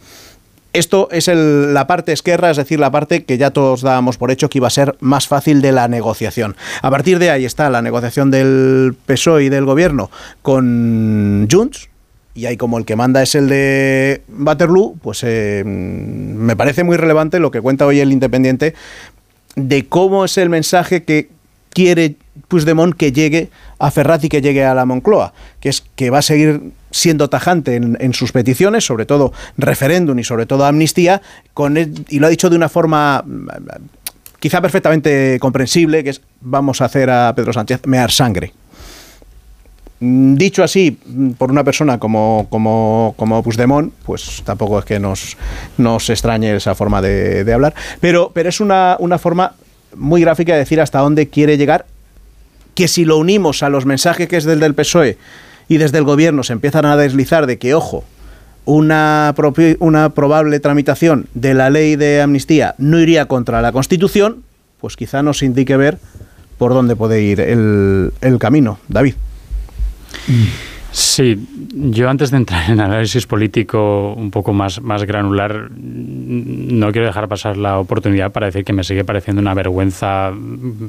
Esto 0.71 1.09
es 1.11 1.27
la 1.27 1.87
parte 1.87 2.11
esquerra, 2.11 2.51
es 2.51 2.57
decir, 2.57 2.79
la 2.79 2.91
parte 2.91 3.23
que 3.23 3.39
ya 3.39 3.49
todos 3.49 3.81
dábamos 3.81 4.17
por 4.17 4.29
hecho 4.29 4.49
que 4.49 4.59
iba 4.59 4.67
a 4.67 4.71
ser 4.71 4.95
más 4.99 5.27
fácil 5.27 5.61
de 5.61 5.71
la 5.71 5.87
negociación. 5.87 6.55
A 6.83 6.91
partir 6.91 7.17
de 7.17 7.31
ahí 7.31 7.43
está 7.43 7.69
la 7.71 7.81
negociación 7.81 8.29
del 8.29 8.95
PSOE 9.07 9.45
y 9.45 9.49
del 9.49 9.65
gobierno 9.65 10.11
con 10.43 11.47
Junts, 11.51 11.89
y 12.35 12.45
ahí 12.45 12.55
como 12.55 12.77
el 12.77 12.85
que 12.85 12.95
manda 12.95 13.23
es 13.23 13.33
el 13.33 13.49
de 13.49 14.21
Waterloo, 14.29 14.97
pues 15.01 15.23
eh, 15.23 15.63
me 15.65 16.55
parece 16.55 16.83
muy 16.83 16.97
relevante 16.97 17.39
lo 17.39 17.49
que 17.49 17.61
cuenta 17.61 17.87
hoy 17.87 17.99
el 17.99 18.11
Independiente 18.11 18.75
de 19.55 19.87
cómo 19.87 20.25
es 20.25 20.37
el 20.37 20.49
mensaje 20.49 21.03
que 21.03 21.29
quiere 21.71 22.15
Puigdemont 22.47 22.95
que 22.95 23.11
llegue 23.11 23.49
a 23.79 23.91
Ferraz 23.91 24.23
y 24.23 24.29
que 24.29 24.41
llegue 24.41 24.63
a 24.63 24.73
la 24.73 24.85
Moncloa, 24.85 25.33
que 25.59 25.69
es 25.69 25.83
que 25.95 26.09
va 26.09 26.19
a 26.19 26.21
seguir 26.21 26.71
siendo 26.91 27.29
tajante 27.29 27.75
en, 27.75 28.13
sus 28.13 28.31
peticiones, 28.31 28.85
sobre 28.85 29.05
todo 29.05 29.33
referéndum 29.57 30.17
y 30.19 30.23
sobre 30.23 30.45
todo 30.45 30.65
amnistía, 30.65 31.21
con 31.53 31.77
y 31.77 32.19
lo 32.19 32.27
ha 32.27 32.29
dicho 32.29 32.49
de 32.49 32.55
una 32.55 32.69
forma 32.69 33.23
quizá 34.39 34.61
perfectamente 34.61 35.37
comprensible, 35.39 36.03
que 36.03 36.11
es 36.11 36.21
vamos 36.41 36.81
a 36.81 36.85
hacer 36.85 37.09
a 37.09 37.33
Pedro 37.35 37.53
Sánchez 37.53 37.81
mear 37.85 38.11
sangre 38.11 38.53
Mm, 40.01 40.35
dicho 40.35 40.63
así, 40.63 40.97
mm, 41.05 41.31
por 41.31 41.51
una 41.51 41.63
persona 41.63 41.99
como, 41.99 42.47
como, 42.49 43.13
como 43.17 43.43
Puigdemont, 43.43 43.93
pues 44.05 44.41
tampoco 44.45 44.79
es 44.79 44.85
que 44.85 44.99
nos, 44.99 45.37
nos 45.77 46.09
extrañe 46.09 46.55
esa 46.55 46.73
forma 46.73 47.01
de, 47.01 47.51
hablar, 47.53 47.73
pero, 47.99 48.31
pero 48.33 48.47
es 48.47 48.61
una, 48.61 48.95
una 48.99 49.17
forma 49.17 49.55
muy 49.95 50.21
gráfica 50.21 50.53
de 50.53 50.59
decir 50.59 50.79
hasta 50.79 50.99
dónde 50.99 51.27
quiere 51.27 51.57
llegar, 51.57 51.85
que 52.75 52.87
si 52.87 53.03
lo 53.03 53.17
unimos 53.17 53.61
a 53.61 53.69
los 53.69 53.85
mensajes 53.85 54.29
que 54.29 54.37
es 54.37 54.45
del 54.45 54.73
PSOE 54.73 55.17
y 55.69 55.77
desde 55.77 55.99
el 55.99 56.03
gobierno 56.03 56.43
se 56.43 56.51
empiezan 56.51 56.85
a 56.85 56.97
deslizar 56.97 57.47
de 57.47 57.57
que, 57.57 57.73
ojo, 57.73 58.03
una, 58.65 59.33
probable 59.35 60.59
tramitación 60.59 61.27
de 61.33 61.53
la 61.53 61.69
ley 61.69 61.95
de 61.95 62.21
amnistía 62.21 62.75
no 62.77 62.99
iría 62.99 63.27
contra 63.27 63.61
la 63.61 63.71
Constitución, 63.71 64.43
pues 64.81 64.97
quizá 64.97 65.23
nos 65.23 65.41
indique 65.43 65.77
ver 65.77 65.97
por 66.57 66.73
dónde 66.73 66.95
puede 66.95 67.21
ir 67.21 67.39
el, 67.39 68.11
el 68.19 68.39
camino. 68.39 68.79
David. 68.89 69.13
Sí, 70.91 71.47
yo 71.71 72.09
antes 72.09 72.31
de 72.31 72.37
entrar 72.37 72.69
en 72.69 72.79
análisis 72.79 73.27
político 73.27 74.13
un 74.13 74.31
poco 74.31 74.53
más, 74.53 74.81
más 74.81 75.03
granular, 75.03 75.69
no 75.71 76.91
quiero 76.91 77.05
dejar 77.05 77.27
pasar 77.27 77.57
la 77.57 77.77
oportunidad 77.77 78.31
para 78.31 78.47
decir 78.47 78.65
que 78.65 78.73
me 78.73 78.83
sigue 78.83 79.03
pareciendo 79.03 79.39
una 79.39 79.53
vergüenza 79.53 80.31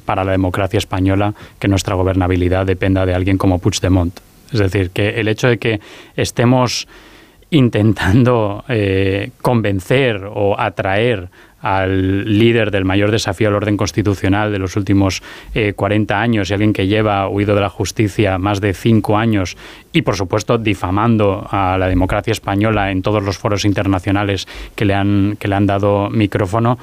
para 0.07 0.25
la 0.25 0.33
democracia 0.33 0.79
española 0.79 1.35
que 1.59 1.69
nuestra 1.69 1.95
gobernabilidad 1.97 2.65
dependa 2.65 3.05
de 3.05 3.15
alguien 3.15 3.37
como 3.37 3.59
Puigdemont. 3.59 4.21
Es 4.53 4.59
decir, 4.59 4.91
que 4.91 5.21
el 5.21 5.29
hecho 5.29 5.49
de 5.49 5.59
que 5.59 5.81
estemos 6.17 6.89
intentando 7.51 8.65
eh, 8.69 9.31
convencer 9.43 10.23
o 10.25 10.59
atraer 10.59 11.29
al 11.63 12.39
líder 12.39 12.71
del 12.71 12.85
mayor 12.85 13.11
desafío 13.11 13.49
al 13.49 13.55
orden 13.55 13.77
constitucional 13.77 14.51
de 14.51 14.59
los 14.59 14.77
últimos 14.77 15.23
40 15.77 16.15
eh, 16.15 16.17
años 16.17 16.51
y 16.51 16.55
alguien 16.55 16.73
que 16.73 16.87
lleva 16.87 17.29
huido 17.29 17.55
de 17.55 17.61
la 17.61 17.69
justicia 17.69 18.39
más 18.39 18.61
de 18.61 18.73
cinco 18.73 19.19
años 19.19 19.57
y, 19.93 20.03
por 20.03 20.17
supuesto, 20.17 20.57
difamando 20.57 21.47
a 21.51 21.77
la 21.77 21.89
democracia 21.89 22.33
española 22.33 22.91
en 22.91 23.03
todos 23.03 23.23
los 23.23 23.37
foros 23.37 23.65
internacionales 23.65 24.49
que 24.75 24.87
le 24.87 24.95
han, 24.95 25.37
que 25.39 25.49
le 25.49 25.55
han 25.55 25.67
dado 25.67 26.09
micrófono, 26.09 26.79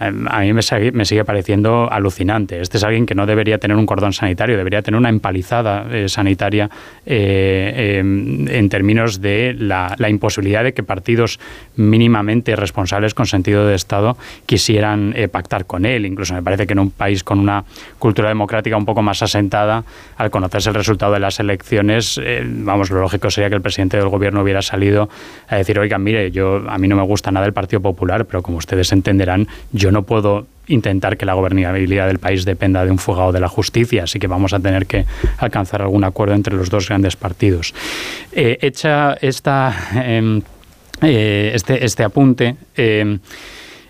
a 0.00 0.40
mí 0.40 0.52
me 0.54 0.62
sigue, 0.62 1.24
pareciendo 1.26 1.92
alucinante. 1.92 2.60
Este 2.62 2.78
es 2.78 2.84
alguien 2.84 3.04
que 3.04 3.14
no 3.14 3.26
debería 3.26 3.58
tener 3.58 3.76
un 3.76 3.84
cordón 3.84 4.14
sanitario, 4.14 4.56
debería 4.56 4.80
tener 4.80 4.98
una 4.98 5.10
empalizada 5.10 5.86
eh, 5.90 6.08
sanitaria 6.08 6.70
eh, 7.04 7.98
em, 7.98 8.48
en 8.48 8.68
términos 8.70 9.20
de 9.20 9.54
la, 9.58 9.94
imposibilidad 10.08 10.64
de 10.64 10.72
que 10.72 10.82
partidos 10.82 11.38
mínimamente 11.76 12.56
responsables 12.56 13.12
con 13.12 13.26
sentido 13.26 13.66
de 13.66 13.74
Estado 13.74 14.16
quisieran 14.46 15.12
eh, 15.14 15.28
pactar 15.28 15.66
con 15.66 15.84
él. 15.84 16.06
Incluso 16.06 16.32
me 16.32 16.42
parece 16.42 16.66
que 16.66 16.72
en 16.72 16.78
un 16.78 16.90
país 16.90 17.22
con 17.22 17.38
una 17.38 17.64
cultura 17.98 18.30
democrática 18.30 18.78
un 18.78 18.86
poco 18.86 19.02
más 19.02 19.22
asentada, 19.22 19.84
al 20.16 20.30
conocerse 20.30 20.70
el 20.70 20.76
resultado 20.76 21.12
de 21.12 21.20
las 21.20 21.38
elecciones, 21.40 22.18
vamos, 22.46 22.90
lo 22.90 23.00
lógico 23.00 23.30
sería 23.30 23.50
que 23.50 23.56
el 23.56 23.62
presidente 23.62 23.98
del 23.98 24.08
gobierno 24.08 24.40
hubiera 24.40 24.62
salido 24.62 25.10
a 25.48 25.56
decir, 25.56 25.78
oigan, 25.78 26.02
mire, 26.02 26.30
yo 26.30 26.64
a 26.68 26.78
mí 26.78 26.88
no 26.88 26.96
me 26.96 27.02
gusta 27.02 27.30
nada 27.30 27.44
el 27.44 27.52
Partido 27.52 27.80
Popular, 27.80 28.24
pero 28.24 28.42
como 28.42 28.56
ustedes 28.56 28.92
entenderán, 28.92 29.46
yo 29.72 29.89
no 29.92 30.02
puedo 30.04 30.46
intentar 30.66 31.16
que 31.16 31.26
la 31.26 31.34
gobernabilidad 31.34 32.06
del 32.06 32.18
país 32.18 32.44
dependa 32.44 32.84
de 32.84 32.90
un 32.90 32.98
fugado 32.98 33.32
de 33.32 33.40
la 33.40 33.48
justicia, 33.48 34.04
así 34.04 34.18
que 34.18 34.26
vamos 34.26 34.52
a 34.52 34.60
tener 34.60 34.86
que 34.86 35.04
alcanzar 35.38 35.82
algún 35.82 36.04
acuerdo 36.04 36.34
entre 36.34 36.54
los 36.54 36.70
dos 36.70 36.88
grandes 36.88 37.16
partidos. 37.16 37.74
Eh, 38.32 38.58
hecha 38.60 39.16
esta, 39.20 39.74
em, 39.94 40.42
eh, 41.02 41.52
este, 41.54 41.84
este 41.84 42.04
apunte, 42.04 42.56
em, 42.76 43.18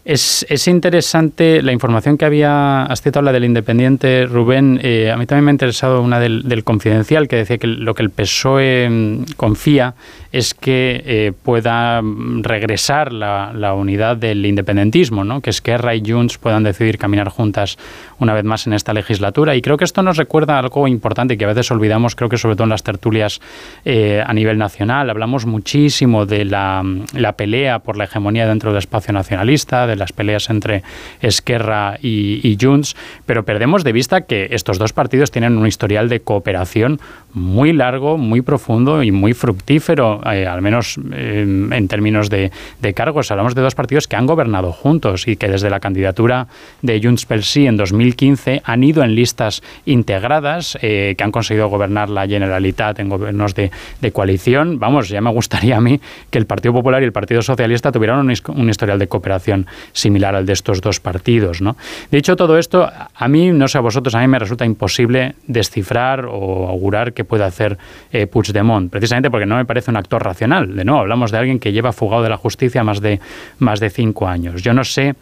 es, 0.05 0.46
es, 0.48 0.66
interesante 0.66 1.62
la 1.62 1.72
información 1.72 2.16
que 2.16 2.24
había, 2.24 2.84
has 2.84 3.03
citado 3.03 3.24
la 3.24 3.32
del 3.32 3.44
Independiente, 3.44 4.26
Rubén, 4.26 4.80
eh, 4.82 5.11
a 5.11 5.16
mí 5.16 5.26
también 5.26 5.44
me 5.44 5.51
ha 5.51 5.53
interesado 5.53 6.01
una 6.03 6.18
del, 6.18 6.64
Confidencial, 6.64 7.28
que 7.28 7.36
decía 7.36 7.59
que 7.59 7.66
lo 7.66 7.94
que 7.94 8.03
el 8.03 8.11
PSOE 8.11 8.84
em, 8.84 9.24
confía 9.36 9.94
es 10.32 10.55
que 10.55 11.03
eh, 11.05 11.32
pueda 11.42 12.01
regresar 12.42 13.12
la, 13.12 13.74
unidad 13.74 14.16
del 14.16 14.44
independentismo, 14.46 15.24
¿no? 15.24 15.40
que 15.40 15.51
Esquerra 15.51 15.94
y 15.94 16.03
Junts 16.05 16.38
puedan 16.38 16.62
decidir 16.62 16.98
caminar 16.98 17.28
juntas 17.28 17.78
una 18.18 18.34
vez 18.34 18.44
más 18.44 18.66
en 18.66 18.72
esta 18.72 18.92
legislatura. 18.92 19.57
Y 19.57 19.62
creo 19.62 19.76
que 19.76 19.84
esto 19.84 20.03
nos 20.03 20.16
recuerda 20.16 20.59
algo 20.59 20.86
importante 20.86 21.36
que 21.36 21.44
a 21.44 21.48
veces 21.48 21.70
olvidamos, 21.70 22.14
creo 22.14 22.28
que 22.28 22.38
sobre 22.38 22.55
todo 22.55 22.64
en 22.64 22.70
las 22.70 22.82
tertulias 22.82 23.40
eh, 23.84 24.22
a 24.24 24.32
nivel 24.32 24.59
nacional. 24.59 25.11
Hablamos 25.11 25.46
muchísimo 25.46 26.26
de 26.26 26.44
la, 26.44 26.84
la, 27.14 27.32
pelea 27.32 27.80
por 27.80 27.96
la 27.96 28.05
hegemonía 28.05 28.46
dentro 28.46 28.70
del 28.70 28.78
espacio 28.78 29.12
nacionalista, 29.12 29.86
de 29.91 29.97
las 29.97 30.12
peleas 30.12 30.49
entre 30.51 30.82
Esquerra 31.20 31.99
y, 32.01 32.41
y 32.43 32.57
Junts, 32.61 32.97
pero 33.26 33.45
perdemos 33.45 33.84
de 33.84 33.93
vista 33.93 34.22
que 34.22 34.49
estos 34.53 34.78
dos 34.78 34.93
partidos 34.93 35.30
tienen 35.30 35.59
un 35.59 35.66
historial 35.66 36.09
de 36.09 36.20
cooperación 36.20 37.01
muy 37.32 37.72
largo, 37.72 38.18
muy 38.18 38.43
profundo 38.43 39.03
y 39.03 39.12
muy 39.12 39.34
fructífero, 39.34 40.20
eh, 40.30 40.47
al 40.47 40.62
menos 40.62 40.99
eh, 41.12 41.43
en 41.43 41.88
términos 41.88 42.30
de, 42.30 42.51
cargos. 42.95 43.30
Hablamos 43.30 43.55
de 43.55 43.62
dos 43.62 43.74
partidos 43.74 44.09
que 44.09 44.16
han 44.16 44.26
gobernado 44.26 44.72
juntos 44.72 45.28
y 45.28 45.36
que 45.36 45.49
desde 45.49 45.70
la 45.70 45.80
candidatura 45.80 46.49
de 46.82 47.01
Junts 47.01 47.24
pel 47.24 47.45
Sí 47.45 47.66
en 47.66 47.76
2015 47.76 48.62
han 48.64 48.82
ido 48.82 49.05
en 49.05 49.14
listas 49.14 49.62
integradas, 49.86 50.76
eh, 50.82 51.14
que 51.16 51.24
han 51.24 51.30
conseguido 51.30 51.68
gobernar 51.68 52.11
la 52.11 52.26
Generalitat 52.26 52.99
en 52.99 53.09
gobiernos 53.09 53.55
de, 53.55 53.70
coalición. 54.12 54.78
Vamos, 54.78 55.09
ya 55.09 55.20
me 55.20 55.30
gustaría 55.30 55.76
a 55.76 55.80
mí 55.80 56.01
que 56.30 56.38
el 56.38 56.47
Partido 56.47 56.74
Popular 56.74 57.03
y 57.03 57.05
el 57.05 57.12
Partido 57.12 57.43
Socialista 57.43 57.93
tuvieran 57.93 58.18
un 58.20 58.68
historial 58.68 58.99
de 58.99 59.07
cooperación 59.07 59.66
similar 59.93 60.35
al 60.35 60.47
de 60.47 60.53
estos 60.53 60.81
dos 60.81 61.01
partidos. 61.01 61.61
¿no? 61.61 61.76
De 62.11 62.18
hecho, 62.18 62.37
todo 62.37 62.59
esto, 62.59 62.91
a 63.14 63.28
mí, 63.28 63.51
no 63.51 63.68
sé 63.68 63.78
a 63.78 63.81
vosotros, 63.81 64.14
a 64.14 64.20
mí 64.20 64.28
me 64.28 64.39
resulta 64.39 64.64
imposible 64.64 65.35
descifrar 65.47 66.26
o 66.26 66.68
augurar 66.68 67.12
que 67.12 67.24
puede 67.24 67.45
hacer 67.45 67.78
eh, 68.12 68.26
Puigdemont, 68.26 68.91
precisamente 68.91 69.31
porque 69.31 69.47
no 69.47 69.57
me 69.57 69.64
parece 69.64 69.91
un 69.91 69.97
actor 69.97 70.22
racional. 70.22 70.74
De 70.74 70.85
nuevo, 70.85 71.01
hablamos 71.01 71.31
de 71.31 71.39
alguien 71.39 71.59
que 71.59 71.72
lleva 71.72 71.93
fugado 71.93 72.22
de 72.22 72.28
la 72.28 72.37
justicia 72.37 72.85
más 72.85 73.01
de, 73.01 73.20
más 73.59 73.81
de 73.81 73.91
cinco 73.91 74.28
años. 74.28 74.62
Yo 74.62 74.72
no 74.72 74.85
sé 74.85 75.14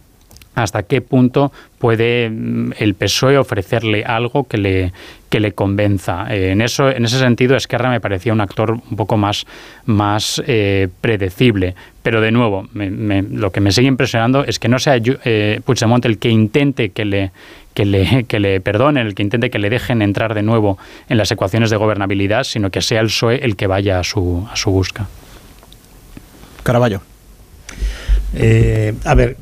hasta 0.62 0.82
qué 0.82 1.00
punto 1.00 1.52
puede 1.78 2.30
mm, 2.30 2.72
el 2.78 2.94
PSOE 2.94 3.38
ofrecerle 3.38 4.04
algo 4.04 4.44
que 4.44 4.58
le, 4.58 4.92
que 5.30 5.40
le 5.40 5.52
convenza. 5.52 6.26
Eh, 6.30 6.50
en, 6.50 6.60
eso, 6.60 6.90
en 6.90 7.04
ese 7.04 7.18
sentido, 7.18 7.56
Esquerra 7.56 7.90
me 7.90 8.00
parecía 8.00 8.32
un 8.32 8.40
actor 8.40 8.72
un 8.72 8.96
poco 8.96 9.16
más, 9.16 9.46
más 9.86 10.42
eh, 10.46 10.88
predecible. 11.00 11.74
Pero 12.02 12.20
de 12.20 12.30
nuevo, 12.30 12.66
me, 12.72 12.90
me, 12.90 13.22
lo 13.22 13.52
que 13.52 13.60
me 13.60 13.72
sigue 13.72 13.88
impresionando 13.88 14.44
es 14.44 14.58
que 14.58 14.68
no 14.68 14.78
sea 14.78 14.98
eh, 15.04 15.60
Puigdemont 15.64 16.04
el 16.06 16.18
que 16.18 16.30
intente 16.30 16.90
que 16.90 17.04
le, 17.04 17.30
que 17.74 17.84
le, 17.84 18.24
que 18.28 18.40
le 18.40 18.60
perdonen, 18.60 19.06
el 19.06 19.14
que 19.14 19.22
intente 19.22 19.50
que 19.50 19.58
le 19.58 19.70
dejen 19.70 20.02
entrar 20.02 20.34
de 20.34 20.42
nuevo 20.42 20.78
en 21.08 21.18
las 21.18 21.30
ecuaciones 21.30 21.70
de 21.70 21.76
gobernabilidad, 21.76 22.44
sino 22.44 22.70
que 22.70 22.82
sea 22.82 23.00
el 23.00 23.06
PSOE 23.06 23.44
el 23.44 23.56
que 23.56 23.66
vaya 23.66 24.00
a 24.00 24.04
su, 24.04 24.46
a 24.50 24.56
su 24.56 24.70
busca. 24.70 25.08
Caraballo. 26.62 27.00
Eh, 28.34 28.94
a 29.04 29.14
ver, 29.14 29.36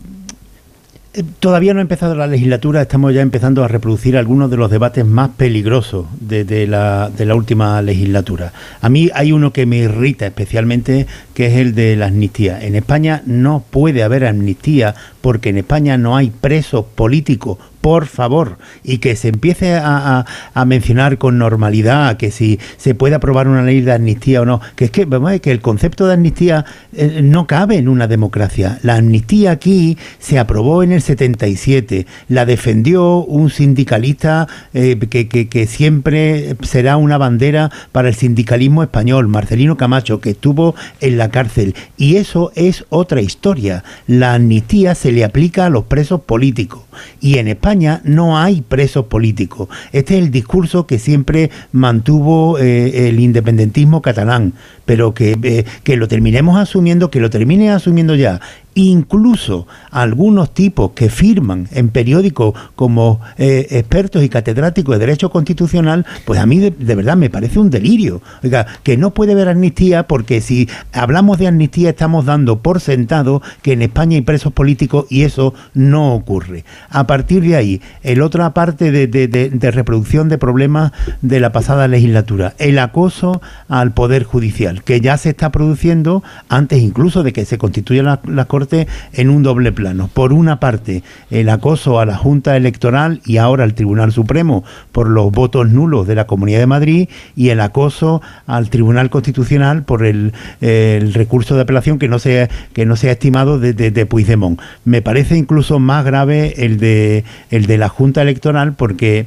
Todavía 1.41 1.73
no 1.73 1.79
ha 1.79 1.83
empezado 1.83 2.15
la 2.15 2.27
legislatura, 2.27 2.83
estamos 2.83 3.15
ya 3.15 3.23
empezando 3.23 3.65
a 3.65 3.69
reproducir 3.69 4.19
algunos 4.19 4.51
de 4.51 4.59
los 4.59 4.71
debates 4.71 5.07
más 5.07 5.31
peligrosos 5.31 6.05
de, 6.21 6.67
la, 6.67 7.11
la, 7.17 7.35
última 7.35 7.81
legislatura. 7.81 8.53
A 8.83 8.91
mí 8.91 9.11
hay 9.15 9.33
uno 9.33 9.51
que 9.51 9.65
me 9.65 9.79
irrita 9.79 10.27
especialmente, 10.27 11.07
que 11.33 11.47
es 11.47 11.55
el 11.55 11.75
de 11.75 11.97
la 11.97 12.09
amnistía. 12.09 12.63
En 12.63 12.75
España 12.75 13.23
no 13.25 13.65
puede 13.71 14.03
haber 14.03 14.27
amnistía 14.27 14.95
porque 15.23 15.49
en 15.49 15.57
España 15.57 15.97
no 15.97 16.17
hay 16.17 16.29
presos 16.29 16.85
políticos 16.95 17.57
por 17.87 18.07
favor, 18.07 18.59
y 18.83 18.99
que 18.99 19.15
se 19.15 19.29
empiece 19.29 19.75
a, 19.75 20.25
a, 20.55 20.65
mencionar 20.65 21.19
con 21.19 21.39
normalidad 21.39 22.17
que 22.17 22.33
si 22.33 22.59
se 22.79 22.97
puede 22.97 23.15
aprobar 23.15 23.47
una 23.47 23.63
ley 23.63 23.81
de 23.81 23.93
amnistía 23.93 24.43
o 24.43 24.45
no, 24.45 24.61
que 24.75 24.87
es 24.87 24.91
que, 24.91 25.05
vamos, 25.05 25.39
que 25.39 25.53
el 25.53 25.61
concepto 25.61 26.09
de 26.09 26.15
amnistía 26.15 26.65
eh, 26.93 27.21
no 27.23 27.47
cabe 27.47 27.77
en 27.77 27.87
una 27.87 28.09
democracia. 28.09 28.81
La 28.83 28.97
amnistía 28.97 29.53
aquí 29.53 29.97
se 30.19 30.41
aprobó 30.41 30.83
en 30.83 30.91
el 30.91 31.01
77, 31.01 32.09
la 32.27 32.45
defendió 32.45 33.19
un 33.19 33.51
sindicalista 33.51 34.49
eh, 34.75 34.99
que, 35.09 35.29
que 35.29 35.67
siempre 35.69 36.57
será 36.63 36.97
una 36.97 37.19
bandera 37.19 37.71
para 37.93 38.09
el 38.09 38.17
sindicalismo 38.17 38.83
español, 38.83 39.29
Marcelino 39.29 39.77
Camacho, 39.77 40.21
que 40.21 40.31
estuvo 40.31 40.75
en 41.01 41.19
la 41.19 41.31
cárcel. 41.31 41.77
Y 41.97 42.17
eso 42.17 42.51
es 42.57 42.85
otra 42.89 43.21
historia. 43.21 43.85
La 44.09 44.35
amnistía 44.35 44.97
se 44.97 45.13
le 45.13 45.23
aplica 45.23 45.67
a 45.67 45.71
los 45.71 45.85
presos 45.85 46.23
políticos. 46.23 46.83
Y 47.21 47.39
en 47.39 47.47
España 47.47 47.76
no 48.05 48.39
hay 48.39 48.63
presos 48.63 49.07
políticos. 49.07 49.69
Este 49.93 50.17
es 50.17 50.25
el 50.25 50.31
discurso 50.31 50.87
que 50.87 50.99
siempre 50.99 51.51
mantuvo 51.73 52.59
eh, 52.59 53.09
el 53.09 53.21
independentismo 53.21 54.03
catalán. 54.03 54.55
Pero 54.87 55.13
que, 55.13 55.37
eh, 55.43 55.65
que 55.85 55.97
lo 55.97 56.09
terminemos 56.09 56.59
asumiendo, 56.59 57.11
que 57.11 57.21
lo 57.21 57.29
termine 57.29 57.71
asumiendo 57.71 58.15
ya 58.15 58.41
incluso 58.77 59.67
algunos 59.91 60.53
tipos 60.53 60.91
que 60.93 61.09
firman 61.09 61.67
en 61.73 61.89
periódicos 61.89 62.55
como 62.77 63.21
eh, 63.39 63.67
expertos 63.71 64.23
y 64.23 64.29
catedráticos 64.29 64.95
de 64.95 64.99
Derecho 65.07 65.31
Constitucional, 65.31 66.05
pues 66.27 66.39
a 66.39 66.47
mí 66.47 66.59
de, 66.59 66.95
verdad 66.95 67.17
me 67.17 67.31
parece 67.31 67.59
un 67.59 67.71
delirio. 67.71 68.21
Oiga, 68.45 68.67
que 68.83 68.99
no 68.99 69.15
puede 69.15 69.33
haber 69.33 69.49
amnistía 69.49 70.07
porque 70.07 70.43
si 70.43 70.69
hablamos 70.93 71.39
de 71.39 71.49
amnistía 71.49 71.91
estamos 71.91 72.27
dando 72.27 72.61
por 72.61 72.81
sentado 72.81 73.41
que 73.63 73.73
en 73.73 73.81
España 73.81 74.17
hay 74.17 74.23
presos 74.23 74.53
políticos 74.53 75.07
y 75.09 75.23
eso 75.23 75.55
no 75.73 76.15
ocurre. 76.15 76.65
A 76.91 77.07
partir 77.07 77.43
de 77.43 77.57
ahí, 77.57 77.81
el 78.03 78.21
otra 78.21 78.53
parte 78.53 78.91
de, 78.91 79.07
de 79.09 79.71
reproducción 79.71 80.29
de 80.29 80.37
problemas 80.37 80.93
de 81.23 81.41
la 81.41 81.51
pasada 81.51 81.89
legislatura, 81.89 82.55
el 82.59 82.79
acoso 82.79 83.41
al 83.69 83.95
Poder 83.95 84.25
Judicial, 84.25 84.76
que 84.83 85.01
ya 85.01 85.17
se 85.17 85.31
está 85.31 85.51
produciendo 85.51 86.23
antes 86.49 86.81
incluso 86.83 87.23
de 87.23 87.33
que 87.33 87.45
se 87.45 87.59
constituya 87.59 88.03
la, 88.03 88.21
la 88.27 88.47
Corte 88.47 88.87
en 89.13 89.31
un 89.31 89.43
doble 89.43 89.73
plano. 89.73 90.09
Por 90.13 90.33
una 90.33 90.61
parte, 90.61 91.03
el 91.31 91.49
acoso 91.49 92.01
a 92.01 92.07
la 92.07 92.17
Junta 92.17 92.57
Electoral 92.57 93.21
y 93.25 93.39
ahora 93.39 93.65
al 93.65 93.75
Tribunal 93.75 94.13
Supremo 94.13 94.65
por 94.93 95.09
los 95.09 95.31
votos 95.31 95.69
nulos 95.69 96.07
de 96.07 96.15
la 96.15 96.27
Comunidad 96.27 96.61
de 96.61 96.67
Madrid 96.67 97.09
y 97.35 97.51
el 97.51 97.61
acoso 97.61 98.23
al 98.47 98.71
Tribunal 98.71 99.11
Constitucional 99.11 99.85
por 99.85 100.05
el, 100.05 100.33
recurso 100.61 101.55
de 101.55 101.63
apelación 101.63 101.99
que 101.99 102.09
no 102.09 102.19
se, 102.19 102.49
que 102.73 102.87
no 102.87 102.97
se 102.97 103.09
ha 103.09 103.13
estimado 103.13 103.59
de, 103.59 103.73
de, 103.73 104.07
Puigdemont. 104.07 104.61
Me 104.85 105.03
parece 105.03 105.37
incluso 105.37 105.79
más 105.79 106.05
grave 106.05 106.55
el 106.65 106.79
de, 106.79 107.25
el 107.51 107.67
de 107.67 107.79
la 107.79 107.89
Junta 107.89 108.23
Electoral 108.23 108.75
porque... 108.75 109.27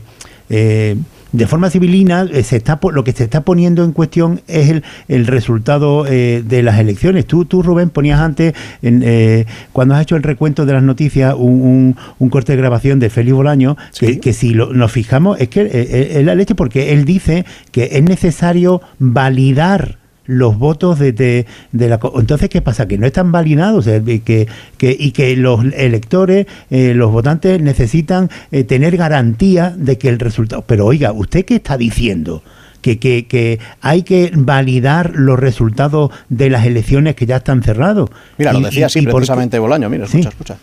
Eh, 0.49 0.97
de 1.31 1.47
forma 1.47 1.69
civilina 1.69 2.27
eh, 2.31 2.43
se 2.43 2.57
está 2.57 2.79
lo 2.91 3.03
que 3.03 3.11
se 3.11 3.23
está 3.23 3.41
poniendo 3.41 3.83
en 3.83 3.91
cuestión 3.91 4.41
es 4.47 4.69
el, 4.69 4.83
el 5.07 5.27
resultado 5.27 6.05
eh, 6.07 6.43
de 6.45 6.63
las 6.63 6.79
elecciones. 6.79 7.25
Tú, 7.25 7.45
tú 7.45 7.61
Rubén, 7.61 7.89
ponías 7.89 8.19
antes, 8.19 8.53
en, 8.81 9.03
eh, 9.05 9.45
cuando 9.71 9.95
has 9.95 10.01
hecho 10.01 10.15
el 10.15 10.23
recuento 10.23 10.65
de 10.65 10.73
las 10.73 10.83
noticias, 10.83 11.35
un, 11.37 11.95
un, 12.17 12.29
corte 12.29 12.53
de 12.53 12.57
grabación 12.57 12.99
de 12.99 13.09
Félix 13.09 13.35
Bolaño, 13.35 13.77
que, 13.99 14.33
si 14.33 14.53
nos 14.53 14.91
fijamos, 14.91 15.39
es 15.39 15.49
que 15.49 16.17
es 16.17 16.25
la 16.25 16.35
leche 16.35 16.55
porque 16.55 16.93
él 16.93 17.05
dice 17.05 17.45
que 17.71 17.89
es 17.93 18.03
necesario 18.03 18.81
validar 18.97 19.97
los 20.29 20.59
votos 20.59 20.99
de, 20.99 21.11
de, 21.11 21.89
la... 21.89 21.99
Entonces, 22.15 22.49
¿qué 22.49 22.61
pasa? 22.61 22.87
Que 22.87 22.99
no 22.99 23.07
están 23.07 23.31
validados 23.31 23.85
que, 23.85 24.47
que, 24.77 24.97
y 24.97 25.11
que 25.11 25.35
los 25.35 25.65
electores, 25.73 26.45
eh, 26.69 26.93
los 26.93 27.11
votantes 27.11 27.59
necesitan 27.59 28.29
eh, 28.51 28.63
tener 28.63 28.95
garantía 28.95 29.73
de 29.75 29.97
que 29.97 30.07
el 30.07 30.19
resultado... 30.19 30.63
Pero 30.67 30.85
oiga, 30.85 31.11
¿usted 31.13 31.45
qué 31.45 31.55
está 31.55 31.77
diciendo? 31.77 32.43
Que, 32.81 32.99
que, 32.99 33.25
que, 33.27 33.59
hay 33.81 34.03
que 34.03 34.31
validar 34.35 35.13
los 35.15 35.39
resultados 35.39 36.11
de 36.29 36.51
las 36.51 36.65
elecciones 36.65 37.15
que 37.15 37.25
ya 37.25 37.37
están 37.37 37.63
cerrados. 37.63 38.11
Mira, 38.37 38.53
lo 38.53 38.61
decía 38.61 38.85
así 38.85 39.01
precisamente 39.01 39.57
Bolaño, 39.57 39.89
mira, 39.89 40.05
escucha, 40.05 40.29
escucha. 40.29 40.57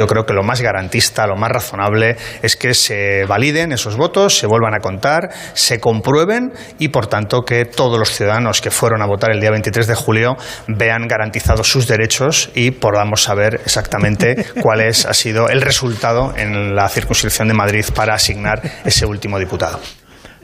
Yo 0.00 0.06
creo 0.06 0.24
que 0.24 0.32
lo 0.32 0.42
más 0.42 0.62
garantista, 0.62 1.26
lo 1.26 1.36
más 1.36 1.50
razonable 1.50 2.16
es 2.40 2.56
que 2.56 2.72
se 2.72 3.26
validen 3.26 3.70
esos 3.70 3.98
votos, 3.98 4.38
se 4.38 4.46
vuelvan 4.46 4.72
a 4.72 4.78
contar, 4.78 5.28
se 5.52 5.78
comprueben 5.78 6.54
y, 6.78 6.88
por 6.88 7.06
tanto, 7.06 7.42
que 7.42 7.66
todos 7.66 7.98
los 7.98 8.08
ciudadanos 8.08 8.62
que 8.62 8.70
fueron 8.70 9.02
a 9.02 9.06
votar 9.06 9.30
el 9.30 9.42
día 9.42 9.50
23 9.50 9.86
de 9.86 9.94
julio 9.94 10.36
vean 10.68 11.06
garantizados 11.06 11.70
sus 11.70 11.86
derechos 11.86 12.48
y 12.54 12.70
podamos 12.70 13.24
saber 13.24 13.60
exactamente 13.62 14.46
cuál 14.62 14.80
es, 14.80 15.04
ha 15.04 15.12
sido 15.12 15.50
el 15.50 15.60
resultado 15.60 16.32
en 16.34 16.74
la 16.74 16.88
circunscripción 16.88 17.48
de 17.48 17.52
Madrid 17.52 17.84
para 17.94 18.14
asignar 18.14 18.62
ese 18.86 19.04
último 19.04 19.38
diputado. 19.38 19.80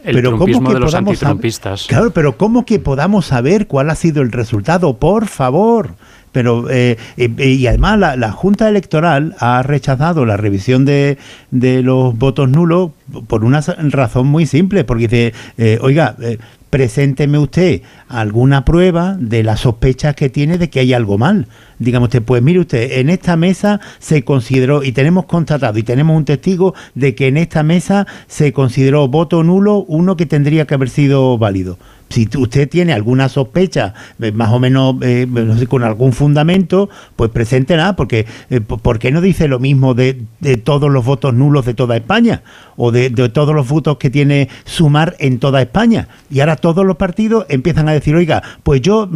El 0.04 0.16
pero 0.16 0.36
trumpismo 0.36 0.74
de 0.74 0.80
los 0.80 0.94
antitrumpistas. 0.94 1.86
Claro, 1.86 2.11
pero 2.11 2.36
¿cómo 2.36 2.66
que 2.66 2.78
podamos 2.78 3.24
saber 3.24 3.66
cuál 3.66 3.88
ha 3.88 3.94
sido 3.94 4.20
el 4.20 4.32
resultado? 4.32 4.98
Por 4.98 5.28
favor 5.28 5.94
pero 6.37 6.66
eh, 6.68 6.99
y 7.16 7.66
además 7.66 7.99
la, 7.99 8.30
Junta 8.30 8.68
Electoral 8.68 9.34
ha 9.39 9.62
rechazado 9.62 10.26
la 10.26 10.37
revisión 10.37 10.84
de, 10.84 11.16
de, 11.51 11.80
los 11.80 12.14
votos 12.18 12.51
nulos 12.51 12.91
por 13.26 13.43
una 13.43 13.62
razón 13.62 14.26
muy 14.26 14.45
simple, 14.45 14.84
porque 14.84 15.09
dice, 15.09 15.32
eh, 15.57 15.78
oiga, 15.80 16.14
eh, 16.20 16.37
presénteme 16.68 17.39
usted 17.39 17.80
alguna 18.11 18.66
prueba 18.66 19.16
de 19.18 19.45
las 19.45 19.61
sospechas 19.61 20.14
que 20.14 20.28
tiene 20.28 20.59
de 20.59 20.68
que 20.68 20.80
hay 20.80 20.93
algo 20.93 21.16
mal. 21.16 21.47
Digamos 21.78 22.09
usted, 22.09 22.22
pues 22.22 22.43
mire 22.43 22.61
usted, 22.61 22.99
en 22.99 23.09
esta 23.09 23.39
mesa 23.39 23.80
se 23.99 24.22
consideró, 24.22 24.82
y 24.82 24.93
tenemos 24.93 25.24
constatado, 25.24 25.78
y 25.78 25.84
tenemos 25.84 26.18
un 26.18 26.26
testigo 26.26 26.74
de 26.95 27.14
que 27.14 27.28
en 27.28 27.39
esta 27.39 27.62
mesa 27.62 28.07
se 28.26 28.53
consideró 28.53 29.09
voto 29.09 29.43
nulo 29.43 29.87
uno 29.89 30.18
que 30.18 30.26
tendría 30.26 30.66
que 30.66 30.74
haber 30.74 30.91
sido 30.91 31.39
válido 31.39 31.78
si 32.09 32.28
usted 32.36 32.68
tiene 32.68 32.92
alguna 32.92 33.28
sospecha, 33.28 33.94
eh, 34.20 34.32
más 34.32 34.52
o 34.52 34.61
menos 34.61 34.96
eh, 35.02 35.26
con 35.68 35.82
algún 35.82 36.12
fundamento, 36.12 36.88
pues 37.16 37.30
preséntela, 37.30 37.96
porque 37.96 38.26
eh, 38.48 38.61
¿por 38.61 38.98
qué 38.98 39.11
no 39.11 39.20
dice 39.20 39.48
lo 39.48 39.59
mismo 39.59 39.94
de, 39.94 40.24
todos 40.62 40.90
los 40.90 41.04
votos 41.04 41.34
nulos 41.34 41.66
de 41.66 41.74
toda 41.74 41.96
España? 41.96 42.42
O 42.76 42.92
de, 42.92 43.11
todos 43.11 43.54
los 43.54 43.68
votos 43.68 43.96
que 43.96 44.11
tiene 44.11 44.48
sumar 44.64 45.16
en 45.18 45.38
toda 45.38 45.61
España. 45.62 46.09
Y 46.30 46.40
ahora 46.40 46.57
todos 46.57 46.84
los 46.84 46.96
partidos 46.96 47.46
empiezan 47.48 47.88
a 47.88 47.92
decir, 47.92 48.14
oiga, 48.14 48.42
pues 48.62 48.82
yo 48.82 49.09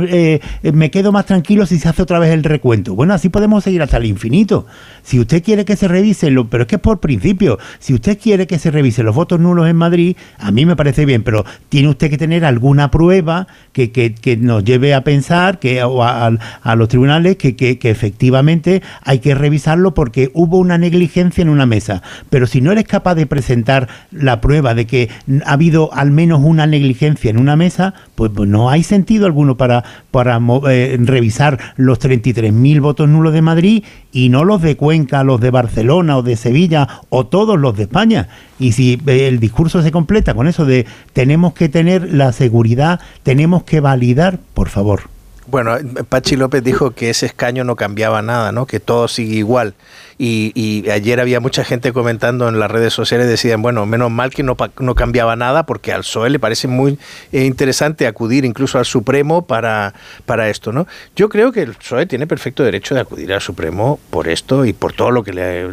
me 0.62 0.91
quedo 0.91 1.12
más 1.12 1.26
tranquilo 1.26 1.66
si 1.66 1.78
se 1.78 1.88
hace 1.88 2.03
otra 2.03 2.18
vez 2.18 2.32
el 2.32 2.43
recuento. 2.43 2.95
Bueno, 2.95 3.14
así 3.14 3.28
podemos 3.28 3.64
seguir 3.64 3.82
hasta 3.82 3.99
el 3.99 4.07
infinito. 4.07 4.66
Si 5.03 5.20
usted 5.20 5.43
quiere 5.43 5.64
que 5.64 5.76
se 5.76 5.88
revise, 5.88 6.30
lo, 6.30 6.49
pero 6.49 6.62
es 6.62 6.68
que 6.68 6.76
es 6.76 6.80
por 6.80 7.01
principio, 7.01 7.59
si 7.78 7.93
usted 7.93 8.18
quiere 8.18 8.47
que 8.47 8.59
se 8.59 8.70
revise 8.70 9.03
los 9.03 9.14
votos 9.14 9.38
nulos 9.38 9.68
en 9.68 9.76
Madrid, 9.76 10.16
a 10.38 10.51
mí 10.51 10.64
me 10.64 10.74
parece 10.74 11.05
bien, 11.05 11.22
pero 11.22 11.45
tiene 11.68 11.88
usted 11.88 12.09
que 12.09 12.18
tener 12.18 12.45
alguna 12.45 12.80
una 12.81 12.91
prueba 12.91 13.47
que, 13.72 13.93
que, 13.93 14.37
nos 14.39 14.64
lleve 14.64 14.95
a 14.95 15.05
pensar 15.05 15.59
que 15.59 15.83
a, 15.83 16.76
los 16.76 16.89
tribunales 16.89 17.37
que, 17.37 17.55
que, 17.55 17.91
efectivamente 17.91 18.83
hay 19.03 19.18
que 19.18 19.35
revisarlo 19.35 19.93
porque 19.93 20.31
hubo 20.33 20.57
una 20.57 20.78
negligencia 20.78 21.43
en 21.43 21.51
una 21.51 21.66
mesa. 21.66 22.03
Pero 22.31 22.47
si 22.47 22.62
no 22.62 22.72
eres 22.72 22.85
capaz 22.85 23.16
de 23.16 23.26
presentar 23.26 23.89
la 24.11 24.41
prueba 24.41 24.74
de 24.74 24.87
que 24.87 25.11
ha 25.45 25.53
habido 25.53 25.93
al 25.93 26.11
menos 26.11 26.41
una 26.43 26.66
negligencia 26.66 27.31
en 27.31 27.39
una 27.39 27.55
mesa, 27.55 27.93
pues, 28.14 28.31
pues 28.35 28.49
no 28.49 28.70
hay 28.70 28.83
sentido 28.83 29.26
alguno 29.26 29.59
para, 29.59 29.85
para 30.11 30.41
eh, 30.69 30.97
revisar 31.01 31.59
los 31.77 32.01
33.000 32.01 32.81
votos 32.81 33.09
nulos 33.09 33.33
de 33.33 33.43
Madrid 33.43 33.85
y 34.13 34.29
no 34.29 34.45
los 34.45 34.63
de 34.63 34.77
Cuenca, 34.77 35.25
los 35.25 35.41
de 35.41 35.51
Barcelona 35.51 36.17
o 36.19 36.23
de 36.23 36.37
Sevilla 36.37 36.89
o 37.09 37.27
todos 37.27 37.59
los 37.59 37.77
de 37.77 37.85
España. 37.85 38.29
Y 38.59 38.73
si 38.73 39.01
eh, 39.07 39.29
el 39.29 39.41
discurso 39.41 39.83
se 39.83 39.93
completa 39.93 40.35
con 40.35 40.49
eso 40.49 40.65
de 40.65 40.87
tenemos 41.13 41.55
que 41.55 41.69
tener 41.69 42.13
la 42.13 42.33
seguridad, 42.33 43.01
tenemos 43.23 43.65
que 43.65 43.81
validar, 43.81 44.39
por 44.55 44.69
favor. 44.69 45.03
Bueno, 45.51 45.77
Pachi 46.09 46.37
López 46.37 46.63
dijo 46.63 46.93
que 46.93 47.11
ese 47.11 47.27
escaño 47.27 47.65
no 47.65 47.75
cambiaba 47.75 48.23
nada, 48.23 48.53
¿no? 48.53 48.67
Que 48.67 48.79
todo 48.79 49.09
sigue 49.09 49.35
igual. 49.35 49.75
Y, 50.17 50.89
ayer 50.91 51.19
había 51.19 51.41
mucha 51.41 51.65
gente 51.65 51.93
comentando 51.93 52.49
en 52.49 52.61
las 52.61 52.71
redes 52.71 52.93
sociales, 52.93 53.27
decían, 53.27 53.61
bueno, 53.61 53.85
menos 53.85 54.13
mal 54.13 54.31
que 54.31 54.45
no, 54.45 54.57
no 54.79 54.95
cambiaba 54.95 55.35
nada, 55.35 55.67
porque 55.67 55.93
al 55.93 56.03
PSOE 56.03 56.31
le 56.31 56.39
parece 56.39 56.69
muy 56.69 56.99
eh, 57.33 57.47
interesante 57.47 58.07
acudir 58.07 58.45
incluso 58.45 58.79
al 58.79 58.85
Supremo 58.85 59.47
para, 59.47 59.95
para 60.25 60.49
esto, 60.51 60.73
¿no? 60.73 60.87
Yo 61.17 61.29
creo 61.29 61.51
que 61.51 61.63
el 61.63 61.75
PSOE 61.75 62.07
tiene 62.07 62.29
perfecto 62.29 62.63
derecho 62.63 62.95
de 62.95 63.01
acudir 63.01 63.33
al 63.33 63.41
Supremo 63.41 63.99
por 64.11 64.29
esto 64.29 64.65
y 64.65 64.73
por 64.73 64.93
todo 64.93 65.11
lo 65.11 65.25
que 65.25 65.33
le 65.33 65.69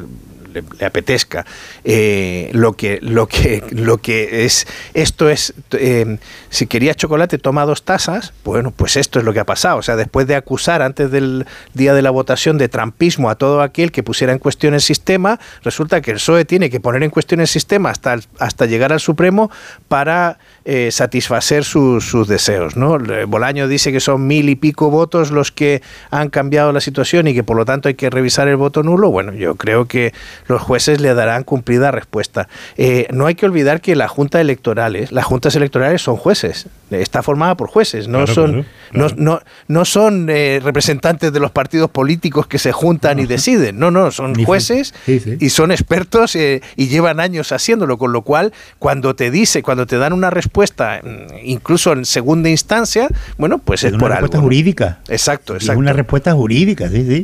le, 0.80 0.86
apetezca. 0.86 1.45
Eh, 1.84 2.49
lo, 2.53 2.74
que, 2.74 2.99
lo, 3.01 3.28
que, 3.28 3.64
lo 3.72 3.97
que 3.97 4.45
es, 4.45 4.68
esto 4.93 5.30
es, 5.30 5.53
eh, 5.72 6.18
si 6.49 6.68
querías 6.68 6.95
chocolate, 6.97 7.38
toma 7.38 7.66
dos 7.66 7.84
tazas, 7.84 8.34
bueno, 8.43 8.72
pues 8.72 8.97
esto 8.97 9.20
es 9.20 9.26
lo 9.26 9.34
que 9.34 9.39
ha 9.39 9.45
pasado. 9.45 9.78
O 9.78 9.82
sea, 9.82 9.95
después 9.95 10.28
de 10.28 10.36
acusar 10.36 10.82
antes 10.82 11.12
del 11.12 11.45
día 11.74 11.93
de 11.93 12.01
la 12.01 12.12
votación 12.12 12.58
de 12.58 12.70
trampismo 12.70 13.30
a 13.30 13.36
todo 13.36 13.62
aquel 13.62 13.91
que 13.91 14.03
pusiera 14.03 14.34
en 14.34 14.39
cuestión 14.39 14.74
el 14.74 14.82
sistema, 14.82 15.39
resulta 15.64 16.01
que 16.01 16.12
el 16.12 16.18
PSOE 16.18 16.45
tiene 16.45 16.70
que 16.70 16.80
poner 16.80 17.03
en 17.03 17.10
cuestión 17.10 17.39
el 17.41 17.47
sistema 17.47 17.89
hasta, 17.89 18.18
hasta 18.39 18.66
llegar 18.66 18.93
al 18.93 18.99
Supremo 18.99 19.51
para 19.88 20.38
eh, 20.66 20.91
satisfacer 20.91 21.64
sus 21.64 22.28
deseos. 22.28 22.76
¿no? 22.76 22.97
Bolaño 23.28 23.68
dice 23.68 23.91
que 23.91 23.99
son 23.99 24.28
mil 24.28 24.49
y 24.49 24.55
pico 24.55 24.89
votos 24.89 25.32
los 25.32 25.51
que 25.51 25.82
han 26.12 26.30
cambiado 26.30 26.72
la 26.72 26.82
situación 26.82 27.28
y 27.28 27.34
que 27.34 27.43
por 27.43 27.55
lo 27.55 27.66
tanto 27.66 27.88
hay 27.88 27.95
que 27.95 28.10
revisar 28.10 28.47
el 28.47 28.58
voto 28.58 28.84
nulo. 28.84 29.10
Bueno, 29.10 29.34
yo 29.34 29.55
creo 29.55 29.88
que 29.88 30.14
los 30.48 30.62
jueces 30.62 31.02
le 31.02 31.14
darán 31.14 31.43
cumplida 31.43 31.91
respuesta. 31.91 32.48
Eh, 32.78 33.08
no 33.12 33.26
hay 33.26 33.36
que 33.36 33.45
olvidar 33.45 33.82
que 33.82 33.95
la 33.95 34.08
Junta 34.08 34.41
Electorales, 34.41 35.12
las 35.12 35.26
juntas 35.26 35.56
electorales 35.56 36.02
son 36.02 36.16
jueces, 36.16 36.68
está 36.89 37.24
formada 37.24 37.56
por 37.56 37.70
jueces, 37.70 38.08
no 38.08 38.28
son, 38.28 38.66
No, 38.93 39.41
no, 39.68 39.86
son 39.86 40.28
eh, 40.30 40.60
representantes 40.64 41.34
de 41.34 41.39
los 41.39 41.52
partidos 41.52 41.89
políticos 41.89 42.48
que 42.48 42.60
se 42.60 42.72
juntan 42.72 43.20
y 43.20 43.26
deciden, 43.26 43.80
no, 43.80 43.91
no, 43.91 44.12
son 44.12 44.36
jueces 44.43 44.93
y 45.08 45.50
son 45.50 45.72
expertos 45.72 46.36
eh, 46.36 46.62
y 46.76 46.88
llevan 46.88 47.20
años 47.20 47.52
haciéndolo, 47.52 47.98
con 47.98 48.12
lo 48.14 48.22
cual 48.22 48.54
cuando 48.80 49.16
te 49.16 49.32
dice, 49.32 49.64
cuando 49.64 49.86
te 49.86 49.98
dan 49.98 50.14
una 50.14 50.30
respuesta, 50.30 51.02
mm, 51.04 51.38
incluso 51.43 51.91
en 51.93 52.06
segunda 52.06 52.50
instancia, 52.50 53.10
bueno, 53.38 53.60
pues 53.60 53.84
es, 53.84 53.93
es 53.93 53.98
una 53.98 54.10
respuesta 54.10 54.39
jurídica. 54.39 55.00
Exacto, 55.10 55.54
exacto. 55.54 55.74
Es 55.74 55.78
una 55.78 55.93
respuesta 55.93 56.34
jurídica, 56.34 56.89
sí, 56.89 57.06
sí. 57.08 57.24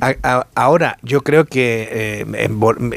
ahora, 0.56 0.98
yo 1.02 1.22
creo 1.22 1.46
que 1.46 2.26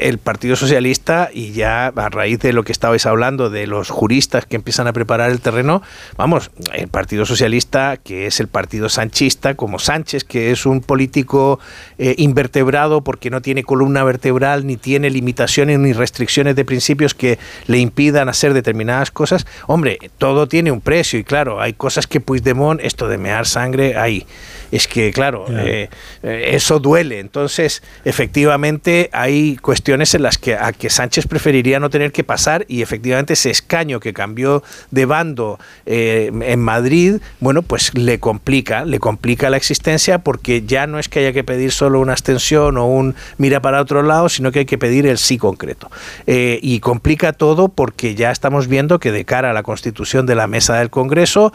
el 0.01 0.16
el 0.17 0.23
Partido 0.23 0.55
Socialista 0.55 1.29
y 1.31 1.51
ya 1.51 1.87
a 1.87 2.09
raíz 2.09 2.39
de 2.39 2.51
lo 2.51 2.63
que 2.63 2.71
estabais 2.71 3.05
hablando 3.05 3.51
de 3.51 3.67
los 3.67 3.91
juristas 3.91 4.47
que 4.47 4.55
empiezan 4.55 4.87
a 4.87 4.93
preparar 4.93 5.29
el 5.29 5.41
terreno, 5.41 5.83
vamos, 6.17 6.49
el 6.73 6.87
Partido 6.87 7.23
Socialista, 7.25 7.97
que 7.97 8.25
es 8.25 8.39
el 8.39 8.47
partido 8.47 8.89
sanchista, 8.89 9.53
como 9.53 9.77
Sánchez, 9.77 10.23
que 10.23 10.49
es 10.49 10.65
un 10.65 10.81
político 10.81 11.59
eh, 11.99 12.15
invertebrado 12.17 13.01
porque 13.01 13.29
no 13.29 13.43
tiene 13.43 13.63
columna 13.63 14.03
vertebral, 14.03 14.65
ni 14.65 14.75
tiene 14.75 15.11
limitaciones 15.11 15.77
ni 15.77 15.93
restricciones 15.93 16.55
de 16.55 16.65
principios 16.65 17.13
que 17.13 17.37
le 17.67 17.77
impidan 17.77 18.27
hacer 18.27 18.55
determinadas 18.55 19.11
cosas, 19.11 19.45
hombre, 19.67 19.99
todo 20.17 20.47
tiene 20.47 20.71
un 20.71 20.81
precio 20.81 21.19
y 21.19 21.23
claro, 21.23 21.61
hay 21.61 21.73
cosas 21.73 22.07
que 22.07 22.21
Puigdemont, 22.21 22.81
esto 22.81 23.07
de 23.07 23.19
mear 23.19 23.45
sangre, 23.45 23.95
hay. 23.95 24.25
Es 24.71 24.87
que, 24.87 25.13
claro, 25.13 25.45
eh, 25.49 25.89
eh, 26.23 26.49
eso 26.53 26.79
duele. 26.79 27.19
Entonces, 27.19 27.83
efectivamente, 28.03 29.09
hay 29.13 29.55
cuestiones 29.57 30.06
en 30.15 30.23
las 30.23 30.37
que 30.37 30.55
a 30.55 30.71
que 30.73 30.89
Sánchez 30.89 31.27
preferiría 31.27 31.79
no 31.79 31.89
tener 31.89 32.11
que 32.11 32.23
pasar 32.23 32.65
y 32.67 32.81
efectivamente 32.81 33.33
ese 33.33 33.49
escaño 33.49 33.99
que 33.99 34.13
cambió 34.13 34.63
de 34.91 35.05
bando 35.05 35.59
eh, 35.85 36.31
en 36.41 36.59
Madrid, 36.59 37.17
bueno, 37.39 37.61
pues 37.61 37.93
le 37.97 38.19
complica, 38.19 38.85
le 38.85 38.99
complica 38.99 39.49
la 39.49 39.57
existencia 39.57 40.19
porque 40.19 40.63
ya 40.65 40.87
no 40.87 40.99
es 40.99 41.09
que 41.09 41.19
haya 41.19 41.33
que 41.33 41.43
pedir 41.43 41.71
solo 41.71 41.99
una 41.99 42.13
abstención 42.13 42.77
o 42.77 42.85
un 42.85 43.15
mira 43.37 43.61
para 43.61 43.81
otro 43.81 44.03
lado, 44.03 44.29
sino 44.29 44.51
que 44.51 44.59
hay 44.59 44.65
que 44.65 44.77
pedir 44.77 45.05
el 45.05 45.17
sí 45.17 45.37
concreto. 45.37 45.89
y 46.25 46.79
complica 46.79 47.33
todo 47.33 47.69
porque 47.69 48.15
ya 48.15 48.31
estamos 48.31 48.67
viendo 48.67 48.99
que 48.99 49.11
de 49.11 49.25
cara 49.25 49.51
a 49.51 49.53
la 49.53 49.63
constitución 49.63 50.25
de 50.25 50.35
la 50.35 50.47
mesa 50.47 50.77
del 50.77 50.89
Congreso, 50.89 51.53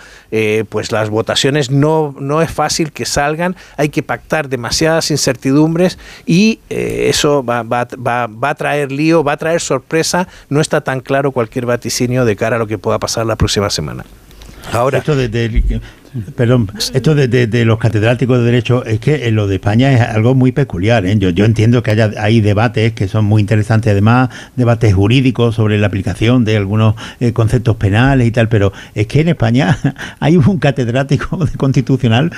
pues 0.68 0.92
las 0.92 1.10
votaciones 1.10 1.70
no, 1.70 2.14
no 2.18 2.42
es 2.42 2.50
fácil 2.50 2.92
que 2.92 3.06
salgan, 3.06 3.56
hay 3.76 3.88
que 3.88 4.02
pactar 4.02 4.48
demasiadas 4.48 5.10
incertidumbres 5.10 5.98
y 6.26 6.60
eh, 6.70 7.06
eso 7.08 7.44
va, 7.44 7.62
va, 7.62 7.86
va, 7.86 8.26
va, 8.42 8.50
a 8.50 8.54
traer 8.54 8.92
lío, 8.92 9.24
va 9.24 9.32
a 9.32 9.36
traer 9.36 9.60
sorpresa, 9.60 10.28
no 10.48 10.60
está 10.60 10.80
tan 10.80 11.00
claro 11.00 11.32
cualquier 11.32 11.66
vaticinio 11.66 12.24
de 12.24 12.36
cara 12.36 12.56
a 12.56 12.58
lo 12.58 12.66
que 12.66 12.78
pueda 12.78 12.98
pasar 12.98 13.26
la 13.26 13.36
próxima 13.36 13.70
semana. 13.70 14.04
Ahora, 14.72 14.98
esto 14.98 15.16
Perdón, 16.36 16.68
esto 16.92 17.14
de, 17.14 17.64
los 17.64 17.78
catedráticos 17.78 18.38
de 18.38 18.44
Derecho 18.44 18.84
es 18.84 19.00
que 19.00 19.28
en 19.28 19.34
lo 19.34 19.46
de 19.46 19.54
España 19.54 19.92
es 19.92 20.00
algo 20.00 20.34
muy 20.34 20.52
peculiar. 20.52 21.06
¿eh? 21.06 21.16
Yo, 21.18 21.30
yo 21.30 21.46
entiendo 21.46 21.82
que 21.82 21.92
haya, 21.92 22.10
hay 22.18 22.42
debates 22.42 22.92
que 22.92 23.08
son 23.08 23.24
muy 23.24 23.40
interesantes, 23.40 23.92
además, 23.92 24.28
debates 24.56 24.92
jurídicos 24.94 25.54
sobre 25.54 25.78
la 25.78 25.86
aplicación 25.86 26.44
de 26.44 26.58
algunos 26.58 26.96
eh, 27.20 27.32
conceptos 27.32 27.76
penales 27.76 28.26
y 28.26 28.30
tal, 28.30 28.48
pero 28.48 28.72
es 28.94 29.06
que 29.06 29.20
en 29.20 29.28
España 29.28 29.78
hay 30.20 30.36
un 30.36 30.58
catedrático 30.58 31.44
de 31.46 31.52
constitucional 31.56 32.30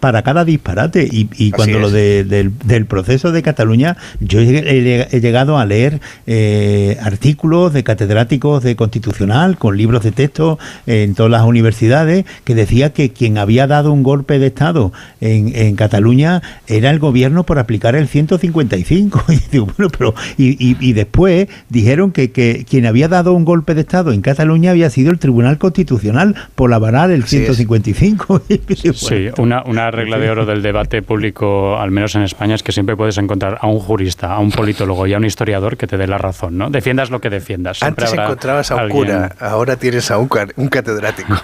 para 0.00 0.22
cada 0.22 0.44
disparate. 0.44 1.08
Y, 1.10 1.50
cuando 1.52 1.78
lo 1.78 1.90
del, 1.90 2.86
proceso 2.86 3.32
de 3.32 3.42
Cataluña, 3.42 3.96
yo 4.20 4.40
he, 4.40 5.20
llegado 5.20 5.58
a 5.58 5.64
leer 5.64 6.00
eh, 6.26 6.98
artículos 7.02 7.72
de 7.72 7.82
catedráticos 7.84 8.62
de 8.62 8.76
constitucional 8.76 9.56
con 9.56 9.76
libros 9.76 10.02
de 10.02 10.12
texto 10.12 10.58
en 10.86 11.14
todas 11.14 11.30
las 11.30 11.42
universidades 11.42 12.24
que 12.44 12.54
decía 12.54 12.92
que 12.92 13.12
quien 13.22 13.38
había 13.38 13.68
dado 13.68 13.92
un 13.92 14.02
golpe 14.02 14.40
de 14.40 14.48
Estado 14.48 14.92
en, 15.20 15.76
Cataluña 15.76 16.42
era 16.66 16.90
el 16.90 16.98
gobierno 16.98 17.44
por 17.44 17.60
aplicar 17.60 17.94
el 17.94 18.08
155. 18.08 19.24
Y, 19.52 19.58
bueno, 19.58 19.90
pero, 19.96 20.12
y, 20.36 20.92
después 20.92 21.46
dijeron 21.68 22.10
que, 22.10 22.32
quien 22.68 22.84
había 22.84 23.06
dado 23.06 23.32
un 23.32 23.44
golpe 23.44 23.76
de 23.76 23.82
Estado 23.82 24.10
en 24.10 24.22
Cataluña 24.22 24.72
había 24.72 24.90
sido 24.90 25.12
el 25.12 25.20
Tribunal 25.20 25.58
Constitucional 25.58 26.34
por 26.56 26.74
avalar 26.74 27.12
el 27.12 27.22
155. 27.22 28.42
sí, 28.94 29.28
una, 29.38 29.62
una 29.66 29.92
regla 29.92 30.18
de 30.18 30.28
oro 30.28 30.44
del 30.44 30.60
debate 30.60 31.02
público, 31.02 31.78
al 31.78 31.92
menos 31.92 32.16
en 32.16 32.22
España, 32.22 32.56
es 32.56 32.64
que 32.64 32.72
siempre 32.72 32.96
puedes 32.96 33.18
encontrar 33.18 33.58
a 33.60 33.68
un 33.68 33.78
jurista, 33.78 34.32
a 34.32 34.40
un 34.40 34.50
politólogo 34.50 35.06
y 35.06 35.14
a 35.14 35.18
un 35.18 35.24
historiador 35.24 35.76
que 35.76 35.86
te 35.86 35.96
dé 35.96 36.08
la 36.08 36.18
razón, 36.18 36.58
¿no? 36.58 36.70
Defiendas 36.70 37.10
lo 37.10 37.20
que 37.20 37.30
defiendas. 37.30 37.84
Antes 37.84 38.12
encontrabas 38.14 38.72
a 38.72 38.82
un 38.82 38.88
cura, 38.88 39.36
ahora 39.38 39.76
tienes 39.76 40.10
a 40.10 40.18
un, 40.18 40.28
un 40.56 40.66
catedrático. 40.66 41.34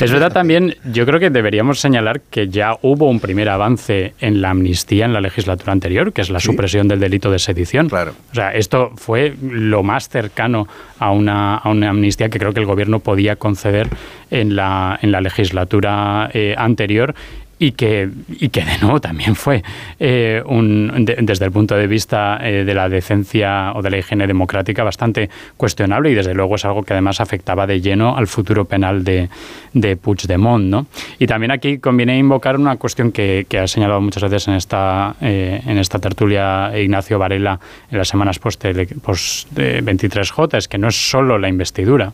es 0.00 0.10
verdad 0.10 0.32
también, 0.32 0.74
yo 0.96 1.04
creo 1.04 1.20
que 1.20 1.28
deberíamos 1.28 1.78
señalar 1.78 2.22
que 2.22 2.48
ya 2.48 2.78
hubo 2.80 3.08
un 3.08 3.20
primer 3.20 3.50
avance 3.50 4.14
en 4.18 4.40
la 4.40 4.50
amnistía 4.50 5.04
en 5.04 5.12
la 5.12 5.20
legislatura 5.20 5.72
anterior, 5.72 6.12
que 6.14 6.22
es 6.22 6.30
la 6.30 6.40
supresión 6.40 6.88
del 6.88 7.00
delito 7.00 7.30
de 7.30 7.38
sedición. 7.38 7.88
Claro. 7.90 8.14
O 8.32 8.34
sea, 8.34 8.54
esto 8.54 8.92
fue 8.96 9.34
lo 9.42 9.82
más 9.82 10.08
cercano 10.08 10.66
a 10.98 11.10
una, 11.10 11.56
a 11.56 11.68
una 11.68 11.90
amnistía 11.90 12.30
que 12.30 12.38
creo 12.38 12.54
que 12.54 12.60
el 12.60 12.66
gobierno 12.66 13.00
podía 13.00 13.36
conceder 13.36 13.88
en 14.30 14.56
la, 14.56 14.98
en 15.02 15.12
la 15.12 15.20
legislatura 15.20 16.30
eh, 16.32 16.54
anterior 16.56 17.14
y 17.58 17.72
que, 17.72 18.10
y 18.28 18.50
que 18.50 18.64
de 18.64 18.78
nuevo 18.78 19.00
también 19.00 19.34
fue 19.34 19.62
eh, 19.98 20.42
un, 20.44 21.06
desde 21.06 21.46
el 21.46 21.52
punto 21.52 21.74
de 21.74 21.86
vista 21.86 22.38
eh, 22.42 22.64
de 22.64 22.74
la 22.74 22.88
decencia 22.88 23.72
o 23.74 23.82
de 23.82 23.90
la 23.90 23.98
higiene 23.98 24.26
democrática 24.26 24.84
bastante 24.84 25.30
cuestionable 25.56 26.10
y 26.10 26.14
desde 26.14 26.34
luego 26.34 26.56
es 26.56 26.64
algo 26.66 26.82
que 26.82 26.92
además 26.92 27.20
afectaba 27.20 27.66
de 27.66 27.80
lleno 27.80 28.16
al 28.16 28.26
futuro 28.26 28.66
penal 28.66 29.04
de, 29.04 29.30
de 29.72 29.96
Puigdemont. 29.96 30.64
¿no? 30.64 30.86
Y 31.18 31.26
también 31.26 31.50
aquí 31.50 31.78
conviene 31.78 32.18
invocar 32.18 32.56
una 32.56 32.76
cuestión 32.76 33.10
que, 33.10 33.46
que 33.48 33.58
ha 33.58 33.66
señalado 33.66 34.00
muchas 34.00 34.22
veces 34.24 34.48
en 34.48 34.54
esta, 34.54 35.16
eh, 35.22 35.62
en 35.66 35.78
esta 35.78 35.98
tertulia 35.98 36.72
Ignacio 36.78 37.18
Varela 37.18 37.58
en 37.90 37.98
las 37.98 38.08
semanas 38.08 38.38
post, 38.38 38.64
post 39.02 39.50
23J, 39.56 40.58
es 40.58 40.68
que 40.68 40.76
no 40.78 40.88
es 40.88 41.10
solo 41.10 41.38
la 41.38 41.48
investidura, 41.48 42.12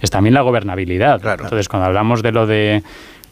es 0.00 0.10
también 0.10 0.34
la 0.34 0.42
gobernabilidad. 0.42 1.20
Entonces, 1.24 1.68
cuando 1.68 1.86
hablamos 1.86 2.22
de 2.22 2.32
lo 2.32 2.46
de 2.46 2.82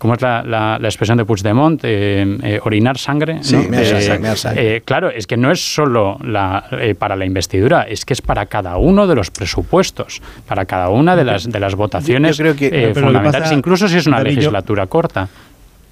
¿Cómo 0.03 0.15
es 0.15 0.21
la, 0.21 0.43
la, 0.43 0.89
expresión 0.89 1.17
de 1.17 1.25
Puigdemont? 1.25 1.81
Eh, 1.85 2.37
eh, 2.43 2.61
orinar 2.65 2.99
sangre. 2.99 3.39
Sí, 3.43 3.57
eh, 3.71 4.83
claro, 4.85 5.11
es 5.11 5.29
que 5.29 5.37
no 5.37 5.53
es 5.53 5.61
solo 5.61 6.19
la, 6.25 6.65
para 6.99 7.15
la 7.15 7.25
investidura, 7.25 7.83
es 7.83 8.05
que 8.05 8.13
es 8.13 8.21
para 8.21 8.47
cada 8.47 8.79
uno 8.79 9.07
de 9.07 9.15
los 9.15 9.31
presupuestos, 9.31 10.21
para 10.49 10.65
cada 10.65 10.89
una 10.89 11.15
de 11.15 11.23
las, 11.23 11.49
de 11.49 11.61
las 11.61 11.77
votaciones 11.77 12.37
creo 12.37 12.57
que, 12.57 12.91
fundamentales, 12.93 13.53
incluso 13.53 13.87
si 13.87 13.99
es 13.99 14.09
una 14.09 14.21
legislatura 14.21 14.89
corta 14.89 15.29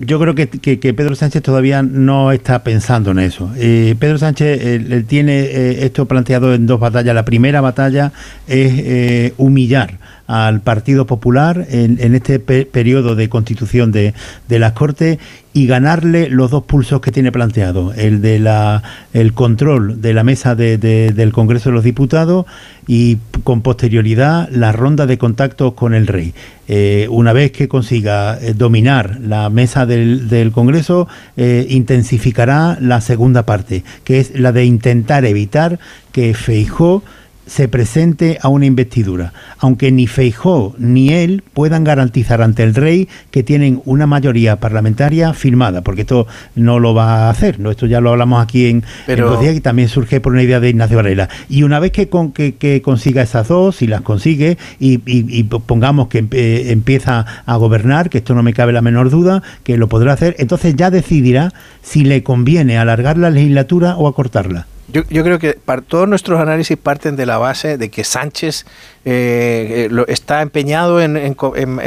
yo 0.01 0.19
creo 0.19 0.35
que, 0.35 0.49
que, 0.49 0.95
Pedro 0.95 1.15
Sánchez 1.15 1.43
todavía 1.43 1.83
no 1.83 2.33
está 2.33 2.65
pensando 2.65 3.11
en 3.11 3.19
eso. 3.19 3.51
Pedro 3.55 4.17
Sánchez 4.17 5.07
tiene 5.07 5.85
esto 5.85 6.07
planteado 6.07 6.55
en 6.55 6.67
dos 6.67 6.81
batallas. 6.81 7.15
La 7.15 7.27
primera 7.27 7.61
batalla 7.61 8.11
es 8.49 9.35
humillar 9.37 9.99
al 10.31 10.61
Partido 10.61 11.07
Popular 11.07 11.67
en, 11.71 12.15
este 12.15 12.39
periodo 12.39 13.17
de 13.17 13.29
constitución 13.29 13.91
de, 13.91 14.15
las 14.49 14.73
Cortes 14.75 15.19
y 15.53 15.67
ganarle 15.67 16.31
los 16.31 16.53
dos 16.53 16.63
pulsos 16.63 17.01
que 17.01 17.11
tiene 17.11 17.33
planteado, 17.33 17.93
el 17.95 18.23
de 18.23 18.39
la 18.39 18.85
el 19.13 19.33
control 19.33 20.01
de 20.01 20.15
la 20.15 20.23
mesa 20.23 20.55
del 20.55 21.33
Congreso 21.33 21.71
de 21.71 21.75
los 21.75 21.83
Diputados 21.83 22.47
y 22.87 23.19
con 23.43 23.63
posterioridad 23.63 24.49
la 24.51 24.71
ronda 24.71 25.07
de 25.07 25.19
contactos 25.19 25.75
con 25.75 25.95
el 25.95 26.07
rey. 26.07 26.33
Eh, 26.69 27.09
una 27.11 27.33
vez 27.33 27.51
que 27.51 27.67
consiga 27.67 28.39
eh, 28.41 28.55
dominar 28.55 29.19
la 29.21 29.51
mesa 29.51 29.85
del, 29.85 30.53
Congreso, 30.55 31.09
eh, 31.37 31.67
intensificará 31.69 32.79
la 32.81 33.01
segunda 33.01 33.45
parte, 33.45 33.83
que 34.05 34.21
es 34.21 34.39
la 34.39 34.53
de 34.53 34.65
intentar 34.65 35.25
evitar 35.25 35.81
que 36.13 36.35
Feijó 36.35 37.03
se 37.51 37.67
presente 37.67 38.39
a 38.43 38.49
una 38.49 38.67
investidura, 38.67 39.33
aunque 39.59 39.91
ni 39.91 40.07
Feijó 40.07 40.73
ni 40.79 41.13
él 41.13 41.43
puedan 41.53 41.83
garantizar 41.83 42.43
ante 42.43 42.63
el 42.63 42.77
rey 42.77 43.09
que 43.33 43.43
tienen 43.43 43.83
una 43.87 44.07
mayoría 44.07 44.61
parlamentaria 44.61 45.35
firmada, 45.35 45.83
porque 45.83 46.03
esto 46.03 46.29
no 46.55 46.79
lo 46.79 46.95
va 46.95 47.27
a 47.27 47.31
hacer, 47.31 47.59
¿no? 47.59 47.73
esto 47.73 47.87
ya 47.87 48.01
lo 48.01 48.11
hablamos 48.11 48.41
aquí 48.41 48.67
en, 48.67 48.85
los 49.09 49.41
días 49.41 49.57
y 49.57 49.61
también 49.61 49.89
surge 49.89 50.21
por 50.21 50.33
una 50.33 50.45
idea 50.45 50.61
de 50.61 50.69
Ignacio 50.69 50.97
Varela. 50.97 51.29
Y 51.49 51.65
una 51.65 51.81
vez 51.81 51.91
que, 51.91 52.09
con, 52.09 52.31
que, 52.31 52.83
consiga 52.85 53.23
esas 53.23 53.49
dos, 53.49 53.83
y 53.83 53.89
las 53.89 54.03
consigue, 54.03 54.57
y, 54.79 55.43
pongamos 55.43 56.07
que 56.07 56.25
empieza 56.71 57.27
a 57.47 57.57
gobernar, 57.57 58.11
que 58.11 58.19
esto 58.19 58.37
no 58.37 58.45
me 58.45 58.55
cabe 58.55 58.73
la 58.73 58.81
menor 58.81 59.11
duda, 59.11 59.43
que 59.65 59.77
lo 59.77 59.89
podrá 59.89 60.13
hacer, 60.13 60.37
entonces 60.39 60.77
ya 60.77 60.93
decidirá 60.93 61.53
si 61.83 62.05
le 62.05 62.23
conviene 62.23 62.79
alargar 62.79 63.19
la 63.19 63.31
legislatura 63.31 63.97
o 63.97 64.07
acortarla. 64.07 64.69
Yo, 64.93 65.03
yo, 65.09 65.23
creo 65.23 65.39
que 65.39 65.59
todos 65.87 66.09
nuestros 66.09 66.41
análisis 66.41 66.77
parten 66.77 67.17
de 67.17 67.27
la 67.27 67.39
base 67.39 67.79
de 67.79 67.91
que 67.91 68.05
Sánchez 68.05 68.67
eh, 69.05 69.89
eh, 69.91 70.05
está 70.09 70.43
empeñado 70.43 71.01
en, 71.01 71.37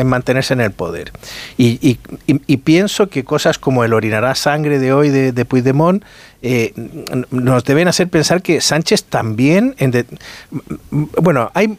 mantenerse 0.06 0.54
en 0.54 0.62
el 0.62 0.72
poder. 0.72 1.12
Y, 1.58 2.00
pienso 2.64 3.08
que 3.08 3.24
cosas 3.24 3.60
como 3.60 3.84
el 3.84 3.94
orinará 3.94 4.36
sangre 4.36 4.80
de 4.80 4.94
hoy 4.94 5.10
de, 5.10 5.32
de 5.32 5.46
Puigdemont 5.46 6.04
eh, 6.46 6.74
nos 7.32 7.64
deben 7.64 7.88
hacer 7.88 8.10
pensar 8.10 8.42
que 8.42 8.60
Sánchez 8.60 9.06
también, 9.06 9.76
bueno, 10.92 11.50
hay 11.54 11.78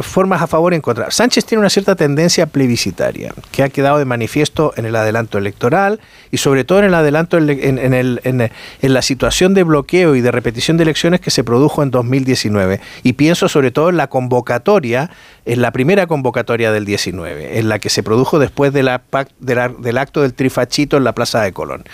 formas 0.00 0.42
a 0.42 0.46
favor 0.46 0.72
y 0.72 0.76
en 0.76 0.80
contra. 0.80 1.10
Sánchez 1.10 1.44
tiene 1.44 1.58
una 1.58 1.70
cierta 1.70 1.96
tendencia 1.96 2.46
plebiscitaria 2.46 3.34
que 3.50 3.64
ha 3.64 3.68
quedado 3.70 3.98
de 3.98 4.04
manifiesto 4.04 4.72
en 4.76 4.86
el 4.86 4.94
adelanto 4.94 5.38
electoral 5.38 5.98
y 6.30 6.36
sobre 6.36 6.62
todo 6.62 6.78
en 6.78 6.84
el 6.84 6.94
adelanto 6.94 7.36
en, 7.36 7.48
el, 7.94 8.20
en 8.22 8.94
la 8.94 9.02
situación 9.02 9.54
de 9.54 9.64
bloqueo 9.64 10.14
y 10.14 10.20
de 10.20 10.30
repetición 10.30 10.76
de 10.76 10.84
elecciones 10.84 11.20
que 11.20 11.32
se 11.32 11.42
produjo 11.42 11.82
en 11.82 11.90
2019. 11.90 12.80
Y 13.02 13.14
pienso 13.14 13.48
sobre 13.48 13.72
todo 13.72 13.88
en 13.88 13.96
la 13.96 14.06
convocatoria 14.06 14.33
convocatoria, 14.34 15.10
en 15.46 15.62
la 15.62 15.70
primera 15.70 16.06
convocatoria 16.06 16.72
del 16.72 16.84
19, 16.84 17.58
en 17.58 17.68
la 17.68 17.78
que 17.78 17.88
se 17.88 18.02
produjo 18.02 18.38
después 18.38 18.72
de 18.72 18.82
la, 18.82 19.02
del 19.38 19.98
acto 19.98 20.22
del 20.22 20.34
trifachito 20.34 20.96
en 20.96 21.04
la 21.04 21.12
Plaza 21.12 21.42
de 21.42 21.52
Colón. 21.52 21.84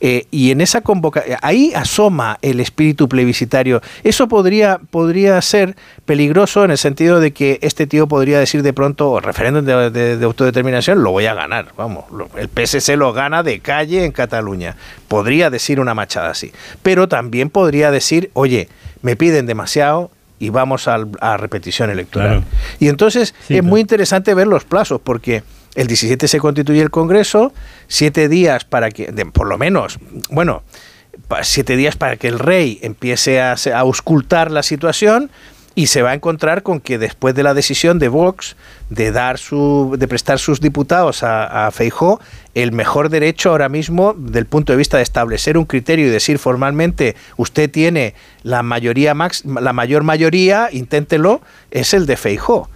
Eh, 0.00 0.26
y 0.30 0.50
en 0.50 0.60
esa 0.60 0.82
convocatoria, 0.82 1.38
ahí 1.40 1.72
asoma 1.74 2.38
el 2.42 2.60
espíritu 2.60 3.08
plebiscitario. 3.08 3.80
Eso 4.04 4.28
podría, 4.28 4.78
podría 4.90 5.40
ser 5.40 5.74
peligroso 6.04 6.64
en 6.64 6.72
el 6.72 6.78
sentido 6.78 7.18
de 7.18 7.32
que 7.32 7.58
este 7.62 7.86
tío 7.86 8.06
podría 8.08 8.38
decir 8.40 8.62
de 8.62 8.74
pronto, 8.74 9.20
referéndum 9.20 9.64
de, 9.64 10.18
autodeterminación, 10.22 11.02
lo 11.02 11.12
voy 11.12 11.26
a 11.26 11.34
ganar. 11.34 11.68
Vamos, 11.78 12.04
el 12.36 12.48
PSC 12.48 12.96
lo 12.96 13.14
gana 13.14 13.42
de 13.42 13.60
calle 13.60 14.04
en 14.04 14.12
Cataluña. 14.12 14.76
Podría 15.08 15.48
decir 15.48 15.80
una 15.80 15.94
machada 15.94 16.30
así. 16.30 16.52
Pero 16.82 17.08
también 17.08 17.48
podría 17.48 17.90
decir, 17.90 18.30
oye, 18.34 18.68
me 19.00 19.16
piden 19.16 19.46
demasiado, 19.46 20.10
y 20.38 20.50
vamos 20.50 20.88
a, 20.88 21.36
repetición 21.36 21.90
electoral. 21.90 22.44
Y 22.78 22.88
entonces 22.88 23.34
es 23.48 23.62
muy 23.62 23.80
interesante 23.80 24.34
ver 24.34 24.46
los 24.46 24.64
plazos, 24.64 25.00
porque 25.02 25.42
el 25.74 25.86
17 25.86 26.28
se 26.28 26.38
constituye 26.38 26.80
el 26.80 26.90
Congreso, 26.90 27.52
siete 27.88 28.28
días 28.28 28.64
para 28.64 28.90
que, 28.90 29.12
por 29.32 29.46
lo 29.46 29.58
menos, 29.58 29.98
bueno, 30.30 30.62
siete 31.42 31.76
días 31.76 31.96
para 31.96 32.16
que 32.16 32.28
el 32.28 32.38
rey 32.38 32.78
empiece 32.82 33.40
a, 33.40 33.52
a 33.52 33.78
auscultar 33.78 34.50
la 34.50 34.62
situación 34.62 35.30
y 35.76 35.88
se 35.88 36.02
va 36.02 36.10
a 36.10 36.14
encontrar 36.14 36.62
con 36.64 36.80
que 36.80 36.98
después 36.98 37.34
de 37.34 37.42
la 37.44 37.54
decisión 37.54 38.00
de 38.00 38.08
Vox 38.08 38.56
de 38.88 39.12
dar 39.12 39.38
su 39.38 39.94
de 39.96 40.08
prestar 40.08 40.38
sus 40.38 40.60
diputados 40.60 41.22
a, 41.22 41.66
a 41.66 41.70
Feijó, 41.70 42.18
el 42.54 42.72
mejor 42.72 43.10
derecho 43.10 43.50
ahora 43.50 43.68
mismo 43.68 44.14
del 44.16 44.46
punto 44.46 44.72
de 44.72 44.78
vista 44.78 44.96
de 44.96 45.02
establecer 45.02 45.58
un 45.58 45.66
criterio 45.66 46.06
y 46.06 46.10
decir 46.10 46.38
formalmente 46.38 47.14
usted 47.36 47.70
tiene 47.70 48.14
la 48.42 48.62
mayoría 48.62 49.12
max, 49.12 49.44
la 49.44 49.74
mayor 49.74 50.02
mayoría, 50.02 50.70
inténtelo, 50.72 51.42
es 51.70 51.92
el 51.92 52.06
de 52.06 52.16
Feijó. 52.16 52.70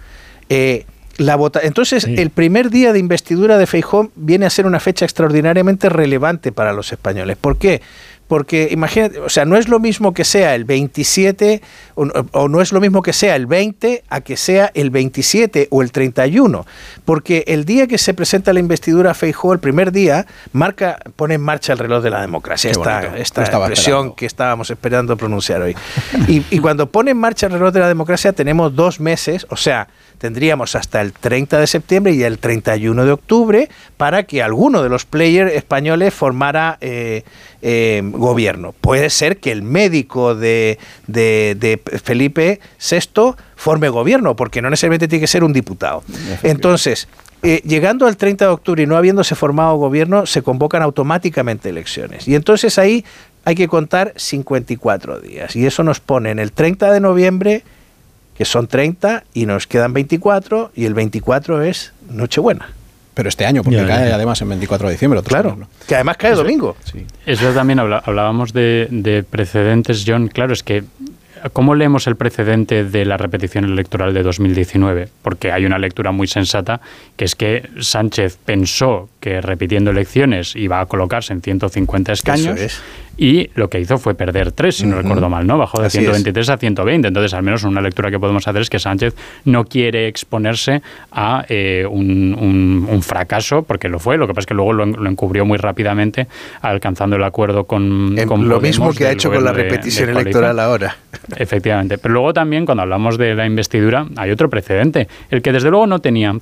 Eh, 0.49 0.85
la 1.17 1.35
vota 1.35 1.59
Entonces, 1.63 2.05
el 2.05 2.29
primer 2.29 2.69
día 2.69 2.93
de 2.93 2.99
investidura 2.99 3.57
de 3.57 3.67
Feijó 3.67 4.11
viene 4.15 4.45
a 4.45 4.49
ser 4.49 4.65
una 4.65 4.79
fecha 4.79 5.05
extraordinariamente 5.05 5.89
relevante 5.89 6.51
para 6.51 6.73
los 6.73 6.91
españoles. 6.91 7.37
¿Por 7.37 7.57
qué? 7.57 7.81
Porque 8.31 8.69
imagínate, 8.71 9.19
o 9.19 9.27
sea, 9.27 9.43
no 9.43 9.57
es 9.57 9.67
lo 9.67 9.81
mismo 9.81 10.13
que 10.13 10.23
sea 10.23 10.55
el 10.55 10.63
27 10.63 11.61
o, 11.95 12.47
no 12.47 12.61
es 12.61 12.71
lo 12.71 12.79
mismo 12.79 13.01
que 13.01 13.11
sea 13.11 13.35
el 13.35 13.45
20 13.45 14.05
a 14.07 14.21
que 14.21 14.37
sea 14.37 14.71
el 14.73 14.89
27 14.89 15.67
o 15.69 15.81
el 15.81 15.91
31, 15.91 16.65
porque 17.03 17.43
el 17.47 17.65
día 17.65 17.87
que 17.87 17.97
se 17.97 18.13
presenta 18.13 18.53
la 18.53 18.61
investidura 18.61 19.13
Feijóo, 19.13 19.51
el 19.51 19.59
primer 19.59 19.91
día, 19.91 20.27
marca, 20.53 20.97
pone 21.17 21.33
en 21.33 21.41
marcha 21.41 21.73
el 21.73 21.79
reloj 21.79 22.01
de 22.01 22.09
la 22.09 22.21
democracia, 22.21 22.71
esta, 22.71 23.17
esta 23.17 23.43
expresión 23.43 24.15
que 24.15 24.27
estábamos 24.27 24.69
esperando 24.69 25.17
pronunciar 25.17 25.63
hoy. 25.63 25.75
Y, 26.29 26.45
y 26.51 26.59
cuando 26.59 26.89
pone 26.89 27.11
en 27.11 27.17
marcha 27.17 27.47
el 27.47 27.51
reloj 27.51 27.73
de 27.73 27.81
la 27.81 27.89
democracia 27.89 28.31
tenemos 28.31 28.73
dos 28.73 29.01
meses, 29.01 29.45
o 29.49 29.57
sea, 29.57 29.89
tendríamos 30.21 30.75
hasta 30.75 31.01
el 31.01 31.13
30 31.13 31.59
de 31.59 31.65
septiembre 31.65 32.13
y 32.13 32.21
el 32.21 32.37
31 32.37 33.05
de 33.05 33.11
octubre 33.11 33.69
para 33.97 34.21
que 34.23 34.43
alguno 34.43 34.83
de 34.83 34.89
los 34.89 35.03
players 35.03 35.51
españoles 35.51 36.13
formara 36.13 36.77
eh, 36.79 37.23
eh, 37.61 38.01
gobierno. 38.03 38.73
Puede 38.79 39.09
ser 39.09 39.37
que 39.37 39.51
el 39.51 39.61
médico 39.61 40.35
de, 40.35 40.79
de, 41.07 41.81
Felipe 42.03 42.59
VI 42.79 43.35
forme 43.55 43.89
gobierno, 43.89 44.35
porque 44.35 44.61
no 44.61 44.69
necesariamente 44.69 45.07
tiene 45.07 45.21
que 45.21 45.27
ser 45.27 45.43
un 45.43 45.53
diputado. 45.53 46.03
Entonces, 46.43 47.07
eh, 47.43 47.61
llegando 47.65 48.07
al 48.07 48.17
30 48.17 48.45
de 48.45 48.51
octubre 48.51 48.83
y 48.83 48.85
no 48.85 48.97
habiéndose 48.97 49.35
formado 49.35 49.75
gobierno, 49.75 50.25
se 50.25 50.41
convocan 50.41 50.81
automáticamente 50.81 51.69
elecciones. 51.69 52.27
Y 52.27 52.35
entonces 52.35 52.77
ahí 52.77 53.05
hay 53.45 53.55
que 53.55 53.67
contar 53.67 54.13
54 54.15 55.19
días. 55.19 55.55
Y 55.55 55.65
eso 55.65 55.83
nos 55.83 55.99
pone 55.99 56.31
en 56.31 56.39
el 56.39 56.51
30 56.51 56.91
de 56.91 56.99
noviembre 56.99 57.63
que 58.37 58.45
son 58.45 58.67
30 58.67 59.23
y 59.33 59.45
nos 59.45 59.67
quedan 59.67 59.93
24 59.93 60.71
y 60.75 60.85
el 60.85 60.93
24 60.93 61.61
es 61.61 61.93
Nochebuena. 62.09 62.69
Pero 63.13 63.29
este 63.29 63.45
año, 63.45 63.63
porque 63.63 63.85
cae 63.85 64.11
además 64.13 64.41
en 64.41 64.49
24 64.49 64.87
de 64.87 64.93
diciembre. 64.93 65.21
claro, 65.23 65.57
que 65.87 65.95
además 65.95 66.17
cae 66.17 66.33
domingo. 66.33 66.75
Eso 67.25 67.51
también 67.51 67.79
hablábamos 67.79 68.53
de, 68.53 68.87
de 68.89 69.23
precedentes, 69.23 70.03
John. 70.07 70.29
Claro, 70.29 70.53
es 70.53 70.63
que 70.63 70.83
¿Cómo 71.53 71.73
leemos 71.73 72.05
el 72.07 72.15
precedente 72.15 72.83
de 72.83 73.05
la 73.05 73.17
repetición 73.17 73.65
electoral 73.65 74.13
de 74.13 74.21
2019? 74.21 75.07
Porque 75.21 75.51
hay 75.51 75.65
una 75.65 75.79
lectura 75.79 76.11
muy 76.11 76.27
sensata, 76.27 76.81
que 77.15 77.25
es 77.25 77.35
que 77.35 77.67
Sánchez 77.79 78.37
pensó 78.45 79.09
que 79.19 79.41
repitiendo 79.41 79.91
elecciones 79.91 80.55
iba 80.55 80.79
a 80.79 80.85
colocarse 80.85 81.33
en 81.33 81.41
150 81.41 82.13
escaños 82.13 82.59
y 83.17 83.49
lo 83.55 83.69
que 83.69 83.79
hizo 83.79 83.97
fue 83.97 84.15
perder 84.15 84.51
tres, 84.51 84.77
si 84.77 84.85
no 84.85 84.97
recuerdo 84.97 85.29
mal, 85.29 85.45
¿no? 85.45 85.57
Bajó 85.57 85.81
de 85.81 85.89
123 85.89 86.49
a 86.49 86.57
120. 86.57 87.07
Entonces, 87.07 87.33
al 87.33 87.43
menos 87.43 87.63
una 87.63 87.81
lectura 87.81 88.09
que 88.09 88.19
podemos 88.19 88.47
hacer 88.47 88.61
es 88.61 88.69
que 88.69 88.79
Sánchez 88.79 89.15
no 89.45 89.65
quiere 89.65 90.07
exponerse 90.07 90.81
a 91.11 91.45
eh, 91.49 91.85
un, 91.89 93.01
fracaso, 93.01 93.63
porque 93.63 93.89
lo 93.89 93.99
fue. 93.99 94.17
Lo 94.17 94.27
que 94.27 94.33
pasa 94.33 94.41
es 94.41 94.45
que 94.47 94.53
luego 94.53 94.73
lo, 94.73 95.07
encubrió 95.07 95.45
muy 95.45 95.57
rápidamente, 95.57 96.27
alcanzando 96.61 97.15
el 97.15 97.23
acuerdo 97.23 97.65
con, 97.65 98.15
con 98.27 98.47
Lo 98.47 98.61
mismo 98.61 98.93
que 98.93 99.07
ha 99.07 99.11
hecho 99.11 99.31
con 99.31 99.43
la 99.43 99.53
repetición 99.53 100.09
electoral 100.09 100.59
ahora. 100.59 100.97
Efectivamente. 101.35 101.97
Pero 101.97 102.13
luego 102.13 102.33
también, 102.33 102.65
cuando 102.65 102.83
hablamos 102.83 103.17
de 103.17 103.35
la 103.35 103.45
investidura, 103.45 104.05
hay 104.15 104.31
otro 104.31 104.49
precedente. 104.49 105.07
El 105.29 105.41
que 105.41 105.51
desde 105.51 105.69
luego 105.69 105.87
no 105.87 105.99
tenía 105.99 106.35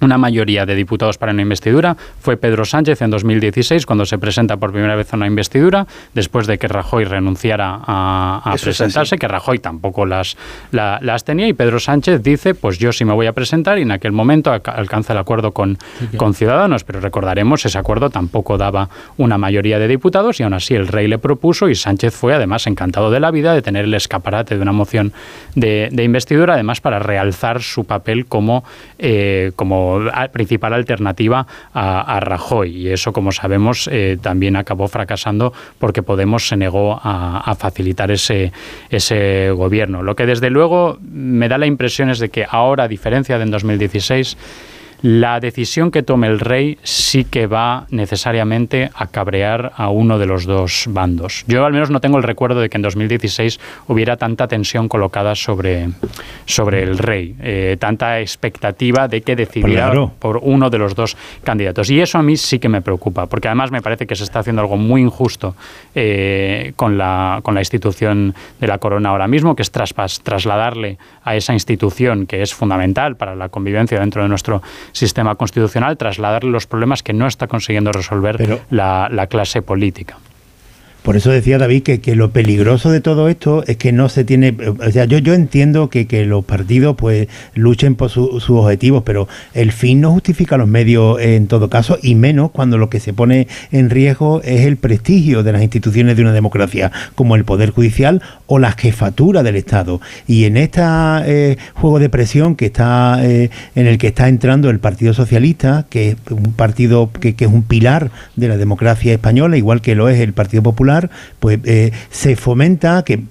una 0.00 0.18
mayoría 0.18 0.66
de 0.66 0.74
diputados 0.74 1.18
para 1.18 1.32
una 1.32 1.42
investidura. 1.42 1.96
Fue 2.20 2.36
Pedro 2.36 2.64
Sánchez 2.64 3.02
en 3.02 3.10
2016 3.10 3.86
cuando 3.86 4.04
se 4.06 4.18
presenta 4.18 4.56
por 4.56 4.72
primera 4.72 4.96
vez 4.96 5.12
a 5.12 5.16
una 5.16 5.26
investidura 5.26 5.86
después 6.14 6.46
de 6.46 6.58
que 6.58 6.68
Rajoy 6.68 7.04
renunciara 7.04 7.80
a, 7.86 8.54
presentarse 8.60 9.18
que 9.18 9.28
Rajoy 9.28 9.58
tampoco 9.58 10.06
las, 10.06 10.36
las 10.70 11.24
tenía. 11.24 11.48
Y 11.48 11.52
Pedro 11.52 11.80
Sánchez 11.80 12.22
dice 12.22 12.54
pues 12.54 12.78
yo 12.78 12.92
sí 12.92 13.04
me 13.04 13.12
voy 13.12 13.26
a 13.26 13.32
presentar 13.32 13.78
y 13.78 13.82
en 13.82 13.92
aquel 13.92 14.12
momento 14.12 14.52
alcanza 14.52 15.12
el 15.12 15.18
acuerdo 15.18 15.52
con, 15.52 15.78
con 16.16 16.34
Ciudadanos. 16.34 16.84
Pero 16.84 17.00
recordaremos 17.00 17.64
ese 17.64 17.78
acuerdo 17.78 18.10
tampoco 18.10 18.58
daba 18.58 18.88
una 19.16 19.38
mayoría 19.38 19.78
de 19.78 19.88
diputados 19.88 20.40
y 20.40 20.42
aún 20.42 20.54
así 20.54 20.74
el 20.74 20.88
rey 20.88 21.08
le 21.08 21.18
propuso 21.18 21.68
y 21.68 21.74
Sánchez 21.74 22.14
fue 22.14 22.34
además 22.34 22.66
encantado 22.66 23.10
de 23.10 23.20
la 23.20 23.30
vida 23.30 23.54
de 23.54 23.62
tener 23.62 23.84
el 23.84 23.94
escaparate 23.94 24.56
de 24.56 24.62
una 24.62 24.72
moción 24.72 25.12
de, 25.54 25.90
investidura 26.06 26.54
además 26.54 26.80
para 26.80 26.98
realzar 26.98 27.62
su 27.62 27.84
papel 27.84 28.26
como, 28.26 28.64
eh, 28.98 29.52
como 29.56 29.85
principal 30.32 30.74
alternativa 30.74 31.46
a, 31.72 32.20
Rajoy. 32.20 32.76
Y 32.76 32.88
eso, 32.88 33.12
como 33.12 33.32
sabemos, 33.32 33.88
eh, 33.92 34.18
también 34.20 34.56
acabó 34.56 34.88
fracasando 34.88 35.52
porque 35.78 36.02
Podemos 36.02 36.48
se 36.48 36.56
negó 36.56 37.00
a, 37.02 37.54
facilitar 37.58 38.10
ese, 38.10 38.52
ese 38.90 39.50
gobierno. 39.50 40.02
Lo 40.02 40.14
que 40.14 40.26
desde 40.26 40.50
luego 40.50 40.98
me 41.00 41.48
da 41.48 41.58
la 41.58 41.66
impresión 41.66 42.10
es 42.10 42.18
de 42.18 42.28
que 42.28 42.46
ahora, 42.48 42.84
a 42.84 42.88
diferencia 42.88 43.38
de 43.38 43.46
en 43.46 43.50
2016, 43.50 44.36
la 45.02 45.40
decisión 45.40 45.90
que 45.90 46.02
tome 46.02 46.26
el 46.26 46.40
rey 46.40 46.78
sí 46.82 47.24
que 47.24 47.46
va 47.46 47.86
necesariamente 47.90 48.90
a 48.94 49.06
cabrear 49.06 49.72
a 49.76 49.88
uno 49.90 50.18
de 50.18 50.26
los 50.26 50.46
dos 50.46 50.86
bandos. 50.88 51.44
Yo 51.46 51.64
al 51.64 51.72
menos 51.72 51.90
no 51.90 52.00
tengo 52.00 52.16
el 52.18 52.22
recuerdo 52.22 52.60
de 52.60 52.68
que 52.68 52.76
en 52.76 52.82
2016 52.82 53.60
hubiera 53.88 54.16
tanta 54.16 54.48
tensión 54.48 54.88
colocada 54.88 55.34
sobre, 55.34 55.90
sobre 56.44 56.82
el 56.82 56.98
rey, 56.98 57.34
eh, 57.40 57.76
tanta 57.78 58.20
expectativa 58.20 59.08
de 59.08 59.22
que 59.22 59.36
decidiera 59.36 59.92
por 60.18 60.38
uno 60.42 60.70
de 60.70 60.78
los 60.78 60.94
dos 60.94 61.16
candidatos. 61.44 61.90
Y 61.90 62.00
eso 62.00 62.18
a 62.18 62.22
mí 62.22 62.36
sí 62.36 62.58
que 62.58 62.68
me 62.68 62.82
preocupa, 62.82 63.26
porque 63.26 63.48
además 63.48 63.70
me 63.70 63.82
parece 63.82 64.06
que 64.06 64.16
se 64.16 64.24
está 64.24 64.40
haciendo 64.40 64.62
algo 64.62 64.76
muy 64.76 65.02
injusto 65.02 65.54
eh, 65.94 66.72
con, 66.76 66.98
la, 66.98 67.40
con 67.42 67.54
la 67.54 67.60
institución 67.60 68.34
de 68.60 68.66
la 68.66 68.78
corona 68.78 69.10
ahora 69.10 69.28
mismo, 69.28 69.54
que 69.54 69.62
es 69.62 69.70
trasladarle 69.70 70.98
a 71.24 71.36
esa 71.36 71.52
institución 71.52 72.26
que 72.26 72.42
es 72.42 72.54
fundamental 72.54 73.16
para 73.16 73.34
la 73.34 73.48
convivencia 73.48 73.98
dentro 74.00 74.22
de 74.22 74.28
nuestro 74.28 74.62
sistema 74.96 75.34
constitucional, 75.34 75.96
trasladarle 75.96 76.50
los 76.50 76.66
problemas 76.66 77.02
que 77.02 77.12
no 77.12 77.26
está 77.26 77.46
consiguiendo 77.46 77.92
resolver 77.92 78.60
la, 78.70 79.08
la 79.10 79.26
clase 79.26 79.62
política. 79.62 80.18
Por 81.06 81.16
eso 81.16 81.30
decía 81.30 81.56
David 81.56 81.84
que, 81.84 82.16
lo 82.16 82.32
peligroso 82.32 82.90
de 82.90 83.00
todo 83.00 83.28
esto 83.28 83.62
es 83.68 83.76
que 83.76 83.92
no 83.92 84.08
se 84.08 84.24
tiene, 84.24 84.56
o 84.58 84.90
sea, 84.90 85.04
yo, 85.04 85.34
entiendo 85.34 85.88
que, 85.88 86.26
los 86.26 86.44
partidos 86.44 86.96
pues 86.96 87.28
luchen 87.54 87.94
por 87.94 88.10
sus 88.10 88.50
objetivos, 88.50 89.04
pero 89.04 89.28
el 89.54 89.70
fin 89.70 90.00
no 90.00 90.10
justifica 90.10 90.56
los 90.56 90.66
medios 90.66 91.20
en 91.20 91.46
todo 91.46 91.70
caso, 91.70 91.96
y 92.02 92.16
menos 92.16 92.50
cuando 92.50 92.76
lo 92.76 92.90
que 92.90 92.98
se 92.98 93.12
pone 93.12 93.46
en 93.70 93.88
riesgo 93.88 94.42
es 94.42 94.62
el 94.62 94.78
prestigio 94.78 95.44
de 95.44 95.52
las 95.52 95.62
instituciones 95.62 96.16
de 96.16 96.22
una 96.22 96.32
democracia, 96.32 96.90
como 97.14 97.36
el 97.36 97.44
Poder 97.44 97.70
Judicial 97.70 98.20
o 98.46 98.58
la 98.58 98.72
jefatura 98.72 99.44
del 99.44 99.54
Estado. 99.54 100.00
Y 100.26 100.46
en 100.46 100.56
este 100.56 101.56
juego 101.74 102.00
de 102.00 102.08
presión 102.08 102.56
que 102.56 102.66
está 102.66 103.24
eh, 103.24 103.50
en 103.76 103.86
el 103.86 103.98
que 103.98 104.08
está 104.08 104.26
entrando 104.26 104.70
el 104.70 104.80
Partido 104.80 105.14
Socialista, 105.14 105.86
que 105.88 106.08
es 106.08 106.16
un 106.30 106.52
partido 106.54 107.12
que 107.12 107.36
es 107.38 107.46
un 107.46 107.62
pilar 107.62 108.10
de 108.34 108.48
la 108.48 108.56
democracia 108.56 109.12
española, 109.12 109.56
igual 109.56 109.80
que 109.80 109.94
lo 109.94 110.08
es 110.08 110.18
el 110.18 110.32
Partido 110.32 110.64
Popular, 110.64 110.95
pues 111.40 111.58
eh, 111.64 111.92
se 112.10 112.36
fomenta, 112.36 113.02
que 113.04 113.14
eh, 113.14 113.22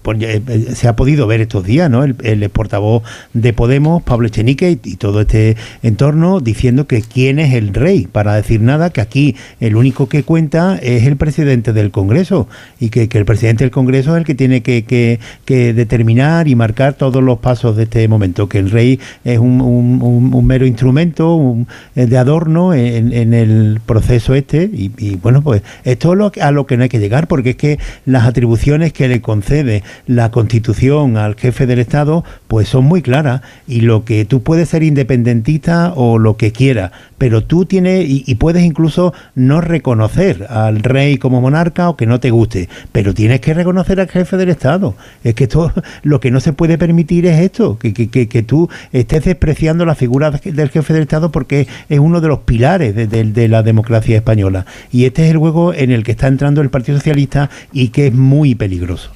eh, 0.47 0.65
se 0.73 0.87
ha 0.87 0.95
podido 0.95 1.27
ver 1.27 1.41
estos 1.41 1.63
días, 1.65 1.89
¿no? 1.89 2.03
El, 2.03 2.15
el 2.23 2.49
portavoz 2.49 3.03
de 3.33 3.53
Podemos, 3.53 4.03
Pablo 4.03 4.27
Echenique, 4.27 4.71
y, 4.71 4.95
todo 4.95 5.21
este 5.21 5.55
entorno 5.83 6.39
diciendo 6.39 6.87
que 6.87 7.01
quién 7.01 7.39
es 7.39 7.53
el 7.53 7.73
rey, 7.73 8.07
para 8.11 8.35
decir 8.35 8.61
nada, 8.61 8.89
que 8.89 9.01
aquí 9.01 9.35
el 9.59 9.75
único 9.75 10.07
que 10.09 10.23
cuenta 10.23 10.77
es 10.81 11.03
el 11.05 11.17
presidente 11.17 11.73
del 11.73 11.91
Congreso 11.91 12.47
y 12.79 12.89
que, 12.89 13.07
que 13.09 13.17
el 13.17 13.25
presidente 13.25 13.63
del 13.63 13.71
Congreso 13.71 14.13
es 14.15 14.19
el 14.19 14.25
que 14.25 14.35
tiene 14.35 14.61
que, 14.61 14.83
que- 14.85 15.19
que 15.45 15.73
determinar 15.73 16.47
y 16.47 16.55
marcar 16.55 16.93
todos 16.93 17.21
los 17.23 17.39
pasos 17.39 17.75
de 17.75 17.83
este 17.83 18.07
momento, 18.07 18.47
que 18.49 18.59
el 18.59 18.71
rey 18.71 18.99
es 19.23 19.39
un, 19.39 19.61
un- 19.61 20.45
mero 20.45 20.65
instrumento 20.65 21.57
de 21.95 22.17
adorno 22.17 22.73
en, 22.73 23.11
en 23.13 23.33
el 23.33 23.79
proceso 23.85 24.33
este 24.35 24.69
y, 24.71 24.91
y, 24.97 25.15
bueno, 25.15 25.41
pues 25.41 25.61
esto 25.83 26.13
es 26.13 26.17
lo 26.19 26.31
a 26.41 26.51
lo 26.51 26.65
que 26.67 26.77
no 26.77 26.83
hay 26.83 26.89
que 26.89 26.99
llegar 26.99 27.27
porque 27.27 27.55
que 27.56 27.80
las 28.06 28.26
atribuciones 28.26 28.94
que 28.94 29.07
le 29.07 29.22
concede 29.22 29.84
la 30.07 30.32
Constitución 30.32 31.18
al 31.18 31.36
jefe 31.36 31.65
del 31.65 31.80
Estado 31.80 32.23
pues 32.48 32.68
son 32.68 32.86
muy 32.86 33.02
claras 33.02 33.41
y 33.68 33.82
lo 33.82 34.06
que 34.06 34.26
tú 34.26 34.44
puedes 34.44 34.69
ser 34.69 34.84
independentista 34.84 35.94
o 35.95 36.18
lo 36.18 36.38
que 36.38 36.52
quieras, 36.52 36.91
pero 37.17 37.43
tú 37.43 37.65
tienes 37.65 38.05
y, 38.07 38.35
puedes 38.35 38.63
incluso 38.63 39.13
no 39.35 39.61
reconocer 39.61 40.45
al 40.49 40.79
rey 40.83 41.17
como 41.17 41.41
monarca 41.41 41.89
o 41.89 41.95
que 41.95 42.05
no 42.05 42.19
te 42.19 42.29
guste, 42.31 42.67
pero 42.91 43.13
tienes 43.13 43.39
que 43.39 43.53
reconocer 43.53 43.99
al 43.99 44.09
jefe 44.09 44.37
del 44.37 44.49
Estado. 44.49 44.95
Es 45.23 45.33
que 45.35 45.45
esto 45.45 45.71
lo 46.03 46.19
que 46.19 46.31
no 46.31 46.39
se 46.39 46.53
puede 46.53 46.77
permitir 46.77 47.25
es 47.25 47.39
esto, 47.39 47.77
que, 47.79 47.93
que, 47.93 48.09
que, 48.09 48.27
que 48.27 48.43
tú 48.43 48.69
estés 48.91 49.23
despreciando 49.25 49.85
la 49.85 49.95
figura 49.95 50.31
de- 50.31 50.51
del 50.51 50.69
jefe 50.69 50.93
del 50.93 51.03
Estado 51.03 51.31
porque 51.31 51.67
es 51.89 51.99
uno 51.99 52.19
de 52.21 52.27
los 52.27 52.39
pilares 52.39 52.95
de- 52.95 53.07
de 53.07 53.47
la 53.47 53.63
democracia 53.63 54.15
española. 54.17 54.65
Y 54.91 55.05
este 55.05 55.25
es 55.25 55.31
el 55.31 55.37
juego 55.37 55.73
en 55.73 55.91
el 55.91 56.03
que 56.03 56.11
está 56.11 56.27
entrando 56.27 56.61
el 56.61 56.69
Partido 56.69 56.97
Socialista 56.97 57.49
y 57.71 57.89
que 57.89 58.07
es 58.07 58.13
muy 58.13 58.55
peligroso. 58.55 59.11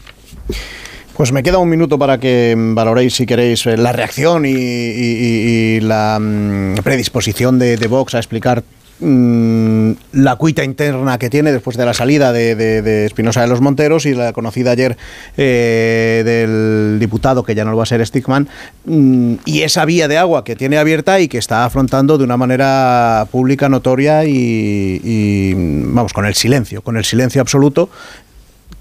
Pues 1.19 1.33
me 1.33 1.43
queda 1.43 1.57
un 1.57 1.67
minuto 1.67 1.99
para 1.99 2.17
que 2.17 2.55
valoréis, 2.57 3.13
si 3.13 3.25
queréis, 3.25 3.65
eh, 3.65 3.75
la 3.75 3.91
reacción 3.91 4.45
y, 4.45 5.81
la 5.81 6.17
mm, 6.17 6.75
predisposición 6.75 7.59
de, 7.59 7.75
Vox 7.89 8.15
a 8.15 8.19
explicar 8.19 8.63
mm, 9.01 9.91
la 10.13 10.37
cuita 10.37 10.63
interna 10.63 11.19
que 11.19 11.29
tiene 11.29 11.51
después 11.51 11.75
de 11.75 11.85
la 11.85 11.93
salida 11.93 12.31
de, 12.31 13.05
Espinosa 13.05 13.41
de 13.41 13.47
los 13.47 13.59
Monteros 13.59 14.05
y 14.05 14.13
la 14.13 14.31
conocida 14.31 14.71
ayer 14.71 14.95
eh, 15.35 16.21
del 16.23 16.99
diputado, 17.01 17.43
que 17.43 17.53
ya 17.53 17.65
no 17.65 17.71
lo 17.71 17.77
va 17.77 17.83
a 17.83 17.85
ser 17.85 18.07
Stickman, 18.07 18.47
mm, 18.85 19.33
y 19.43 19.63
esa 19.63 19.83
vía 19.83 20.07
de 20.07 20.17
agua 20.17 20.45
que 20.45 20.55
tiene 20.55 20.77
abierta 20.77 21.19
y 21.19 21.27
que 21.27 21.37
está 21.37 21.65
afrontando 21.65 22.17
de 22.17 22.23
una 22.23 22.37
manera 22.37 23.27
pública, 23.29 23.67
notoria 23.67 24.23
y, 24.23 25.01
y, 25.03 25.53
vamos, 25.53 26.13
con 26.13 26.25
el 26.25 26.35
silencio, 26.35 26.81
con 26.81 26.95
el 26.95 27.03
silencio 27.03 27.41
absoluto 27.41 27.89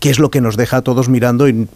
que 0.01 0.11
es 0.11 0.19
lo 0.19 0.31
que 0.31 0.41
nos 0.41 0.57
deja 0.57 0.79
a 0.79 0.83
todos 0.83 1.09
mirando 1.09 1.49
y 1.49 1.69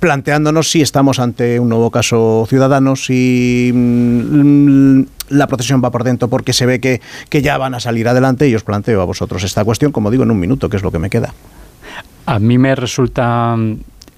planteándonos 0.00 0.70
si 0.70 0.80
estamos 0.80 1.18
ante 1.18 1.60
un 1.60 1.68
nuevo 1.68 1.90
caso 1.90 2.46
ciudadano, 2.48 2.96
si 2.96 3.70
mm, 3.74 5.02
la 5.30 5.46
procesión 5.46 5.82
va 5.82 5.90
por 5.90 6.04
dentro 6.04 6.28
porque 6.28 6.52
se 6.52 6.66
ve 6.66 6.80
que, 6.80 7.00
que 7.28 7.42
ya 7.42 7.58
van 7.58 7.74
a 7.74 7.80
salir 7.80 8.08
adelante 8.08 8.48
y 8.48 8.54
os 8.54 8.64
planteo 8.64 9.00
a 9.00 9.04
vosotros 9.04 9.44
esta 9.44 9.64
cuestión, 9.64 9.92
como 9.92 10.10
digo, 10.10 10.22
en 10.24 10.30
un 10.30 10.38
minuto, 10.38 10.68
que 10.68 10.76
es 10.76 10.82
lo 10.82 10.90
que 10.90 10.98
me 10.98 11.10
queda. 11.10 11.34
A 12.26 12.38
mí 12.38 12.58
me 12.58 12.74
resulta 12.74 13.56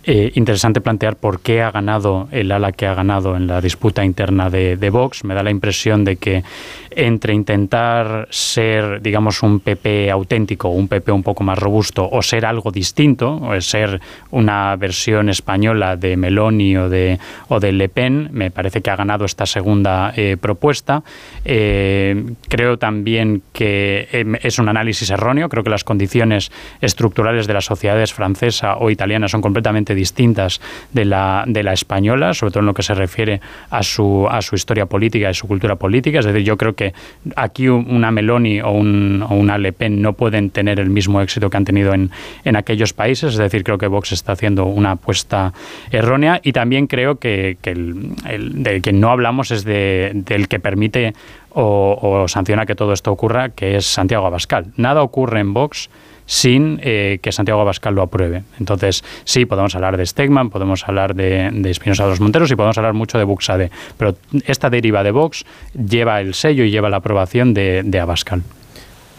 eh, 0.04 0.32
interesante 0.34 0.80
plantear 0.80 1.16
por 1.16 1.40
qué 1.40 1.62
ha 1.62 1.70
ganado 1.70 2.28
el 2.30 2.52
ala 2.52 2.72
que 2.72 2.86
ha 2.86 2.94
ganado 2.94 3.36
en 3.36 3.46
la 3.46 3.60
disputa 3.60 4.04
interna 4.04 4.48
de, 4.48 4.90
Vox. 4.90 5.24
Me 5.24 5.34
da 5.34 5.42
la 5.42 5.50
impresión 5.50 6.04
de 6.04 6.16
que 6.16 6.42
entre 6.90 7.34
intentar 7.34 8.26
ser, 8.30 9.00
digamos, 9.00 9.42
un 9.42 9.60
PP 9.60 10.10
auténtico, 10.10 10.68
un 10.70 10.88
PP 10.88 11.12
un 11.12 11.22
poco 11.22 11.44
más 11.44 11.58
robusto, 11.58 12.08
o 12.10 12.22
ser 12.22 12.44
algo 12.44 12.70
distinto, 12.70 13.36
o 13.36 13.60
ser 13.60 14.00
una 14.30 14.74
versión 14.76 15.28
española 15.28 15.96
de 15.96 16.16
Meloni 16.16 16.76
o 16.76 16.88
de, 16.88 17.18
o 17.48 17.60
de 17.60 17.72
Le 17.72 17.88
Pen, 17.88 18.28
me 18.32 18.50
parece 18.50 18.80
que 18.80 18.90
ha 18.90 18.96
ganado 18.96 19.24
esta 19.24 19.46
segunda 19.46 20.12
eh, 20.16 20.36
propuesta. 20.40 21.02
Eh, 21.44 22.24
creo 22.48 22.78
también 22.78 23.42
que 23.52 24.08
eh, 24.12 24.24
es 24.42 24.58
un 24.58 24.68
análisis 24.68 25.10
erróneo. 25.10 25.48
Creo 25.48 25.62
que 25.62 25.70
las 25.70 25.84
condiciones 25.84 26.50
estructurales 26.80 27.46
de 27.46 27.54
las 27.54 27.64
sociedades 27.64 28.12
francesa 28.12 28.76
o 28.76 28.90
italiana 28.90 29.28
son 29.28 29.42
completamente 29.42 29.89
distintas 29.94 30.60
de 30.92 31.04
la, 31.04 31.44
de 31.46 31.62
la 31.62 31.72
española, 31.72 32.34
sobre 32.34 32.52
todo 32.52 32.60
en 32.60 32.66
lo 32.66 32.74
que 32.74 32.82
se 32.82 32.94
refiere 32.94 33.40
a 33.70 33.82
su, 33.82 34.26
a 34.30 34.42
su 34.42 34.54
historia 34.54 34.86
política 34.86 35.30
y 35.30 35.34
su 35.34 35.46
cultura 35.46 35.76
política. 35.76 36.18
Es 36.20 36.24
decir, 36.24 36.42
yo 36.42 36.56
creo 36.56 36.74
que 36.74 36.92
aquí 37.36 37.68
una 37.68 38.10
Meloni 38.10 38.60
o, 38.60 38.70
un, 38.70 39.24
o 39.28 39.34
una 39.34 39.58
Le 39.58 39.72
Pen 39.72 40.02
no 40.02 40.12
pueden 40.12 40.50
tener 40.50 40.80
el 40.80 40.90
mismo 40.90 41.20
éxito 41.20 41.50
que 41.50 41.56
han 41.56 41.64
tenido 41.64 41.94
en, 41.94 42.10
en 42.44 42.56
aquellos 42.56 42.92
países. 42.92 43.32
Es 43.32 43.38
decir, 43.38 43.64
creo 43.64 43.78
que 43.78 43.86
Vox 43.86 44.12
está 44.12 44.32
haciendo 44.32 44.66
una 44.66 44.92
apuesta 44.92 45.52
errónea 45.90 46.40
y 46.42 46.52
también 46.52 46.86
creo 46.86 47.16
que, 47.16 47.56
que 47.60 47.70
el, 47.70 48.12
el 48.28 48.62
del 48.62 48.82
que 48.82 48.92
no 48.92 49.10
hablamos 49.10 49.50
es 49.50 49.64
de, 49.64 50.12
del 50.14 50.48
que 50.48 50.60
permite 50.60 51.14
o, 51.50 51.98
o 52.00 52.28
sanciona 52.28 52.66
que 52.66 52.74
todo 52.74 52.92
esto 52.92 53.10
ocurra, 53.10 53.48
que 53.48 53.76
es 53.76 53.86
Santiago 53.86 54.26
Abascal. 54.26 54.66
Nada 54.76 55.02
ocurre 55.02 55.40
en 55.40 55.52
Vox 55.52 55.90
sin 56.30 56.78
eh, 56.80 57.18
que 57.20 57.32
Santiago 57.32 57.60
Abascal 57.60 57.92
lo 57.92 58.02
apruebe. 58.02 58.44
Entonces, 58.60 59.02
sí, 59.24 59.46
podemos 59.46 59.74
hablar 59.74 59.96
de 59.96 60.06
Stegman, 60.06 60.48
podemos 60.48 60.86
hablar 60.86 61.16
de, 61.16 61.50
de 61.52 61.70
Espinosa 61.72 62.04
de 62.04 62.10
los 62.10 62.20
Monteros 62.20 62.48
y 62.52 62.54
podemos 62.54 62.78
hablar 62.78 62.94
mucho 62.94 63.18
de 63.18 63.24
Buxade, 63.24 63.72
pero 63.96 64.14
esta 64.46 64.70
deriva 64.70 65.02
de 65.02 65.10
Vox 65.10 65.44
lleva 65.74 66.20
el 66.20 66.34
sello 66.34 66.62
y 66.62 66.70
lleva 66.70 66.88
la 66.88 66.98
aprobación 66.98 67.52
de, 67.52 67.82
de 67.84 67.98
Abascal. 67.98 68.44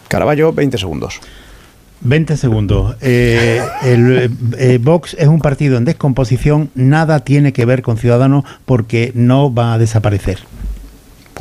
Caraballo, 0.08 0.54
20 0.54 0.78
segundos. 0.78 1.20
20 2.00 2.34
segundos. 2.38 2.96
Eh, 3.02 3.60
el 3.82 4.34
eh, 4.58 4.78
Vox 4.80 5.14
es 5.18 5.28
un 5.28 5.40
partido 5.40 5.76
en 5.76 5.84
descomposición, 5.84 6.70
nada 6.74 7.20
tiene 7.20 7.52
que 7.52 7.66
ver 7.66 7.82
con 7.82 7.98
Ciudadanos 7.98 8.44
porque 8.64 9.12
no 9.14 9.52
va 9.52 9.74
a 9.74 9.78
desaparecer. 9.78 10.38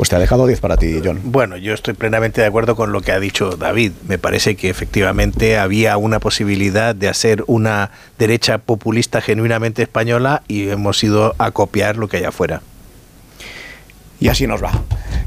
Pues 0.01 0.09
te 0.09 0.15
ha 0.15 0.19
dejado 0.19 0.47
10 0.47 0.59
para 0.61 0.77
ti, 0.77 0.99
John. 1.05 1.19
Bueno, 1.25 1.57
yo 1.57 1.75
estoy 1.75 1.93
plenamente 1.93 2.41
de 2.41 2.47
acuerdo 2.47 2.75
con 2.75 2.91
lo 2.91 3.01
que 3.01 3.11
ha 3.11 3.19
dicho 3.19 3.51
David. 3.51 3.91
Me 4.07 4.17
parece 4.17 4.55
que 4.55 4.71
efectivamente 4.71 5.59
había 5.59 5.95
una 5.97 6.19
posibilidad 6.19 6.95
de 6.95 7.07
hacer 7.07 7.43
una 7.45 7.91
derecha 8.17 8.57
populista 8.57 9.21
genuinamente 9.21 9.83
española 9.83 10.41
y 10.47 10.69
hemos 10.69 11.03
ido 11.03 11.35
a 11.37 11.51
copiar 11.51 11.97
lo 11.97 12.07
que 12.07 12.17
hay 12.17 12.23
afuera. 12.23 12.63
Y 14.21 14.29
así 14.29 14.47
nos 14.47 14.63
va. 14.63 14.71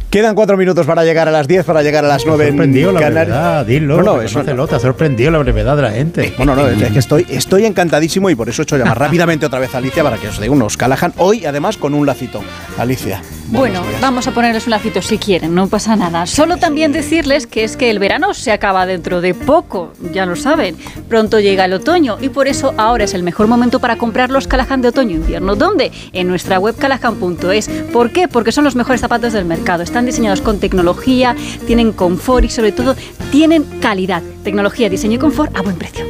Quedan 0.09 0.37
cuatro 0.37 0.57
minutos 0.57 0.87
para 0.87 1.03
llegar 1.03 1.27
a 1.27 1.33
las 1.33 1.49
10, 1.49 1.65
para 1.67 1.83
llegar 1.83 2.05
a 2.05 2.09
las 2.09 2.25
9 2.25 2.45
en 2.45 2.51
sorprendido 2.51 2.93
la 2.93 3.01
Canarias. 3.01 3.27
brevedad, 3.37 3.67
dilo, 3.67 3.95
Bueno, 3.97 4.23
eso 4.23 4.39
reconócelo, 4.39 4.69
te 4.69 4.75
ha 4.77 4.79
sorprendido 4.79 5.33
la 5.33 5.39
brevedad 5.39 5.75
de 5.75 5.83
la 5.83 5.91
gente. 5.91 6.33
Bueno, 6.37 6.55
no, 6.55 6.69
es 6.69 6.93
que 6.93 7.01
estoy, 7.01 7.27
estoy 7.29 7.67
encantadísimo 7.67 8.31
y 8.31 8.37
por 8.37 8.49
eso 8.49 8.63
he 8.63 8.65
hecho 8.65 8.77
llamar 8.77 8.97
rápidamente 9.01 9.45
otra 9.45 9.59
vez 9.59 9.75
a 9.75 9.79
Alicia 9.79 10.05
para 10.05 10.19
que 10.19 10.29
os 10.29 10.39
dé 10.39 10.49
unos 10.49 10.77
Callahan. 10.77 11.15
Hoy, 11.17 11.45
además, 11.45 11.77
con 11.77 11.95
un 11.95 12.07
lacito. 12.07 12.45
Alicia. 12.79 13.23
Bueno, 13.49 13.83
vamos 14.01 14.29
a 14.29 14.31
ponerles 14.31 14.67
un 14.67 14.71
lacito 14.71 15.03
si 15.03 15.19
quieren, 15.19 15.53
no 15.53 15.67
pasa 15.67 15.97
nada. 15.97 16.27
Solo 16.27 16.59
también 16.59 16.93
decirles 16.93 17.49
que 17.49 17.65
es 17.65 17.77
que 17.77 17.91
el 17.91 17.99
verano 17.99 18.35
se 18.35 18.53
acaba 18.53 18.87
dentro 18.87 19.21
de 19.21 19.35
poco, 19.35 19.93
ya 20.13 20.27
lo 20.27 20.37
saben. 20.37 20.77
Pronto 21.09 21.41
llega 21.41 21.65
el 21.65 21.73
otoño 21.73 22.19
y 22.21 22.29
por 22.29 22.47
eso 22.47 22.73
ahora 22.77 23.03
es 23.03 23.15
el 23.15 23.25
mejor 23.25 23.49
momento 23.49 23.81
para 23.81 23.97
comprar 23.97 24.31
los 24.31 24.47
Callahan 24.47 24.81
de 24.81 24.89
otoño-invierno. 24.89 25.57
¿Dónde? 25.57 25.91
En 26.13 26.29
nuestra 26.29 26.61
web 26.61 26.77
callahan.es. 26.79 27.69
¿Por 27.93 28.13
qué? 28.13 28.29
Porque 28.29 28.53
son 28.53 28.63
los 28.63 28.77
mejores 28.77 28.84
zapatos 28.99 29.33
del 29.33 29.45
mercado. 29.45 29.83
Están 29.83 30.07
diseñados 30.07 30.41
con 30.41 30.59
tecnología, 30.59 31.37
tienen 31.67 31.93
confort 31.93 32.45
y 32.45 32.51
sobre 32.51 32.73
todo 32.73 32.95
tienen 33.31 33.65
calidad. 33.81 34.23
Tecnología, 34.43 34.89
diseño 34.89 35.17
y 35.17 35.19
confort 35.19 35.57
a 35.57 35.63
buen 35.63 35.77
precio. 35.77 36.05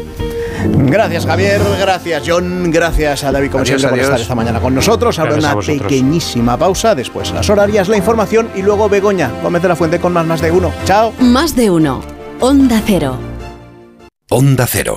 Gracias, 0.66 1.26
Javier. 1.26 1.60
Gracias, 1.78 2.22
John. 2.26 2.70
Gracias 2.70 3.24
a 3.24 3.32
David, 3.32 3.50
como 3.50 3.62
Adiós, 3.62 3.80
siempre, 3.80 4.00
por 4.00 4.04
estar 4.04 4.20
esta 4.20 4.34
mañana 4.34 4.60
con 4.60 4.74
nosotros. 4.74 5.18
Habrá 5.18 5.36
Gracias 5.36 5.52
a 5.52 5.56
una 5.56 5.82
pequeñísima 5.82 6.56
pausa. 6.56 6.94
Después 6.94 7.32
las 7.32 7.48
horarias, 7.50 7.88
la 7.88 7.96
información 7.96 8.48
y 8.54 8.62
luego 8.62 8.88
Begoña. 8.88 9.30
Gómez 9.42 9.62
de 9.62 9.68
la 9.68 9.76
Fuente 9.76 10.00
con 10.00 10.12
más, 10.12 10.26
más 10.26 10.40
de 10.40 10.50
uno. 10.50 10.72
Chao. 10.84 11.12
Más 11.20 11.54
de 11.54 11.70
uno. 11.70 12.00
Onda 12.40 12.82
Cero. 12.84 13.18
Onda 14.30 14.66
Cero. 14.66 14.92